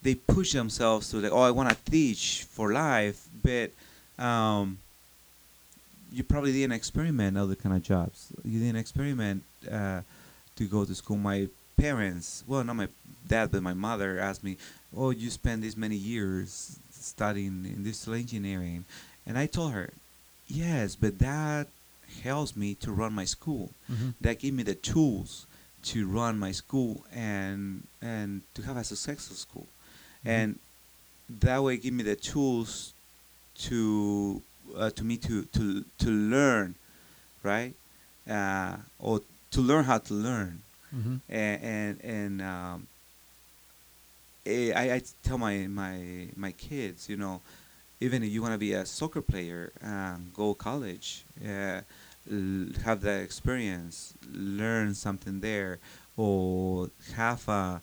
they 0.02 0.14
push 0.14 0.52
themselves 0.52 1.10
to 1.10 1.16
like 1.16 1.32
oh 1.32 1.40
i 1.40 1.50
want 1.50 1.68
to 1.70 1.76
teach 1.90 2.44
for 2.54 2.72
life 2.72 3.18
but 3.42 3.70
um, 4.22 4.78
you 6.12 6.22
probably 6.22 6.52
didn't 6.52 6.72
experiment 6.72 7.38
other 7.38 7.54
kind 7.54 7.74
of 7.74 7.82
jobs 7.82 8.28
you 8.44 8.58
didn't 8.60 8.76
experiment 8.76 9.42
uh, 9.70 10.00
to 10.56 10.64
go 10.64 10.84
to 10.84 10.94
school 10.94 11.16
my 11.16 11.48
parents 11.78 12.44
well 12.46 12.62
not 12.62 12.76
my 12.76 12.88
dad 13.26 13.50
but 13.50 13.62
my 13.62 13.74
mother 13.74 14.18
asked 14.18 14.44
me 14.44 14.56
oh 14.96 15.10
you 15.10 15.30
spent 15.30 15.62
this 15.62 15.76
many 15.76 15.96
years 15.96 16.78
studying 16.90 17.64
industrial 17.64 18.18
engineering 18.18 18.84
and 19.26 19.38
i 19.38 19.46
told 19.46 19.72
her 19.72 19.88
yes 20.48 20.94
but 20.94 21.18
that 21.18 21.66
helps 22.22 22.54
me 22.54 22.74
to 22.74 22.92
run 22.92 23.12
my 23.12 23.24
school 23.24 23.70
Mm-hmm. 23.90 24.10
that 24.20 24.38
gave 24.38 24.52
me 24.54 24.62
the 24.62 24.74
tools 24.74 25.46
to 25.82 26.06
run 26.06 26.38
my 26.38 26.52
school 26.52 27.04
and 27.12 27.86
and 28.00 28.42
to 28.54 28.62
have 28.62 28.76
a 28.76 28.84
successful 28.84 29.36
school. 29.36 29.66
And 30.24 30.58
that 31.28 31.62
way 31.62 31.76
give 31.76 31.94
me 31.94 32.04
the 32.04 32.16
tools 32.16 32.94
to 33.66 34.42
uh, 34.76 34.90
to 34.90 35.04
me 35.04 35.16
to 35.18 35.44
to 35.44 35.84
to 35.98 36.10
learn 36.10 36.74
right? 37.42 37.74
Uh, 38.28 38.76
or 38.98 39.20
to 39.50 39.60
learn 39.60 39.84
how 39.84 39.98
to 39.98 40.14
learn. 40.14 40.62
Mm-hmm. 40.94 41.16
and 41.30 41.62
and, 41.62 42.00
and 42.04 42.42
um, 42.42 42.86
I, 44.46 44.96
I 44.96 45.02
tell 45.22 45.38
my 45.38 45.66
my 45.66 46.28
my 46.36 46.52
kids 46.52 47.08
you 47.08 47.16
know 47.16 47.40
even 47.98 48.22
if 48.22 48.30
you 48.30 48.42
want 48.42 48.52
to 48.52 48.58
be 48.58 48.74
a 48.74 48.84
soccer 48.84 49.22
player 49.22 49.72
um, 49.82 50.30
go 50.36 50.52
college 50.52 51.24
uh, 51.42 51.80
have 52.84 53.00
that 53.02 53.22
experience 53.22 54.14
learn 54.32 54.94
something 54.94 55.40
there 55.40 55.78
or 56.16 56.90
have 57.14 57.48
a 57.48 57.82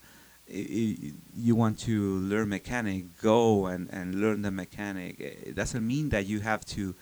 you 0.51 1.55
want 1.55 1.79
to 1.79 2.15
learn 2.19 2.49
mechanic 2.49 3.03
go 3.21 3.67
and, 3.67 3.87
and 3.91 4.15
learn 4.15 4.41
the 4.41 4.49
mechanic. 4.49 5.15
Eh, 5.21 5.49
it 5.49 5.55
doesn't 5.55 5.85
mean 5.85 6.09
that 6.09 6.25
you 6.25 6.39
have 6.39 6.65
to 6.65 6.95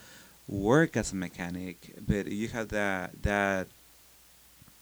work 0.49 0.97
as 0.97 1.14
a 1.14 1.15
mechanic 1.15 1.93
but 2.07 2.27
you 2.27 2.47
have 2.49 2.69
that 2.69 3.11
that 3.22 3.68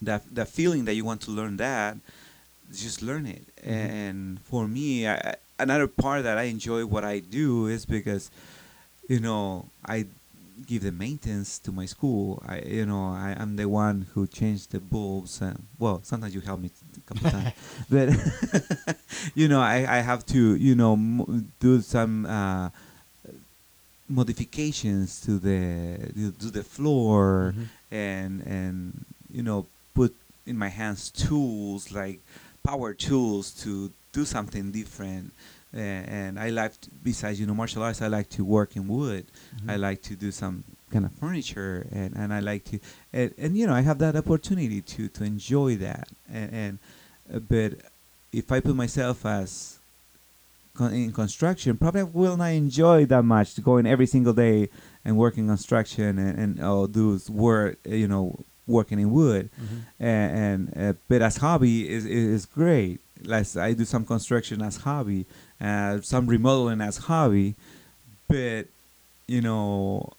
that 0.01 0.23
that 0.33 0.47
feeling 0.47 0.85
that 0.85 0.93
you 0.93 1.05
want 1.05 1.21
to 1.21 1.31
learn 1.31 1.57
that 1.57 1.97
just 2.73 3.01
learn 3.01 3.25
it. 3.25 3.43
Mm-hmm. 3.57 3.69
And 3.69 4.39
for 4.41 4.67
me 4.67 5.07
I- 5.07 5.35
another 5.59 5.87
part 5.87 6.23
that 6.23 6.37
i 6.37 6.43
enjoy 6.43 6.85
what 6.85 7.05
i 7.05 7.19
do 7.19 7.67
is 7.67 7.85
because 7.85 8.29
you 9.07 9.19
know 9.19 9.65
i 9.85 10.05
give 10.67 10.83
the 10.83 10.91
maintenance 10.91 11.59
to 11.59 11.71
my 11.71 11.85
school 11.85 12.41
i 12.47 12.59
you 12.59 12.85
know 12.85 13.09
I, 13.09 13.35
i'm 13.39 13.55
the 13.57 13.67
one 13.67 14.07
who 14.13 14.25
changed 14.25 14.71
the 14.71 14.79
bulbs 14.79 15.41
and 15.41 15.61
well 15.79 15.99
sometimes 16.03 16.33
you 16.33 16.41
help 16.41 16.59
me 16.61 16.69
a 16.97 17.13
couple 17.13 17.29
times 17.29 17.51
but 17.89 18.07
you 19.35 19.47
know 19.47 19.59
I, 19.61 19.97
I 19.97 19.99
have 20.01 20.25
to 20.27 20.55
you 20.55 20.75
know 20.75 20.93
m- 20.93 21.51
do 21.59 21.81
some 21.81 22.25
uh, 22.25 22.69
modifications 24.07 25.21
to 25.21 25.39
the 25.39 25.97
to 26.39 26.51
the 26.51 26.63
floor 26.63 27.53
Mm-hmm. 27.55 27.63
and 27.95 28.41
and 28.45 29.05
you 29.31 29.43
know 29.43 29.65
put 29.93 30.15
in 30.45 30.57
my 30.57 30.69
hands 30.69 31.09
tools 31.09 31.91
like 31.91 32.19
power 32.63 32.93
tools 32.93 33.51
to 33.63 33.91
do 34.13 34.25
something 34.25 34.71
different. 34.71 35.33
And, 35.73 36.07
and 36.09 36.39
I 36.39 36.49
like, 36.49 36.79
to, 36.81 36.89
besides 37.03 37.39
you 37.39 37.45
know 37.45 37.53
martial 37.53 37.83
arts, 37.83 38.01
I 38.01 38.07
like 38.07 38.29
to 38.31 38.45
work 38.45 38.75
in 38.75 38.87
wood. 38.87 39.25
Mm-hmm. 39.57 39.69
I 39.69 39.75
like 39.75 40.01
to 40.03 40.15
do 40.15 40.31
some 40.31 40.63
kind 40.91 41.05
of 41.05 41.11
furniture, 41.13 41.85
and, 41.91 42.15
and 42.15 42.33
I 42.33 42.39
like 42.39 42.63
to, 42.65 42.79
and, 43.11 43.33
and 43.37 43.57
you 43.57 43.67
know 43.67 43.73
I 43.73 43.81
have 43.81 43.97
that 43.99 44.15
opportunity 44.15 44.81
to 44.81 45.07
to 45.09 45.23
enjoy 45.23 45.75
that. 45.77 46.07
And, 46.31 46.53
and 46.53 46.79
uh, 47.33 47.39
but 47.39 47.73
if 48.31 48.51
I 48.51 48.59
put 48.61 48.75
myself 48.75 49.25
as 49.25 49.79
con- 50.75 50.93
in 50.93 51.11
construction, 51.11 51.77
probably 51.77 52.03
will 52.03 52.37
not 52.37 52.51
enjoy 52.53 53.05
that 53.05 53.23
much 53.23 53.55
to 53.55 53.61
going 53.61 53.85
every 53.85 54.05
single 54.05 54.33
day 54.33 54.69
and 55.03 55.17
working 55.17 55.47
construction 55.47 56.17
and 56.19 56.39
and 56.39 56.59
oh, 56.61 56.87
do 56.87 57.19
work 57.29 57.77
you 57.85 58.07
know 58.07 58.39
working 58.67 58.99
in 58.99 59.11
wood 59.11 59.49
Mm-hmm. 59.61 60.03
and, 60.03 60.37
and 60.75 60.89
uh, 60.89 60.93
but 61.07 61.21
as 61.21 61.37
hobby 61.37 61.89
is 61.89 62.05
is 62.05 62.45
great. 62.45 62.99
Like 63.23 63.55
I 63.57 63.73
do 63.73 63.85
some 63.85 64.05
construction 64.05 64.61
as 64.61 64.77
hobby, 64.77 65.25
uh, 65.61 66.01
some 66.01 66.27
remodeling 66.27 66.81
as 66.81 66.97
hobby, 66.97 67.55
but 68.27 68.67
you 69.27 69.41
know, 69.41 70.13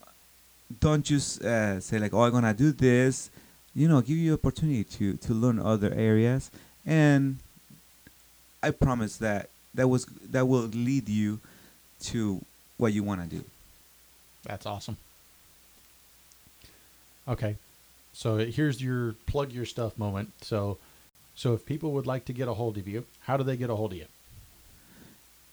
don't 0.80 1.04
just 1.04 1.42
uh, 1.42 1.80
say 1.80 1.98
like, 1.98 2.14
oh, 2.14 2.22
I'm 2.22 2.32
gonna 2.32 2.54
do 2.54 2.72
this. 2.72 3.30
You 3.74 3.88
know, 3.88 4.00
give 4.00 4.16
you 4.16 4.34
opportunity 4.34 4.84
to 4.84 5.14
to 5.14 5.34
learn 5.34 5.58
other 5.58 5.92
areas, 5.94 6.50
and 6.84 7.38
I 8.62 8.70
promise 8.70 9.16
that 9.18 9.50
that 9.74 9.88
was 9.88 10.06
that 10.30 10.46
will 10.48 10.62
lead 10.62 11.08
you 11.08 11.40
to 12.00 12.44
what 12.78 12.92
you 12.92 13.02
want 13.02 13.22
to 13.22 13.36
do. 13.36 13.44
That's 14.44 14.66
awesome. 14.66 14.96
Okay. 17.28 17.56
So 18.12 18.38
here's 18.38 18.82
your 18.82 19.14
plug 19.26 19.52
your 19.52 19.66
stuff 19.66 19.98
moment. 19.98 20.32
So 20.40 20.78
so 21.34 21.52
if 21.52 21.66
people 21.66 21.92
would 21.92 22.06
like 22.06 22.24
to 22.26 22.32
get 22.32 22.48
a 22.48 22.54
hold 22.54 22.78
of 22.78 22.88
you, 22.88 23.04
how 23.20 23.36
do 23.36 23.44
they 23.44 23.56
get 23.56 23.68
a 23.68 23.76
hold 23.76 23.92
of 23.92 23.98
you? 23.98 24.06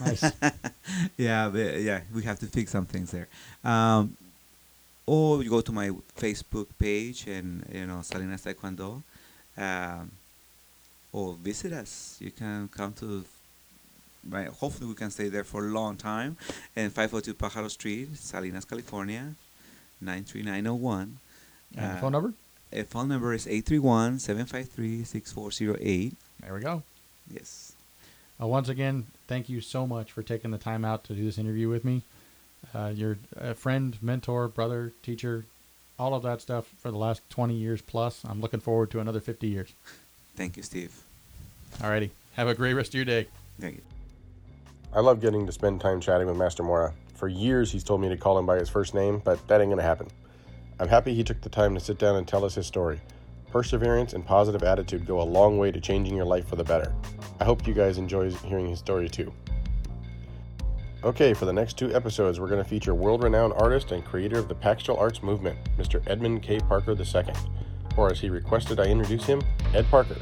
Nice. 0.01 0.33
yeah, 1.17 1.49
but, 1.49 1.81
yeah, 1.81 2.01
we 2.15 2.23
have 2.23 2.39
to 2.41 2.47
fix 2.47 2.71
some 2.71 2.87
things 2.87 3.11
there. 3.11 3.29
Um, 3.65 4.17
or 5.09 5.43
you 5.43 5.51
go 5.51 5.61
to 5.63 5.73
my 5.73 5.89
Facebook 6.25 6.67
page 6.79 7.27
and 7.27 7.65
you 7.73 7.87
know 7.89 8.03
Salinas 8.03 8.43
Taekwondo, 8.45 9.03
um, 9.57 10.11
or 11.13 11.35
visit 11.49 11.73
us. 11.73 12.19
You 12.21 12.31
can 12.31 12.69
come 12.69 12.93
to. 13.01 13.25
Right, 14.29 14.49
hopefully 14.49 14.87
we 14.89 14.95
can 15.03 15.11
stay 15.11 15.29
there 15.31 15.45
for 15.45 15.65
a 15.67 15.71
long 15.71 15.97
time. 15.97 16.37
And 16.77 16.93
502 16.93 17.35
Pajaro 17.35 17.71
Street, 17.71 18.09
Salinas, 18.17 18.65
California, 18.67 19.35
93901. 20.03 21.19
And 21.77 21.77
the 21.77 21.83
Uh, 21.97 22.01
phone 22.01 22.13
number? 22.13 22.35
A 22.73 22.83
phone 22.83 23.09
number 23.09 23.33
is 23.33 23.47
831-753-6408. 23.47 26.15
There 26.41 26.55
we 26.55 26.61
go. 26.61 26.83
Yes. 27.31 27.73
Uh, 28.41 28.47
once 28.47 28.69
again, 28.69 29.07
thank 29.27 29.49
you 29.49 29.61
so 29.61 29.87
much 29.87 30.13
for 30.13 30.23
taking 30.23 30.51
the 30.51 30.59
time 30.59 30.85
out 30.85 31.05
to 31.05 31.15
do 31.15 31.25
this 31.25 31.39
interview 31.39 31.69
with 31.71 31.85
me. 31.85 32.03
Uh, 32.75 32.93
you're 32.95 33.19
a 33.37 33.55
friend, 33.55 33.97
mentor, 34.03 34.49
brother, 34.49 34.93
teacher, 35.03 35.45
all 35.99 36.15
of 36.15 36.23
that 36.23 36.41
stuff 36.41 36.73
for 36.79 36.91
the 36.91 36.99
last 36.99 37.29
20 37.31 37.55
years 37.55 37.81
plus. 37.81 38.23
I'm 38.25 38.41
looking 38.41 38.61
forward 38.61 38.91
to 38.93 39.01
another 39.01 39.21
50 39.21 39.49
years. 39.49 39.73
Thank 40.37 40.57
you, 40.57 40.63
Steve. 40.63 41.03
Alrighty. 41.79 42.11
Have 42.37 42.49
a 42.49 42.55
great 42.55 42.75
rest 42.75 42.91
of 42.91 42.95
your 42.95 43.05
day. 43.05 43.27
Thank 43.61 43.77
you. 43.77 43.83
I 44.93 45.01
love 45.01 45.21
getting 45.21 45.45
to 45.47 45.53
spend 45.53 45.81
time 45.81 46.01
chatting 46.01 46.27
with 46.27 46.37
Master 46.37 46.63
Mora. 46.63 46.95
For 47.15 47.29
years, 47.29 47.73
he's 47.73 47.85
told 47.85 48.01
me 48.01 48.09
to 48.09 48.17
call 48.17 48.39
him 48.39 48.47
by 48.47 48.59
his 48.59 48.69
first 48.69 48.95
name, 48.95 49.21
but 49.25 49.47
that 49.49 49.61
ain't 49.61 49.71
gonna 49.71 49.83
happen. 49.83 50.09
I'm 50.79 50.89
happy 50.89 51.13
he 51.13 51.25
took 51.25 51.41
the 51.41 51.49
time 51.49 51.75
to 51.75 51.81
sit 51.81 51.99
down 51.99 52.17
and 52.17 52.27
tell 52.27 52.45
us 52.45 52.55
his 52.55 52.67
story. 52.67 53.01
Perseverance 53.51 54.13
and 54.13 54.25
positive 54.25 54.63
attitude 54.63 55.07
go 55.07 55.21
a 55.21 55.25
long 55.25 55.59
way 55.59 55.73
to 55.73 55.81
changing 55.81 56.15
your 56.15 56.25
life 56.25 56.47
for 56.47 56.57
the 56.57 56.65
better. 56.65 56.95
I 57.41 57.45
hope 57.45 57.67
you 57.67 57.75
guys 57.75 57.99
enjoy 57.99 58.31
hearing 58.31 58.69
his 58.69 58.79
story 58.79 59.09
too. 59.09 59.33
Okay, 61.05 61.33
for 61.33 61.45
the 61.45 61.53
next 61.53 61.79
two 61.79 61.95
episodes, 61.95 62.41
we're 62.41 62.49
going 62.49 62.63
to 62.63 62.69
feature 62.69 62.93
world 62.93 63.23
renowned 63.23 63.53
artist 63.57 63.93
and 63.93 64.05
creator 64.05 64.37
of 64.37 64.49
the 64.49 64.55
Paxtral 64.57 64.99
Arts 64.99 65.23
Movement, 65.23 65.57
Mr. 65.79 66.03
Edmund 66.09 66.43
K. 66.43 66.59
Parker 66.59 66.97
II, 66.99 67.33
or 67.97 68.11
as 68.11 68.19
he 68.19 68.29
requested 68.31 68.81
I 68.81 68.87
introduce 68.87 69.25
him, 69.25 69.41
Ed 69.75 69.87
Parker. 69.93 70.17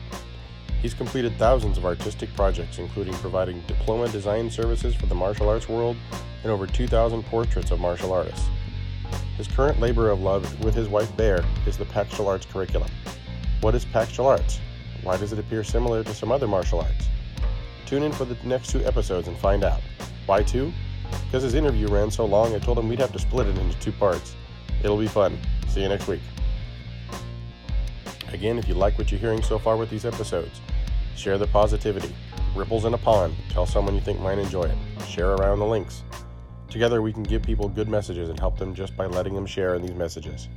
He's 0.83 0.93
completed 0.93 1.33
thousands 1.39 1.79
of 1.79 1.87
artistic 1.87 2.29
projects, 2.37 2.79
including 2.79 3.15
providing 3.15 3.63
diploma 3.63 4.09
design 4.09 4.51
services 4.51 4.95
for 4.95 5.07
the 5.07 5.15
martial 5.15 5.49
arts 5.49 5.67
world 5.67 5.97
and 6.43 6.53
over 6.53 6.67
2,000 6.67 7.23
portraits 7.25 7.71
of 7.71 7.81
martial 7.81 8.13
artists. 8.13 8.47
His 9.39 9.49
current 9.49 9.81
labor 9.81 10.11
of 10.11 10.21
love 10.21 10.63
with 10.63 10.75
his 10.75 10.89
wife 10.89 11.17
Bear 11.17 11.43
is 11.67 11.79
the 11.79 11.87
Paxtral 11.87 12.27
Arts 12.27 12.45
curriculum. 12.45 12.91
What 13.63 13.75
is 13.75 13.87
Paxtral 13.87 14.27
Arts? 14.27 14.61
Why 15.03 15.17
does 15.17 15.33
it 15.33 15.39
appear 15.39 15.65
similar 15.65 16.05
to 16.05 16.13
some 16.13 16.31
other 16.31 16.47
martial 16.47 16.83
arts? 16.83 17.09
Tune 17.87 18.03
in 18.03 18.13
for 18.13 18.27
the 18.27 18.37
next 18.45 18.69
two 18.73 18.85
episodes 18.85 19.27
and 19.29 19.39
find 19.39 19.65
out. 19.65 19.81
Why 20.27 20.43
two? 20.43 20.73
Because 21.25 21.43
his 21.43 21.55
interview 21.55 21.89
ran 21.89 22.11
so 22.11 22.25
long, 22.25 22.55
I 22.55 22.59
told 22.59 22.79
him 22.79 22.89
we'd 22.89 22.99
have 22.99 23.13
to 23.13 23.19
split 23.19 23.47
it 23.47 23.57
into 23.59 23.79
two 23.79 23.93
parts. 23.93 24.35
It'll 24.83 24.99
be 24.99 25.07
fun. 25.07 25.39
See 25.69 25.83
you 25.83 25.89
next 25.89 26.09
week. 26.09 26.21
Again, 28.33 28.59
if 28.59 28.69
you 28.69 28.75
like 28.75 28.99
what 28.99 29.11
you're 29.11 29.21
hearing 29.21 29.43
so 29.43 29.59
far 29.59 29.77
with 29.77 29.89
these 29.89 30.05
episodes, 30.05 30.61
share 31.17 31.39
the 31.39 31.47
positivity. 31.47 32.15
Ripples 32.55 32.85
in 32.85 32.95
a 32.95 32.99
pond. 32.99 33.35
Tell 33.51 33.67
someone 33.67 33.95
you 33.95 34.01
think 34.01 34.21
might 34.21 34.39
enjoy 34.39 34.65
it. 34.65 34.77
Share 35.07 35.33
around 35.33 35.61
the 35.61 35.67
links. 35.67 36.03
Together, 36.69 37.01
we 37.01 37.13
can 37.13 37.23
give 37.23 37.43
people 37.43 37.69
good 37.69 37.89
messages 37.89 38.29
and 38.29 38.39
help 38.39 38.59
them 38.59 38.75
just 38.75 38.97
by 38.97 39.07
letting 39.07 39.35
them 39.35 39.47
share 39.47 39.75
in 39.75 39.83
these 39.83 39.95
messages. 39.95 40.49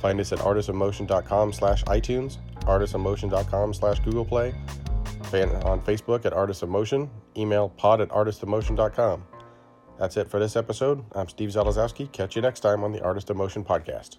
Find 0.00 0.18
us 0.18 0.32
at 0.32 0.38
artistofmotion.com 0.40 1.52
slash 1.52 1.84
iTunes, 1.84 2.38
artistofmotion.com 2.62 3.74
slash 3.74 4.00
Google 4.00 4.24
Play, 4.24 4.54
on 5.32 5.80
Facebook 5.82 6.24
at 6.24 6.32
Artist 6.32 6.62
of 6.62 6.68
Motion, 6.68 7.08
email 7.36 7.68
pod 7.68 8.00
at 8.00 8.08
artistofmotion.com. 8.08 9.24
That's 9.98 10.16
it 10.16 10.30
for 10.30 10.40
this 10.40 10.56
episode. 10.56 11.04
I'm 11.12 11.28
Steve 11.28 11.50
Zalazowski. 11.50 12.10
Catch 12.10 12.34
you 12.36 12.42
next 12.42 12.60
time 12.60 12.82
on 12.82 12.92
the 12.92 13.02
Artist 13.02 13.28
of 13.30 13.36
Motion 13.36 13.64
podcast. 13.64 14.16